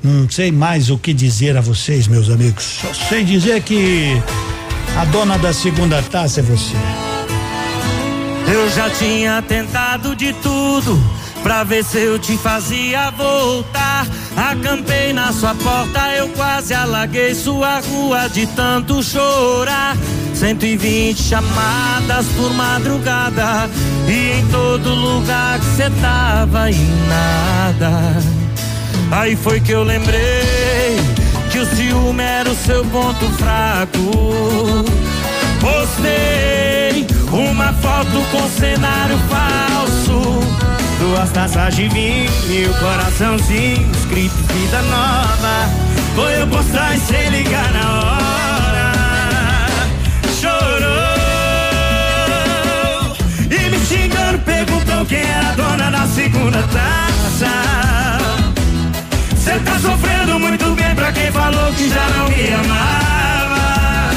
Não 0.02 0.28
sei 0.28 0.52
mais 0.52 0.90
o 0.90 0.98
que 0.98 1.12
dizer 1.12 1.56
a 1.56 1.60
vocês, 1.60 2.06
meus 2.06 2.30
amigos. 2.30 2.80
Só 2.80 2.92
sei 3.08 3.24
dizer 3.24 3.62
que 3.62 4.12
a 4.96 5.04
dona 5.06 5.38
da 5.38 5.52
segunda 5.52 6.02
taça 6.02 6.40
é 6.40 6.42
você. 6.42 6.76
Eu 8.52 8.70
já 8.70 8.88
tinha 8.90 9.42
tentado 9.42 10.14
de 10.14 10.32
tudo 10.34 11.15
pra 11.47 11.62
ver 11.62 11.85
se 11.85 11.98
eu 11.98 12.18
te 12.18 12.36
fazia 12.36 13.09
voltar. 13.12 14.05
Acampei 14.36 15.12
na 15.12 15.32
sua 15.32 15.55
porta, 15.55 16.12
eu 16.16 16.28
quase 16.31 16.74
alaguei 16.74 17.36
sua 17.36 17.78
rua 17.78 18.28
de 18.28 18.48
tanto 18.48 19.01
chorar. 19.01 19.97
120 20.35 21.23
chamadas 21.23 22.27
por 22.36 22.52
madrugada 22.52 23.70
e 24.09 24.40
em 24.40 24.47
todo 24.48 24.93
lugar 24.93 25.60
que 25.60 25.66
cê 25.77 25.89
tava 26.01 26.68
e 26.68 26.85
nada. 27.09 28.20
Aí 29.12 29.36
foi 29.36 29.60
que 29.60 29.70
eu 29.70 29.85
lembrei 29.85 30.97
que 31.52 31.60
o 31.60 31.77
ciúme 31.77 32.24
era 32.24 32.51
o 32.51 32.56
seu 32.56 32.85
ponto 32.86 33.24
fraco. 33.39 34.85
Postei 35.60 37.06
uma 37.31 37.73
foto 37.74 38.20
com 38.32 38.51
cenário 38.51 39.18
falso. 39.28 40.65
Duas 40.98 41.31
taças 41.31 41.77
de 41.77 41.89
vinho 41.89 42.31
e 42.48 42.66
o 42.66 42.74
coraçãozinho 42.74 43.90
escrito 43.93 44.35
vida 44.52 44.82
nova. 44.82 45.68
Foi 46.14 46.40
eu 46.40 46.47
postar 46.47 46.97
e 46.97 47.01
sem 47.01 47.28
ligar 47.28 47.70
na 47.73 47.93
hora. 47.98 48.93
Chorou 50.40 51.16
e 53.51 53.70
me 53.70 53.78
xingando 53.85 54.39
perguntou 54.39 55.05
quem 55.05 55.20
era 55.20 55.48
a 55.48 55.52
dona 55.52 55.90
da 55.90 56.06
segunda 56.06 56.62
taça. 56.62 57.51
Cê 59.36 59.59
tá 59.60 59.78
sofrendo 59.78 60.39
muito 60.39 60.64
bem 60.74 60.94
pra 60.94 61.12
quem 61.12 61.31
falou 61.31 61.73
que 61.74 61.90
já 61.90 62.09
não 62.09 62.28
me 62.31 62.55
amava. 62.55 64.10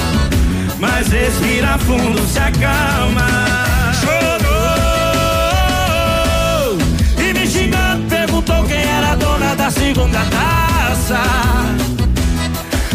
Mas 0.79 1.09
respira 1.09 1.77
fundo, 1.79 2.25
se 2.25 2.39
acalma. 2.39 3.78
Da 9.69 9.71
segunda 9.71 10.19
taça. 10.31 11.21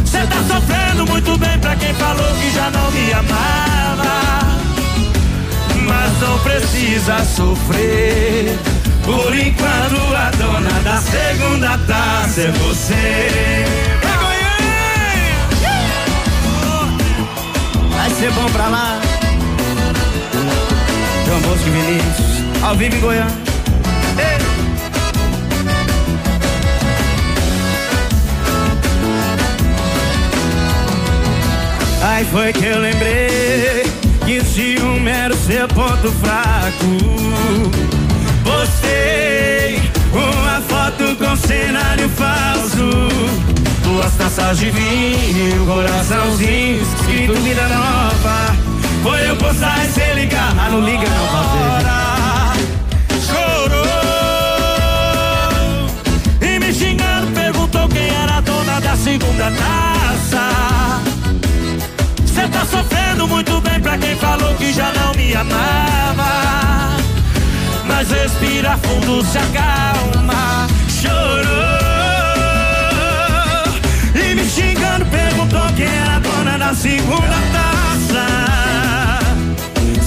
Cê 0.04 0.18
tá 0.26 0.42
sofrendo 0.48 1.06
muito 1.06 1.38
bem 1.38 1.56
pra 1.60 1.76
quem 1.76 1.94
falou 1.94 2.34
que 2.34 2.50
já 2.50 2.70
não 2.70 2.90
me 2.90 3.12
amava. 3.12 4.04
Mas 5.86 6.20
não 6.20 6.38
precisa 6.40 7.24
sofrer. 7.24 8.58
Por 9.04 9.36
enquanto 9.36 10.16
a 10.16 10.30
dona 10.30 10.80
da 10.82 10.96
segunda 10.98 11.78
taça 11.86 12.40
é 12.40 12.50
você. 12.50 13.64
Vai 17.90 18.10
ser 18.10 18.32
bom 18.32 18.46
pra 18.50 18.66
lá. 18.68 19.00
João 21.24 21.40
Bosco 21.40 21.70
Vinícius, 21.70 22.62
ao 22.62 22.74
vivo 22.74 22.96
em 22.96 23.00
Goiânia. 23.00 23.53
Aí 32.06 32.22
foi 32.26 32.52
que 32.52 32.66
eu 32.66 32.80
lembrei 32.80 33.82
que 34.26 34.38
o 34.38 34.44
ciúme 34.44 35.10
era 35.10 35.32
o 35.32 35.36
seu 35.38 35.66
ponto 35.68 36.12
fraco. 36.12 36.84
Postei 38.44 39.80
uma 40.12 40.60
foto 40.68 41.16
com 41.16 41.34
cenário 41.34 42.06
falso. 42.10 42.90
Duas 43.82 44.14
taças 44.16 44.58
de 44.58 44.70
vinho, 44.70 45.62
um 45.62 45.66
coraçãozinho, 45.66 46.82
escrito 46.82 47.40
vida 47.40 47.66
nova. 47.68 48.54
Foi 49.02 49.30
eu 49.30 49.36
postar 49.36 49.82
e 49.86 49.88
cê 49.88 50.12
ligar, 50.12 50.54
ah, 50.58 50.68
não 50.70 50.82
liga 50.82 51.08
não, 51.08 51.26
fazer. 51.32 52.64
Chorou 53.26 53.86
e 56.42 56.58
me 56.58 56.70
xingando, 56.70 57.32
perguntou 57.32 57.88
quem 57.88 58.14
era 58.14 58.36
a 58.36 58.40
dona 58.42 58.78
da 58.78 58.94
segunda 58.94 59.50
taça. 59.50 60.03
Tá 62.54 62.64
sofrendo 62.64 63.26
muito 63.26 63.60
bem 63.60 63.80
pra 63.80 63.98
quem 63.98 64.16
falou 64.16 64.54
que 64.54 64.72
já 64.72 64.92
não 64.92 65.12
me 65.14 65.34
amava. 65.34 66.96
Mas 67.84 68.08
respira 68.10 68.78
fundo, 68.78 69.24
se 69.24 69.38
acalma. 69.38 70.68
Chorou 70.88 71.74
e 74.14 74.34
me 74.36 74.44
xingando, 74.48 75.04
perguntou 75.06 75.66
quem 75.76 75.86
era 75.86 76.16
a 76.16 76.18
dona 76.20 76.58
da 76.58 76.74
segunda 76.74 77.36
taça. 77.52 78.26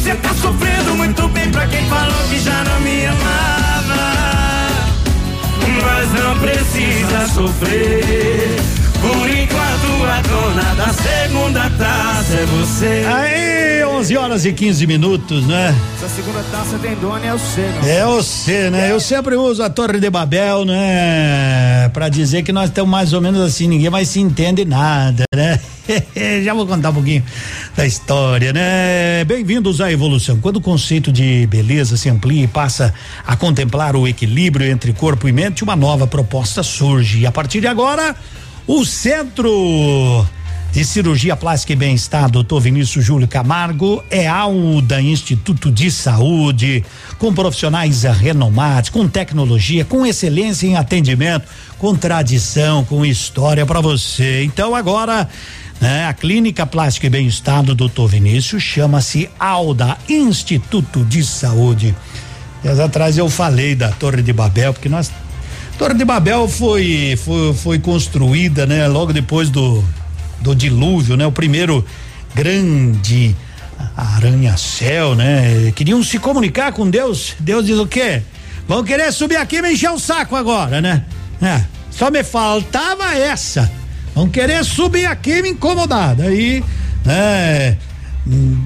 Cê 0.02 0.15
tá 0.15 0.34
sofrendo 0.41 0.95
muito 0.95 1.28
bem 1.28 1.52
pra 1.52 1.68
quem 1.68 1.86
falou 1.90 2.24
que 2.30 2.40
já 2.40 2.64
não 2.64 2.80
me 2.80 3.06
amava. 3.07 3.57
Mas 5.84 6.14
não 6.24 6.40
precisa 6.40 7.28
sofrer. 7.28 8.77
Por 9.02 9.30
enquanto 9.30 10.06
a 10.10 10.22
dona 10.22 10.76
da 10.76 10.94
segunda 10.94 11.69
taça 11.72 12.34
é 12.34 12.45
você. 12.45 13.06
Aí, 13.07 13.86
11 13.86 14.18
horas 14.18 14.45
e 14.45 14.53
15 14.53 14.88
minutos, 14.88 15.45
né? 15.45 15.76
Essa 15.95 16.10
segunda 16.10 16.44
taça 16.52 16.78
tem 16.80 16.95
dono 16.95 17.24
é 17.24 17.34
o 17.34 17.40
C, 17.40 17.61
né? 17.61 17.98
É 17.99 18.06
você, 18.06 18.69
né? 18.69 18.91
Eu 18.91 18.99
sempre 18.99 19.36
uso 19.36 19.61
a 19.64 19.69
Torre 19.69 19.99
de 19.99 20.10
Babel, 20.10 20.65
né? 20.65 21.90
Pra 21.94 22.10
dizer 22.10 22.44
que 22.44 22.52
nós 22.52 22.69
estamos 22.69 22.90
mais 22.90 23.14
ou 23.14 23.22
menos 23.22 23.41
assim, 23.41 23.68
ninguém 23.68 23.90
mais 23.90 24.10
se 24.10 24.19
entende 24.19 24.65
nada, 24.65 25.24
né? 25.34 25.60
Já 26.44 26.53
vou 26.53 26.68
contar 26.68 26.90
um 26.90 26.94
pouquinho 26.95 27.24
da 27.76 27.86
história, 27.86 28.52
né? 28.52 29.24
Bem-vindos 29.26 29.80
à 29.80 29.91
evolução. 29.91 30.38
Quando 30.40 30.57
o 30.57 30.61
conceito 30.61 31.11
de 31.11 31.48
beleza 31.48 31.95
se 31.98 32.10
amplia 32.10 32.44
e 32.44 32.48
passa 32.48 32.94
a 33.26 33.36
contemplar 33.36 33.95
o 33.95 34.07
equilíbrio 34.07 34.69
entre 34.69 34.91
corpo 34.94 35.28
e 35.28 35.32
mente, 35.32 35.64
uma 35.64 35.76
nova 35.76 36.06
proposta 36.06 36.61
surge. 36.61 37.19
E 37.19 37.26
a 37.26 37.32
partir 37.32 37.61
de 37.61 37.68
agora, 37.68 38.15
o 38.68 38.84
Centro 38.84 40.26
de 40.73 40.84
Cirurgia 40.84 41.38
Plástica 41.38 41.72
e 41.72 41.76
Bem-Estar, 41.76 42.30
doutor 42.30 42.60
Vinícius 42.60 43.03
Júlio 43.03 43.27
Camargo, 43.27 44.03
é 44.11 44.27
AUDA 44.27 45.02
Instituto 45.02 45.72
de 45.72 45.89
Saúde, 45.89 46.84
com 47.18 47.34
profissionais 47.34 48.03
renomados, 48.03 48.89
com 48.89 49.07
tecnologia, 49.07 49.85
com 49.85 50.06
excelência 50.06 50.68
em 50.68 50.76
atendimento, 50.76 51.48
com 51.80 51.95
tradição, 51.95 52.84
com 52.84 53.06
história 53.06 53.65
para 53.65 53.80
você. 53.80 54.44
Então 54.44 54.76
agora, 54.76 55.30
né, 55.80 56.06
a 56.06 56.14
Clínica 56.14 56.65
Plástica 56.65 57.07
e 57.07 57.10
Bem-Estar 57.10 57.64
do 57.64 57.73
doutor 57.73 58.10
Vinícius 58.10 58.61
chama-se 58.61 59.30
AUDA 59.39 59.98
Instituto 60.10 61.06
de 61.06 61.23
Saúde. 61.23 61.95
Dias 62.61 62.81
atrás 62.81 63.18
eu 63.18 63.30
falei 63.30 63.76
da 63.76 63.89
Torre 63.91 64.22
de 64.22 64.34
Babel, 64.34 64.73
porque 64.73 64.89
nós 64.89 65.10
Torre 65.78 65.94
de 65.94 66.04
Babel 66.04 66.48
foi, 66.48 67.18
foi, 67.24 67.54
foi 67.54 67.80
construída, 67.80 68.66
né? 68.66 68.88
Logo 68.88 69.14
depois 69.14 69.49
do, 69.49 69.84
do 70.41 70.56
dilúvio, 70.56 71.16
né? 71.16 71.26
O 71.26 71.32
primeiro 71.32 71.86
grande 72.34 73.36
arranha-céu, 73.95 75.14
né? 75.14 75.72
Queriam 75.76 76.02
se 76.02 76.18
comunicar 76.18 76.72
com 76.72 76.90
Deus. 76.90 77.36
Deus 77.40 77.66
diz 77.66 77.78
o 77.78 77.86
quê? 77.86 78.24
Vão 78.68 78.84
querer 78.84 79.12
subir 79.14 79.38
aqui 79.38 79.58
e 79.58 79.62
me 79.62 79.74
encher 79.74 79.91
o 79.91 79.99
saco 79.99 80.36
agora, 80.36 80.82
né? 80.82 81.06
É, 81.41 81.62
só 81.91 82.10
me 82.10 82.24
faltava 82.24 83.16
essa. 83.16 83.72
Vão 84.16 84.28
querer 84.28 84.66
subir 84.66 85.06
aqui 85.06 85.32
e 85.32 85.41
me 85.44 85.49
incomodar. 85.49 86.16
Daí, 86.16 86.64
né? 87.06 87.78
hum, 88.26 88.58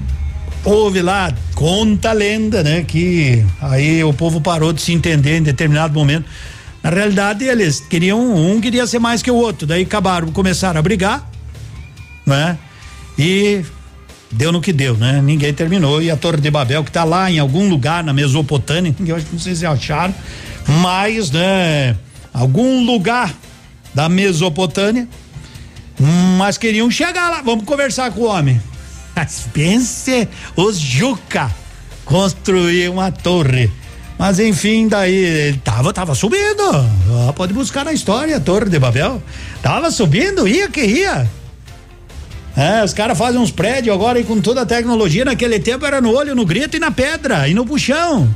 Houve 0.64 1.02
lá, 1.02 1.32
conta 1.56 2.10
a 2.10 2.12
lenda, 2.12 2.62
né? 2.62 2.84
Que 2.84 3.44
aí 3.60 4.02
o 4.04 4.12
povo 4.12 4.40
parou 4.40 4.72
de 4.72 4.80
se 4.80 4.92
entender 4.92 5.38
em 5.38 5.42
determinado 5.42 5.92
momento. 5.92 6.24
Na 6.82 6.90
realidade, 6.90 7.44
eles 7.44 7.80
queriam, 7.80 8.34
um 8.34 8.60
queria 8.60 8.86
ser 8.86 8.98
mais 8.98 9.22
que 9.22 9.30
o 9.30 9.36
outro, 9.36 9.66
daí 9.66 9.82
acabaram, 9.82 10.32
começaram 10.32 10.80
a 10.80 10.82
brigar, 10.82 11.30
né? 12.26 12.58
E 13.16 13.64
deu 14.30 14.50
no 14.50 14.60
que 14.60 14.72
deu, 14.72 14.96
né? 14.96 15.20
Ninguém 15.22 15.54
terminou 15.54 16.02
e 16.02 16.10
a 16.10 16.16
Torre 16.16 16.40
de 16.40 16.50
Babel 16.50 16.82
que 16.82 16.90
tá 16.90 17.04
lá 17.04 17.30
em 17.30 17.38
algum 17.38 17.68
lugar 17.68 18.02
na 18.02 18.12
Mesopotâmia, 18.12 18.94
ninguém, 18.98 19.24
não 19.30 19.38
sei 19.38 19.54
se 19.54 19.64
acharam, 19.64 20.14
mas, 20.66 21.30
né? 21.30 21.96
Algum 22.34 22.84
lugar 22.84 23.32
da 23.94 24.08
Mesopotâmia, 24.08 25.06
mas 26.38 26.58
queriam 26.58 26.90
chegar 26.90 27.30
lá, 27.30 27.42
vamos 27.42 27.64
conversar 27.64 28.10
com 28.10 28.22
o 28.22 28.26
homem. 28.26 28.60
Mas 29.14 29.46
pense 29.52 30.26
os 30.56 30.78
Juca 30.80 31.50
construir 32.04 32.88
uma 32.88 33.12
torre. 33.12 33.70
Mas 34.22 34.38
enfim, 34.38 34.86
daí 34.86 35.16
ele 35.16 35.58
tava, 35.64 35.92
tava 35.92 36.14
subindo. 36.14 36.62
Ah, 37.26 37.32
pode 37.34 37.52
buscar 37.52 37.84
na 37.84 37.92
história, 37.92 38.38
Torre 38.38 38.70
de 38.70 38.78
Babel. 38.78 39.20
Tava 39.60 39.90
subindo, 39.90 40.46
ia 40.46 40.68
que 40.68 40.80
ia. 40.80 41.28
É, 42.56 42.84
os 42.84 42.94
caras 42.94 43.18
fazem 43.18 43.40
uns 43.40 43.50
prédios 43.50 43.92
agora 43.92 44.20
e 44.20 44.22
com 44.22 44.40
toda 44.40 44.62
a 44.62 44.64
tecnologia, 44.64 45.24
naquele 45.24 45.58
tempo 45.58 45.84
era 45.84 46.00
no 46.00 46.14
olho, 46.14 46.36
no 46.36 46.46
grito 46.46 46.76
e 46.76 46.78
na 46.78 46.92
pedra 46.92 47.48
e 47.48 47.52
no 47.52 47.66
puxão. 47.66 48.32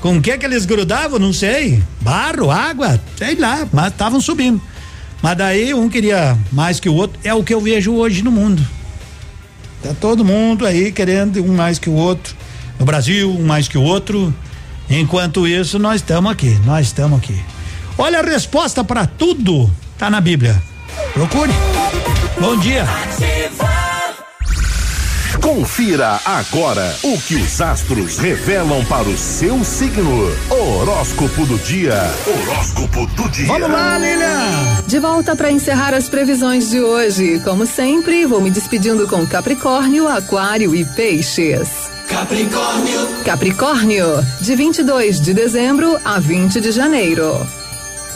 Com 0.00 0.16
o 0.16 0.20
que 0.20 0.36
que 0.36 0.44
eles 0.44 0.66
grudavam, 0.66 1.20
não 1.20 1.32
sei. 1.32 1.80
Barro, 2.00 2.50
água, 2.50 3.00
sei 3.16 3.36
lá, 3.36 3.68
mas 3.72 3.92
estavam 3.92 4.20
subindo. 4.20 4.60
Mas 5.22 5.38
daí 5.38 5.72
um 5.72 5.88
queria 5.88 6.36
mais 6.50 6.80
que 6.80 6.88
o 6.88 6.94
outro, 6.96 7.20
é 7.22 7.32
o 7.32 7.44
que 7.44 7.54
eu 7.54 7.60
vejo 7.60 7.94
hoje 7.94 8.20
no 8.24 8.32
mundo. 8.32 8.66
Tá 9.80 9.94
todo 10.00 10.24
mundo 10.24 10.66
aí 10.66 10.90
querendo 10.90 11.40
um 11.40 11.54
mais 11.54 11.78
que 11.78 11.88
o 11.88 11.94
outro. 11.94 12.34
No 12.80 12.84
Brasil, 12.84 13.30
um 13.30 13.46
mais 13.46 13.68
que 13.68 13.78
o 13.78 13.82
outro. 13.82 14.34
Enquanto 14.90 15.46
isso, 15.46 15.78
nós 15.78 15.96
estamos 15.96 16.32
aqui, 16.32 16.58
nós 16.64 16.88
estamos 16.88 17.18
aqui. 17.18 17.40
Olha 17.96 18.18
a 18.18 18.22
resposta 18.22 18.82
para 18.82 19.06
tudo 19.06 19.70
tá 20.00 20.08
na 20.08 20.20
Bíblia. 20.20 20.60
Procure. 21.12 21.52
Bom 22.40 22.56
dia. 22.56 22.86
Confira 25.42 26.18
agora 26.24 26.96
o 27.02 27.20
que 27.20 27.34
os 27.34 27.60
astros 27.60 28.18
revelam 28.18 28.82
para 28.86 29.08
o 29.08 29.16
seu 29.16 29.62
signo. 29.62 30.32
Horóscopo 30.48 31.44
do 31.44 31.58
dia. 31.58 31.98
Horóscopo 32.26 33.06
do 33.08 33.28
dia. 33.28 33.46
Vamos 33.46 33.70
lá, 33.70 33.98
Lilian. 33.98 34.82
De 34.86 34.98
volta 34.98 35.36
para 35.36 35.52
encerrar 35.52 35.92
as 35.92 36.08
previsões 36.08 36.70
de 36.70 36.80
hoje. 36.80 37.40
Como 37.40 37.66
sempre, 37.66 38.24
vou 38.24 38.40
me 38.40 38.50
despedindo 38.50 39.06
com 39.06 39.26
Capricórnio, 39.26 40.08
Aquário 40.08 40.74
e 40.74 40.84
Peixes. 40.84 41.99
Capricórnio. 42.10 43.08
Capricórnio, 43.24 44.06
de 44.40 44.56
22 44.56 45.20
de 45.20 45.32
dezembro 45.32 45.96
a 46.04 46.18
20 46.18 46.60
de 46.60 46.72
janeiro. 46.72 47.46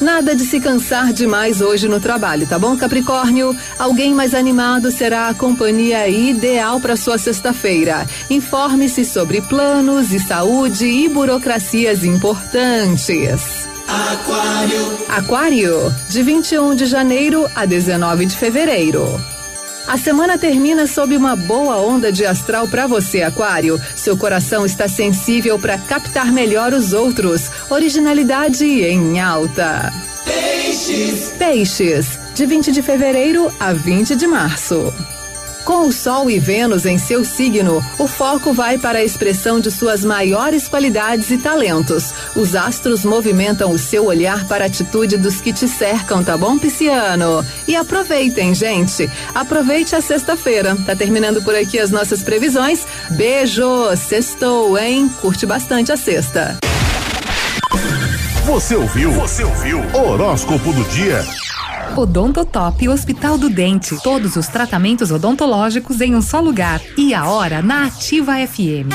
Nada 0.00 0.34
de 0.34 0.44
se 0.44 0.58
cansar 0.58 1.12
demais 1.12 1.60
hoje 1.60 1.86
no 1.86 2.00
trabalho, 2.00 2.44
tá 2.46 2.58
bom, 2.58 2.76
Capricórnio? 2.76 3.56
Alguém 3.78 4.12
mais 4.12 4.34
animado 4.34 4.90
será 4.90 5.28
a 5.28 5.34
companhia 5.34 6.08
ideal 6.08 6.80
para 6.80 6.96
sua 6.96 7.16
sexta-feira. 7.16 8.04
Informe-se 8.28 9.04
sobre 9.04 9.40
planos 9.40 10.12
e 10.12 10.18
saúde 10.18 10.86
e 10.86 11.08
burocracias 11.08 12.04
importantes. 12.04 13.68
Aquário. 13.86 14.98
Aquário, 15.08 15.94
de 16.10 16.22
21 16.22 16.74
de 16.74 16.86
janeiro 16.86 17.48
a 17.54 17.64
19 17.64 18.26
de 18.26 18.36
fevereiro. 18.36 19.33
A 19.86 19.98
semana 19.98 20.38
termina 20.38 20.86
sob 20.86 21.14
uma 21.16 21.36
boa 21.36 21.76
onda 21.76 22.10
de 22.10 22.24
astral 22.24 22.66
para 22.66 22.86
você, 22.86 23.22
Aquário. 23.22 23.80
Seu 23.94 24.16
coração 24.16 24.64
está 24.64 24.88
sensível 24.88 25.58
para 25.58 25.76
captar 25.76 26.32
melhor 26.32 26.72
os 26.72 26.92
outros. 26.92 27.50
Originalidade 27.68 28.64
em 28.64 29.20
alta. 29.20 29.92
Peixes. 30.24 31.34
Peixes, 31.38 32.18
de 32.34 32.46
20 32.46 32.72
de 32.72 32.82
fevereiro 32.82 33.52
a 33.60 33.72
20 33.74 34.16
de 34.16 34.26
março. 34.26 34.92
Com 35.64 35.88
o 35.88 35.92
Sol 35.92 36.30
e 36.30 36.38
Vênus 36.38 36.84
em 36.84 36.98
seu 36.98 37.24
signo, 37.24 37.82
o 37.98 38.06
foco 38.06 38.52
vai 38.52 38.76
para 38.76 38.98
a 38.98 39.04
expressão 39.04 39.58
de 39.58 39.70
suas 39.70 40.04
maiores 40.04 40.68
qualidades 40.68 41.30
e 41.30 41.38
talentos. 41.38 42.12
Os 42.36 42.54
astros 42.54 43.02
movimentam 43.02 43.70
o 43.70 43.78
seu 43.78 44.04
olhar 44.04 44.46
para 44.46 44.64
a 44.64 44.66
atitude 44.66 45.16
dos 45.16 45.40
que 45.40 45.54
te 45.54 45.66
cercam, 45.66 46.22
tá 46.22 46.36
bom, 46.36 46.58
Pisciano? 46.58 47.44
E 47.66 47.74
aproveitem, 47.74 48.54
gente. 48.54 49.10
Aproveite 49.34 49.96
a 49.96 50.02
sexta-feira. 50.02 50.76
Tá 50.84 50.94
terminando 50.94 51.42
por 51.42 51.54
aqui 51.54 51.78
as 51.78 51.90
nossas 51.90 52.22
previsões. 52.22 52.86
Beijo, 53.12 53.64
sextou, 53.96 54.76
hein? 54.76 55.10
Curte 55.22 55.46
bastante 55.46 55.90
a 55.90 55.96
sexta. 55.96 56.58
Você 58.44 58.76
ouviu? 58.76 59.10
Você 59.12 59.42
ouviu? 59.42 59.80
Horóscopo 59.94 60.74
do 60.74 60.84
dia. 60.84 61.24
Odontotop 61.96 62.88
Hospital 62.88 63.38
do 63.38 63.48
Dente. 63.48 63.96
Todos 64.02 64.34
os 64.34 64.48
tratamentos 64.48 65.12
odontológicos 65.12 66.00
em 66.00 66.14
um 66.14 66.20
só 66.20 66.40
lugar. 66.40 66.80
E 66.96 67.14
a 67.14 67.26
hora 67.26 67.62
na 67.62 67.86
Ativa 67.86 68.34
FM. 68.46 68.90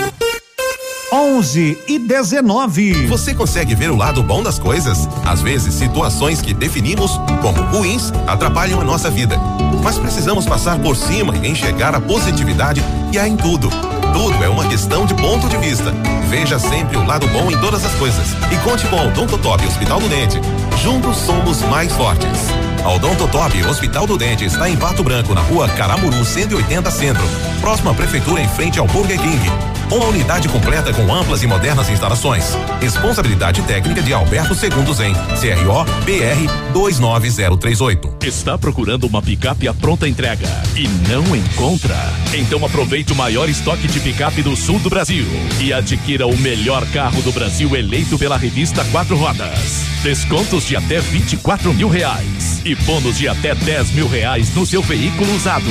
11 1.12 1.78
e 1.88 1.98
19. 1.98 3.08
Você 3.08 3.34
consegue 3.34 3.74
ver 3.74 3.90
o 3.90 3.96
lado 3.96 4.22
bom 4.22 4.44
das 4.44 4.60
coisas? 4.60 5.08
Às 5.26 5.42
vezes, 5.42 5.74
situações 5.74 6.42
que 6.42 6.54
definimos 6.54 7.20
como 7.42 7.62
ruins 7.64 8.12
atrapalham 8.28 8.82
a 8.82 8.84
nossa 8.84 9.10
vida. 9.10 9.38
Mas 9.82 9.98
precisamos 9.98 10.46
passar 10.46 10.78
por 10.80 10.96
cima 10.96 11.36
e 11.38 11.48
enxergar 11.48 11.96
a 11.96 12.02
positividade 12.02 12.82
que 13.12 13.18
há 13.18 13.28
em 13.28 13.38
tudo. 13.38 13.70
Tudo 14.14 14.44
é 14.44 14.50
uma 14.50 14.68
questão 14.68 15.06
de 15.06 15.16
ponto 15.16 15.48
de 15.48 15.58
vista. 15.58 15.94
Veja 16.30 16.60
sempre 16.60 16.98
o 16.98 17.06
lado 17.06 17.28
bom 17.30 17.50
em 17.50 17.60
todas 17.60 17.84
as 17.86 17.94
coisas. 17.96 18.34
E 18.52 18.70
conte 18.70 18.86
com 18.88 18.98
o 18.98 19.08
Odontotop 19.08 19.66
Hospital 19.66 20.00
do 20.00 20.10
Dente. 20.10 20.40
Juntos 20.84 21.18
somos 21.18 21.62
mais 21.64 21.92
fortes. 21.94 22.69
A 22.84 22.90
Odontotop 22.94 23.64
Hospital 23.64 24.08
do 24.08 24.18
Dente 24.18 24.46
está 24.46 24.70
em 24.70 24.78
Pato 24.78 25.04
Branco, 25.04 25.34
na 25.34 25.42
rua 25.42 25.68
Caramuru 25.70 26.24
180 26.24 26.90
Centro. 26.92 27.24
Próxima 27.60 27.94
prefeitura 27.94 28.42
em 28.42 28.48
frente 28.48 28.80
ao 28.80 28.88
Burger 28.88 29.20
King. 29.20 29.79
Uma 29.92 30.06
unidade 30.06 30.48
completa 30.48 30.94
com 30.94 31.12
amplas 31.12 31.42
e 31.42 31.48
modernas 31.48 31.90
instalações. 31.90 32.56
Responsabilidade 32.80 33.64
técnica 33.64 34.04
de 34.04 34.14
Alberto 34.14 34.54
Segundo 34.54 34.94
Zen. 34.94 35.14
CRO 35.14 35.84
BR 36.06 36.72
29038. 36.74 38.18
Está 38.24 38.56
procurando 38.56 39.08
uma 39.08 39.20
picape 39.20 39.68
à 39.68 39.74
pronta 39.74 40.08
entrega 40.08 40.48
e 40.76 40.88
não 41.10 41.36
encontra? 41.36 41.98
Então 42.36 42.64
aproveite 42.64 43.14
o 43.14 43.16
maior 43.16 43.50
estoque 43.50 43.88
de 43.88 44.00
picape 44.00 44.44
do 44.44 44.56
sul 44.56 44.78
do 44.78 44.92
Brasil 44.92 45.26
e 45.60 45.74
adquira 45.74 46.28
o 46.28 46.38
melhor 46.38 46.86
carro 46.92 47.24
do 47.24 47.32
Brasil 47.32 47.76
eleito 47.76 48.16
pela 48.20 48.38
revista 48.38 48.86
Quatro 48.92 49.18
Rodas. 49.18 49.86
Descontos 50.04 50.68
de 50.68 50.76
até 50.76 51.00
24 51.00 51.74
mil 51.74 51.90
reais 51.90 52.62
e 52.64 52.76
bônus 52.76 53.18
de 53.18 53.28
até 53.28 53.56
10 53.56 53.92
mil 53.94 54.08
reais 54.08 54.54
no 54.54 54.68
seu 54.68 54.84
veículo 54.84 55.34
usado. 55.36 55.70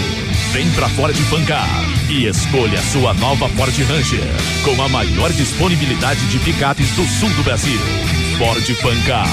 Vem 0.52 0.68
pra 0.72 0.88
Ford 0.88 1.14
Fancar 1.14 1.68
e 2.08 2.26
escolha 2.26 2.80
sua 2.82 3.14
nova 3.14 3.48
Ford 3.50 3.74
Com 4.64 4.82
a 4.82 4.89
maior 4.89 5.30
disponibilidade 5.32 6.26
de 6.28 6.39
picapes 6.39 6.90
do 6.93 7.05
sul 7.06 7.28
do 7.30 7.43
Brasil. 7.43 7.78
Ford 8.39 8.65
Fancar. 8.77 9.27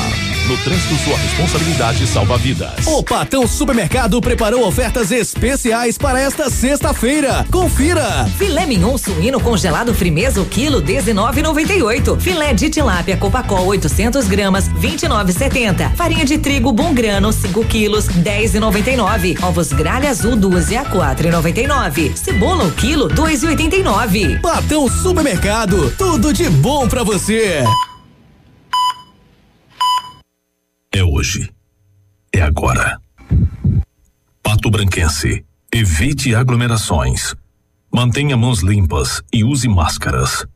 No 0.47 0.57
trânsito, 0.57 0.95
sua 1.03 1.15
responsabilidade 1.17 2.07
salva 2.07 2.37
vidas. 2.39 2.87
O 2.87 3.03
Patão 3.03 3.47
Supermercado 3.47 4.19
preparou 4.19 4.67
ofertas 4.67 5.11
especiais 5.11 5.95
para 5.95 6.19
esta 6.19 6.49
sexta-feira. 6.49 7.45
Confira! 7.51 8.25
Filé 8.35 8.65
mignon 8.65 8.97
suíno 8.97 9.39
congelado 9.39 9.93
frimeza 9.93 10.41
o 10.41 10.45
quilo 10.45 10.81
19,98. 10.81 12.19
Filé 12.19 12.53
de 12.55 12.69
tilápia 12.71 13.15
Copacol 13.15 13.67
800 13.67 14.27
gramas 14.27 14.69
29,70. 14.69 15.95
Farinha 15.95 16.25
de 16.25 16.39
trigo 16.39 16.71
bom 16.71 16.91
grano 16.91 17.31
5 17.31 17.63
quilos 17.65 18.07
10,99. 18.07 19.43
Ovos 19.43 19.71
gralha 19.71 20.09
azul 20.09 20.35
12 20.35 20.77
a 20.77 20.83
4,99. 20.83 22.15
Cebola 22.15 22.65
o 22.65 22.71
quilo 22.71 23.07
2,89. 23.09 24.41
Patão 24.41 24.89
Supermercado, 24.89 25.91
tudo 25.95 26.33
de 26.33 26.49
bom 26.49 26.87
pra 26.87 27.03
você. 27.03 27.63
É 30.95 31.03
hoje. 31.03 31.51
É 32.33 32.41
agora. 32.41 32.97
Pato 34.41 34.71
Branquense. 34.71 35.43
Evite 35.69 36.33
aglomerações. 36.33 37.35
Mantenha 37.93 38.37
mãos 38.37 38.61
limpas 38.61 39.21
e 39.33 39.43
use 39.43 39.67
máscaras. 39.67 40.47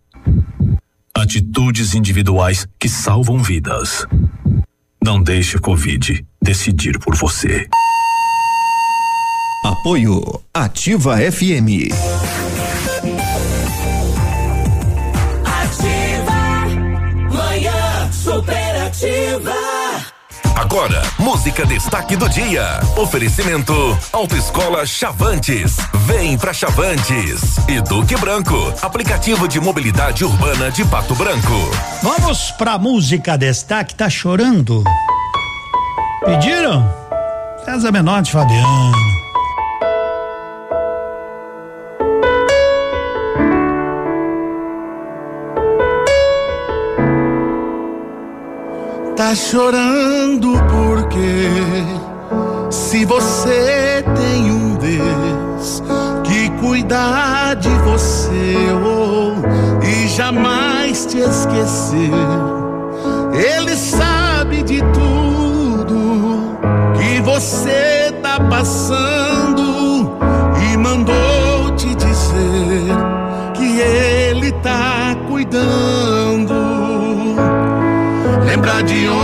Atitudes 1.14 1.94
individuais 1.94 2.66
que 2.80 2.88
salvam 2.88 3.44
vidas. 3.44 4.06
Não 5.03 5.22
deixe 5.22 5.57
a 5.57 5.60
Covid 5.60 6.26
decidir 6.41 6.98
por 6.99 7.18
você. 7.18 7.68
Apoio 9.66 10.22
Ativa 10.53 11.18
FM. 11.18 11.91
Ativa. 15.44 16.40
Manhã 17.30 18.11
superativa. 18.14 19.59
Agora, 20.60 21.02
música 21.18 21.65
destaque 21.65 22.18
do 22.18 22.27
dia. 22.27 22.81
Oferecimento 22.98 23.98
Autoescola 24.11 24.86
Chavantes. 24.86 25.77
Vem 26.06 26.38
pra 26.38 26.52
Chavantes. 26.52 27.57
E 27.69 27.80
Duque 27.80 28.18
Branco, 28.18 28.73
aplicativo 28.81 29.48
de 29.48 29.57
mobilidade 29.57 30.26
urbana 30.26 30.69
de 30.69 30.84
Pato 30.84 31.15
Branco. 31.15 31.72
Vamos 32.03 32.52
pra 32.52 32.77
música 32.77 33.38
destaque, 33.38 33.95
tá 33.95 34.10
chorando? 34.10 34.84
Pediram? 36.26 36.94
César 37.64 37.94
Menotti 37.94 38.34
Fabiano. 38.34 39.19
Tá 49.20 49.36
chorando 49.36 50.54
porque 50.72 51.52
se 52.72 53.04
você 53.04 54.02
tem 54.16 54.50
um 54.50 54.76
Deus 54.76 55.84
que 56.24 56.50
cuidar 56.52 57.58
de 57.58 57.68
você 57.80 58.56
oh, 58.82 59.34
e 59.86 60.08
jamais 60.08 61.06
te 61.06 61.18
esquecer, 61.18 62.14
Ele 63.34 63.76
sabe 63.76 64.64
de 64.64 64.82
tudo 64.94 66.58
que 66.98 67.20
você 67.20 68.14
tá 68.24 68.40
passando 68.50 70.18
e 70.64 70.78
mandou 70.78 71.76
te 71.76 71.94
dizer 71.94 72.96
que 73.54 73.82
Ele 73.82 74.50
tá 74.64 75.14
cuidando. 75.28 76.09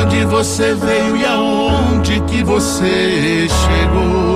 Onde 0.01 0.25
você 0.25 0.73
veio 0.73 1.15
e 1.17 1.25
aonde 1.25 2.19
que 2.21 2.43
você 2.43 3.47
chegou. 3.47 4.35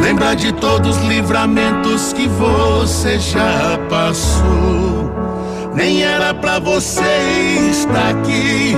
Lembra 0.00 0.34
de 0.34 0.52
todos 0.52 0.96
os 0.96 1.04
livramentos 1.04 2.12
que 2.12 2.28
você 2.28 3.18
já 3.18 3.78
passou. 3.88 5.12
Nem 5.74 6.02
era 6.04 6.34
pra 6.34 6.58
você 6.58 7.70
estar 7.70 8.10
aqui, 8.10 8.76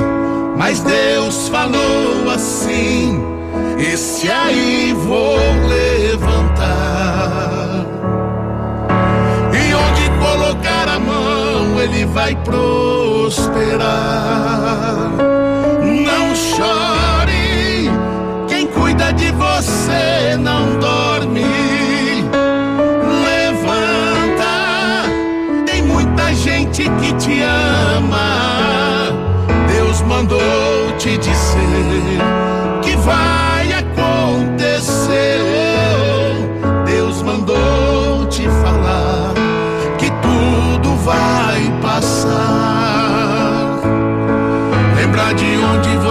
mas 0.56 0.80
Deus 0.80 1.48
falou 1.48 2.30
assim: 2.32 3.22
Esse 3.78 4.30
aí 4.30 4.94
vou 4.96 5.36
levantar. 5.68 6.66
E 9.52 9.74
onde 9.74 10.10
colocar 10.24 10.88
a 10.88 10.98
mão, 10.98 11.80
ele 11.80 12.06
vai 12.06 12.34
prosperar. 13.26 15.10
Não 15.82 16.32
chore, 16.36 17.90
quem 18.46 18.68
cuida 18.68 19.12
de 19.12 19.32
você 19.32 20.36
não 20.38 20.78
dorme. 20.78 21.42
Levanta, 23.26 24.44
tem 25.66 25.82
muita 25.82 26.32
gente 26.34 26.84
que 26.84 27.12
te 27.14 27.42
ama. 27.42 29.08
Deus 29.74 30.02
mandou 30.02 30.92
te 30.96 31.18
dizer 31.18 31.35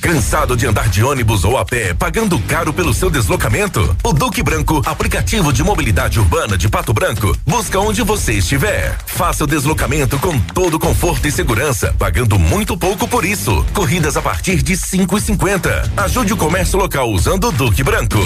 Cansado 0.00 0.56
de 0.56 0.66
andar 0.66 0.88
de 0.88 1.04
ônibus 1.04 1.44
ou 1.44 1.56
a 1.56 1.64
pé, 1.64 1.94
pagando 1.94 2.36
caro 2.40 2.72
pelo 2.72 2.92
seu 2.92 3.08
deslocamento? 3.10 3.96
O 4.02 4.12
Duque 4.12 4.42
Branco, 4.42 4.82
aplicativo 4.84 5.52
de 5.52 5.62
mobilidade 5.62 6.18
urbana 6.18 6.58
de 6.58 6.68
Pato 6.68 6.92
Branco, 6.92 7.36
busca 7.46 7.78
onde 7.78 8.02
você 8.02 8.32
estiver. 8.32 8.98
Faça 9.06 9.44
o 9.44 9.46
deslocamento 9.46 10.18
com 10.18 10.36
todo 10.40 10.80
conforto 10.80 11.28
e 11.28 11.30
segurança, 11.30 11.94
pagando 11.96 12.38
muito 12.40 12.76
pouco 12.76 13.06
por 13.06 13.24
isso. 13.24 13.64
Corridas 13.72 14.16
a 14.16 14.22
partir 14.22 14.62
de 14.62 14.76
cinco 14.76 15.16
e 15.16 15.20
cinquenta. 15.20 15.88
Ajude 15.96 16.32
o 16.32 16.36
comércio 16.36 16.78
local 16.78 17.08
usando 17.10 17.48
o 17.48 17.52
Duque 17.52 17.84
Branco. 17.84 18.18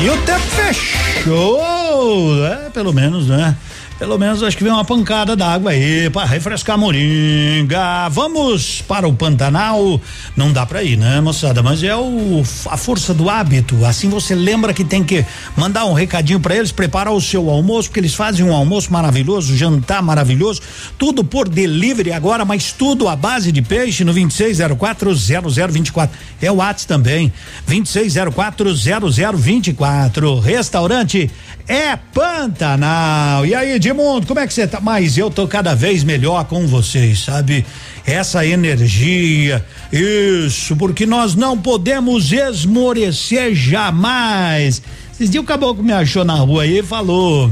E 0.00 0.10
o 0.10 0.16
tempo 0.18 0.46
fechou, 0.50 2.46
é, 2.46 2.70
pelo 2.70 2.92
menos, 2.92 3.26
né? 3.26 3.56
Pelo 3.98 4.16
menos 4.16 4.44
acho 4.44 4.56
que 4.56 4.62
vem 4.62 4.72
uma 4.72 4.84
pancada 4.84 5.34
d'água 5.34 5.72
aí 5.72 6.08
para 6.08 6.24
refrescar 6.24 6.76
a 6.76 6.78
moringa. 6.78 8.08
Vamos 8.10 8.80
para 8.80 9.08
o 9.08 9.12
Pantanal. 9.12 10.00
Não 10.36 10.52
dá 10.52 10.64
para 10.64 10.84
ir, 10.84 10.96
né, 10.96 11.20
moçada? 11.20 11.64
Mas 11.64 11.82
é 11.82 11.96
o 11.96 12.44
a 12.66 12.76
força 12.76 13.12
do 13.12 13.28
hábito. 13.28 13.84
Assim 13.84 14.08
você 14.08 14.36
lembra 14.36 14.72
que 14.72 14.84
tem 14.84 15.02
que 15.02 15.26
mandar 15.56 15.84
um 15.84 15.94
recadinho 15.94 16.38
para 16.38 16.54
eles, 16.54 16.70
preparar 16.70 17.12
o 17.12 17.20
seu 17.20 17.50
almoço, 17.50 17.88
porque 17.88 17.98
eles 17.98 18.14
fazem 18.14 18.46
um 18.46 18.54
almoço 18.54 18.92
maravilhoso, 18.92 19.56
jantar 19.56 20.00
maravilhoso, 20.00 20.62
tudo 20.96 21.24
por 21.24 21.48
delivery 21.48 22.12
agora, 22.12 22.44
mas 22.44 22.70
tudo 22.70 23.08
à 23.08 23.16
base 23.16 23.50
de 23.50 23.62
peixe 23.62 24.04
no 24.04 24.14
26040024. 24.14 26.08
É 26.40 26.52
o 26.52 26.56
WhatsApp 26.56 26.86
também. 26.86 27.32
26040024. 27.68 30.40
Restaurante 30.40 31.28
é 31.66 31.96
Pantanal. 31.96 33.44
E 33.44 33.54
aí, 33.54 33.78
Edmundo, 33.88 34.26
como 34.26 34.38
é 34.38 34.46
que 34.46 34.52
você 34.52 34.66
tá? 34.66 34.80
Mas 34.80 35.16
eu 35.16 35.30
tô 35.30 35.48
cada 35.48 35.74
vez 35.74 36.04
melhor 36.04 36.44
com 36.44 36.66
vocês, 36.66 37.24
sabe? 37.24 37.64
Essa 38.06 38.44
energia, 38.44 39.64
isso, 39.90 40.76
porque 40.76 41.06
nós 41.06 41.34
não 41.34 41.56
podemos 41.56 42.30
esmorecer 42.30 43.54
jamais. 43.54 44.82
Esses 45.12 45.30
dias 45.30 45.42
o 45.42 45.46
caboclo 45.46 45.82
me 45.82 45.92
achou 45.92 46.24
na 46.24 46.34
rua 46.34 46.64
aí 46.64 46.78
e 46.78 46.82
falou, 46.82 47.50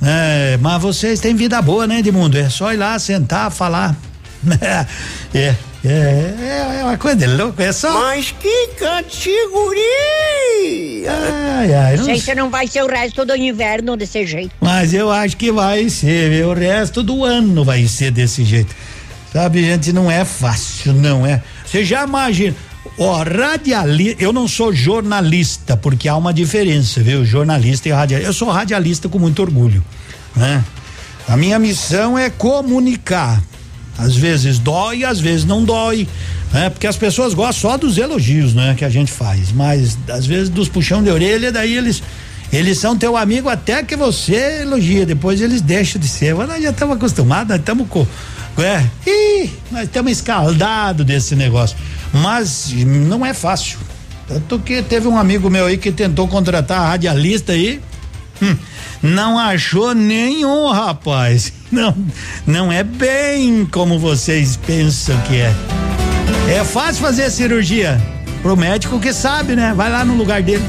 é, 0.00 0.56
mas 0.60 0.80
vocês 0.80 1.18
têm 1.18 1.34
vida 1.34 1.60
boa, 1.60 1.86
né, 1.86 1.98
Edmundo? 1.98 2.38
É 2.38 2.48
só 2.48 2.72
ir 2.72 2.76
lá, 2.76 2.96
sentar, 2.98 3.50
falar. 3.50 3.96
é, 5.34 5.54
é, 5.86 6.78
é 6.80 6.84
uma 6.84 6.96
coisa 6.96 7.16
de 7.16 7.26
louco, 7.26 7.60
é 7.60 7.70
só. 7.72 7.92
Mas 7.92 8.34
que 8.40 8.68
categoria! 8.78 9.82
Ai, 11.58 11.74
ai, 11.74 11.96
não 11.96 12.04
Gente, 12.04 12.34
não 12.34 12.48
vai 12.48 12.66
ser 12.66 12.82
o 12.82 12.86
resto 12.86 13.24
do 13.24 13.36
inverno 13.36 13.94
desse 13.96 14.26
jeito. 14.26 14.54
Mas 14.60 14.94
eu 14.94 15.10
acho 15.10 15.36
que 15.36 15.52
vai 15.52 15.90
ser, 15.90 16.30
viu? 16.30 16.48
o 16.48 16.54
resto 16.54 17.02
do 17.02 17.22
ano 17.24 17.64
vai 17.64 17.86
ser 17.86 18.10
desse 18.10 18.44
jeito. 18.44 18.74
Sabe, 19.30 19.62
gente, 19.62 19.92
não 19.92 20.10
é 20.10 20.24
fácil, 20.24 20.94
não 20.94 21.26
é. 21.26 21.42
Você 21.66 21.84
já 21.84 22.04
imagina, 22.04 22.56
ó, 22.98 23.22
radialista, 23.22 24.22
eu 24.22 24.32
não 24.32 24.48
sou 24.48 24.72
jornalista, 24.72 25.76
porque 25.76 26.08
há 26.08 26.16
uma 26.16 26.32
diferença, 26.32 27.02
viu? 27.02 27.24
Jornalista 27.26 27.88
e 27.88 27.92
radialista. 27.92 28.30
Eu 28.30 28.32
sou 28.32 28.48
radialista 28.48 29.08
com 29.08 29.18
muito 29.18 29.42
orgulho, 29.42 29.84
né? 30.34 30.64
A 31.28 31.36
minha 31.36 31.58
missão 31.58 32.18
é 32.18 32.30
comunicar. 32.30 33.42
Às 33.96 34.16
vezes 34.16 34.58
dói, 34.58 35.04
às 35.04 35.20
vezes 35.20 35.44
não 35.44 35.64
dói, 35.64 36.08
né? 36.52 36.68
Porque 36.70 36.86
as 36.86 36.96
pessoas 36.96 37.32
gostam 37.32 37.70
só 37.70 37.76
dos 37.76 37.96
elogios, 37.96 38.54
né? 38.54 38.74
Que 38.76 38.84
a 38.84 38.90
gente 38.90 39.12
faz, 39.12 39.52
mas 39.52 39.96
às 40.08 40.26
vezes 40.26 40.48
dos 40.48 40.68
puxão 40.68 41.02
de 41.02 41.10
orelha, 41.10 41.52
daí 41.52 41.76
eles 41.76 42.02
eles 42.52 42.78
são 42.78 42.96
teu 42.96 43.16
amigo 43.16 43.48
até 43.48 43.82
que 43.82 43.96
você 43.96 44.60
elogia, 44.62 45.04
depois 45.04 45.40
eles 45.40 45.60
deixam 45.60 46.00
de 46.00 46.06
ser. 46.06 46.34
Mas 46.34 46.48
nós 46.48 46.62
já 46.62 46.70
estamos 46.70 46.96
acostumados, 46.96 47.48
nós 47.48 47.58
estamos 47.58 47.88
com. 47.88 48.06
É, 48.56 48.84
ih, 49.04 49.50
nós 49.72 49.84
estamos 49.84 50.12
escaldados 50.12 51.04
desse 51.04 51.34
negócio. 51.34 51.76
Mas 52.12 52.72
não 52.86 53.26
é 53.26 53.34
fácil. 53.34 53.78
Tanto 54.28 54.60
que 54.60 54.82
teve 54.82 55.08
um 55.08 55.18
amigo 55.18 55.50
meu 55.50 55.66
aí 55.66 55.76
que 55.76 55.90
tentou 55.90 56.28
contratar 56.28 56.80
a 56.80 56.88
radialista 56.90 57.52
aí. 57.52 57.80
Hum, 58.42 58.56
não 59.02 59.38
achou 59.38 59.94
nenhum, 59.94 60.70
rapaz. 60.70 61.52
Não, 61.70 61.94
não 62.46 62.72
é 62.72 62.82
bem 62.82 63.66
como 63.66 63.98
vocês 63.98 64.56
pensam 64.56 65.16
que 65.22 65.40
é. 65.40 65.52
É 66.48 66.64
fácil 66.64 67.02
fazer 67.02 67.30
cirurgia 67.30 68.00
pro 68.42 68.56
médico 68.56 69.00
que 69.00 69.12
sabe, 69.12 69.56
né? 69.56 69.72
Vai 69.74 69.90
lá 69.90 70.04
no 70.04 70.14
lugar 70.14 70.42
dele. 70.42 70.62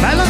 Vai 0.00 0.16
lá. 0.16 0.26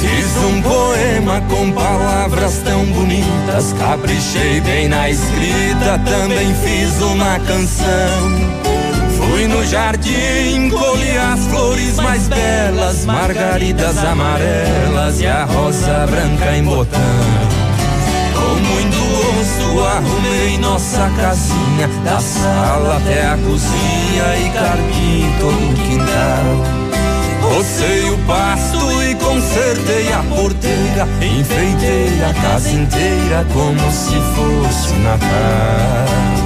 Fiz 0.00 0.44
um 0.44 0.62
poema 0.62 1.40
com 1.48 1.72
palavras 1.72 2.58
tão 2.58 2.84
bonitas, 2.86 3.72
caprichei 3.78 4.60
bem 4.60 4.88
na 4.88 5.08
escrita, 5.08 5.98
também 6.04 6.54
fiz 6.54 7.00
uma 7.00 7.38
canção. 7.40 8.65
Fui 9.16 9.46
no 9.46 9.64
jardim, 9.64 10.70
colhi 10.70 11.16
as 11.16 11.46
flores 11.46 11.96
mais 11.96 12.28
belas, 12.28 13.04
margaridas 13.04 13.98
amarelas 14.04 15.20
e 15.20 15.26
a 15.26 15.44
rosa 15.44 16.06
branca 16.06 16.56
em 16.56 16.64
botão. 16.64 17.00
Com 18.34 18.54
muito 18.60 19.06
gosto 19.16 19.84
arrumei 19.84 20.58
nossa 20.58 21.10
casinha, 21.16 21.88
da 22.04 22.20
sala 22.20 22.96
até 22.96 23.26
a 23.26 23.36
cozinha 23.36 24.36
e 24.38 24.50
carpim 24.50 25.34
todo 25.40 25.70
o 25.70 25.74
quintal. 25.88 26.86
Rocei 27.42 28.10
o 28.10 28.18
pasto 28.26 29.02
e 29.02 29.14
consertei 29.14 30.12
a 30.12 30.22
porteira, 30.24 31.08
enfeitei 31.22 32.24
a 32.24 32.34
casa 32.34 32.70
inteira 32.70 33.46
como 33.52 33.92
se 33.92 34.16
fosse 34.34 34.92
Natal. 34.94 36.45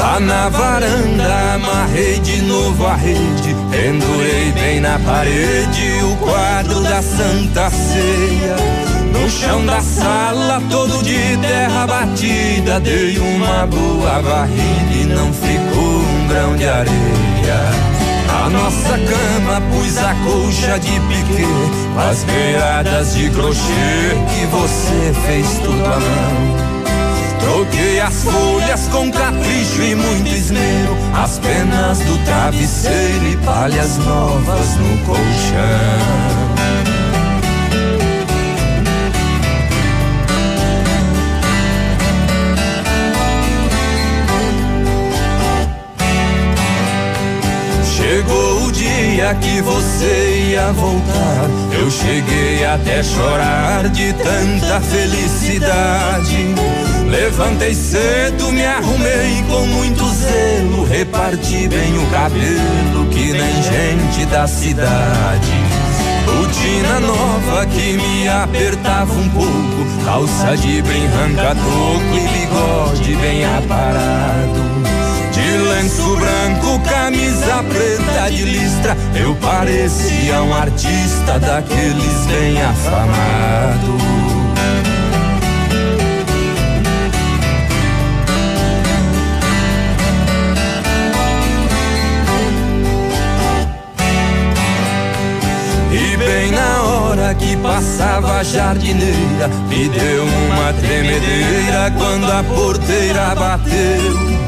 Lá 0.00 0.18
na 0.18 0.48
varanda 0.48 1.54
amarrei 1.56 2.18
de 2.20 2.40
novo 2.40 2.86
a 2.86 2.94
rede, 2.94 3.54
pendurei 3.70 4.50
bem 4.52 4.80
na 4.80 4.98
parede 4.98 6.02
o 6.02 6.16
quadro 6.16 6.80
da 6.80 7.02
Santa 7.02 7.68
Ceia. 7.68 8.56
No 9.12 9.28
chão 9.28 9.66
da 9.66 9.82
sala, 9.82 10.62
todo 10.70 11.04
de 11.04 11.36
terra 11.36 11.86
batida, 11.86 12.80
dei 12.80 13.18
uma 13.18 13.66
boa 13.66 14.22
varrida 14.22 14.94
e 14.94 15.04
não 15.04 15.30
ficou 15.34 15.98
um 15.98 16.28
grão 16.28 16.56
de 16.56 16.66
areia. 16.66 17.60
A 18.42 18.48
nossa 18.48 18.96
cama 18.96 19.60
pus 19.70 19.98
a 19.98 20.14
colcha 20.24 20.78
de 20.78 20.98
piquê, 20.98 21.46
as 22.08 22.24
beiradas 22.24 23.14
de 23.14 23.28
crochê 23.28 24.16
que 24.30 24.46
você 24.46 25.12
fez 25.26 25.46
tudo 25.58 25.84
à 25.84 26.00
mão. 26.00 26.69
Troquei 27.50 27.98
as 27.98 28.22
folhas 28.22 28.86
com 28.92 29.10
capricho 29.10 29.82
e 29.82 29.96
muito 29.96 30.28
esmero, 30.28 30.96
as 31.12 31.40
penas 31.40 31.98
do 31.98 32.24
travesseiro 32.24 33.26
e 33.26 33.36
palhas 33.38 33.98
novas 33.98 34.76
no 34.76 35.04
colchão. 35.04 36.49
Chegou 48.10 48.64
o 48.64 48.72
dia 48.72 49.32
que 49.36 49.62
você 49.62 50.48
ia 50.50 50.72
voltar. 50.72 51.48
Eu 51.70 51.88
cheguei 51.88 52.64
até 52.64 53.04
chorar 53.04 53.88
de 53.88 54.12
tanta 54.14 54.80
felicidade. 54.80 56.52
Levantei 57.08 57.72
cedo, 57.72 58.50
me 58.50 58.66
arrumei 58.66 59.44
com 59.48 59.64
muito 59.64 60.04
zelo. 60.08 60.84
Reparti 60.86 61.68
bem 61.68 61.98
o 61.98 62.06
cabelo, 62.06 63.06
que 63.12 63.32
nem 63.32 63.62
gente 63.62 64.26
da 64.26 64.44
cidade. 64.48 65.52
Botina 66.26 66.98
nova 66.98 67.64
que 67.66 67.92
me 67.92 68.28
apertava 68.28 69.12
um 69.12 69.28
pouco. 69.28 70.04
Calça 70.04 70.56
de 70.56 70.82
brim 70.82 71.08
toco 71.08 72.16
e 72.16 72.40
bigode 72.40 73.14
bem 73.14 73.44
aparado. 73.44 74.99
Lenço 75.80 76.14
branco, 76.14 76.78
camisa 76.80 77.64
preta 77.66 78.30
de 78.30 78.44
listra, 78.44 78.94
eu 79.14 79.34
parecia 79.36 80.42
um 80.42 80.52
artista 80.52 81.38
daqueles 81.38 82.26
bem 82.26 82.60
afamado. 82.60 83.96
E 95.90 96.16
bem 96.18 96.52
na 96.52 96.82
hora 96.82 97.34
que 97.34 97.56
passava 97.56 98.40
a 98.40 98.42
jardineira, 98.42 99.48
me 99.66 99.88
deu 99.88 100.24
uma 100.24 100.74
tremedeira 100.74 101.90
quando 101.96 102.30
a 102.30 102.44
porteira 102.44 103.34
bateu. 103.34 104.39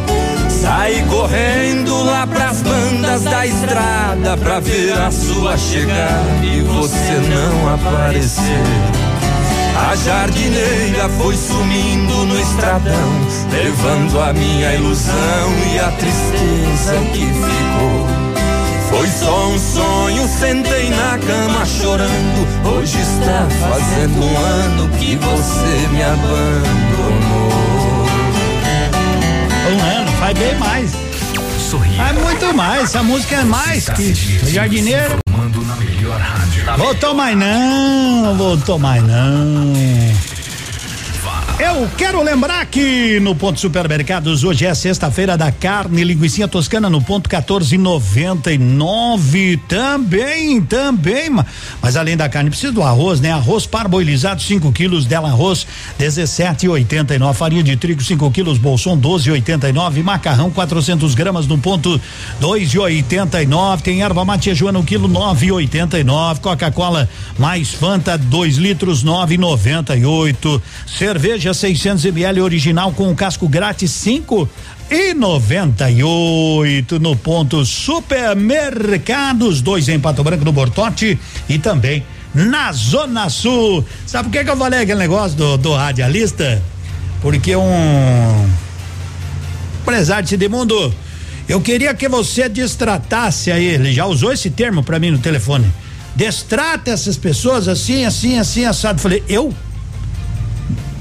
Saí 0.62 1.02
correndo 1.10 2.05
lá 2.05 2.24
pras 2.24 2.62
bandas 2.62 3.22
da 3.22 3.44
estrada 3.44 4.36
pra 4.36 4.60
ver 4.60 4.93
a 4.93 5.10
sua 5.10 5.59
chegada 5.59 6.44
e 6.44 6.60
você 6.60 7.20
não 7.34 7.74
apareceu. 7.74 8.62
A 9.90 9.97
jardineira 9.97 11.09
foi 11.18 11.36
sumindo 11.36 12.26
no 12.26 12.40
estradão, 12.40 13.10
levando 13.51 14.20
a 14.20 14.32
minha 14.32 14.72
ilusão 14.74 15.51
e 15.74 15.80
a 15.80 15.90
tristeza 15.90 16.94
que 17.12 17.26
ficou. 17.26 18.06
Foi 18.89 19.09
só 19.09 19.48
um 19.48 19.59
sonho, 19.59 20.28
sentei 20.28 20.90
na 20.90 21.18
cama 21.18 21.66
chorando. 21.66 22.47
Hoje 22.72 23.01
está 23.01 23.48
fazendo 23.68 24.24
um 24.24 24.39
ano 24.39 24.89
que 24.97 25.16
você 25.16 25.89
me 25.89 26.05
abandonou. 26.05 27.52
Faz 30.23 30.39
bem 30.39 30.57
mais. 30.57 30.93
Sorria. 31.69 32.01
É 32.01 32.12
muito 32.12 32.55
mais, 32.55 32.85
essa 32.85 33.03
música 33.03 33.35
é 33.35 33.43
mais 33.43 33.89
que 33.89 34.15
jardineiro. 34.53 35.16
Voltou 36.78 37.12
mais 37.12 37.36
não, 37.36 38.36
voltou 38.36 38.78
mais 38.78 39.03
não. 39.03 39.73
Eu 41.58 41.88
quero 41.96 42.22
lembrar 42.22 42.66
que 42.66 43.18
no 43.20 43.34
Ponto 43.34 43.58
Supermercados 43.60 44.42
hoje 44.42 44.64
é 44.66 44.74
sexta-feira 44.74 45.36
da 45.36 45.52
carne, 45.52 46.02
linguiça 46.02 46.48
toscana 46.48 46.90
no 46.90 47.00
ponto 47.00 47.28
14,99 47.28 49.60
também, 49.68 50.60
também, 50.62 51.30
mas 51.80 51.96
além 51.96 52.16
da 52.16 52.28
carne 52.28 52.50
precisa 52.50 52.72
do 52.72 52.82
arroz, 52.82 53.20
né? 53.20 53.30
Arroz 53.30 53.64
parboilizado 53.66 54.42
5 54.42 54.72
quilos, 54.72 55.06
dela 55.06 55.28
arroz 55.28 55.64
17,89, 56.00 57.34
farinha 57.34 57.62
de 57.62 57.76
trigo 57.76 58.02
5 58.02 58.28
quilos, 58.30 58.58
bolson 58.58 58.98
12,89, 58.98 60.02
macarrão 60.02 60.50
400 60.50 61.14
gramas 61.14 61.46
no 61.46 61.58
ponto 61.58 62.00
2,89, 62.40 63.82
tem 63.82 64.02
erva 64.02 64.24
mate 64.24 64.52
Joana 64.54 64.80
no 64.80 64.84
quilo 64.84 65.08
9,89, 65.08 66.40
Coca-Cola 66.40 67.08
mais 67.38 67.72
Fanta 67.72 68.18
2 68.18 68.56
litros 68.56 69.04
9,98, 69.04 70.60
cerveja 70.86 71.51
600 71.54 72.04
ml 72.04 72.40
original 72.40 72.92
com 72.92 73.14
casco 73.14 73.48
grátis 73.48 73.90
5 73.90 74.48
e 74.90 75.14
98 75.14 76.98
no 76.98 77.16
ponto 77.16 77.64
supermercados, 77.64 79.60
dois 79.60 79.88
em 79.88 79.98
Pato 79.98 80.22
Branco 80.22 80.44
no 80.44 80.52
Bortote 80.52 81.18
e 81.48 81.58
também 81.58 82.04
na 82.34 82.72
Zona 82.72 83.28
Sul. 83.28 83.84
Sabe 84.06 84.28
por 84.28 84.32
que, 84.32 84.44
que 84.44 84.50
eu 84.50 84.56
falei 84.56 84.80
aquele 84.80 84.98
negócio 84.98 85.36
do, 85.36 85.56
do 85.56 85.74
radialista? 85.74 86.62
Porque 87.20 87.54
um 87.54 88.50
empresário 89.80 90.36
de 90.36 90.48
mundo, 90.48 90.94
eu 91.48 91.60
queria 91.60 91.94
que 91.94 92.08
você 92.08 92.48
destratasse 92.48 93.50
a 93.50 93.58
ele. 93.58 93.92
Já 93.92 94.06
usou 94.06 94.32
esse 94.32 94.50
termo 94.50 94.82
para 94.82 94.98
mim 94.98 95.10
no 95.10 95.18
telefone. 95.18 95.72
Destrata 96.14 96.90
essas 96.90 97.16
pessoas 97.16 97.68
assim, 97.68 98.04
assim, 98.04 98.38
assim, 98.38 98.64
assado. 98.64 99.00
Falei, 99.00 99.22
eu? 99.28 99.54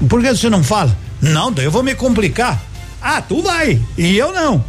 Por 0.08 0.22
que 0.22 0.28
você 0.28 0.50
não 0.50 0.62
fala? 0.62 0.96
Não, 1.20 1.52
daí 1.52 1.64
eu 1.64 1.70
vou 1.70 1.82
me 1.82 1.94
complicar. 1.94 2.60
Ah, 3.00 3.20
tu 3.20 3.42
vai, 3.42 3.80
e 3.96 4.16
eu 4.16 4.32
não. 4.32 4.64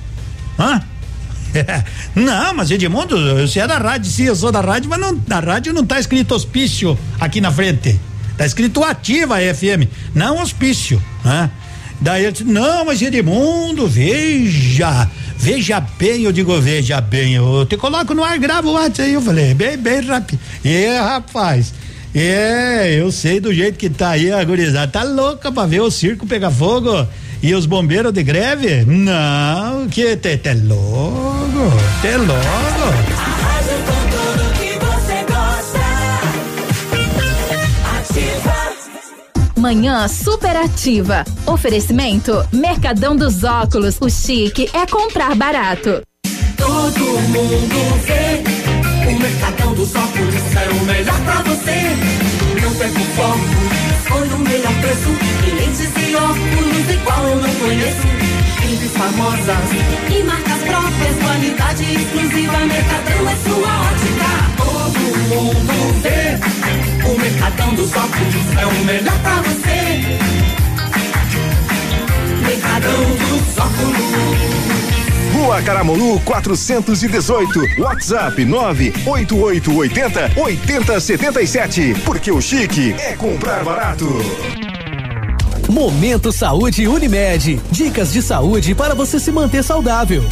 Hã? 0.57 0.81
não, 2.15 2.53
mas 2.53 2.71
Edmundo, 2.71 3.15
você 3.47 3.59
é 3.59 3.67
da 3.67 3.77
rádio, 3.77 4.09
sim, 4.09 4.23
eu 4.23 4.35
sou 4.35 4.51
da 4.51 4.61
rádio, 4.61 4.89
mas 4.89 4.99
não, 4.99 5.19
na 5.27 5.39
rádio 5.39 5.73
não 5.73 5.85
tá 5.85 5.99
escrito 5.99 6.33
hospício 6.33 6.97
aqui 7.19 7.39
na 7.39 7.51
frente. 7.51 7.99
Tá 8.37 8.45
escrito 8.45 8.83
ativa 8.83 9.37
FM, 9.37 9.87
não 10.15 10.41
hospício, 10.41 11.01
né? 11.23 11.49
Daí 12.01 12.25
eu 12.25 12.31
disse, 12.31 12.43
não, 12.43 12.85
mas 12.85 13.01
Edmundo, 13.01 13.87
veja, 13.87 15.07
veja 15.37 15.79
bem, 15.79 16.23
eu 16.23 16.31
digo, 16.31 16.59
veja 16.59 16.99
bem, 16.99 17.35
eu 17.35 17.65
te 17.65 17.77
coloco 17.77 18.13
no 18.13 18.23
ar, 18.23 18.37
gravo 18.39 18.69
o 18.69 18.73
WhatsApp 18.73 19.03
aí, 19.03 19.13
eu 19.13 19.21
falei, 19.21 19.53
bem, 19.53 19.77
bem 19.77 20.01
rápido. 20.01 20.39
E 20.65 20.97
rapaz, 20.97 21.73
é, 22.19 22.93
eu 22.99 23.11
sei 23.11 23.39
do 23.39 23.53
jeito 23.53 23.77
que 23.77 23.89
tá 23.89 24.11
aí 24.11 24.31
a 24.31 24.43
gurizada. 24.43 24.91
Tá 24.91 25.03
louca 25.03 25.51
pra 25.51 25.65
ver 25.65 25.81
o 25.81 25.89
circo 25.89 26.27
pegar 26.27 26.51
fogo 26.51 27.07
e 27.41 27.53
os 27.55 27.65
bombeiros 27.65 28.13
de 28.13 28.23
greve? 28.23 28.85
Não, 28.85 29.87
que 29.87 30.15
te, 30.15 30.37
te 30.37 30.53
logo, 30.53 31.71
te 32.01 32.15
logo. 32.17 33.33
Manhã 39.63 40.09
superativa. 40.09 41.23
Oferecimento 41.47 42.45
Mercadão 42.51 43.15
dos 43.15 43.45
Óculos. 43.45 43.97
O 44.01 44.09
chique 44.09 44.69
é 44.73 44.85
comprar 44.85 45.33
barato. 45.35 46.03
Todo 46.57 46.99
mundo 47.29 48.03
vê. 48.05 48.62
Mercadão 49.23 49.73
dos 49.73 49.95
Óculos 49.95 50.35
é 50.35 50.69
o 50.69 50.83
melhor 50.83 51.17
pra 51.21 51.41
você. 51.43 51.95
Não 52.61 52.75
perca 52.75 52.99
o 52.99 53.05
foco. 53.15 53.39
Foi 54.03 54.27
o 54.27 54.37
melhor 54.39 54.73
preço. 54.81 55.09
Lentes 55.55 55.91
e 55.95 56.13
óculos 56.13 56.89
igual 56.91 57.23
eu 57.29 57.35
não 57.37 57.55
conheço. 57.55 58.05
Clientes 58.59 58.91
famosas 58.91 59.69
e 60.09 60.23
marcas 60.23 60.63
próprias. 60.63 61.15
Qualidade 61.23 61.83
exclusiva. 61.83 62.57
Mercadão 62.65 63.29
é 63.29 63.35
sua 63.47 63.71
ótica. 63.91 64.29
Todo 64.57 64.99
mundo 65.29 66.01
vê. 66.01 67.07
O 67.07 67.17
Mercadão 67.17 67.75
dos 67.75 67.95
Óculos 67.95 68.57
é 68.59 68.65
o 68.65 68.83
melhor 68.83 69.19
pra 69.19 69.32
Caramuru 75.63 76.19
418. 76.19 77.79
WhatsApp 77.79 78.45
98880 78.45 80.31
8077. 80.37 81.95
Porque 82.05 82.31
o 82.31 82.41
chique 82.41 82.93
é 82.99 83.15
comprar 83.15 83.63
barato. 83.63 84.07
Momento 85.69 86.31
Saúde 86.31 86.87
Unimed. 86.87 87.59
Dicas 87.71 88.11
de 88.13 88.21
saúde 88.21 88.75
para 88.75 88.93
você 88.93 89.19
se 89.19 89.31
manter 89.31 89.63
saudável. 89.63 90.23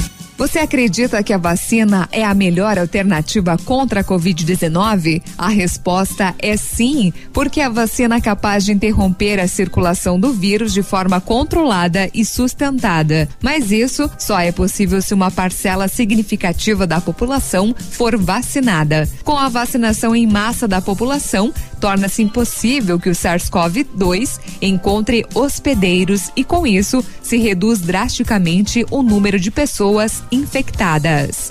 Você 0.42 0.58
acredita 0.58 1.22
que 1.22 1.34
a 1.34 1.38
vacina 1.38 2.10
é 2.12 2.26
a 2.26 2.34
melhor 2.34 2.80
alternativa 2.80 3.56
contra 3.64 4.00
a 4.00 4.04
Covid-19? 4.04 5.22
A 5.38 5.50
resposta 5.50 6.34
é 6.40 6.58
sim, 6.58 7.14
porque 7.32 7.62
a 7.62 7.70
vacina 7.70 8.16
é 8.16 8.22
capaz 8.22 8.66
de 8.66 8.72
interromper 8.72 9.40
a 9.40 9.48
circulação 9.48 10.20
do 10.20 10.34
vírus 10.34 10.74
de 10.74 10.82
forma 10.82 11.22
controlada 11.22 12.10
e 12.12 12.26
sustentada. 12.26 13.30
Mas 13.40 13.72
isso 13.72 14.10
só 14.18 14.40
é 14.40 14.52
possível 14.52 15.00
se 15.00 15.14
uma 15.14 15.30
parcela 15.30 15.88
significativa 15.88 16.88
da 16.88 17.00
população 17.00 17.76
for 17.92 18.18
vacinada. 18.18 19.08
Com 19.24 19.38
a 19.38 19.48
vacinação 19.48 20.16
em 20.16 20.26
massa 20.26 20.68
da 20.68 20.82
população, 20.82 21.54
torna-se 21.80 22.24
impossível 22.24 23.00
que 23.00 23.10
o 23.10 23.14
SARS-CoV-2 23.14 24.40
encontre 24.60 25.24
hospedeiros 25.36 26.32
e, 26.36 26.44
com 26.44 26.66
isso, 26.66 27.06
se 27.22 27.38
reduz 27.38 27.80
drasticamente 27.80 28.84
o 28.90 29.04
número 29.04 29.40
de 29.40 29.52
pessoas 29.52 30.24
infectadas. 30.32 31.50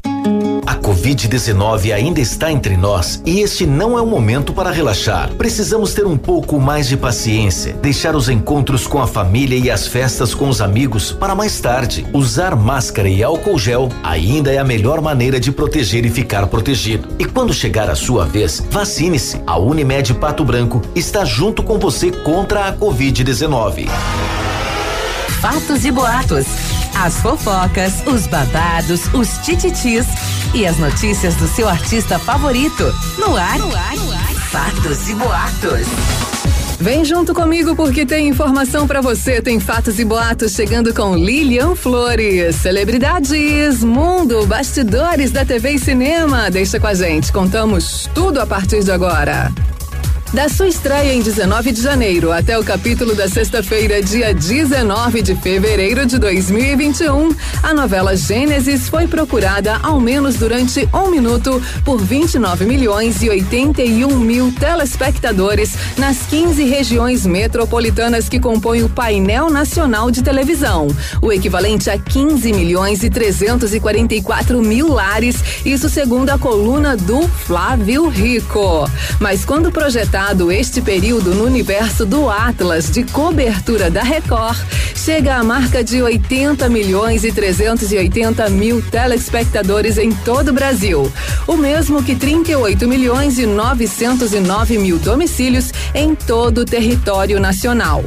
A 0.66 0.74
Covid-19 0.77 1.93
ainda 1.93 2.20
está 2.20 2.52
entre 2.52 2.77
nós 2.77 3.23
e 3.27 3.40
este 3.40 3.66
não 3.66 3.98
é 3.98 4.02
o 4.02 4.07
momento 4.07 4.52
para 4.52 4.70
relaxar. 4.70 5.31
Precisamos 5.35 5.94
ter 5.94 6.07
um 6.07 6.16
pouco 6.16 6.61
mais 6.61 6.89
de 6.89 6.97
paciência, 6.97 7.73
deixar 7.74 8.15
os 8.15 8.28
encontros 8.28 8.86
com 8.86 9.01
a 9.01 9.07
família 9.07 9.59
e 9.59 9.70
as 9.70 9.86
festas 9.86 10.35
com 10.35 10.48
os 10.48 10.61
amigos 10.61 11.12
para 11.12 11.35
mais 11.35 11.61
tarde. 11.61 12.07
Usar 12.12 12.55
máscara 12.55 13.09
e 13.09 13.23
álcool 13.23 13.59
gel 13.59 13.89
ainda 14.02 14.52
é 14.52 14.59
a 14.59 14.65
melhor 14.65 15.01
maneira 15.01 15.40
de 15.40 15.51
proteger 15.51 16.05
e 16.05 16.11
ficar 16.11 16.47
protegido. 16.47 17.09
E 17.19 17.24
quando 17.24 17.52
chegar 17.52 17.90
a 17.90 17.94
sua 17.94 18.24
vez, 18.24 18.62
vacine-se. 18.70 19.40
A 19.47 19.59
Unimed 19.59 20.15
Pato 20.15 20.44
Branco 20.44 20.81
está 20.94 21.24
junto 21.24 21.62
com 21.62 21.78
você 21.78 22.12
contra 22.12 22.69
a 22.69 22.73
Covid-19. 22.73 23.89
Fatos 25.41 25.87
e 25.87 25.91
boatos. 25.91 26.47
As 26.95 27.17
fofocas, 27.23 28.03
os 28.07 28.27
babados, 28.27 29.07
os 29.15 29.39
tititis 29.39 30.07
e 30.53 30.67
as 30.67 30.77
notícias 30.77 31.35
do 31.37 31.49
seu 31.49 31.67
artista 31.67 32.19
favorito. 32.19 32.95
No 33.17 33.35
ar, 33.37 33.59
no 33.59 33.75
ar, 33.75 33.97
no 33.97 34.12
ar. 34.12 34.35
Fatos 34.51 35.09
e 35.09 35.15
boatos. 35.15 35.87
Vem 36.79 37.07
junto 37.07 37.33
comigo 37.33 37.75
porque 37.75 38.05
tem 38.05 38.29
informação 38.29 38.87
para 38.87 39.01
você, 39.01 39.41
tem 39.41 39.59
fatos 39.59 39.99
e 39.99 40.05
boatos 40.05 40.53
chegando 40.53 40.93
com 40.93 41.17
Lilian 41.17 41.75
Flores. 41.75 42.57
Celebridades, 42.57 43.83
mundo, 43.83 44.47
bastidores 44.47 45.31
da 45.31 45.43
TV 45.43 45.73
e 45.73 45.79
cinema. 45.79 46.51
Deixa 46.51 46.79
com 46.79 46.87
a 46.87 46.95
gente, 46.95 47.33
contamos 47.33 48.11
tudo 48.15 48.43
a 48.43 48.47
partir 48.47 48.85
de 48.85 48.93
agora. 48.93 49.51
Da 50.32 50.48
sua 50.48 50.69
estreia 50.69 51.12
em 51.12 51.20
19 51.20 51.73
de 51.73 51.82
janeiro 51.82 52.31
até 52.31 52.57
o 52.57 52.62
capítulo 52.62 53.16
da 53.16 53.28
sexta-feira, 53.28 54.01
dia 54.01 54.32
19 54.32 55.23
de 55.23 55.35
fevereiro 55.35 56.07
de 56.07 56.19
2021, 56.19 57.35
a 57.65 57.74
novela 57.74 58.16
Gênesis 58.16 58.89
foi 58.89 59.09
procurada 59.09 59.78
ao 59.82 59.98
menos 59.98 60.36
durante 60.36 60.89
um 60.94 61.11
minuto 61.11 61.61
por 61.85 62.01
29 62.01 62.65
milhões 62.65 63.20
e 63.24 63.28
81 63.28 64.16
mil 64.20 64.52
telespectadores 64.52 65.74
nas 65.98 66.19
15 66.27 66.62
regiões 66.62 67.27
metropolitanas 67.27 68.28
que 68.28 68.39
compõem 68.39 68.85
o 68.85 68.89
painel 68.89 69.51
nacional 69.51 70.12
de 70.12 70.23
televisão, 70.23 70.86
o 71.20 71.32
equivalente 71.32 71.90
a 71.90 71.98
15 71.98 72.52
milhões 72.52 73.02
e 73.02 73.11
344 73.11 74.62
mil 74.62 74.93
lares, 74.93 75.43
isso 75.66 75.89
segundo 75.89 76.31
a 76.31 76.39
coluna 76.39 76.97
do 76.97 77.27
Flávio 77.27 78.09
Rico. 78.09 78.89
Mas 79.19 79.44
quando 79.44 79.73
este 80.53 80.83
período 80.83 81.35
no 81.35 81.45
universo 81.45 82.05
do 82.05 82.29
Atlas 82.29 82.91
de 82.91 83.03
cobertura 83.05 83.91
da 83.91 84.03
Record, 84.03 84.59
chega 84.95 85.37
à 85.37 85.43
marca 85.43 85.83
de 85.83 86.03
80 86.03 86.69
milhões 86.69 87.25
e 87.25 87.33
380 87.33 88.51
mil 88.51 88.83
telespectadores 88.83 89.97
em 89.97 90.13
todo 90.13 90.49
o 90.49 90.53
Brasil. 90.53 91.11
O 91.47 91.57
mesmo 91.57 92.03
que 92.03 92.15
38 92.15 92.87
milhões 92.87 93.39
e 93.39 93.47
909 93.47 94.79
mil 94.79 94.99
domicílios 94.99 95.73
em 95.95 96.15
todo 96.15 96.59
o 96.59 96.65
território 96.67 97.41
nacional. 97.41 98.05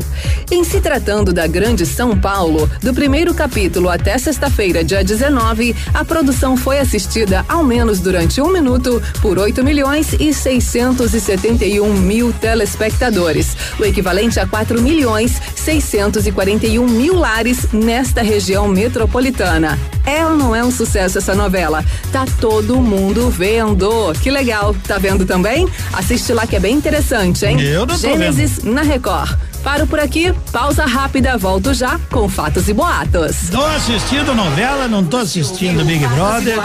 Em 0.51 0.63
se 0.63 0.79
tratando 0.79 1.33
da 1.33 1.47
Grande 1.47 1.83
São 1.83 2.15
Paulo, 2.15 2.69
do 2.81 2.93
primeiro 2.93 3.33
capítulo 3.33 3.89
até 3.89 4.17
sexta-feira, 4.19 4.83
dia 4.83 5.03
19, 5.03 5.75
a 5.93 6.05
produção 6.05 6.55
foi 6.55 6.77
assistida 6.77 7.43
ao 7.49 7.63
menos 7.63 7.99
durante 7.99 8.39
um 8.39 8.51
minuto 8.51 9.01
por 9.19 9.39
8 9.39 9.63
milhões 9.63 10.13
e 10.19 10.31
671 10.31 12.02
mil 12.03 12.33
telespectadores, 12.33 13.55
o 13.79 13.85
equivalente 13.85 14.39
a 14.39 14.45
4 14.45 14.81
milhões 14.81 15.41
641 15.55 16.85
mil 16.87 17.15
lares 17.15 17.71
nesta 17.71 18.21
região 18.21 18.67
metropolitana. 18.67 19.79
É 20.05 20.25
ou 20.25 20.35
não 20.35 20.55
é 20.55 20.63
um 20.63 20.71
sucesso 20.71 21.17
essa 21.17 21.33
novela? 21.33 21.83
Tá 22.11 22.25
todo 22.39 22.81
mundo 22.81 23.29
vendo. 23.29 24.13
Que 24.21 24.29
legal. 24.29 24.75
Tá 24.85 24.97
vendo 24.97 25.25
também? 25.25 25.67
Assiste 25.93 26.33
lá 26.33 26.45
que 26.45 26.55
é 26.55 26.59
bem 26.59 26.75
interessante, 26.75 27.45
hein? 27.45 27.61
Eu 27.61 27.85
não 27.85 27.97
Gênesis 27.97 28.63
na 28.63 28.81
Record. 28.81 29.37
Paro 29.63 29.87
por 29.87 29.99
aqui, 29.99 30.33
pausa 30.51 30.85
rápida, 30.85 31.37
volto 31.37 31.73
já 31.73 31.97
com 32.11 32.27
fatos 32.27 32.67
e 32.67 32.73
boatos. 32.73 33.49
Tô 33.49 33.63
assistindo 33.63 34.35
novela, 34.35 34.89
não 34.89 35.05
tô 35.05 35.17
assistindo 35.17 35.85
Big 35.85 36.05
Brother. 36.07 36.59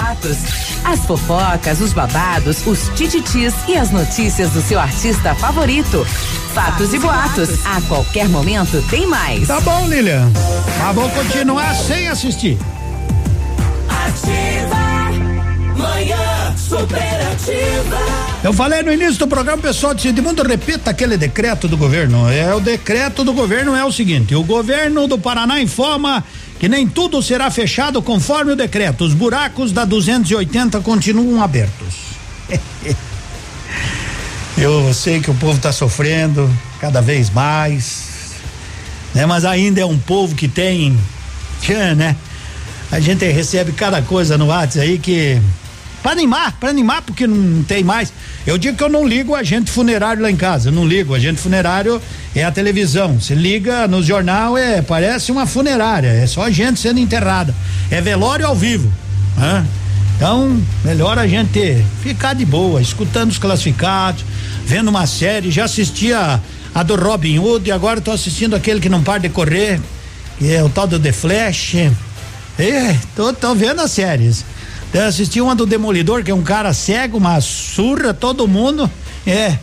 As 0.85 1.07
fofocas, 1.07 1.81
os 1.81 1.93
babados, 1.93 2.67
os 2.67 2.89
tititis 2.97 3.55
e 3.69 3.77
as 3.77 3.91
notícias 3.91 4.51
do 4.51 4.61
seu 4.61 4.81
artista 4.81 5.33
favorito. 5.37 6.05
Fatos 6.53 6.93
e 6.93 6.99
boatos. 6.99 7.65
A 7.65 7.81
qualquer 7.83 8.29
momento 8.29 8.83
tem 8.91 9.07
mais. 9.07 9.47
Tá 9.47 9.61
bom, 9.61 9.87
Lilian. 9.87 10.29
Mas 10.81 10.95
vou 10.95 11.09
continuar 11.11 11.75
sem 11.77 12.09
assistir. 12.09 12.59
Ativa, 13.89 14.77
manhã 15.77 16.28
superativa. 16.59 17.99
Eu 18.43 18.53
falei 18.53 18.83
no 18.83 18.93
início 18.93 19.19
do 19.19 19.29
programa, 19.29 19.63
pessoal 19.63 19.95
de 19.95 20.09
Edmundo, 20.09 20.43
repita 20.43 20.91
aquele 20.91 21.17
decreto 21.17 21.69
do 21.69 21.77
governo. 21.77 22.29
É 22.31 22.55
o 22.55 22.61
decreto 22.61 23.25
do 23.25 23.33
governo 23.33 23.75
é 23.75 23.85
o 23.85 23.93
seguinte: 23.93 24.35
o 24.35 24.43
governo 24.43 25.07
do 25.07 25.19
Paraná 25.19 25.61
informa 25.61 26.25
que 26.59 26.69
nem 26.69 26.87
tudo 26.87 27.23
será 27.23 27.51
fechado 27.51 28.03
conforme 28.03 28.53
o 28.53 28.57
decreto. 28.57 29.05
Os 29.05 29.15
buracos 29.15 29.73
da 29.73 29.85
280 29.85 30.81
continuam 30.81 31.43
abertos. 31.43 31.95
Eu 34.59 34.93
sei 34.93 35.21
que 35.21 35.31
o 35.31 35.35
povo 35.35 35.57
está 35.57 35.71
sofrendo 35.71 36.51
cada 36.81 37.01
vez 37.01 37.31
mais, 37.31 38.33
né? 39.15 39.25
Mas 39.25 39.45
ainda 39.45 39.81
é 39.81 39.85
um 39.87 39.99
povo 39.99 40.35
que 40.35 40.49
tem, 40.49 40.99
né? 41.97 42.17
A 42.91 42.99
gente 42.99 43.25
recebe 43.31 43.71
cada 43.73 44.03
coisa 44.03 44.37
no 44.37 44.47
WhatsApp 44.47 44.81
aí 44.81 44.99
que 44.99 45.41
para 46.03 46.13
animar, 46.13 46.53
para 46.59 46.71
animar 46.71 47.03
porque 47.03 47.27
não 47.27 47.63
tem 47.65 47.83
mais. 47.83 48.13
Eu 48.47 48.57
digo 48.57 48.77
que 48.77 48.83
eu 48.83 48.89
não 48.89 49.07
ligo 49.07 49.33
o 49.33 49.35
agente 49.35 49.71
funerário 49.71 50.23
lá 50.23 50.31
em 50.31 50.37
casa, 50.37 50.71
não 50.71 50.87
ligo. 50.87 51.13
O 51.13 51.17
agente 51.17 51.41
funerário 51.41 52.01
é 52.35 52.45
a 52.45 52.51
televisão. 52.51 53.21
Se 53.21 53.35
liga 53.35 53.89
no 53.89 54.03
jornal 54.03 54.57
é 54.57 54.81
parece 54.81 55.33
uma 55.33 55.47
funerária, 55.47 56.09
é 56.09 56.27
só 56.27 56.49
gente 56.51 56.81
sendo 56.81 57.01
enterrada. 57.01 57.55
É 57.91 58.01
velório 58.01 58.47
ao 58.47 58.55
vivo. 58.55 58.91
Hã? 59.39 59.65
Então, 60.17 60.61
melhor 60.85 61.17
a 61.17 61.29
gente 61.29 61.85
ficar 62.03 62.35
de 62.35 62.45
boa, 62.45 62.83
escutando 62.83 63.31
os 63.31 63.39
classificados, 63.39 64.25
vendo 64.67 64.89
uma 64.89 65.07
série. 65.07 65.49
Já 65.49 65.65
assisti 65.65 66.13
a, 66.13 66.41
do 66.85 66.97
Robin 66.97 67.39
Hood 67.39 67.69
e 67.69 67.73
agora 67.73 68.01
estou 68.01 68.13
assistindo 68.13 68.57
aquele 68.57 68.81
que 68.81 68.89
não 68.89 69.01
para 69.01 69.19
de 69.19 69.29
correr, 69.29 69.81
que 70.37 70.53
é 70.53 70.63
o 70.65 70.69
tal 70.69 70.89
do 70.89 70.99
The 70.99 71.13
Flash. 71.13 71.77
É, 72.59 72.97
tô, 73.15 73.33
tô 73.33 73.55
vendo 73.55 73.81
as 73.81 73.93
séries. 73.93 74.45
Eu 74.93 75.05
assisti 75.05 75.41
uma 75.41 75.55
do 75.55 75.67
Demolidor, 75.67 76.25
que 76.25 76.31
é 76.31 76.35
um 76.35 76.43
cara 76.43 76.73
cego, 76.73 77.21
mas 77.21 77.45
surra 77.45 78.15
todo 78.15 78.49
mundo. 78.49 78.91
É. 79.27 79.59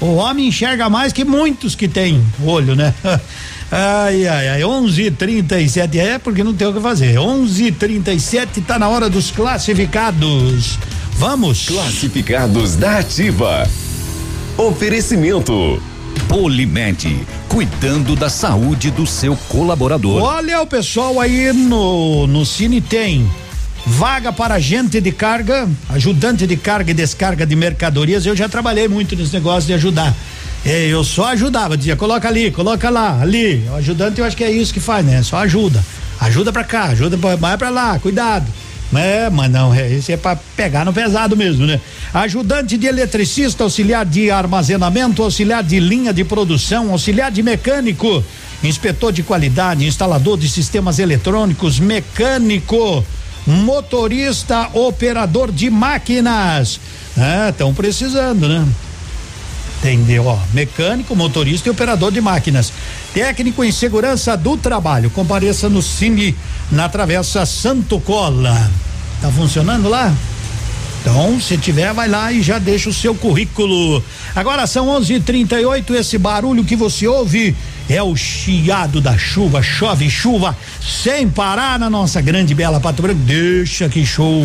O 0.00 0.16
homem 0.16 0.48
enxerga 0.48 0.90
mais 0.90 1.12
que 1.12 1.24
muitos 1.24 1.74
que 1.74 1.88
têm 1.88 2.22
olho, 2.44 2.76
né? 2.76 2.92
Ai, 3.68 4.28
ai, 4.28 4.48
ai, 4.48 4.60
11:37 4.60 5.96
é 5.96 6.18
porque 6.20 6.44
não 6.44 6.54
tem 6.54 6.68
o 6.68 6.72
que 6.72 6.80
fazer. 6.80 7.16
11:37 7.16 8.64
tá 8.64 8.78
na 8.78 8.88
hora 8.88 9.10
dos 9.10 9.32
classificados. 9.32 10.78
Vamos. 11.14 11.66
Classificados 11.66 12.76
da 12.76 12.98
Ativa. 12.98 13.68
Oferecimento. 14.56 15.82
Polimed, 16.28 17.26
cuidando 17.48 18.14
da 18.14 18.30
saúde 18.30 18.92
do 18.92 19.04
seu 19.04 19.36
colaborador. 19.48 20.22
Olha 20.22 20.62
o 20.62 20.66
pessoal 20.66 21.20
aí 21.20 21.52
no 21.52 22.28
no 22.28 22.46
Cine 22.46 22.80
tem 22.80 23.28
vaga 23.86 24.32
para 24.32 24.54
agente 24.54 25.00
de 25.00 25.12
carga, 25.12 25.68
ajudante 25.88 26.44
de 26.46 26.56
carga 26.56 26.90
e 26.90 26.94
descarga 26.94 27.46
de 27.46 27.54
mercadorias. 27.54 28.26
Eu 28.26 28.34
já 28.34 28.48
trabalhei 28.48 28.88
muito 28.88 29.14
nesse 29.14 29.32
negócio 29.32 29.68
de 29.68 29.74
ajudar. 29.74 30.14
É, 30.64 30.86
eu 30.88 31.04
só 31.04 31.26
ajudava, 31.26 31.76
dizia, 31.76 31.94
coloca 31.94 32.26
ali, 32.26 32.50
coloca 32.50 32.90
lá, 32.90 33.20
ali. 33.22 33.64
O 33.70 33.76
ajudante 33.76 34.18
eu 34.18 34.26
acho 34.26 34.36
que 34.36 34.42
é 34.42 34.50
isso 34.50 34.74
que 34.74 34.80
faz, 34.80 35.06
né? 35.06 35.22
Só 35.22 35.36
ajuda. 35.38 35.82
Ajuda 36.18 36.52
pra 36.52 36.64
cá, 36.64 36.86
ajuda 36.86 37.16
pra, 37.16 37.36
vai 37.36 37.56
pra 37.56 37.70
lá, 37.70 37.98
cuidado. 38.00 38.46
É, 38.94 39.30
mas 39.30 39.50
não, 39.50 39.72
é, 39.72 39.88
isso 39.88 40.10
é 40.10 40.16
pra 40.16 40.36
pegar 40.56 40.84
no 40.84 40.92
pesado 40.92 41.36
mesmo, 41.36 41.66
né? 41.66 41.80
Ajudante 42.12 42.76
de 42.76 42.86
eletricista, 42.86 43.62
auxiliar 43.62 44.04
de 44.04 44.30
armazenamento, 44.30 45.22
auxiliar 45.22 45.62
de 45.62 45.78
linha 45.78 46.12
de 46.12 46.24
produção, 46.24 46.90
auxiliar 46.90 47.30
de 47.30 47.42
mecânico, 47.42 48.24
inspetor 48.62 49.12
de 49.12 49.22
qualidade, 49.22 49.86
instalador 49.86 50.38
de 50.38 50.48
sistemas 50.48 50.98
eletrônicos, 50.98 51.78
mecânico. 51.78 53.04
Motorista 53.46 54.68
operador 54.72 55.52
de 55.52 55.70
máquinas. 55.70 56.80
Estão 57.48 57.72
precisando, 57.72 58.48
né? 58.48 58.66
Entendeu? 59.78 60.26
Ó, 60.26 60.38
mecânico, 60.52 61.14
motorista 61.14 61.68
e 61.68 61.70
operador 61.70 62.10
de 62.10 62.20
máquinas. 62.20 62.72
Técnico 63.14 63.62
em 63.62 63.70
segurança 63.70 64.36
do 64.36 64.56
trabalho. 64.56 65.10
Compareça 65.10 65.68
no 65.68 65.80
Cine 65.82 66.34
na 66.70 66.88
Travessa 66.88 67.46
Santo 67.46 68.00
Cola. 68.00 68.70
Tá 69.20 69.30
funcionando 69.30 69.88
lá? 69.88 70.12
Então, 71.00 71.40
se 71.40 71.56
tiver, 71.56 71.92
vai 71.92 72.08
lá 72.08 72.32
e 72.32 72.42
já 72.42 72.58
deixa 72.58 72.90
o 72.90 72.92
seu 72.92 73.14
currículo. 73.14 74.02
Agora 74.34 74.66
são 74.66 74.88
11:38. 74.88 75.94
Esse 75.94 76.18
barulho 76.18 76.64
que 76.64 76.74
você 76.74 77.06
ouve 77.06 77.54
é 77.88 78.02
o 78.02 78.16
chiado 78.16 79.00
da 79.00 79.16
chuva. 79.16 79.62
Chove 79.62 80.10
chuva 80.10 80.56
sem 80.80 81.28
parar 81.28 81.78
na 81.78 81.90
nossa 81.90 82.20
grande 82.20 82.54
bela 82.54 82.80
Pato 82.80 83.02
Branco. 83.02 83.20
Deixa 83.20 83.88
que 83.88 84.04
show. 84.04 84.44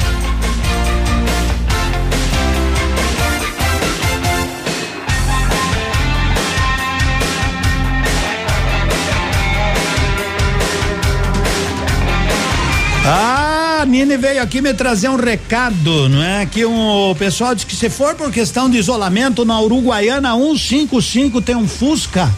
Nini 13.91 14.15
veio 14.15 14.41
aqui 14.41 14.61
me 14.61 14.73
trazer 14.73 15.09
um 15.09 15.17
recado, 15.17 16.07
não 16.07 16.23
é? 16.23 16.45
Que 16.45 16.65
um, 16.65 17.11
o 17.11 17.15
pessoal 17.15 17.53
disse 17.53 17.67
que 17.67 17.75
se 17.75 17.89
for 17.89 18.15
por 18.15 18.31
questão 18.31 18.69
de 18.69 18.77
isolamento 18.77 19.43
na 19.43 19.59
Uruguaiana 19.59 20.33
155 20.33 21.41
tem 21.41 21.57
um 21.57 21.67
Fusca, 21.67 22.33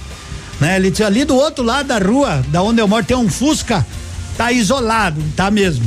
né? 0.59 0.77
Ele 0.77 0.89
disse 0.89 1.03
ali 1.03 1.23
do 1.23 1.35
outro 1.35 1.63
lado 1.63 1.85
da 1.85 1.99
rua, 1.99 2.43
da 2.47 2.63
onde 2.63 2.81
eu 2.81 2.87
moro, 2.87 3.05
tem 3.05 3.15
um 3.15 3.29
Fusca, 3.29 3.85
tá 4.35 4.51
isolado, 4.51 5.21
tá 5.35 5.51
mesmo. 5.51 5.85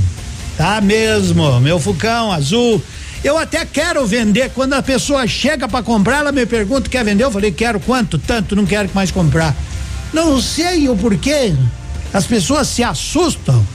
Tá 0.57 0.81
mesmo, 0.81 1.59
meu 1.61 1.81
Fucão 1.81 2.31
azul. 2.31 2.81
Eu 3.25 3.37
até 3.37 3.67
quero 3.67 4.07
vender. 4.07 4.53
Quando 4.55 4.75
a 4.75 4.83
pessoa 4.83 5.27
chega 5.27 5.67
para 5.67 5.83
comprar, 5.83 6.19
ela 6.19 6.31
me 6.31 6.47
pergunta: 6.47 6.89
quer 6.89 7.05
vender? 7.05 7.25
Eu 7.25 7.33
falei: 7.33 7.51
quero 7.51 7.81
quanto? 7.81 8.19
Tanto, 8.19 8.55
não 8.55 8.65
quero 8.65 8.89
mais 8.95 9.11
comprar. 9.11 9.53
Não 10.13 10.41
sei 10.41 10.89
o 10.89 10.97
porquê. 10.97 11.53
As 12.15 12.25
pessoas 12.25 12.69
se 12.69 12.85
assustam. 12.85 13.67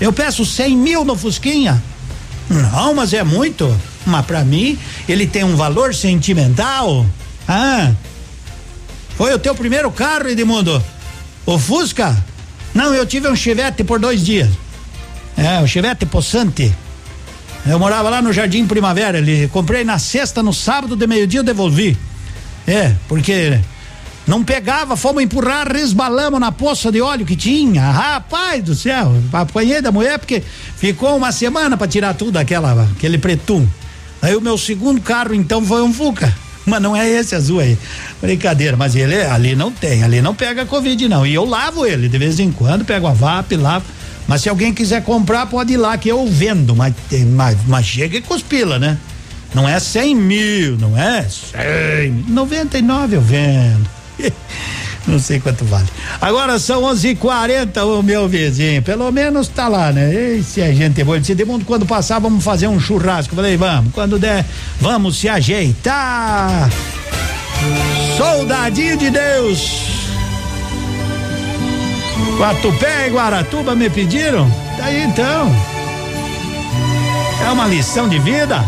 Eu 0.00 0.12
peço 0.12 0.44
100 0.44 0.76
mil 0.76 1.04
no 1.04 1.16
Fusquinha. 1.16 1.82
Não, 2.48 2.94
mas 2.94 3.12
é 3.12 3.22
muito. 3.24 3.74
Mas 4.04 4.24
para 4.24 4.44
mim, 4.44 4.78
ele 5.08 5.26
tem 5.26 5.42
um 5.44 5.56
valor 5.56 5.94
sentimental. 5.94 7.06
Ah. 7.48 7.92
Foi 9.16 9.34
o 9.34 9.38
teu 9.38 9.54
primeiro 9.54 9.90
carro, 9.90 10.28
Edmundo? 10.28 10.82
O 11.44 11.58
Fusca? 11.58 12.16
Não, 12.74 12.94
eu 12.94 13.06
tive 13.06 13.28
um 13.28 13.34
Chevette 13.34 13.82
por 13.82 13.98
dois 13.98 14.24
dias. 14.24 14.50
É, 15.36 15.60
o 15.60 15.66
Chevette 15.66 16.04
Possante. 16.06 16.72
Eu 17.66 17.78
morava 17.78 18.08
lá 18.08 18.22
no 18.22 18.32
Jardim 18.32 18.66
Primavera. 18.66 19.18
Ele 19.18 19.48
comprei 19.48 19.82
na 19.82 19.98
sexta, 19.98 20.42
no 20.42 20.52
sábado 20.52 20.94
de 20.94 21.06
meio-dia 21.06 21.40
eu 21.40 21.44
devolvi. 21.44 21.96
É, 22.66 22.94
porque 23.08 23.58
não 24.26 24.42
pegava, 24.42 24.96
fomos 24.96 25.22
empurrar, 25.22 25.70
resbalamos 25.70 26.40
na 26.40 26.50
poça 26.50 26.90
de 26.90 27.00
óleo 27.00 27.24
que 27.24 27.36
tinha. 27.36 27.82
Rapaz 27.90 28.62
do 28.64 28.74
céu, 28.74 29.14
apanhei 29.32 29.80
da 29.80 29.92
mulher 29.92 30.18
porque 30.18 30.42
ficou 30.76 31.16
uma 31.16 31.30
semana 31.30 31.76
para 31.76 31.86
tirar 31.86 32.14
tudo 32.14 32.36
aquela, 32.36 32.88
aquele 32.96 33.18
pretum. 33.18 33.66
Aí 34.20 34.34
o 34.34 34.40
meu 34.40 34.58
segundo 34.58 35.00
carro 35.00 35.32
então 35.32 35.64
foi 35.64 35.82
um 35.82 35.92
Fuca. 35.92 36.34
Mas 36.66 36.82
não 36.82 36.96
é 36.96 37.08
esse 37.08 37.36
azul 37.36 37.60
aí. 37.60 37.78
Brincadeira, 38.20 38.76
mas 38.76 38.96
ele 38.96 39.14
ali 39.14 39.54
não 39.54 39.70
tem, 39.70 40.02
ali 40.02 40.20
não 40.20 40.34
pega 40.34 40.66
Covid 40.66 41.08
não. 41.08 41.24
E 41.24 41.32
eu 41.32 41.44
lavo 41.44 41.86
ele 41.86 42.08
de 42.08 42.18
vez 42.18 42.40
em 42.40 42.50
quando, 42.50 42.84
pego 42.84 43.06
a 43.06 43.12
VAP, 43.12 43.52
lavo. 43.52 43.84
Mas 44.26 44.42
se 44.42 44.48
alguém 44.48 44.74
quiser 44.74 45.04
comprar, 45.04 45.46
pode 45.46 45.74
ir 45.74 45.76
lá 45.76 45.96
que 45.96 46.08
eu 46.08 46.26
vendo. 46.26 46.74
Mas, 46.74 46.92
mas, 47.28 47.56
mas 47.68 47.86
chega 47.86 48.16
e 48.16 48.20
cuspila, 48.20 48.80
né? 48.80 48.98
Não 49.54 49.68
é 49.68 49.78
100 49.78 50.14
mil, 50.16 50.76
não 50.76 50.98
é 50.98 51.22
100. 51.22 52.24
99 52.26 53.14
eu 53.14 53.20
vendo. 53.20 53.95
Não 55.06 55.20
sei 55.20 55.38
quanto 55.38 55.64
vale. 55.64 55.86
Agora 56.20 56.58
são 56.58 56.82
11:40 56.82 57.84
o 57.84 58.02
meu 58.02 58.28
vizinho. 58.28 58.82
Pelo 58.82 59.10
menos 59.12 59.46
tá 59.46 59.68
lá, 59.68 59.92
né? 59.92 60.12
E 60.12 60.42
se 60.42 60.60
a 60.60 60.72
gente 60.72 61.02
boa, 61.04 61.20
de 61.20 61.44
mundo 61.44 61.64
quando 61.64 61.86
passar 61.86 62.18
vamos 62.18 62.42
fazer 62.42 62.66
um 62.66 62.80
churrasco. 62.80 63.36
Falei, 63.36 63.56
vamos, 63.56 63.92
quando 63.92 64.18
der, 64.18 64.44
vamos 64.80 65.16
se 65.18 65.28
ajeitar. 65.28 66.68
Soldadinho 68.16 68.96
de 68.96 69.10
Deus. 69.10 69.86
Guatupé 72.38 73.06
e 73.06 73.10
Guaratuba 73.10 73.74
me 73.74 73.88
pediram? 73.88 74.50
Daí 74.76 75.04
então. 75.04 75.54
É 77.46 77.50
uma 77.50 77.66
lição 77.66 78.08
de 78.08 78.18
vida. 78.18 78.62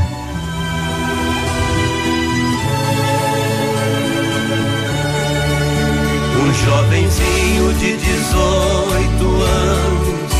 Um 6.48 6.54
jovenzinho 6.54 7.74
de 7.74 7.98
18 7.98 9.42
anos 9.42 10.32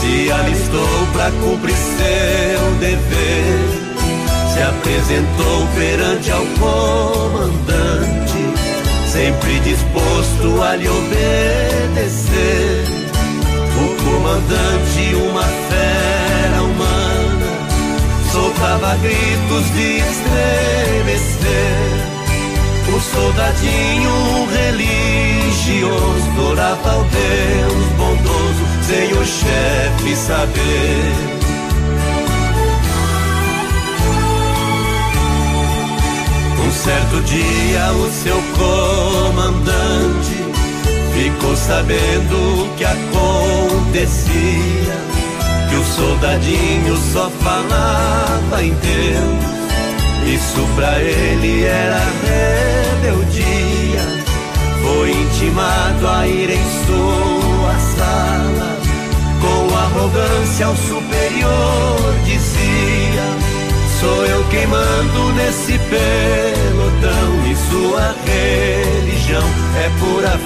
se 0.00 0.30
alistou 0.30 1.06
para 1.12 1.32
cumprir 1.32 1.74
seu 1.74 2.74
dever. 2.78 3.58
Se 4.54 4.62
apresentou 4.62 5.66
perante 5.74 6.30
ao 6.30 6.46
comandante, 6.60 8.38
sempre 9.10 9.58
disposto 9.58 10.62
a 10.62 10.76
lhe 10.76 10.88
obedecer. 10.88 12.84
O 13.74 13.88
comandante, 14.04 15.16
uma 15.28 15.42
fera 15.42 16.62
humana, 16.62 17.50
soltava 18.30 18.94
gritos 18.98 19.66
de 19.72 19.98
estremecer. 19.98 21.48
O 22.94 23.00
soldadinho 23.00 24.46
religioso 25.68 26.50
orava 26.50 26.92
ao 26.92 27.04
Deus 27.04 27.88
bondoso, 27.96 28.64
sem 28.86 29.12
o 29.12 29.24
chefe 29.26 30.16
saber. 30.16 31.12
Um 36.64 36.72
certo 36.72 37.20
dia 37.22 37.92
o 37.92 38.10
seu 38.10 38.42
comandante 38.56 40.38
ficou 41.14 41.56
sabendo 41.56 42.64
o 42.64 42.74
que 42.76 42.84
acontecia, 42.84 44.32
que 45.68 45.76
o 45.76 45.84
soldadinho 45.84 46.96
só 47.12 47.30
falava 47.42 48.62
em 48.62 48.72
Deus. 48.72 49.58
Isso 50.26 50.66
pra 50.76 50.98
ele 51.00 51.64
era 51.64 52.02
rebeldia. 53.02 54.27
Foi 54.88 55.10
intimado 55.10 56.08
a 56.08 56.26
ir 56.26 56.48
em 56.48 56.64
sua 56.86 57.74
sala. 57.94 58.78
Com 59.38 59.76
arrogância 59.76 60.64
ao 60.66 60.74
superior 60.76 62.14
dizia: 62.24 63.26
Sou 64.00 64.24
eu 64.24 64.42
quem 64.44 64.66
mando 64.66 65.32
nesse 65.34 65.78
pelotão. 65.90 67.28
E 67.50 67.54
sua 67.70 68.14
religião 68.24 69.44
é 69.76 69.90
pura 70.00 70.40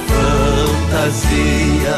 fantasia. 0.99 1.97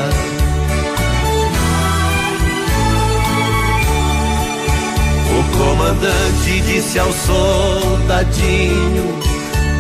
O 5.31 5.43
comandante 5.57 6.61
disse 6.66 6.99
ao 6.99 7.11
soldadinho, 7.11 9.07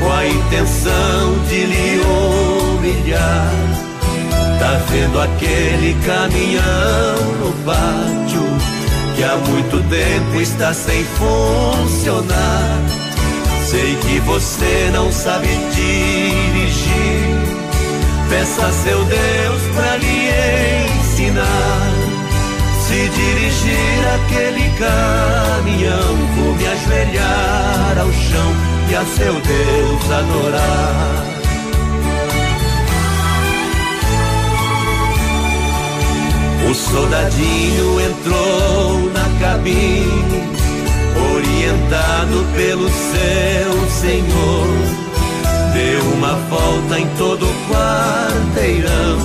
com 0.00 0.12
a 0.12 0.26
intenção 0.26 1.38
de 1.48 1.66
lhe 1.66 2.00
Tá 4.58 4.78
vendo 4.90 5.18
aquele 5.18 5.94
caminhão 6.04 7.16
no 7.40 7.52
pátio 7.64 8.42
que 9.16 9.24
há 9.24 9.36
muito 9.36 9.82
tempo 9.88 10.40
está 10.40 10.74
sem 10.74 11.02
funcionar? 11.04 12.82
Sei 13.64 13.96
que 13.96 14.20
você 14.20 14.90
não 14.92 15.10
sabe 15.10 15.48
dirigir. 15.74 17.24
Peça 18.28 18.66
a 18.66 18.72
seu 18.72 19.04
Deus 19.04 19.62
pra 19.74 19.96
lhe 19.96 20.30
ensinar. 20.98 21.92
Se 22.86 23.08
dirigir 23.08 24.04
aquele 24.14 24.68
caminhão, 24.78 26.16
vou 26.36 26.54
me 26.54 26.66
ajoelhar 26.66 27.98
ao 27.98 28.10
e 28.90 28.94
a 28.94 29.04
seu 29.06 29.32
Deus 29.32 30.10
adorar. 30.10 31.43
O 36.68 36.74
soldadinho 36.74 38.00
entrou 38.00 39.10
na 39.12 39.28
cabine, 39.38 40.42
orientado 41.34 42.44
pelo 42.56 42.88
seu 42.88 43.90
senhor. 43.90 44.66
Deu 45.74 46.00
uma 46.14 46.34
volta 46.48 46.98
em 46.98 47.06
todo 47.18 47.44
o 47.44 47.54
quarteirão, 47.68 49.18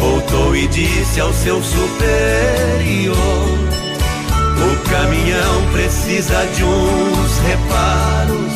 voltou 0.00 0.56
e 0.56 0.66
disse 0.66 1.20
ao 1.20 1.32
seu 1.32 1.62
superior: 1.62 3.16
O 4.58 4.88
caminhão 4.90 5.72
precisa 5.72 6.44
de 6.54 6.64
uns 6.64 7.38
reparos, 7.46 8.54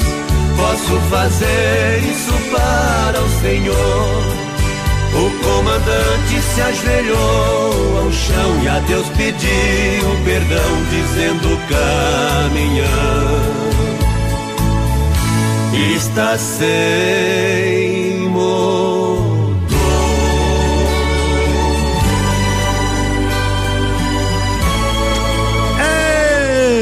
posso 0.56 1.00
fazer 1.10 2.02
isso 2.10 2.32
para 2.50 3.20
o 3.20 3.28
senhor. 3.40 4.47
O 5.14 5.30
comandante 5.42 6.42
se 6.42 6.60
ajoelhou 6.60 7.98
ao 7.98 8.12
chão 8.12 8.62
e 8.62 8.68
a 8.68 8.78
Deus 8.80 9.06
pediu 9.10 10.24
perdão, 10.24 10.84
dizendo: 10.90 11.58
caminhão 11.68 13.58
está 15.96 16.36
sem 16.38 18.20
motor. 18.28 19.68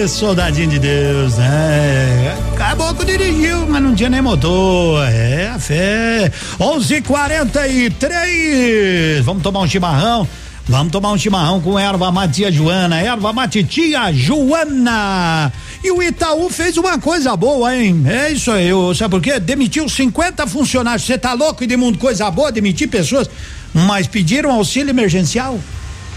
Ê, 0.02 0.08
soldadinho 0.08 0.68
de 0.68 0.78
Deus, 0.78 1.36
né? 1.38 2.45
Caboclo 2.76 3.06
dirigiu, 3.06 3.66
mas 3.66 3.82
não 3.82 3.94
tinha 3.94 4.10
nem 4.10 4.20
motor. 4.20 5.02
É, 5.08 5.48
a 5.48 5.58
fé. 5.58 6.30
11:43. 6.60 9.22
Vamos 9.22 9.42
tomar 9.42 9.60
um 9.60 9.66
chimarrão. 9.66 10.28
Vamos 10.68 10.92
tomar 10.92 11.12
um 11.12 11.16
chimarrão 11.16 11.58
com 11.58 11.78
erva 11.78 12.12
matia 12.12 12.52
Joana, 12.52 13.00
erva 13.00 13.32
mate 13.32 13.64
tia 13.64 14.12
Joana. 14.12 15.50
E 15.82 15.90
o 15.90 16.02
Itaú 16.02 16.50
fez 16.50 16.76
uma 16.76 16.98
coisa 16.98 17.34
boa, 17.34 17.74
hein? 17.74 18.04
É 18.06 18.32
isso 18.32 18.50
aí, 18.50 18.68
sabe 18.94 19.12
por 19.12 19.22
quê? 19.22 19.40
Demitiu 19.40 19.88
50 19.88 20.46
funcionários. 20.46 21.06
Você 21.06 21.16
tá 21.16 21.32
louco, 21.32 21.64
Edmundo? 21.64 21.96
Coisa 21.96 22.30
boa, 22.30 22.52
demitir 22.52 22.88
pessoas. 22.88 23.30
Mas 23.72 24.06
pediram 24.06 24.52
auxílio 24.52 24.90
emergencial. 24.90 25.58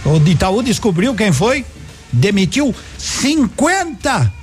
O 0.04 0.18
Itaú 0.28 0.62
descobriu 0.62 1.16
quem 1.16 1.32
foi? 1.32 1.66
Demitiu 2.12 2.76
50 2.98 4.39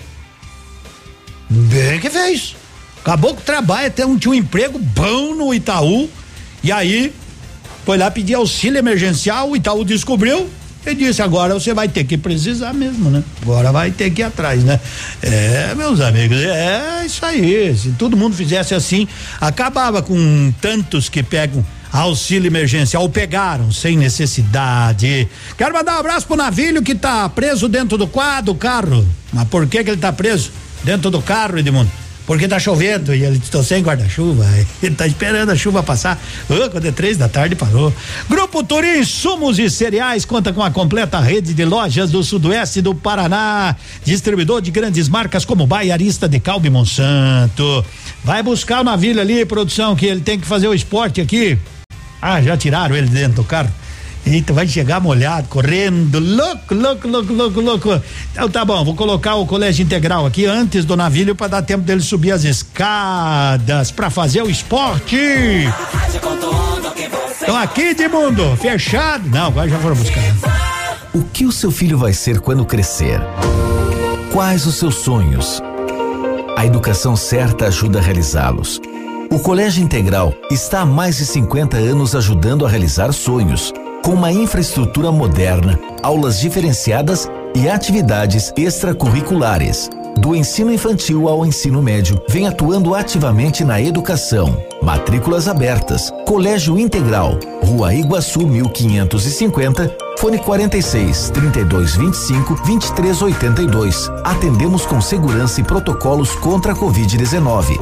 Bem 1.48 2.00
que 2.00 2.10
fez. 2.10 2.56
Acabou 3.00 3.34
que 3.34 3.42
trabalha, 3.42 3.86
até 3.86 4.04
um, 4.04 4.18
tinha 4.18 4.32
um 4.32 4.34
emprego 4.34 4.78
bom 4.78 5.34
no 5.34 5.54
Itaú. 5.54 6.10
E 6.62 6.72
aí, 6.72 7.12
foi 7.84 7.96
lá 7.96 8.10
pedir 8.10 8.34
auxílio 8.34 8.78
emergencial, 8.78 9.50
o 9.50 9.56
Itaú 9.56 9.84
descobriu 9.84 10.48
e 10.84 10.94
disse: 10.94 11.22
agora 11.22 11.54
você 11.54 11.72
vai 11.72 11.88
ter 11.88 12.04
que 12.04 12.16
precisar 12.16 12.72
mesmo, 12.72 13.10
né? 13.10 13.22
Agora 13.42 13.70
vai 13.72 13.90
ter 13.90 14.10
que 14.10 14.22
ir 14.22 14.24
atrás, 14.24 14.64
né? 14.64 14.80
É, 15.22 15.74
meus 15.76 16.00
amigos, 16.00 16.36
é 16.38 17.04
isso 17.06 17.24
aí. 17.24 17.76
Se 17.76 17.90
todo 17.92 18.16
mundo 18.16 18.34
fizesse 18.34 18.74
assim, 18.74 19.06
acabava 19.40 20.02
com 20.02 20.52
tantos 20.60 21.08
que 21.08 21.22
pegam 21.22 21.64
auxílio 21.92 22.48
emergencial 22.48 23.02
ou 23.02 23.08
pegaram 23.08 23.72
sem 23.72 23.96
necessidade. 23.96 25.28
Quero 25.56 25.74
mandar 25.74 25.96
um 25.96 26.00
abraço 26.00 26.26
pro 26.26 26.36
Navilho 26.36 26.82
que 26.82 26.94
tá 26.94 27.28
preso 27.28 27.68
dentro 27.68 27.96
do 27.96 28.06
quadro, 28.06 28.54
carro. 28.54 29.06
Mas 29.32 29.48
por 29.48 29.66
que 29.66 29.82
que 29.82 29.90
ele 29.90 30.00
tá 30.00 30.12
preso? 30.12 30.50
Dentro 30.84 31.10
do 31.10 31.20
carro, 31.20 31.58
Edmundo. 31.58 31.90
Porque 32.26 32.48
tá 32.48 32.58
chovendo 32.58 33.14
e 33.14 33.22
ele 33.22 33.36
estou 33.36 33.62
sem 33.62 33.82
guarda-chuva. 33.82 34.44
Ele 34.82 34.96
tá 34.96 35.06
esperando 35.06 35.50
a 35.50 35.56
chuva 35.56 35.80
passar. 35.80 36.20
Quando 36.72 36.86
é 36.86 36.90
três 36.90 37.16
da 37.16 37.28
tarde 37.28 37.54
parou. 37.54 37.92
Grupo 38.28 38.64
Turim 38.64 39.04
Sumos 39.04 39.60
e 39.60 39.70
Cereais 39.70 40.24
conta 40.24 40.52
com 40.52 40.60
a 40.60 40.70
completa 40.70 41.20
rede 41.20 41.54
de 41.54 41.64
lojas 41.64 42.10
do 42.10 42.24
sudoeste 42.24 42.82
do 42.82 42.94
Paraná. 42.96 43.76
Distribuidor 44.04 44.60
de 44.60 44.72
grandes 44.72 45.08
marcas 45.08 45.44
como 45.44 45.68
Baiarista 45.68 46.28
de 46.28 46.40
Calbi 46.40 46.68
Monsanto. 46.68 47.84
Vai 48.24 48.42
buscar 48.42 48.80
o 48.80 48.84
navio 48.84 49.20
ali, 49.20 49.44
produção, 49.44 49.94
que 49.94 50.06
ele 50.06 50.20
tem 50.20 50.38
que 50.40 50.46
fazer 50.46 50.66
o 50.66 50.74
esporte 50.74 51.20
aqui. 51.20 51.56
Ah, 52.20 52.42
já 52.42 52.56
tiraram 52.56 52.96
ele 52.96 53.06
dentro 53.06 53.36
do 53.36 53.44
carro. 53.44 53.70
Eita, 54.26 54.52
vai 54.52 54.66
chegar 54.66 55.00
molhado, 55.00 55.46
correndo, 55.46 56.18
louco, 56.18 56.74
louco, 56.74 57.06
louco, 57.06 57.32
louco, 57.32 57.60
louco. 57.60 58.02
Então 58.32 58.50
tá 58.50 58.64
bom, 58.64 58.84
vou 58.84 58.96
colocar 58.96 59.36
o 59.36 59.46
colégio 59.46 59.84
integral 59.84 60.26
aqui 60.26 60.44
antes 60.44 60.84
do 60.84 60.96
navio 60.96 61.32
para 61.36 61.46
dar 61.46 61.62
tempo 61.62 61.84
dele 61.84 62.00
subir 62.00 62.32
as 62.32 62.42
escadas 62.42 63.92
para 63.92 64.10
fazer 64.10 64.42
o 64.42 64.50
esporte. 64.50 65.16
Então 67.40 67.56
aqui 67.56 67.94
de 67.94 68.08
mundo, 68.08 68.56
fechado. 68.56 69.28
Não, 69.28 69.46
agora 69.46 69.68
já 69.68 69.78
foram 69.78 69.94
buscar. 69.94 70.20
O 71.14 71.22
que 71.22 71.46
o 71.46 71.52
seu 71.52 71.70
filho 71.70 71.96
vai 71.96 72.12
ser 72.12 72.40
quando 72.40 72.66
crescer? 72.66 73.20
Quais 74.32 74.66
os 74.66 74.74
seus 74.74 74.96
sonhos? 74.96 75.62
A 76.56 76.66
educação 76.66 77.14
certa 77.14 77.66
ajuda 77.68 78.00
a 78.00 78.02
realizá-los. 78.02 78.80
O 79.30 79.38
Colégio 79.38 79.84
Integral 79.84 80.34
está 80.50 80.80
há 80.80 80.86
mais 80.86 81.18
de 81.18 81.26
50 81.26 81.76
anos 81.76 82.16
ajudando 82.16 82.66
a 82.66 82.68
realizar 82.68 83.12
sonhos 83.12 83.72
com 84.06 84.14
uma 84.14 84.30
infraestrutura 84.30 85.10
moderna, 85.10 85.76
aulas 86.00 86.38
diferenciadas 86.38 87.28
e 87.56 87.68
atividades 87.68 88.52
extracurriculares. 88.56 89.90
Do 90.16 90.32
ensino 90.32 90.72
infantil 90.72 91.28
ao 91.28 91.44
ensino 91.44 91.82
médio, 91.82 92.22
vem 92.28 92.46
atuando 92.46 92.94
ativamente 92.94 93.64
na 93.64 93.80
educação. 93.80 94.64
Matrículas 94.80 95.48
abertas. 95.48 96.12
Colégio 96.24 96.78
Integral, 96.78 97.36
Rua 97.64 97.92
Iguaçu 97.92 98.46
1550, 98.46 99.96
fone 100.20 100.38
46 100.38 101.30
32 101.30 101.96
25 101.96 102.54
23 102.64 103.22
82. 103.22 104.08
Atendemos 104.22 104.86
com 104.86 105.00
segurança 105.00 105.60
e 105.60 105.64
protocolos 105.64 106.30
contra 106.36 106.74
a 106.74 106.76
Covid-19. 106.76 107.76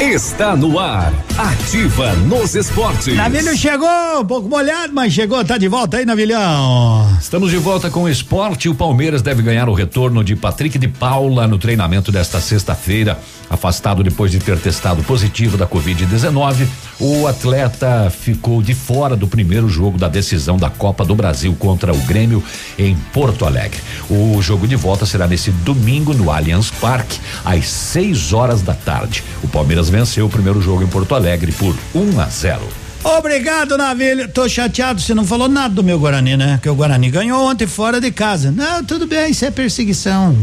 Está 0.00 0.54
no 0.54 0.78
ar. 0.78 1.12
Ativa 1.36 2.12
nos 2.28 2.54
esportes. 2.54 3.16
Navilho 3.16 3.56
chegou, 3.56 4.20
um 4.20 4.24
pouco 4.24 4.48
molhado, 4.48 4.92
mas 4.94 5.12
chegou, 5.12 5.44
tá 5.44 5.58
de 5.58 5.66
volta 5.66 5.96
aí, 5.96 6.06
Navilhão. 6.06 7.08
Estamos 7.20 7.50
de 7.50 7.56
volta 7.56 7.90
com 7.90 8.04
o 8.04 8.08
esporte. 8.08 8.68
O 8.68 8.74
Palmeiras 8.74 9.20
deve 9.20 9.42
ganhar 9.42 9.68
o 9.68 9.74
retorno 9.74 10.22
de 10.22 10.36
Patrick 10.36 10.78
de 10.78 10.86
Paula 10.86 11.48
no 11.48 11.58
treinamento 11.58 12.12
desta 12.12 12.40
sexta-feira. 12.40 13.18
Afastado 13.50 14.04
depois 14.04 14.30
de 14.30 14.38
ter 14.38 14.56
testado 14.60 15.02
positivo 15.02 15.56
da 15.56 15.66
Covid-19, 15.66 16.68
o 17.00 17.26
atleta 17.26 18.10
ficou 18.10 18.62
de 18.62 18.72
fora 18.72 19.16
do 19.16 19.26
primeiro 19.26 19.68
jogo 19.68 19.98
da 19.98 20.08
decisão 20.08 20.56
da 20.56 20.70
Copa 20.70 21.04
do 21.04 21.16
Brasil 21.16 21.54
contra 21.58 21.92
o 21.92 21.98
Grêmio 22.02 22.42
em 22.78 22.94
Porto 23.12 23.44
Alegre. 23.44 23.80
O 24.08 24.40
jogo 24.40 24.68
de 24.68 24.76
volta 24.76 25.04
será 25.04 25.26
nesse 25.26 25.50
domingo 25.50 26.14
no 26.14 26.30
Allianz 26.30 26.70
Parque, 26.70 27.18
às 27.44 27.68
6 27.68 28.32
horas 28.32 28.62
da 28.62 28.72
tarde. 28.72 29.24
O 29.42 29.48
Palmeiras 29.48 29.88
venceu 29.90 30.26
o 30.26 30.30
primeiro 30.30 30.62
jogo 30.62 30.84
em 30.84 30.86
Porto 30.86 31.12
Alegre 31.12 31.23
por 31.58 31.74
1 31.94 32.20
a 32.20 32.26
0. 32.26 32.60
Obrigado, 33.02 33.78
Navilho. 33.78 34.28
Tô 34.28 34.46
chateado, 34.46 35.00
você 35.00 35.14
não 35.14 35.24
falou 35.24 35.48
nada 35.48 35.74
do 35.74 35.82
meu 35.82 35.98
Guarani, 35.98 36.36
né? 36.36 36.60
Que 36.62 36.68
o 36.68 36.74
Guarani 36.74 37.10
ganhou 37.10 37.48
ontem 37.48 37.66
fora 37.66 37.98
de 37.98 38.10
casa. 38.10 38.50
Não, 38.50 38.84
tudo 38.84 39.06
bem, 39.06 39.30
isso 39.30 39.44
é 39.44 39.50
perseguição. 39.50 40.36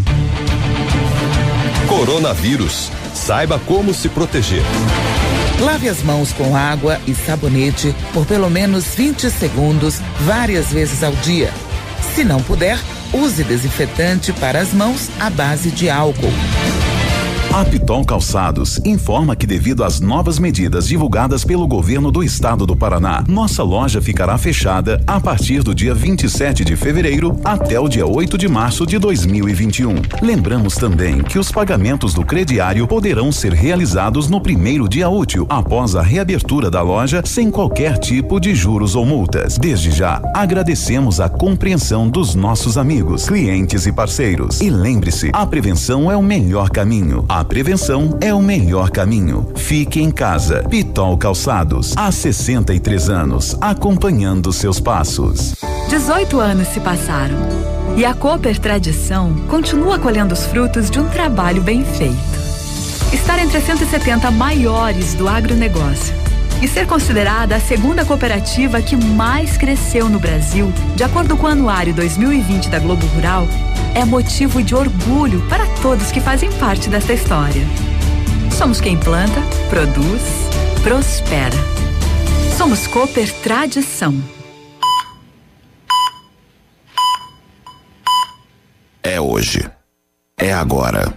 Coronavírus. 1.87 2.91
Saiba 3.13 3.59
como 3.59 3.93
se 3.93 4.09
proteger. 4.09 4.63
Lave 5.59 5.87
as 5.87 6.01
mãos 6.01 6.33
com 6.33 6.55
água 6.55 6.99
e 7.05 7.13
sabonete 7.13 7.95
por 8.11 8.25
pelo 8.25 8.49
menos 8.49 8.85
20 8.95 9.29
segundos, 9.29 9.99
várias 10.21 10.71
vezes 10.71 11.03
ao 11.03 11.11
dia. 11.17 11.53
Se 12.15 12.23
não 12.23 12.41
puder, 12.41 12.79
use 13.13 13.43
desinfetante 13.43 14.33
para 14.33 14.59
as 14.59 14.73
mãos 14.73 15.09
à 15.19 15.29
base 15.29 15.69
de 15.69 15.91
álcool. 15.91 16.33
A 17.53 17.65
Piton 17.65 18.01
Calçados 18.01 18.79
informa 18.85 19.35
que 19.35 19.45
devido 19.45 19.83
às 19.83 19.99
novas 19.99 20.39
medidas 20.39 20.87
divulgadas 20.87 21.43
pelo 21.43 21.67
governo 21.67 22.09
do 22.09 22.23
estado 22.23 22.65
do 22.65 22.77
Paraná, 22.77 23.25
nossa 23.27 23.61
loja 23.61 24.01
ficará 24.01 24.37
fechada 24.37 25.03
a 25.05 25.19
partir 25.19 25.61
do 25.61 25.75
dia 25.75 25.93
27 25.93 26.63
de 26.63 26.77
fevereiro 26.77 27.37
até 27.43 27.77
o 27.77 27.89
dia 27.89 28.07
8 28.07 28.37
de 28.37 28.47
março 28.47 28.85
de 28.87 28.97
2021. 28.97 29.95
Lembramos 30.21 30.75
também 30.75 31.21
que 31.21 31.37
os 31.37 31.51
pagamentos 31.51 32.13
do 32.13 32.25
crediário 32.25 32.87
poderão 32.87 33.33
ser 33.33 33.51
realizados 33.51 34.29
no 34.29 34.39
primeiro 34.39 34.87
dia 34.87 35.09
útil 35.09 35.45
após 35.49 35.93
a 35.93 36.01
reabertura 36.01 36.71
da 36.71 36.81
loja 36.81 37.21
sem 37.25 37.51
qualquer 37.51 37.97
tipo 37.97 38.39
de 38.39 38.55
juros 38.55 38.95
ou 38.95 39.05
multas. 39.05 39.57
Desde 39.57 39.91
já, 39.91 40.21
agradecemos 40.33 41.19
a 41.19 41.27
compreensão 41.27 42.07
dos 42.07 42.33
nossos 42.33 42.77
amigos, 42.77 43.27
clientes 43.27 43.85
e 43.85 43.91
parceiros. 43.91 44.61
E 44.61 44.69
lembre-se, 44.69 45.31
a 45.33 45.45
prevenção 45.45 46.09
é 46.09 46.15
o 46.15 46.23
melhor 46.23 46.69
caminho. 46.69 47.25
A 47.27 47.40
prevenção 47.43 48.17
é 48.21 48.33
o 48.33 48.41
melhor 48.41 48.89
caminho. 48.89 49.51
Fique 49.55 50.01
em 50.01 50.11
casa. 50.11 50.63
Pitol 50.69 51.17
Calçados, 51.17 51.93
há 51.97 52.11
63 52.11 53.09
anos, 53.09 53.57
acompanhando 53.61 54.51
seus 54.51 54.79
passos. 54.79 55.55
18 55.89 56.39
anos 56.39 56.67
se 56.69 56.79
passaram. 56.79 57.37
E 57.97 58.05
a 58.05 58.13
Cooper 58.13 58.57
Tradição 58.57 59.33
continua 59.49 59.99
colhendo 59.99 60.33
os 60.33 60.45
frutos 60.45 60.89
de 60.89 60.99
um 60.99 61.07
trabalho 61.09 61.61
bem 61.61 61.83
feito. 61.83 62.15
Estar 63.13 63.39
entre 63.39 63.57
as 63.57 63.65
170 63.65 64.31
maiores 64.31 65.13
do 65.13 65.27
agronegócio 65.27 66.30
e 66.61 66.67
ser 66.67 66.85
considerada 66.85 67.55
a 67.55 67.59
segunda 67.59 68.05
cooperativa 68.05 68.81
que 68.81 68.95
mais 68.95 69.57
cresceu 69.57 70.07
no 70.07 70.19
Brasil, 70.19 70.71
de 70.95 71.03
acordo 71.03 71.35
com 71.35 71.47
o 71.47 71.49
Anuário 71.49 71.93
2020 71.93 72.69
da 72.69 72.77
Globo 72.77 73.05
Rural, 73.07 73.47
é 73.95 74.05
motivo 74.05 74.61
de 74.61 74.75
orgulho 74.75 75.41
para 75.49 75.65
todos 75.81 76.11
que 76.11 76.21
fazem 76.21 76.51
parte 76.53 76.87
dessa 76.87 77.13
história. 77.13 77.63
Somos 78.51 78.79
quem 78.79 78.95
planta, 78.95 79.41
produz, 79.69 80.21
prospera. 80.83 81.57
Somos 82.55 82.85
Cooper 82.85 83.33
Tradição. 83.41 84.23
É 89.01 89.19
hoje. 89.19 89.67
É 90.37 90.53
agora. 90.53 91.11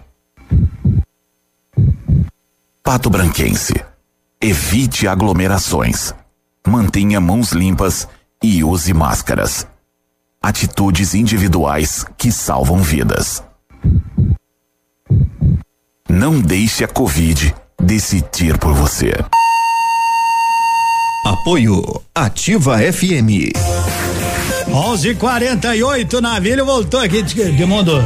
Pato 2.82 3.10
Branquense. 3.10 3.74
Evite 4.46 5.08
aglomerações. 5.08 6.12
Mantenha 6.68 7.18
mãos 7.18 7.52
limpas 7.52 8.06
e 8.42 8.62
use 8.62 8.92
máscaras. 8.92 9.66
Atitudes 10.42 11.14
individuais 11.14 12.04
que 12.18 12.30
salvam 12.30 12.82
vidas. 12.82 13.42
Não 16.06 16.38
deixe 16.42 16.84
a 16.84 16.88
Covid 16.88 17.54
decidir 17.80 18.58
por 18.58 18.74
você. 18.74 19.14
Apoio 21.24 21.82
Ativa 22.14 22.76
FM. 22.76 23.48
11:48 24.68 26.20
Navilho 26.20 26.66
voltou 26.66 27.00
aqui 27.00 27.22
de, 27.22 27.50
de 27.50 27.64
mundo. 27.64 27.98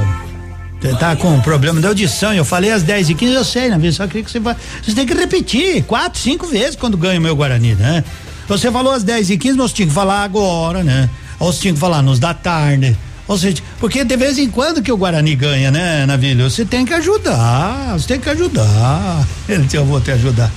Tá 0.98 1.16
com 1.16 1.40
problema 1.40 1.80
de 1.80 1.86
audição. 1.86 2.32
Eu 2.32 2.44
falei 2.44 2.70
às 2.70 2.82
10 2.82 3.10
e 3.10 3.14
15 3.14 3.34
eu 3.34 3.44
sei, 3.44 3.68
Navilho. 3.68 3.92
Só 3.92 4.06
queria 4.06 4.22
que 4.22 4.30
você. 4.30 4.40
Você 4.40 4.94
tem 4.94 5.06
que 5.06 5.14
repetir 5.14 5.82
quatro, 5.84 6.20
cinco 6.20 6.46
vezes 6.46 6.76
quando 6.76 6.96
ganha 6.96 7.18
o 7.18 7.22
meu 7.22 7.34
Guarani, 7.34 7.74
né? 7.74 8.04
Você 8.46 8.70
falou 8.70 8.92
às 8.92 9.02
10 9.02 9.30
e 9.30 9.36
15 9.36 9.58
mas 9.58 9.70
você 9.70 9.76
tinha 9.76 9.88
que 9.88 9.94
falar 9.94 10.22
agora, 10.22 10.84
né? 10.84 11.10
Ou 11.38 11.52
você 11.52 11.60
tinha 11.60 11.74
que 11.74 11.80
falar 11.80 12.00
nos 12.00 12.18
da 12.18 12.32
tarde. 12.32 12.96
Ou 13.26 13.36
seja, 13.36 13.62
porque 13.78 14.04
de 14.04 14.16
vez 14.16 14.38
em 14.38 14.48
quando 14.48 14.80
que 14.80 14.90
o 14.90 14.96
Guarani 14.96 15.34
ganha, 15.34 15.70
né, 15.70 16.06
Navilho? 16.06 16.48
Você 16.48 16.64
tem 16.64 16.86
que 16.86 16.94
ajudar, 16.94 17.92
você 17.92 18.08
tem 18.08 18.20
que 18.20 18.30
ajudar. 18.30 19.26
Eu 19.70 19.84
vou 19.84 20.00
te 20.00 20.10
ajudar. 20.12 20.50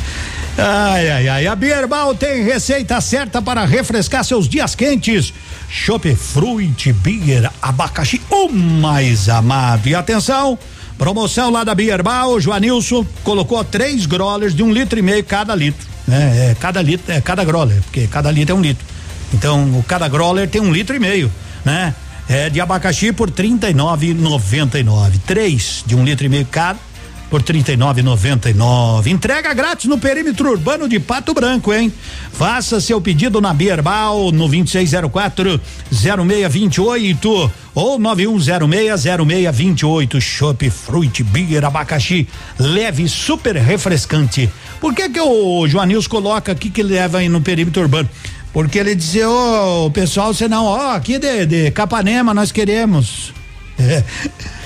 Ai, 0.57 1.09
ai, 1.09 1.27
ai. 1.27 1.47
A 1.47 1.55
Bierbal 1.55 2.13
tem 2.13 2.43
receita 2.43 2.99
certa 2.99 3.41
para 3.41 3.65
refrescar 3.65 4.23
seus 4.23 4.47
dias 4.47 4.75
quentes. 4.75 5.33
Chopp 5.69 6.13
Fruit 6.15 6.91
Beer 6.93 7.49
Abacaxi, 7.61 8.21
o 8.29 8.49
mais 8.49 9.29
amado. 9.29 9.87
E 9.87 9.95
atenção, 9.95 10.59
promoção 10.97 11.49
lá 11.49 11.63
da 11.63 11.73
Bierbal, 11.73 12.33
o 12.33 12.41
Joanilson 12.41 13.05
colocou 13.23 13.63
três 13.63 14.05
growlers 14.05 14.53
de 14.53 14.61
um 14.61 14.71
litro 14.71 14.99
e 14.99 15.01
meio 15.01 15.23
cada 15.23 15.55
litro. 15.55 15.87
Né? 16.07 16.51
É, 16.51 16.55
cada 16.59 16.81
litro, 16.81 17.11
é 17.11 17.21
cada 17.21 17.43
growler, 17.43 17.81
porque 17.83 18.07
cada 18.07 18.29
litro 18.29 18.53
é 18.53 18.57
um 18.57 18.61
litro. 18.61 18.85
Então, 19.33 19.63
o 19.79 19.83
cada 19.83 20.09
growler 20.09 20.49
tem 20.49 20.61
um 20.61 20.71
litro 20.71 20.95
e 20.95 20.99
meio, 20.99 21.31
né? 21.63 21.95
É 22.27 22.49
de 22.49 22.59
abacaxi 22.61 23.11
por 23.11 23.29
R$ 23.29 23.35
39,99. 23.35 25.13
Três 25.25 25.83
de 25.85 25.95
um 25.95 26.03
litro 26.03 26.25
e 26.25 26.29
meio 26.29 26.45
cada 26.45 26.90
por 27.31 27.41
R$ 27.41 27.53
39,99. 27.53 29.07
Entrega 29.07 29.53
grátis 29.53 29.85
no 29.85 29.97
perímetro 29.97 30.51
urbano 30.51 30.87
de 30.89 30.99
Pato 30.99 31.33
Branco, 31.33 31.73
hein? 31.73 31.91
Faça 32.33 32.81
seu 32.81 32.99
pedido 32.99 33.39
na 33.39 33.53
Bierbal 33.53 34.33
no 34.33 34.49
2604 34.49 35.59
0628 35.89 37.51
ou 37.73 37.97
9106 37.97 39.03
0628. 39.25 40.19
Chopp 40.19 40.69
Fruit 40.69 41.23
Beer 41.23 41.63
Abacaxi 41.63 42.27
leve 42.59 43.07
super 43.07 43.55
refrescante. 43.55 44.49
Por 44.81 44.93
que 44.93 45.07
que 45.07 45.21
o 45.21 45.65
Joanils 45.69 46.07
coloca 46.07 46.51
aqui 46.51 46.69
que 46.69 46.83
leva 46.83 47.19
aí 47.19 47.29
no 47.29 47.39
perímetro 47.39 47.81
urbano? 47.81 48.09
Porque 48.51 48.77
ele 48.77 48.93
dizia, 48.93 49.29
ô, 49.29 49.85
oh, 49.85 49.91
pessoal, 49.91 50.33
senão, 50.33 50.65
ó, 50.65 50.75
oh, 50.75 50.91
aqui 50.91 51.17
de, 51.17 51.45
de 51.45 51.71
Capanema 51.71 52.33
nós 52.33 52.51
queremos. 52.51 53.33
É. 53.79 54.03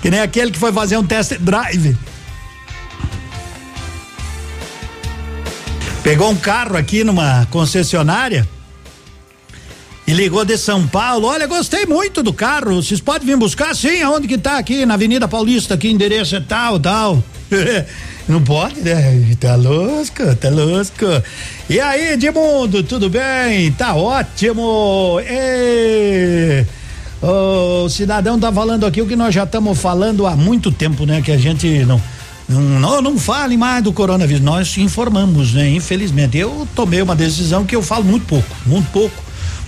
Que 0.00 0.10
nem 0.10 0.20
aquele 0.20 0.50
que 0.50 0.58
foi 0.58 0.72
fazer 0.72 0.96
um 0.96 1.04
test 1.04 1.34
drive. 1.40 1.94
Pegou 6.02 6.30
um 6.30 6.36
carro 6.36 6.76
aqui 6.76 7.04
numa 7.04 7.46
concessionária 7.50 8.48
e 10.06 10.12
ligou 10.12 10.44
de 10.44 10.56
São 10.56 10.88
Paulo. 10.88 11.26
Olha, 11.26 11.46
gostei 11.46 11.84
muito 11.84 12.22
do 12.22 12.32
carro. 12.32 12.82
Vocês 12.82 13.00
podem 13.00 13.26
vir 13.26 13.36
buscar? 13.36 13.76
Sim, 13.76 14.02
aonde 14.02 14.26
que 14.26 14.38
tá? 14.38 14.56
Aqui 14.56 14.86
na 14.86 14.94
Avenida 14.94 15.28
Paulista, 15.28 15.74
aqui 15.74 15.90
endereço 15.90 16.34
é 16.34 16.40
tal, 16.40 16.80
tal. 16.80 17.22
Não 18.26 18.42
pode, 18.42 18.80
né? 18.80 19.36
Tá 19.38 19.56
louco, 19.56 20.36
tá 20.40 20.48
louco. 20.48 21.22
E 21.68 21.78
aí, 21.78 22.12
Edmundo, 22.12 22.82
tudo 22.82 23.10
bem? 23.10 23.70
Tá 23.72 23.94
ótimo. 23.94 25.20
E... 25.20 26.64
O 27.22 27.88
cidadão 27.90 28.40
tá 28.40 28.50
falando 28.50 28.86
aqui 28.86 29.02
o 29.02 29.06
que 29.06 29.14
nós 29.14 29.34
já 29.34 29.44
estamos 29.44 29.78
falando 29.78 30.26
há 30.26 30.34
muito 30.34 30.72
tempo, 30.72 31.04
né? 31.04 31.20
Que 31.20 31.32
a 31.32 31.36
gente 31.36 31.84
não 31.84 32.00
não, 32.50 33.00
não, 33.00 33.18
fale 33.18 33.56
mais 33.56 33.82
do 33.82 33.92
coronavírus. 33.92 34.42
Nós 34.42 34.76
informamos, 34.76 35.54
né? 35.54 35.70
Infelizmente. 35.70 36.36
Eu 36.36 36.66
tomei 36.74 37.00
uma 37.00 37.14
decisão 37.14 37.64
que 37.64 37.76
eu 37.76 37.82
falo 37.82 38.04
muito 38.04 38.26
pouco, 38.26 38.56
muito 38.66 38.90
pouco, 38.90 39.14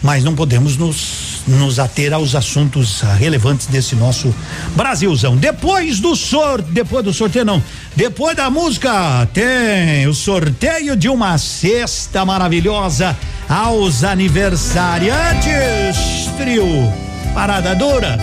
mas 0.02 0.24
não 0.24 0.34
podemos 0.34 0.76
nos, 0.76 1.42
nos 1.46 1.78
ater 1.78 2.12
aos 2.12 2.34
assuntos 2.34 3.02
relevantes 3.18 3.68
desse 3.68 3.94
nosso 3.94 4.34
Brasilzão. 4.74 5.36
Depois 5.36 6.00
do 6.00 6.16
sorteio, 6.16 6.72
depois 6.72 7.04
do 7.04 7.12
sorteio 7.12 7.44
não, 7.44 7.62
depois 7.94 8.36
da 8.36 8.50
música 8.50 9.28
tem 9.32 10.08
o 10.08 10.14
sorteio 10.14 10.96
de 10.96 11.08
uma 11.08 11.38
cesta 11.38 12.24
maravilhosa 12.24 13.16
aos 13.48 14.02
aniversariantes. 14.02 15.96
Frio, 16.36 16.92
parada 17.32 17.76
dura, 17.76 18.18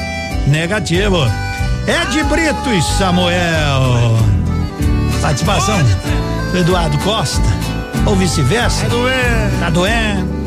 negativo. 0.48 1.20
Ed 1.88 2.24
Brito 2.24 2.72
e 2.72 2.82
Samuel. 2.82 4.19
Participação 5.22 5.78
do 6.52 6.58
Eduardo 6.58 6.98
Costa. 7.00 7.44
Ou 8.06 8.16
vice-versa. 8.16 8.84
Tá 8.84 8.90
doendo. 8.90 9.60
Tá 9.60 9.70
doendo. 9.70 10.39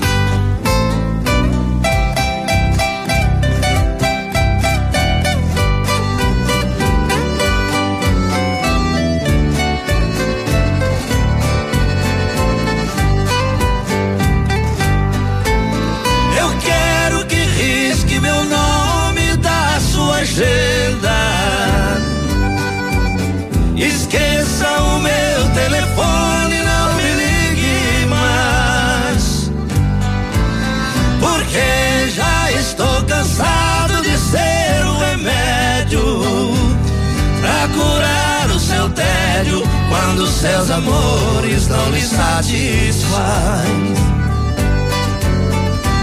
Quando 40.13 40.27
seus 40.27 40.71
amores 40.71 41.69
não 41.69 41.91
lhe 41.91 42.03
satisfazem. 42.03 43.95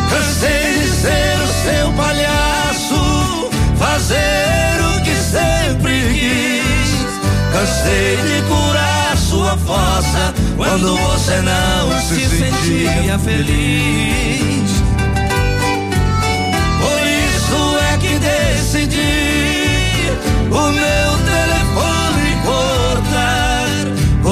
Cansei 0.10 0.80
de 0.80 0.88
ser 0.88 1.38
o 1.44 1.48
seu 1.64 1.94
palhaço, 1.94 3.52
fazer 3.78 4.82
o 4.82 5.04
que 5.04 5.16
sempre 5.16 5.94
quis. 6.14 6.90
Cansei 7.54 8.18
de 8.18 8.42
curar 8.48 9.16
sua 9.16 9.56
fossa 9.58 10.34
quando 10.58 10.98
você 10.98 11.42
não 11.42 12.02
se 12.02 12.28
sentia 12.30 13.20
feliz. 13.20 14.72
Por 16.82 17.02
isso 17.06 17.78
é 17.94 17.98
que 17.98 18.18
decidi 18.18 19.20
o 20.50 20.72
meu 20.72 21.09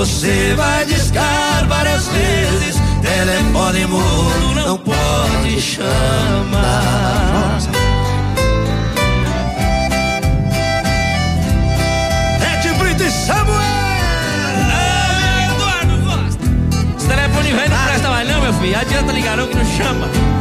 Você 0.07 0.55
vai 0.55 0.85
discar 0.85 1.67
várias 1.67 2.07
vezes, 2.07 2.81
telefone 3.01 3.85
mudo 3.85 4.55
não 4.55 4.77
pode 4.77 5.61
chamar. 5.61 7.59
Ed 12.41 12.73
Brito 12.79 13.03
e 13.03 13.11
Samuel! 13.11 13.57
Ah, 14.71 15.49
Eduardo 15.53 16.01
Costa. 16.03 16.45
Esse 16.97 17.07
telefone 17.07 17.51
velho 17.51 17.69
não 17.69 17.83
presta 17.85 18.09
mais 18.09 18.29
não, 18.29 18.41
meu 18.41 18.53
filho. 18.53 18.79
Adianta 18.79 19.11
ligar 19.11 19.37
não 19.37 19.47
que 19.47 19.55
não 19.55 19.65
chama. 19.65 20.36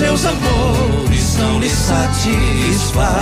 Seus 0.00 0.24
amores 0.24 1.36
não 1.36 1.60
lhe 1.60 1.68
satisfaz. 1.68 3.20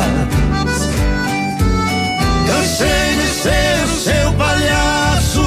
Cansei 2.46 3.16
de 3.20 3.28
ser 3.42 3.84
o 3.84 3.98
seu 3.98 4.32
palhaço, 4.34 5.42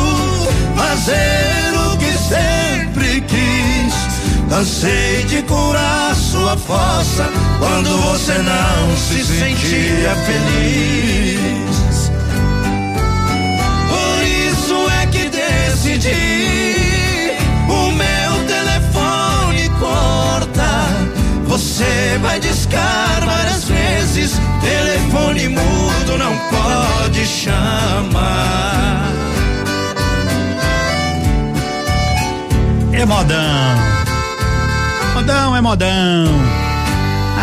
fazer 0.75 1.73
o 1.85 1.97
que 1.97 2.11
sempre 2.17 3.21
quis. 3.21 3.93
Cansei 4.49 5.23
de 5.23 5.41
curar 5.43 6.13
sua 6.15 6.57
fossa 6.57 7.29
quando 7.59 7.97
você 8.01 8.33
não 8.33 8.97
se 8.97 9.23
sentia 9.23 10.13
feliz. 10.27 12.11
Por 13.89 14.21
isso 14.21 14.89
é 15.01 15.05
que 15.07 15.29
decidi 15.29 16.40
Você 21.81 22.17
vai 22.19 22.39
discar 22.39 23.25
várias 23.25 23.63
vezes. 23.63 24.39
Telefone 24.61 25.47
mudo 25.47 26.15
não 26.15 26.37
pode 26.37 27.25
chamar. 27.25 29.09
É 32.93 33.03
modão. 33.03 33.35
Modão 35.15 35.55
é 35.55 35.61
modão. 35.61 36.25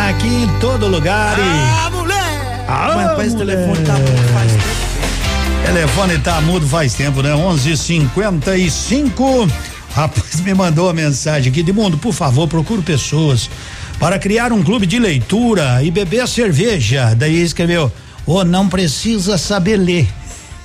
Aqui 0.09 0.29
em 0.29 0.47
todo 0.61 0.87
lugar 0.87 1.37
e. 1.37 1.43
Ah, 1.43 1.91
mulher! 1.91 2.65
Ah, 2.69 2.93
Mas, 2.95 3.07
rapaz, 3.09 3.35
mulher. 3.35 3.57
telefone 3.57 3.85
tá 3.85 3.95
mudo 3.95 4.29
faz 4.33 4.53
tempo. 4.53 5.67
Telefone 5.67 6.19
tá 6.19 6.41
mudo 6.41 6.69
faz 6.69 6.95
tempo, 6.95 7.23
né? 7.23 7.35
11:55. 7.35 9.51
Rapaz, 9.97 10.41
me 10.43 10.55
mandou 10.55 10.87
uma 10.87 10.93
mensagem 10.93 11.51
aqui 11.51 11.61
de 11.61 11.73
mundo, 11.73 11.99
por 11.99 12.13
favor, 12.13 12.47
procure 12.47 12.83
pessoas 12.83 13.51
para 13.99 14.19
criar 14.19 14.53
um 14.53 14.63
clube 14.63 14.87
de 14.87 14.99
leitura 14.99 15.83
e 15.83 15.91
beber 15.91 16.27
cerveja. 16.29 17.15
Daí 17.17 17.43
escreveu: 17.43 17.91
"Ô, 18.27 18.45
não 18.45 18.69
precisa 18.69 19.37
saber 19.37 19.77
ler". 19.77 20.09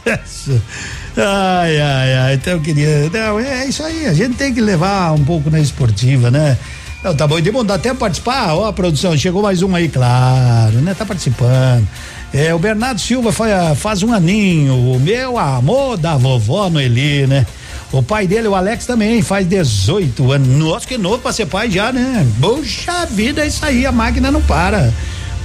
ai, 1.17 1.79
ai, 1.79 2.13
ai. 2.13 2.33
Então 2.35 2.59
queria, 2.59 3.09
não, 3.09 3.39
é 3.39 3.65
isso 3.65 3.83
aí, 3.83 4.05
a 4.05 4.13
gente 4.13 4.35
tem 4.35 4.53
que 4.53 4.61
levar 4.61 5.13
um 5.13 5.23
pouco 5.23 5.49
na 5.49 5.59
esportiva, 5.59 6.29
né? 6.29 6.57
Não, 7.03 7.13
tá 7.13 7.27
bom, 7.27 7.37
Edmundo, 7.37 7.65
dá 7.65 7.75
até 7.75 7.93
participar? 7.93 8.53
Ó, 8.53 8.71
produção, 8.71 9.17
chegou 9.17 9.41
mais 9.41 9.61
um 9.61 9.75
aí, 9.75 9.89
claro, 9.89 10.79
né? 10.79 10.93
Tá 10.93 11.05
participando. 11.05 11.85
É, 12.33 12.53
o 12.53 12.59
Bernardo 12.59 12.99
Silva 12.99 13.31
faz, 13.31 13.77
faz 13.77 14.03
um 14.03 14.13
aninho, 14.13 14.73
o 14.73 14.99
meu 14.99 15.37
amor 15.37 15.97
da 15.97 16.15
vovó 16.15 16.69
Noeli, 16.69 17.27
né? 17.27 17.45
O 17.93 18.01
pai 18.01 18.25
dele, 18.25 18.47
o 18.47 18.55
Alex, 18.55 18.87
também 18.87 19.21
faz 19.21 19.47
18 19.47 20.31
anos. 20.31 20.47
Nossa, 20.47 20.87
que 20.87 20.97
novo 20.97 21.19
pra 21.19 21.31
ser 21.31 21.45
pai 21.45 21.69
já, 21.69 21.91
né? 21.91 22.27
Puxa 22.41 23.05
vida, 23.05 23.43
é 23.43 23.47
isso 23.47 23.63
aí, 23.63 23.85
a 23.85 23.91
máquina 23.91 24.31
não 24.31 24.41
para. 24.41 24.91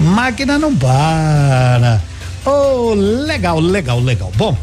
Máquina 0.00 0.58
não 0.58 0.74
para. 0.74 2.00
Oh, 2.46 2.94
legal, 2.94 3.60
legal, 3.60 4.00
legal. 4.00 4.32
Bom, 4.34 4.56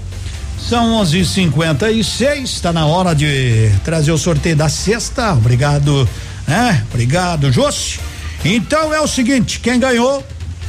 são 0.58 1.00
11:56, 1.04 2.44
está 2.46 2.74
na 2.74 2.88
hora 2.88 3.14
de 3.14 3.70
trazer 3.84 4.12
o 4.12 4.18
sorteio 4.18 4.56
da 4.56 4.68
sexta. 4.68 5.34
Obrigado, 5.34 6.10
né? 6.48 6.84
Obrigado, 6.90 7.52
Josi. 7.52 8.00
Então 8.44 8.92
é 8.92 9.00
o 9.00 9.08
seguinte, 9.08 9.60
quem 9.60 9.80
ganhou 9.80 10.26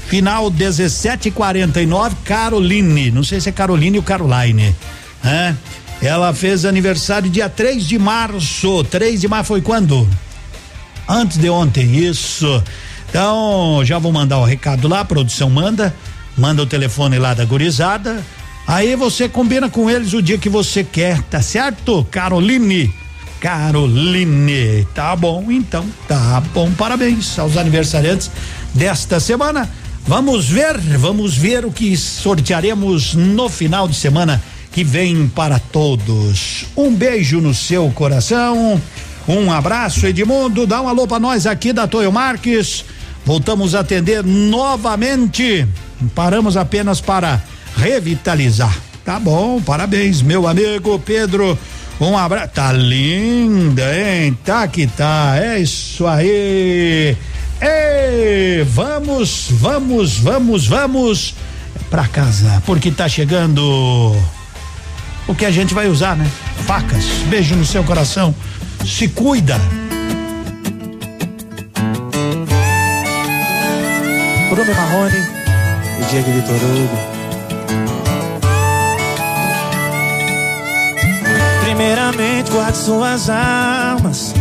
final 0.06 0.50
1749 0.50 2.14
Caroline, 2.26 3.10
não 3.10 3.24
sei 3.24 3.40
se 3.40 3.48
é 3.48 3.52
Caroline 3.52 3.96
ou 3.96 4.04
Caroline, 4.04 4.76
né? 5.24 5.56
Ela 6.00 6.34
fez 6.34 6.64
aniversário 6.64 7.30
dia 7.30 7.48
3 7.48 7.84
de 7.86 7.98
março. 7.98 8.84
3 8.84 9.20
de 9.20 9.28
março 9.28 9.48
foi 9.48 9.60
quando? 9.60 10.08
Antes 11.08 11.38
de 11.38 11.48
ontem, 11.48 11.96
isso. 11.96 12.62
Então, 13.08 13.80
já 13.84 13.98
vou 13.98 14.12
mandar 14.12 14.38
o 14.38 14.44
recado 14.44 14.88
lá, 14.88 15.00
a 15.00 15.04
produção 15.04 15.48
manda, 15.48 15.94
manda 16.36 16.62
o 16.62 16.66
telefone 16.66 17.18
lá 17.18 17.32
da 17.32 17.44
gurizada. 17.44 18.22
Aí 18.66 18.96
você 18.96 19.28
combina 19.28 19.70
com 19.70 19.88
eles 19.88 20.12
o 20.12 20.20
dia 20.20 20.36
que 20.36 20.48
você 20.48 20.82
quer, 20.82 21.22
tá 21.22 21.40
certo? 21.40 22.04
Caroline. 22.10 22.92
Caroline, 23.40 24.86
tá 24.94 25.14
bom, 25.14 25.46
então, 25.50 25.86
tá 26.08 26.42
bom. 26.52 26.70
Parabéns 26.72 27.38
aos 27.38 27.56
aniversariantes 27.56 28.30
desta 28.74 29.20
semana. 29.20 29.70
Vamos 30.06 30.48
ver, 30.48 30.78
vamos 30.98 31.36
ver 31.36 31.64
o 31.64 31.70
que 31.70 31.96
sortearemos 31.96 33.14
no 33.14 33.48
final 33.48 33.86
de 33.86 33.94
semana 33.94 34.42
que 34.76 34.84
vem 34.84 35.26
para 35.26 35.58
todos. 35.58 36.66
Um 36.76 36.94
beijo 36.94 37.40
no 37.40 37.54
seu 37.54 37.90
coração. 37.92 38.78
Um 39.26 39.50
abraço, 39.50 40.06
Edmundo. 40.06 40.66
Dá 40.66 40.82
um 40.82 40.88
alô 40.88 41.06
para 41.06 41.18
nós 41.18 41.46
aqui 41.46 41.72
da 41.72 41.86
Toyo 41.86 42.12
Marques. 42.12 42.84
Voltamos 43.24 43.74
a 43.74 43.80
atender 43.80 44.22
novamente. 44.22 45.66
Paramos 46.14 46.58
apenas 46.58 47.00
para 47.00 47.42
revitalizar. 47.74 48.78
Tá 49.02 49.18
bom, 49.18 49.62
parabéns, 49.62 50.20
meu 50.20 50.46
amigo 50.46 50.98
Pedro. 50.98 51.58
Um 51.98 52.18
abraço. 52.18 52.50
Tá 52.52 52.70
linda, 52.70 53.82
hein? 53.96 54.36
Tá 54.44 54.68
que 54.68 54.86
tá. 54.86 55.38
É 55.38 55.58
isso 55.58 56.06
aí. 56.06 57.16
Ei, 57.62 58.62
vamos, 58.64 59.46
vamos, 59.52 60.18
vamos, 60.18 60.66
vamos 60.66 61.34
pra 61.88 62.06
casa, 62.06 62.62
porque 62.66 62.90
tá 62.90 63.08
chegando 63.08 64.14
o 65.28 65.34
que 65.34 65.44
a 65.44 65.50
gente 65.50 65.74
vai 65.74 65.88
usar, 65.88 66.16
né? 66.16 66.26
Facas. 66.66 67.04
Beijo 67.28 67.54
no 67.56 67.64
seu 67.64 67.82
coração. 67.84 68.34
Se 68.84 69.08
cuida. 69.08 69.60
Bruno 74.50 74.74
Marrone 74.74 75.18
e 76.00 76.04
Diego 76.10 76.30
Vitor 76.32 76.54
Hugo. 76.54 76.98
Primeiramente, 81.64 82.50
guarde 82.50 82.78
suas 82.78 83.28
almas. 83.28 84.32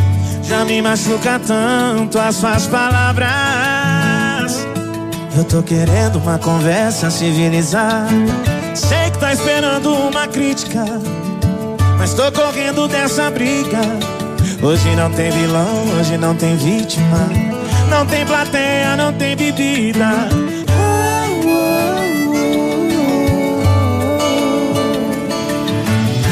Já 0.43 0.63
me 0.63 0.81
machuca 0.81 1.39
tanto 1.39 2.19
as 2.19 2.35
suas 2.35 2.67
palavras. 2.67 3.25
Eu 5.35 5.43
tô 5.43 5.61
querendo 5.63 6.17
uma 6.19 6.37
conversa 6.37 7.09
civilizada. 7.09 8.44
Sei 8.75 9.09
que 9.09 9.17
tá 9.19 9.31
esperando 9.31 9.93
uma 9.93 10.27
crítica, 10.27 10.83
mas 11.97 12.13
tô 12.13 12.29
correndo 12.31 12.89
dessa 12.89 13.31
briga. 13.31 13.79
Hoje 14.61 14.93
não 14.97 15.09
tem 15.11 15.31
vilão, 15.31 15.97
hoje 15.97 16.17
não 16.17 16.35
tem 16.35 16.57
vítima. 16.57 17.29
Não 17.89 18.05
tem 18.05 18.25
plateia, 18.25 18.97
não 18.97 19.13
tem 19.13 19.35
bebida. 19.37 20.27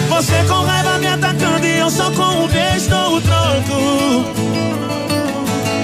Você 0.09 0.43
com 0.47 0.65
raiva 0.65 0.97
me 0.99 1.07
atacando 1.07 1.65
e 1.65 1.77
eu 1.77 1.89
só 1.89 2.11
com 2.11 2.43
um 2.43 2.47
beijo 2.47 2.89
dou 2.89 3.15
o 3.15 3.21
troco. 3.21 4.25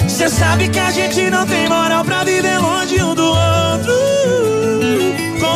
Cê 0.10 0.28
sabe 0.28 0.68
que 0.68 0.80
a 0.80 0.92
gente 0.92 1.30
não 1.30 1.46
tem 1.48 1.70
moral 1.70 2.04
pra 2.04 2.26
viver 2.26 2.58
longe 2.60 3.02
um 3.02 3.16
do 3.16 3.26
outro. 3.26 4.09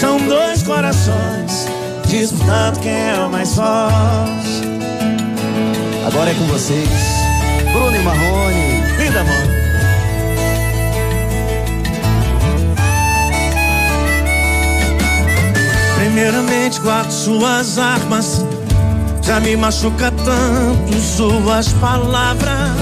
São 0.00 0.16
dois 0.16 0.62
corações 0.62 1.66
disputando 2.06 2.80
quem 2.80 2.90
é 2.90 3.18
o 3.18 3.30
mais 3.30 3.54
forte. 3.54 4.62
Agora 6.06 6.30
é 6.30 6.34
com 6.34 6.46
vocês, 6.46 6.88
Bruno 7.70 7.94
e 7.94 7.98
Marrone. 7.98 8.80
Linda, 8.98 9.20
amor. 9.20 9.60
Primeiramente, 15.98 16.80
guarde 16.80 17.12
suas 17.12 17.78
armas. 17.78 18.42
Já 19.20 19.38
me 19.38 19.54
machuca 19.54 20.10
tanto 20.10 20.98
suas 20.98 21.74
palavras 21.74 22.79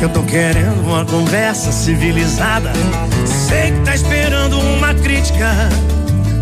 que 0.00 0.04
eu 0.06 0.08
tô 0.08 0.22
querendo 0.22 0.80
uma 0.82 1.04
conversa 1.04 1.70
civilizada. 1.70 2.72
Sei 3.26 3.70
que 3.70 3.80
tá 3.80 3.94
esperando 3.94 4.58
uma 4.58 4.94
crítica, 4.94 5.68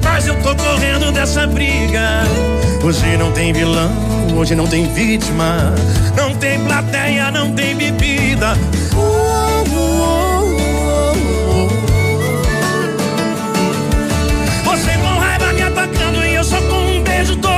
mas 0.04 0.28
eu 0.28 0.40
tô 0.44 0.54
correndo 0.54 1.10
dessa 1.10 1.44
briga. 1.48 2.22
Hoje 2.84 3.16
não 3.16 3.32
tem 3.32 3.52
vilão, 3.52 3.90
hoje 4.36 4.54
não 4.54 4.64
tem 4.64 4.86
vítima, 4.94 5.74
não 6.16 6.32
tem 6.36 6.64
plateia, 6.66 7.32
não 7.32 7.52
tem 7.52 7.74
bebida. 7.74 8.56
Uh, 8.92 9.64
uh, 9.74 10.44
uh, 11.50 11.68
Você 14.66 14.92
com 14.98 15.18
raiva 15.18 15.52
me 15.52 15.62
atacando 15.62 16.24
e 16.24 16.34
eu 16.36 16.44
só 16.44 16.60
com 16.62 16.96
um 16.96 17.02
beijo 17.02 17.34
todo. 17.38 17.57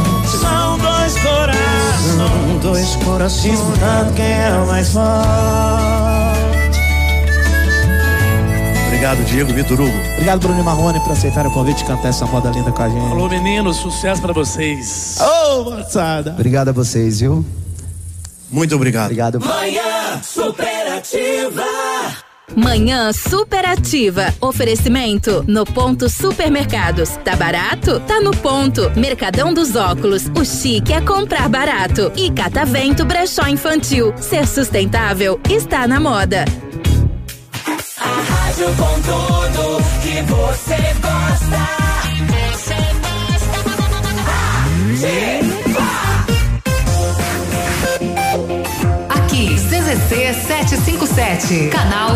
Dois 2.61 2.95
corações 2.97 3.51
disputando 3.51 4.13
quem 4.15 4.31
é 4.31 4.51
o 4.63 4.67
mais 4.67 4.89
forte. 4.89 5.11
Obrigado, 8.87 9.23
Diego 9.25 9.51
Vitor 9.51 9.81
Hugo. 9.81 9.97
Obrigado, 10.13 10.39
Bruno 10.41 10.63
Marrone, 10.63 10.99
por 10.99 11.11
aceitar 11.11 11.47
o 11.47 11.51
convite 11.51 11.83
e 11.83 11.85
cantar 11.87 12.09
essa 12.09 12.25
moda 12.27 12.51
linda 12.51 12.71
com 12.71 12.83
a 12.83 12.89
gente. 12.89 13.11
Alô, 13.11 13.27
meninos, 13.27 13.77
sucesso 13.77 14.21
pra 14.21 14.31
vocês. 14.31 15.17
Ô, 15.19 15.63
moçada. 15.63 16.31
Obrigado 16.31 16.69
a 16.69 16.71
vocês, 16.71 17.19
viu? 17.19 17.43
Muito 18.51 18.75
obrigado. 18.75 19.05
Obrigado. 19.05 19.39
Manhã 19.39 20.21
superativa. 20.21 21.90
Manhã 22.61 23.11
superativa. 23.11 24.31
Oferecimento 24.39 25.43
no 25.47 25.65
ponto 25.65 26.07
supermercados. 26.07 27.09
Tá 27.25 27.35
barato? 27.35 27.99
Tá 28.01 28.21
no 28.21 28.29
ponto. 28.37 28.91
Mercadão 28.95 29.51
dos 29.51 29.75
óculos. 29.75 30.27
O 30.37 30.45
chique 30.45 30.93
é 30.93 31.01
comprar 31.01 31.49
barato. 31.49 32.11
E 32.15 32.29
Catavento 32.29 33.03
Brechó 33.03 33.47
Infantil. 33.47 34.13
Ser 34.17 34.47
sustentável 34.47 35.39
está 35.49 35.87
na 35.87 35.99
moda. 35.99 36.45
A 37.97 38.21
rádio 38.31 38.67
com 38.75 39.01
tudo 39.01 39.81
que 40.03 40.21
você 40.21 40.77
gosta. 41.01 41.61
Você 44.91 45.41
gosta. 45.73 46.11
Aqui, 49.09 49.55
CZC 49.55 50.33
757, 50.33 51.69
canal 51.69 52.09